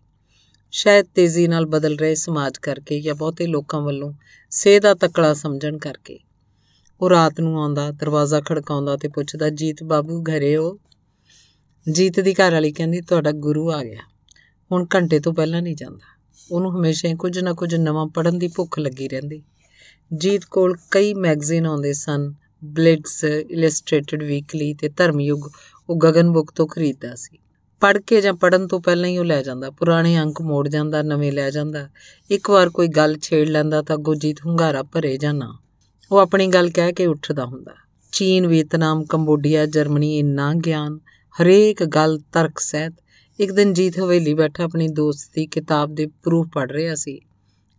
ਸ਼ਾਇਦ 0.71 1.07
ਤੇਜ਼ੀ 1.15 1.49
ਨਾਲ 1.49 1.67
ਬਦਲ 1.67 1.97
ਰਹੇ 1.97 2.15
ਸਮਾਜ 2.15 2.59
ਕਰਕੇ 2.59 3.01
ਜਾਂ 3.01 3.15
ਬਹੁਤੇ 3.15 3.47
ਲੋਕਾਂ 3.47 3.81
ਵੱਲੋਂ 3.81 4.13
ਸਿਹਤ 4.51 4.83
ਦਾ 4.83 4.95
ਤਕੜਾ 4.95 5.35
ਸਮਝਣ 5.35 5.79
ਕਰਕੇ। 5.79 6.19
ਉਹ 7.01 7.11
ਰਾਤ 7.11 7.41
ਨੂੰ 7.41 7.63
ਆਉਂਦਾ, 7.63 7.91
ਦਰਵਾਜ਼ਾ 7.91 8.41
ਖੜਕਾਉਂਦਾ 8.41 8.97
ਤੇ 8.97 9.09
ਪੁੱਛਦਾ, 9.09 9.49
ਜੀਤ 9.49 9.83
ਬਾਬੂ, 9.83 10.23
ਘਰੇ 10.23 10.57
ਹੋ? 10.57 10.81
ਜੀਤ 11.93 12.21
ਦੀ 12.21 12.35
ਘਰ 12.35 12.53
ਵਾਲੀ 12.53 12.73
ਕਹਿੰਦੀ, 12.73 13.01
ਤੁਹਾਡਾ 13.01 13.33
ਗੁਰੂ 13.33 13.73
ਆ 13.73 13.85
ਗਿਆ। 13.85 14.01
ਹੁਣ 14.73 14.87
ਘੰਟੇ 14.95 15.21
ਤੋਂ 15.21 15.35
ਪਹਿਲਾਂ 15.35 15.63
ਨਹੀਂ 15.63 15.77
ਜਾਂਦਾ। 15.77 16.14
ਉਹਨੂੰ 16.51 16.77
ਹਮੇਸ਼ਾ 16.77 17.09
ਹੀ 17.09 17.15
ਕੁਝ 17.15 17.39
ਨਾ 17.39 17.53
ਕੁਝ 17.53 17.75
ਨਵਾਂ 17.75 18.07
ਪੜਨ 18.07 18.39
ਦੀ 18.39 18.49
ਭੁੱਖ 18.49 18.79
ਲੱਗੀ 18.79 19.09
ਰਹਿੰਦੀ। 19.09 19.43
ਜੀਤ 20.17 20.45
ਕੋਲ 20.45 20.77
ਕਈ 20.91 21.15
ਮੈਗਜ਼ੀਨ 21.15 21.67
ਆਉਂਦੇ 21.67 21.93
ਸਨ 21.93 22.35
ਬਲਿਟਸ 22.65 23.25
ਇਲਸਟ੍ਰੇਟਡ 23.25 24.23
ਵੀਕਲੀ 24.23 24.75
ਤੇ 24.75 24.89
ਧਰਮਯੁਗ। 24.89 25.41
ਉਹ 25.91 25.97
ਗਗਨ 25.97 26.31
ਬੁੱਕ 26.31 26.51
ਤੋਂ 26.51 26.67
ਖਰੀਦਦਾ 26.67 27.15
ਸੀ। 27.15 27.39
ਪੜ੍ਹ 27.81 27.99
ਕੇ 27.99 28.21
ਜਾਂ 28.21 28.35
ਪੜਨ 28.35 28.67
ਤੋਂ 28.67 28.81
ਪਹਿਲਾਂ 28.81 29.09
ਹੀ 29.09 29.19
ਉਹ 29.19 29.25
ਲੈ 29.25 29.43
ਜਾਂਦਾ। 29.43 29.71
ਪੁਰਾਣੇ 29.71 30.19
ਅੰਕ 30.19 30.43
ਮੋੜ 30.43 30.69
ਜਾਂਦਾ, 30.69 31.03
ਨਵੇਂ 31.03 31.33
ਲੈ 31.33 31.51
ਜਾਂਦਾ। 31.51 31.89
ਇੱਕ 32.31 32.51
ਵਾਰ 32.51 32.71
ਕੋਈ 32.71 32.89
ਗੱਲ 32.89 33.19
ਛੇੜ 33.23 33.49
ਲੈਂਦਾ 33.49 33.83
ਤਾਂ 33.83 33.97
ਗੁਰਜੀਤ 33.97 34.37
ਹੁੰਗਾਰਾ 34.47 34.83
ਭਰੇ 34.83 35.17
ਜਾਣਾ 35.17 35.59
ਉਹ 36.13 36.19
ਆਪਣੀ 36.19 36.47
ਗੱਲ 36.47 36.71
ਕਹਿ 36.71 36.93
ਕੇ 36.93 37.07
ਉੱਠਦਾ 37.07 37.45
ਹੁੰਦਾ। 37.45 37.75
ਚੀਨ, 38.13 38.47
ਵੀਅਤਨਾਮ, 38.47 39.05
ਕੰਬੋਡੀਆ, 39.05 39.67
ਜਰਮਨੀ 39.67 40.19
ਇੰਨਾ 40.19 40.55
ਗਿਆਨ, 40.55 40.99
ਹਰੇਕ 41.43 41.85
ਗੱਲ 41.85 42.19
ਤਰਕ 42.19 42.59
ਸਹਿਤ 42.59 42.95
ਇੱਕ 43.41 43.53
ਦਿਨ 43.53 43.73
ਜੀਤ 43.73 43.99
ਹਵੇਲੀ 43.99 44.35
ਬੈਠਾ 44.35 44.65
ਆਪਣੀ 44.65 44.89
ਦੋਸਤ 44.89 45.31
ਦੀ 45.35 45.47
ਕਿਤਾਬ 45.47 45.95
ਦੇ 45.95 46.07
ਪ੍ਰੂਫ 46.07 46.47
ਪੜ੍ਹ 46.47 46.73
ਰਿਹਾ 46.73 46.95
ਸੀ। 46.95 47.21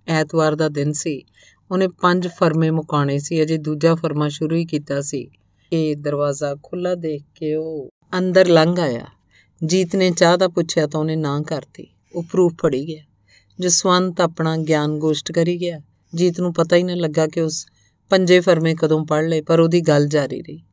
ਐਤਵਾਰ 0.07 0.55
ਦਾ 0.55 0.69
ਦਿਨ 0.69 0.91
ਸੀ। 0.91 1.23
ਉਹਨੇ 1.71 1.87
ਪੰਜ 1.87 2.27
ਫਰਮੇ 2.27 2.71
ਮੁਕਾਣੇ 2.71 3.19
ਸੀ। 3.19 3.43
ਅਜੇ 3.43 3.57
ਦੂਜਾ 3.57 3.95
ਫਰਮਾ 3.95 4.29
ਸ਼ੁਰੂ 4.29 4.55
ਹੀ 4.55 4.65
ਕੀਤਾ 4.65 5.01
ਸੀ। 5.01 5.29
ਇਹ 5.73 5.95
ਦਰਵਾਜ਼ਾ 5.95 6.55
ਖੁੱਲਾ 6.63 6.95
ਦੇਖ 6.95 7.21
ਕੇ 7.35 7.55
ਉਹ 7.55 7.89
ਅੰਦਰ 8.17 8.47
ਲੰਘ 8.47 8.77
ਆਇਆ। 8.79 9.05
ਜੀਤ 9.65 9.95
ਨੇ 9.95 10.11
ਚਾਹ 10.11 10.37
ਦਾ 10.37 10.47
ਪੁੱਛਿਆ 10.47 10.87
ਤਾਂ 10.87 10.99
ਉਹਨੇ 10.99 11.15
ਨਾ 11.15 11.41
ਕਰਤੀ। 11.41 11.87
ਉਹ 12.15 12.23
ਪ੍ਰੂਫ 12.23 12.53
ਪੜੀ 12.61 12.87
ਗਿਆ। 12.87 13.03
ਜਸਵੰਤ 13.59 14.21
ਆਪਣਾ 14.21 14.57
ਗਿਆਨ 14.57 14.99
ਗੋਸ਼ਟ 14.99 15.31
ਕਰੀ 15.31 15.61
ਗਿਆ। 15.61 15.81
ਜੀਤ 16.15 16.39
ਨੂੰ 16.39 16.53
ਪਤਾ 16.53 16.75
ਹੀ 16.75 16.83
ਨਾ 16.83 16.95
ਲੱਗਾ 16.95 17.27
ਕਿ 17.27 17.41
ਉਸ 17.41 17.65
ਪੰਜੇ 18.09 18.39
ਫਰਮੇ 18.39 18.75
ਕਦੋਂ 18.75 19.05
ਪੜ 19.05 19.23
ਲਏ, 19.25 19.41
ਪਰ 19.41 19.59
ਉਹਦੀ 19.59 19.81
ਗੱਲ 19.81 20.07
ਜਾਰੀ 20.07 20.41
ਰਹੀ। 20.41 20.63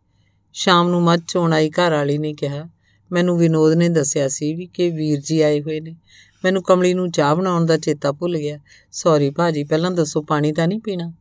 ਸ਼ਾਮ 0.53 0.89
ਨੂੰ 0.89 1.03
ਮੱਝ 1.03 1.21
ਚੋਣ 1.29 1.53
ਆਈ 1.53 1.71
ਘਰ 1.71 1.91
ਵਾਲੀ 1.91 2.19
ਨੇ 2.19 2.35
ਕਿਹਾ 2.35 2.69
ਮੈਨੂੰ 3.13 3.39
ਵਿਨੋਦ 3.39 3.73
ਨੇ 3.73 3.89
ਦੱਸਿਆ 3.89 4.29
ਸੀ 4.29 4.55
ਵੀ 4.55 4.67
ਕਿ 4.67 4.91
ਵੀਰ 4.91 5.21
ਜੀ 5.21 5.41
ਆਏ 5.41 5.61
ਹੋਏ 5.61 5.81
ਨੇ। 5.81 5.97
ਮੈਨੂੰ 6.45 6.63
ਕਮਲੀ 6.63 6.95
ਨੂੰ 6.95 7.11
ਚਾਹ 7.11 7.35
ਬਣਾਉਣ 7.35 7.67
ਦਾ 7.67 7.77
ਚੇਤਾ 7.77 8.13
ਭੁੱਲ 8.13 8.39
ਗਿਆ। 8.39 8.59
ਸੌਰੀ 8.93 9.31
ਭਾਜੀ, 9.31 9.65
ਪਹਿਲਾਂ 9.65 9.91
ਦੱਸੋ 9.91 10.23
ਪਾਣੀ 10.23 10.53
ਤਾਂ 10.53 10.69
ਨਹੀਂ 10.69 10.81
ਪੀਣਾ? 10.81 11.13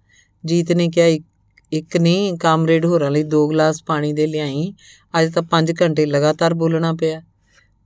ਜੀਤ 0.45 0.71
ਨੇ 0.71 0.89
ਕਿਹਾ, 0.89 1.19
ਇੱਕ 1.71 1.97
ਨਹੀਂ, 1.97 2.37
ਕਾਮਰੇਡ 2.37 2.85
ਹੋਰਾਂ 2.85 3.11
ਲਈ 3.11 3.23
ਦੋ 3.23 3.47
ਗਲਾਸ 3.47 3.83
ਪਾਣੀ 3.83 4.13
ਦੇ 4.13 4.27
ਲਿਆਈ। 4.27 4.73
ਅੱਜ 5.19 5.33
ਤਾਂ 5.33 5.43
5 5.43 5.73
ਘੰਟੇ 5.81 6.05
ਲਗਾਤਾਰ 6.05 6.53
ਬੋਲਣਾ 6.53 6.93
ਪਿਆ। 6.93 7.21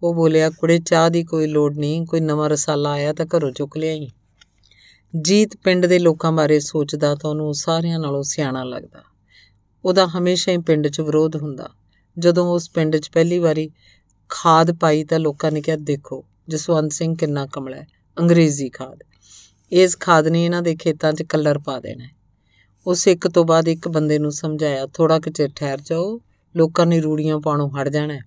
ਉਹ 0.03 0.13
ਬੋਲਿਆ, 0.13 0.49
ਕੁੜੇ, 0.49 0.79
ਚਾਹ 0.79 1.09
ਦੀ 1.09 1.23
ਕੋਈ 1.23 1.47
ਲੋੜ 1.47 1.77
ਨਹੀਂ, 1.77 2.05
ਕੋਈ 2.05 2.19
ਨਵਾਂ 2.19 2.49
ਰਸਾਲਾ 2.49 2.91
ਆਇਆ 2.91 3.13
ਤਾਂ 3.13 3.25
ਘਰੋਂ 3.37 3.51
ਚੁੱਕ 3.51 3.77
ਲਿਆਈ। 3.77 4.07
ਜੀਤ 5.21 5.49
ਪਿੰਡ 5.63 5.85
ਦੇ 5.85 5.99
ਲੋਕਾਂ 5.99 6.31
ਬਾਰੇ 6.31 6.59
ਸੋਚਦਾ 6.59 7.15
ਤਾਂ 7.15 7.29
ਉਹਨੂੰ 7.29 7.53
ਸਾਰਿਆਂ 7.53 7.99
ਨਾਲੋਂ 7.99 8.23
ਸਿਆਣਾ 8.23 8.63
ਲੱਗਦਾ। 8.63 9.03
ਉਹਦਾ 9.85 10.07
ਹਮੇਸ਼ਾ 10.07 10.51
ਹੀ 10.51 10.57
ਪਿੰਡ 10.57 10.87
'ਚ 10.87 11.01
ਵਿਰੋਧ 11.01 11.35
ਹੁੰਦਾ। 11.35 11.69
ਜਦੋਂ 12.19 12.51
ਉਸ 12.51 12.69
ਪਿੰਡ 12.69 12.97
'ਚ 12.97 13.09
ਪਹਿਲੀ 13.09 13.39
ਵਾਰੀ 13.39 13.71
ਖਾਦ 14.29 14.71
ਪਾਈ 14.71 15.03
ਤਾਂ 15.03 15.19
ਲੋਕਾਂ 15.19 15.51
ਨੇ 15.51 15.61
ਕਿਹਾ, 15.61 15.77
ਦੇਖੋ, 15.77 16.25
ਜਸਵੰਤ 16.49 16.91
ਸਿੰਘ 16.91 17.15
ਕਿੰਨਾ 17.15 17.45
ਕਮਲਾ 17.45 17.77
ਹੈ, 17.77 17.87
ਅੰਗਰੇਜ਼ੀ 18.19 18.69
ਖਾਦ। 18.69 19.03
ਇਸ 19.71 19.97
ਖਾਦ 19.99 20.27
ਨੇ 20.27 20.45
ਇਹਨਾਂ 20.45 20.61
ਦੇ 20.61 20.75
ਖੇਤਾਂ 20.75 21.13
'ਚ 21.13 21.23
ਕਲਰ 21.23 21.59
ਪਾ 21.59 21.79
ਦੇਣਾ 21.79 22.05
ਉਸ 22.87 23.07
ਇੱਕ 23.07 23.27
ਤੋਂ 23.27 23.45
ਬਾਅਦ 23.45 23.67
ਇੱਕ 23.67 23.87
ਬੰਦੇ 23.87 24.19
ਨੂੰ 24.19 24.31
ਸਮਝਾਇਆ 24.31 24.87
ਥੋੜਾ 24.87 25.19
ਕੁ 25.19 25.29
ਚਿਰ 25.29 25.49
ਠਹਿਰ 25.55 25.81
ਜਾਓ, 25.81 26.21
ਲੋਕਾਂ 26.55 26.85
ਨੇ 26.85 27.01
ਰੂੜੀਆਂ 27.01 27.39
ਪਾਣੋਂ 27.39 27.69
ਹਟ 27.69 27.89
ਜਾਣਾ 27.89 28.19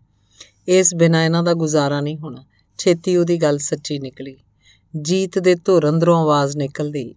ਇਸ 0.69 0.95
ਬਿਨਾ 0.95 1.25
ਇਹਨਾਂ 1.25 1.43
ਦਾ 1.43 1.55
ਗੁਜ਼ਾਰਾ 1.55 2.01
ਨਹੀਂ 2.01 2.19
ਹੋਣਾ। 2.19 2.45
ਛੇਤੀ 2.79 3.17
ਉਹਦੀ 3.17 3.37
ਗੱਲ 3.37 3.59
ਸੱਚੀ 3.59 3.99
ਨਿਕਲੀ। 3.99 4.37
ਜੀਤ 5.03 5.39
ਦੇ 5.39 5.55
ਧੁਰ 5.55 5.89
ਅੰਦਰੋਂ 5.89 6.23
ਆਵਾਜ਼ 6.23 6.57
ਨਿਕਲਦੀ 6.57 7.15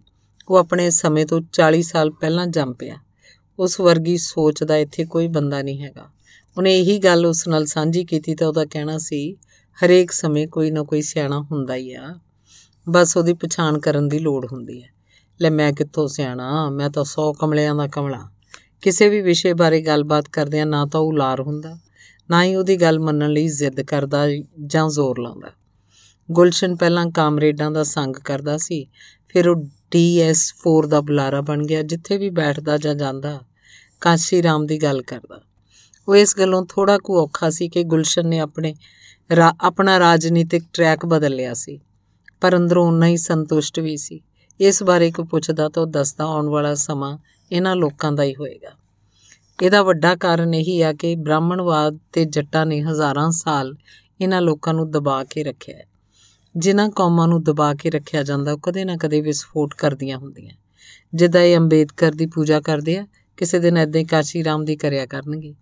ਉਹ 0.48 0.56
ਆਪਣੇ 0.56 0.90
ਸਮੇਂ 0.90 1.26
ਤੋਂ 1.26 1.40
40 1.52 1.82
ਸਾਲ 1.82 2.10
ਪਹਿਲਾਂ 2.10 2.46
ਜੰਮ 2.46 2.72
ਪਿਆ। 2.72 2.96
ਉਸ 3.58 3.80
ਵਰਗੀ 3.80 4.16
ਸੋਚ 4.16 4.64
ਦਾ 4.64 4.76
ਇੱਥੇ 4.76 5.04
ਕੋਈ 5.04 5.28
ਬੰਦਾ 5.28 5.62
ਨਹੀਂ 5.62 5.82
ਹੈਗਾ। 5.82 6.10
ਉਹਨੇ 6.58 6.78
ਇਹੀ 6.78 6.98
ਗੱਲ 6.98 7.26
ਉਸ 7.26 7.48
ਨਾਲ 7.48 7.66
ਸਾਂਝੀ 7.66 8.04
ਕੀਤੀ 8.04 8.34
ਤਾਂ 8.34 8.48
ਉਹਦਾ 8.48 8.64
ਕਹਿਣਾ 8.64 8.98
ਸੀ, 8.98 9.36
ਹਰੇਕ 9.84 10.10
ਸਮੇਂ 10.10 10.48
ਕੋਈ 10.48 10.70
ਨਾ 10.70 10.82
ਕੋਈ 10.82 11.02
ਸਿਆਣਾ 11.02 11.40
ਹੁੰਦਾ 11.40 11.74
ਹੀ 11.74 11.92
ਆ। 11.92 12.18
ਬਸ 12.88 13.16
ਉਹਦੀ 13.16 13.32
ਪਛਾਣ 13.32 13.78
ਕਰਨ 13.78 14.08
ਦੀ 14.08 14.18
ਲੋੜ 14.18 14.46
ਹੁੰਦੀ 14.52 14.82
ਹੈ। 14.82 14.88
ਲੈ 15.40 15.50
ਮੈਂ 15.50 15.72
ਕਿੱਥੋਂ 15.72 16.08
ਸਿਆਣਾ? 16.08 16.70
ਮੈਂ 16.70 16.90
ਤਾਂ 16.90 17.04
100 17.04 17.32
ਕਮਲਿਆਂ 17.32 17.74
ਦਾ 17.74 17.86
ਕਮਲਾ। 17.86 18.30
ਕਿਸੇ 18.80 19.08
ਵੀ 19.08 19.20
ਵਿਸ਼ੇ 19.20 19.52
ਬਾਰੇ 19.52 19.82
ਗੱਲਬਾਤ 19.82 20.28
ਕਰਦਿਆਂ 20.28 20.66
ਨਾ 20.66 20.86
ਤਾਂ 20.86 21.00
ਉਹ 21.00 21.12
ਲਾਰ 21.12 21.40
ਹੁੰਦਾ, 21.40 21.78
ਨਾ 22.30 22.44
ਹੀ 22.44 22.54
ਉਹਦੀ 22.54 22.76
ਗੱਲ 22.76 23.00
ਮੰਨਣ 23.00 23.30
ਲਈ 23.30 23.48
ਜ਼ਿੱਦ 23.48 23.80
ਕਰਦਾ 23.80 24.26
ਜਾਂ 24.66 24.88
ਜ਼ੋਰ 24.88 25.18
ਲਾਉਂਦਾ। 25.18 25.50
ਗੁਲਸ਼ਨ 26.30 26.76
ਪਹਿਲਾਂ 26.76 27.10
ਕਾਮਰੇਡਾਂ 27.10 27.70
ਦਾ 27.70 27.82
ਸੰਗ 27.82 28.16
ਕਰਦਾ 28.16 28.56
ਸੀ, 28.56 28.86
ਫਿਰ 29.28 29.48
ਉਹ 29.48 29.64
ਡੀਐਸ4 29.90 30.86
ਦਾ 30.86 31.00
ਬੁਲਾਰਾ 31.00 31.40
ਬਣ 31.40 31.66
ਗਿਆ, 31.66 31.82
ਜਿੱਥੇ 31.82 32.16
ਵੀ 32.16 32.30
ਬੈਠਦਾ 32.30 32.76
ਜਾਂ 32.76 32.94
ਜਾਂਦਾ, 32.94 33.40
ਕਾਸ਼ੀ 34.00 34.42
ਰਾਮ 34.42 34.66
ਦੀ 34.66 34.82
ਗੱਲ 34.82 35.02
ਕਰਦਾ। 35.02 35.40
ਉਹ 36.08 36.16
ਇਸ 36.16 36.36
ਗੱਲੋਂ 36.38 36.64
ਥੋੜਾ 36.68 36.98
ਕੁ 36.98 37.18
ਔਖਾ 37.20 37.50
ਸੀ 37.50 37.68
ਕਿ 37.68 37.82
ਗੁਲਸ਼ਨ 37.84 38.28
ਨੇ 38.28 38.38
ਆਪਣੇ 38.38 38.74
ਆਪਣਾ 39.60 39.98
ਰਾਜਨੀਤਿਕ 39.98 40.64
ਟਰੈਕ 40.72 41.04
ਬਦਲ 41.06 41.34
ਲਿਆ 41.34 41.54
ਸੀ, 41.54 41.78
ਪਰ 42.40 42.56
ਅੰਦਰੋਂ 42.56 42.86
ਉਨਾ 42.88 43.06
ਹੀ 43.06 43.16
ਸੰਤੁਸ਼ਟ 43.16 43.78
ਵੀ 43.80 43.96
ਸੀ। 43.96 44.20
ਇਸ 44.60 44.82
ਬਾਰੇ 44.82 45.10
ਕੋ 45.10 45.24
ਪੁੱਛਦਾ 45.24 45.68
ਤਾਂ 45.68 45.82
ਉਹ 45.82 45.86
ਦੱਸਦਾ 45.88 46.24
ਆਉਣ 46.24 46.48
ਵਾਲਾ 46.48 46.74
ਸਮਾਂ 46.74 47.16
ਇਹਨਾਂ 47.50 47.74
ਲੋਕਾਂ 47.76 48.12
ਦਾ 48.12 48.22
ਹੀ 48.22 48.34
ਹੋਏਗਾ। 48.34 48.70
ਇਹਦਾ 49.58 49.82
ਵੱਡਾ 49.82 50.14
ਕਾਰਨ 50.16 50.54
ਇਹੀ 50.54 50.80
ਆ 50.82 50.92
ਕਿ 50.92 51.14
ਬ੍ਰਾਹਮਣਵਾਦ 51.16 51.98
ਤੇ 52.12 52.24
ਜੱਟਾਂ 52.26 52.64
ਨੇ 52.66 52.80
ਹਜ਼ਾਰਾਂ 52.82 53.30
ਸਾਲ 53.30 53.74
ਇਹਨਾਂ 54.20 54.40
ਲੋਕਾਂ 54.42 54.74
ਨੂੰ 54.74 54.90
ਦਬਾ 54.90 55.22
ਕੇ 55.24 55.42
ਰੱਖਿਆ 55.44 55.76
ਹੈ। 55.76 55.86
ਜਿਨ੍ਹਾਂ 56.54 56.88
ਕੌਮਾਂ 56.90 57.26
ਨੂੰ 57.28 57.42
ਦਬਾ 57.42 57.72
ਕੇ 57.74 57.90
ਰੱਖਿਆ 57.90 58.22
ਜਾਂਦਾ, 58.22 58.52
ਉਹ 58.52 58.58
ਕਦੇ 58.58 58.84
ਨਾ 58.84 58.96
ਕਦੇ 58.96 59.20
ਵਿਸਫੋਟ 59.20 59.74
ਕਰਦੀਆਂ 59.74 60.18
ਹੁੰਦੀਆਂ। 60.18 60.54
ਜਿੱਦਾਂ 61.14 61.42
ਇਹ 61.42 61.56
ਅੰਬੇਦਕਰ 61.56 62.12
ਦੀ 62.12 62.26
ਪੂਜਾ 62.26 62.60
ਕਰਦੇ 62.60 62.96
ਆ, 62.98 63.06
ਕਿਸੇ 63.38 63.58
ਦਿਨ 63.58 63.76
ਐਦਾਂ 63.76 64.00
ਹੀ 64.00 64.06
ਕਾਸ਼ੀ 64.06 64.44
ਰਾਮ 64.44 64.64
ਦੀ 64.64 64.76
ਕਰਿਆ 64.76 65.06
ਕਰਨਗੇ। 65.06 65.54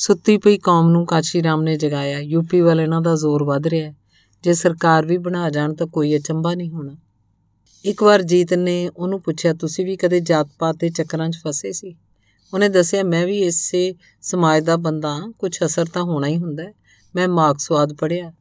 ਸੁੱਤੀ 0.00 0.38
ਪਈ 0.38 0.58
ਕੌਮ 0.58 0.90
ਨੂੰ 0.90 1.06
ਕਾਸ਼ੀ 1.06 1.42
ਰਾਮ 1.42 1.62
ਨੇ 1.62 1.76
ਜਗਾਇਆ। 1.76 2.18
ਯੂਪੀ 2.18 2.60
ਵਾਲੇ 2.60 2.82
ਇਹਨਾਂ 2.82 3.00
ਦਾ 3.00 3.14
ਜ਼ੋਰ 3.14 3.44
ਵੱਧ 3.44 3.66
ਰਿਹਾ 3.66 3.92
ਜੇ 4.42 4.54
ਸਰਕਾਰ 4.54 5.06
ਵੀ 5.06 5.18
ਬਣਾ 5.18 5.50
ਜਾਣ 5.50 5.74
ਤਾਂ 5.74 5.86
ਕੋਈ 5.86 6.16
ਅਚੰਭਾ 6.16 6.54
ਨਹੀਂ 6.54 6.70
ਹੋਣਾ। 6.70 6.96
ਇੱਕ 7.84 8.02
ਵਾਰ 8.02 8.22
ਜੀਤ 8.22 8.54
ਨੇ 8.54 8.90
ਉਹਨੂੰ 8.96 9.20
ਪੁੱਛਿਆ, 9.20 9.54
ਤੁਸੀਂ 9.54 9.86
ਵੀ 9.86 9.96
ਕਦੇ 9.96 10.20
ਜਾਤ 10.20 10.48
ਪਾਤ 10.58 10.76
ਦੇ 10.76 10.90
ਚੱਕਰਾਂ 10.90 11.30
'ਚ 11.30 11.38
ਫਸੇ 11.46 11.72
ਸੀ? 11.72 11.96
ਉਹਨੇ 12.54 12.68
ਦੱਸਿਆ, 12.68 13.02
ਮੈਂ 13.02 13.26
ਵੀ 13.26 13.38
ਇਸੇ 13.38 13.94
ਸਮਾਜ 14.22 14.64
ਦਾ 14.64 14.76
ਬੰਦਾ 14.76 15.32
ਕੁਝ 15.38 15.58
ਅਸਰ 15.64 15.84
ਤਾਂ 15.84 16.02
ਹੋਣਾ 16.02 16.26
ਹੀ 16.26 16.36
ਹੁੰਦਾ 16.36 16.64
ਮੈਂ 17.16 17.28
ਮਾਰਕਸਵਾਦ 17.28 17.92
ਪੜਿਆ 17.92 18.32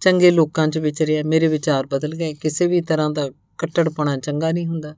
ਚੰਗੇ 0.00 0.30
ਲੋਕਾਂ 0.30 0.68
'ਚ 0.68 0.78
ਵਿਚਰਿਆ। 0.78 1.22
ਮੇਰੇ 1.22 1.46
ਵਿਚਾਰ 1.46 1.86
ਬਦਲ 1.86 2.14
ਗਏ। 2.14 2.34
ਕਿਸੇ 2.34 2.66
ਵੀ 2.66 2.80
ਤਰ੍ਹਾਂ 2.80 3.10
ਦਾ 3.10 3.30
ਕੱਟੜਪਣਾ 3.58 4.16
ਚੰਗਾ 4.16 4.52
ਨਹੀਂ 4.52 4.66
ਹੁੰਦਾ। 4.66 4.96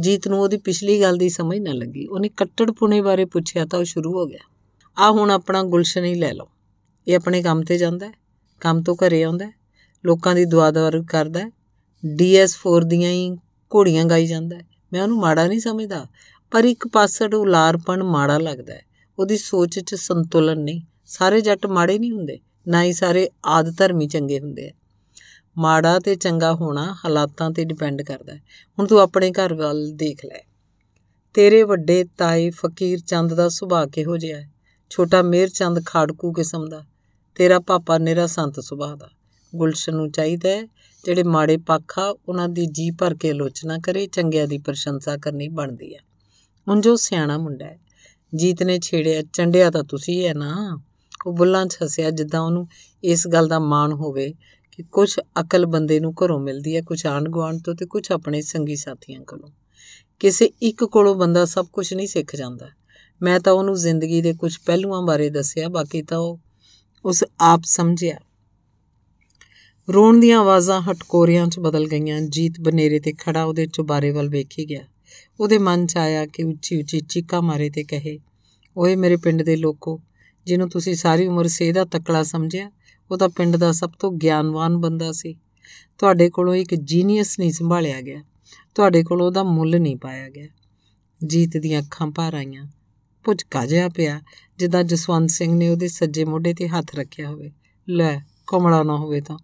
ਜੀਤ 0.00 0.28
ਨੂੰ 0.28 0.40
ਉਹਦੀ 0.40 0.56
ਪਿਛਲੀ 0.56 1.00
ਗੱਲ 1.00 1.16
ਦੀ 1.16 1.28
ਸਮਝ 1.28 1.58
ਨਾ 1.58 1.72
ਲੱਗੀ। 1.72 2.06
ਉਹਨੇ 2.06 2.28
ਕੱਟੜਪੁਣੇ 2.28 3.00
ਬਾਰੇ 3.00 3.24
ਪੁੱਛਿਆ 3.24 3.64
ਤਾਂ 3.64 3.78
ਉਹ 3.78 3.84
ਸ਼ੁਰੂ 3.84 4.12
ਹੋ 4.12 4.26
ਗਿਆ। 4.26 4.49
ਆ 4.96 5.10
ਹੁਣ 5.10 5.30
ਆਪਣਾ 5.30 5.62
ਗੁਲਸ਼ਨ 5.62 6.04
ਹੀ 6.04 6.14
ਲੈ 6.14 6.32
ਲਓ। 6.32 6.48
ਇਹ 7.06 7.16
ਆਪਣੇ 7.16 7.42
ਕੰਮ 7.42 7.62
ਤੇ 7.62 7.78
ਜਾਂਦਾ 7.78 8.06
ਹੈ, 8.06 8.12
ਕੰਮ 8.60 8.82
ਤੋਂ 8.82 8.96
ਘਰੇ 8.96 9.22
ਆਉਂਦਾ 9.22 9.44
ਹੈ, 9.44 9.52
ਲੋਕਾਂ 10.04 10.34
ਦੀ 10.34 10.44
ਦੁਆ 10.44 10.70
ਦਵਾਰ 10.70 11.02
ਕਰਦਾ 11.02 11.40
ਹੈ 11.40 11.50
ਡੀਐਸ4 12.04 12.84
ਦੀਆਂ 12.84 13.10
ਹੀ 13.10 13.30
ਘੋੜੀਆਂ 13.72 14.04
ਗਾਈ 14.04 14.26
ਜਾਂਦਾ 14.26 14.56
ਹੈ। 14.56 14.62
ਮੈਂ 14.92 15.02
ਉਹਨੂੰ 15.02 15.18
ਮਾੜਾ 15.18 15.46
ਨਹੀਂ 15.46 15.60
ਸਮਝਦਾ, 15.60 16.06
ਪਰ 16.52 16.64
ਇੱਕ 16.64 16.88
ਪਾਸੜ 16.88 17.34
ਉਲਾਰਪਣ 17.34 18.02
ਮਾੜਾ 18.02 18.38
ਲੱਗਦਾ 18.38 18.74
ਹੈ। 18.74 18.82
ਉਹਦੀ 19.18 19.36
ਸੋਚ 19.36 19.78
'ਚ 19.78 19.94
ਸੰਤੁਲਨ 19.94 20.60
ਨਹੀਂ, 20.60 20.80
ਸਾਰੇ 21.06 21.40
ਜੱਟ 21.40 21.66
ਮਾੜੇ 21.66 21.98
ਨਹੀਂ 21.98 22.12
ਹੁੰਦੇ, 22.12 22.38
ਨਾ 22.68 22.82
ਹੀ 22.82 22.92
ਸਾਰੇ 22.92 23.28
ਆਦ 23.46 23.74
ਧਰਮੀ 23.76 24.06
ਚੰਗੇ 24.06 24.40
ਹੁੰਦੇ 24.40 24.68
ਆ 24.68 24.72
ਮਾੜਾ 25.58 25.98
ਤੇ 25.98 26.14
ਚੰਗਾ 26.14 26.52
ਹੋਣਾ 26.54 26.92
ਹਾਲਾਤਾਂ 26.92 27.50
ਤੇ 27.50 27.64
ਡਿਪੈਂਡ 27.64 28.02
ਕਰਦਾ 28.02 28.32
ਹੈ। 28.32 28.40
ਹੁਣ 28.78 28.86
ਤੂੰ 28.86 29.00
ਆਪਣੇ 29.00 29.30
ਘਰ 29.30 29.54
ਵੱਲ 29.54 29.90
ਦੇਖ 29.92 30.24
ਲੈ। 30.24 30.40
ਤੇਰੇ 31.34 31.62
ਵੱਡੇ 31.62 32.04
ਤਾਏ 32.18 32.50
ਫਕੀਰ 32.50 32.98
ਚੰਦ 32.98 33.34
ਦਾ 33.34 33.48
ਸੁਭਾਅ 33.48 33.86
ਕਿਹੋ 33.86 34.16
ਜਿਹਾ 34.16 34.40
ਹੈ? 34.40 34.50
ਛੋਟਾ 34.90 35.22
ਮੇਰ 35.22 35.48
ਚੰਦ 35.48 35.84
ਖਾੜਕੂ 35.86 36.32
ਕਿਸਮ 36.32 36.68
ਦਾ, 36.68 36.84
ਤੇਰਾ 37.34 37.58
ਪਾਪਾ 37.58 37.98
ਨਿਰਾ 37.98 38.26
ਸੰਤ 38.26 38.60
ਸੁਭਾਅ 38.60 38.96
ਦਾ। 38.96 39.10
ਗੁਲਸ਼ਨ 39.54 39.94
ਨੂੰ 39.94 40.10
ਚਾਹੀਦਾ 40.10 40.48
ਹੈ, 40.48 40.62
ਜਿਹੜੇ 41.04 41.22
ਮਾੜੇ 41.22 41.56
ਪੱਖ 41.56 41.98
ਆ, 41.98 42.16
ਉਹਨਾਂ 42.28 42.48
ਦੀ 42.48 42.66
ਜੀ 42.66 42.90
ਭਰ 42.90 43.14
ਕੇ 43.14 43.30
ਆਲੋਚਨਾ 43.30 43.78
ਕਰੇ, 43.78 44.06
ਚੰਗਿਆਂ 44.06 44.46
ਦੀ 44.46 44.58
ਪ੍ਰਸ਼ੰਸਾ 44.58 45.16
ਕਰਨੀ 45.16 45.48
ਬਣਦੀ 45.48 45.94
ਹੈ 45.94 46.00
ਹੁਣ 46.68 46.80
ਜੋ 46.80 46.96
ਸਿਆਣਾ 46.96 47.38
ਮੁੰਡਾ 47.38 47.64
ਹੈ। 47.64 47.78
ਜੀਤ 48.34 48.62
ਨੇ 48.62 48.78
ਛੇੜਿਆ, 48.78 49.22
ਚੰਡਿਆ 49.32 49.70
ਤਾਂ 49.70 49.84
ਤੁਸੀਂ 49.84 50.26
ਹੈ 50.26 50.34
ਨਾ। 50.34 50.80
ਉਹ 51.26 51.32
ਬੁੱਲਾਂ 51.32 51.66
'ਚ 51.66 51.78
ਹੱਸਿਆ, 51.84 52.10
ਜਿੱਦਾਂ 52.10 52.40
ਉਹਨੂੰ 52.40 52.68
ਇਸ 53.04 53.28
ਗੱਲ 53.28 53.48
ਦਾ 53.48 53.58
ਮਾਣ 53.58 53.92
ਹੋਵੇ 53.92 54.34
ਕਿ 54.72 54.82
ਕੁਝ 54.82 55.20
ਅਕਲ 55.40 55.66
ਬੰਦੇ 55.66 56.00
ਨੂੰ 56.00 56.12
ਘਰੋਂ 56.12 56.40
ਮਿਲਦੀ 56.40 56.76
ਹੈ 56.76 56.82
ਕੁਝ 56.82 57.06
ਆਂਢ 57.06 57.28
ਗੁਆਂਢ 57.28 57.58
ਤੋਂ 57.64 57.74
ਤੇ 57.74 57.86
ਕੁਝ 57.86 58.12
ਆਪਣੇ 58.12 58.42
ਸੰਗੀ 58.42 58.76
ਸਾਥੀਆਂ 58.76 59.20
ਕੋਲੋਂ। 59.20 59.50
ਕਿਸੇ 60.18 60.44
ਇੱਕ 60.62 60.84
ਕੋਲੋਂ 60.84 61.14
ਬੰਦਾ 61.14 61.44
ਸਭ 61.44 61.66
ਕੁਝ 61.66 61.94
ਨਹੀਂ 61.94 62.06
ਸਿੱਖ 62.06 62.36
ਜਾਂਦਾ। 62.36 62.68
ਮੈਂ 63.22 63.40
ਤਾਂ 63.40 63.52
ਉਹਨੂੰ 63.52 63.74
ਜ਼ਿੰਦਗੀ 63.74 64.22
ਦੇ 64.22 64.34
ਕੁਝ 64.34 64.56
ਪਹਿਲੂਆਂ 64.66 65.02
ਬਾਰੇ 65.02 65.30
ਦੱਸਿਆ, 65.30 65.68
ਬਾਕੀ 65.68 66.02
ਤਾਂ 66.02 66.18
ਉਹ 66.18 66.40
ਉਸ 67.04 67.24
ਆਪ 67.40 67.60
ਸਮਝਿਆ। 67.64 68.16
ਰੋਣ 69.92 70.20
ਦੀਆਂ 70.20 70.40
ਆਵਾਜ਼ਾਂ 70.40 70.82
ਹਟਕੋਰਿਆਂ 70.82 71.46
'ਚ 71.46 71.58
ਬਦਲ 71.58 71.88
ਗਈਆਂ। 71.88 72.20
ਜੀਤ 72.20 72.54
ਬਨੇਰੇ 72.60 73.00
ਤੇ 73.00 73.12
ਖੜਾ 73.12 73.44
ਉਹਦੇ 73.44 73.66
ਚੁਬਾਰੇ 73.66 74.10
ਵੱਲ 74.10 74.28
ਵੇਖੀ 74.28 74.68
ਗਿਆ। 74.68 74.80
ਉਹਦੇ 75.40 75.58
ਮਨ 75.58 75.86
'ਚ 75.86 75.96
ਆਇਆ 75.96 76.26
ਕਿ 76.26 76.44
ਉੱਚੀ 76.44 76.78
ਉੱਚੀ 76.78 77.00
ਚੀਕਾਂ 77.00 77.42
ਮਾਰੇ 77.42 77.70
ਤੇ 77.70 77.84
ਕਹੇ, 77.84 78.18
ਓਏ 78.76 78.96
ਮੇਰੇ 78.96 79.16
ਪਿੰਡ 79.16 79.42
ਦੇ 79.42 79.56
ਲੋਕੋ, 79.56 80.00
ਜਿਹਨੂੰ 80.46 80.68
ਤੁਸੀਂ 80.68 80.94
ਸਾਰੀ 80.94 81.26
ਉਮਰ 81.26 81.46
ਸੇਧਾ 81.46 81.84
ਤਕੜਾ 81.84 82.22
ਸਮਝਿਆ, 82.22 82.70
ਉਹ 83.10 83.18
ਤਾਂ 83.18 83.28
ਪਿੰਡ 83.28 83.56
ਦਾ 83.56 83.72
ਸਭ 83.72 83.90
ਤੋਂ 83.98 84.12
ਗਿਆਨਵਾਨ 84.12 84.76
ਬੰਦਾ 84.76 85.12
ਸੀ। 85.12 85.36
ਤੁਹਾਡੇ 85.98 86.30
ਕੋਲੋਂ 86.30 86.54
ਇੱਕ 86.54 86.74
ਜੀਨੀਅਸ 86.74 87.38
ਨਹੀਂ 87.38 87.52
ਸੰਭਾਲਿਆ 87.52 88.00
ਗਿਆ। 88.00 88.22
ਤੁਹਾਡੇ 88.74 89.02
ਕੋਲੋਂ 89.02 89.26
ਉਹਦਾ 89.26 89.42
ਮੁੱਲ 89.42 89.80
ਨਹੀਂ 89.80 89.96
ਪਾਇਆ 89.96 90.28
ਗਿਆ। 90.28 90.46
ਜੀਤ 91.26 91.56
ਦੀਆਂ 91.56 91.80
ਅੱਖਾਂ 91.80 92.06
ਭਰ 92.06 92.34
ਆਈਆਂ। 92.34 92.66
ਪੁੱਛਕਾ 93.24 93.66
ਜਿਹਾ 93.66 93.88
ਪਿਆ, 93.88 94.20
ਜਿੱਦਾਂ 94.58 94.84
ਜਸਵੰਤ 94.84 95.30
ਸਿੰਘ 95.30 95.54
ਨੇ 95.54 95.68
ਉਹਦੇ 95.68 95.88
ਸੱਜੇ 95.88 96.24
ਮੋਢੇ 96.24 96.54
ਤੇ 96.54 96.68
ਹੱਥ 96.68 96.94
ਰੱਖਿਆ 96.94 97.28
ਹੋਵੇ। 97.28 97.52
ਲੈ, 97.88 98.20
ਕਮਲਾ 98.46 98.82
ਨਾ 98.82 98.96
ਹੋਵੇ 98.96 99.20
ਤਾਂ। 99.20 99.38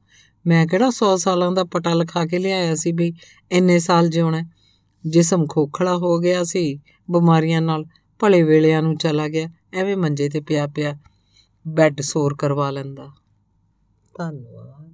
ਮੈਂ 0.47 0.67
ਕਿਹੜਾ 0.67 0.91
100 0.91 1.17
ਸਾਲਾਂ 1.17 1.53
ਦਾ 1.53 1.65
ਪਟਾ 1.65 1.95
ਲਿਖਾ 1.95 2.27
ਕੇ 2.27 2.39
ਲਿਆਇਆ 2.39 2.75
ਸੀ 2.75 2.93
ਵੀ 2.93 3.15
ਇੰਨੇ 3.53 3.79
ਸਾਲ 3.79 4.09
ਜਿਉਣਾ 4.09 4.43
ਜਿਸਮ 5.07 5.47
ਖੋਖਲਾ 5.47 5.97
ਹੋ 5.97 6.19
ਗਿਆ 6.19 6.45
ਸੀ, 6.45 6.81
ਬਿਮਾਰੀਆਂ 7.11 7.63
ਨਾਲ 7.63 7.85
ਭਲੇ 8.19 8.43
ਵੇਲਿਆਂ 8.43 8.83
ਨੂੰ 8.83 8.97
ਚਲਾ 8.97 9.29
ਗਿਆ, 9.29 9.49
ਐਵੇਂ 9.73 9.97
ਮੰਜੇ 9.97 10.29
ਤੇ 10.29 10.41
ਪਿਆ 10.41 10.67
ਪਿਆ 10.67 10.99
ਬੈੱਡ 11.69 12.01
ਸੋਰ 12.01 12.37
ਕਰਵਾ 12.37 12.71
ਲੈਂਦਾ। 12.71 13.13
ਧੰਨਵਾਦ। 14.19 14.66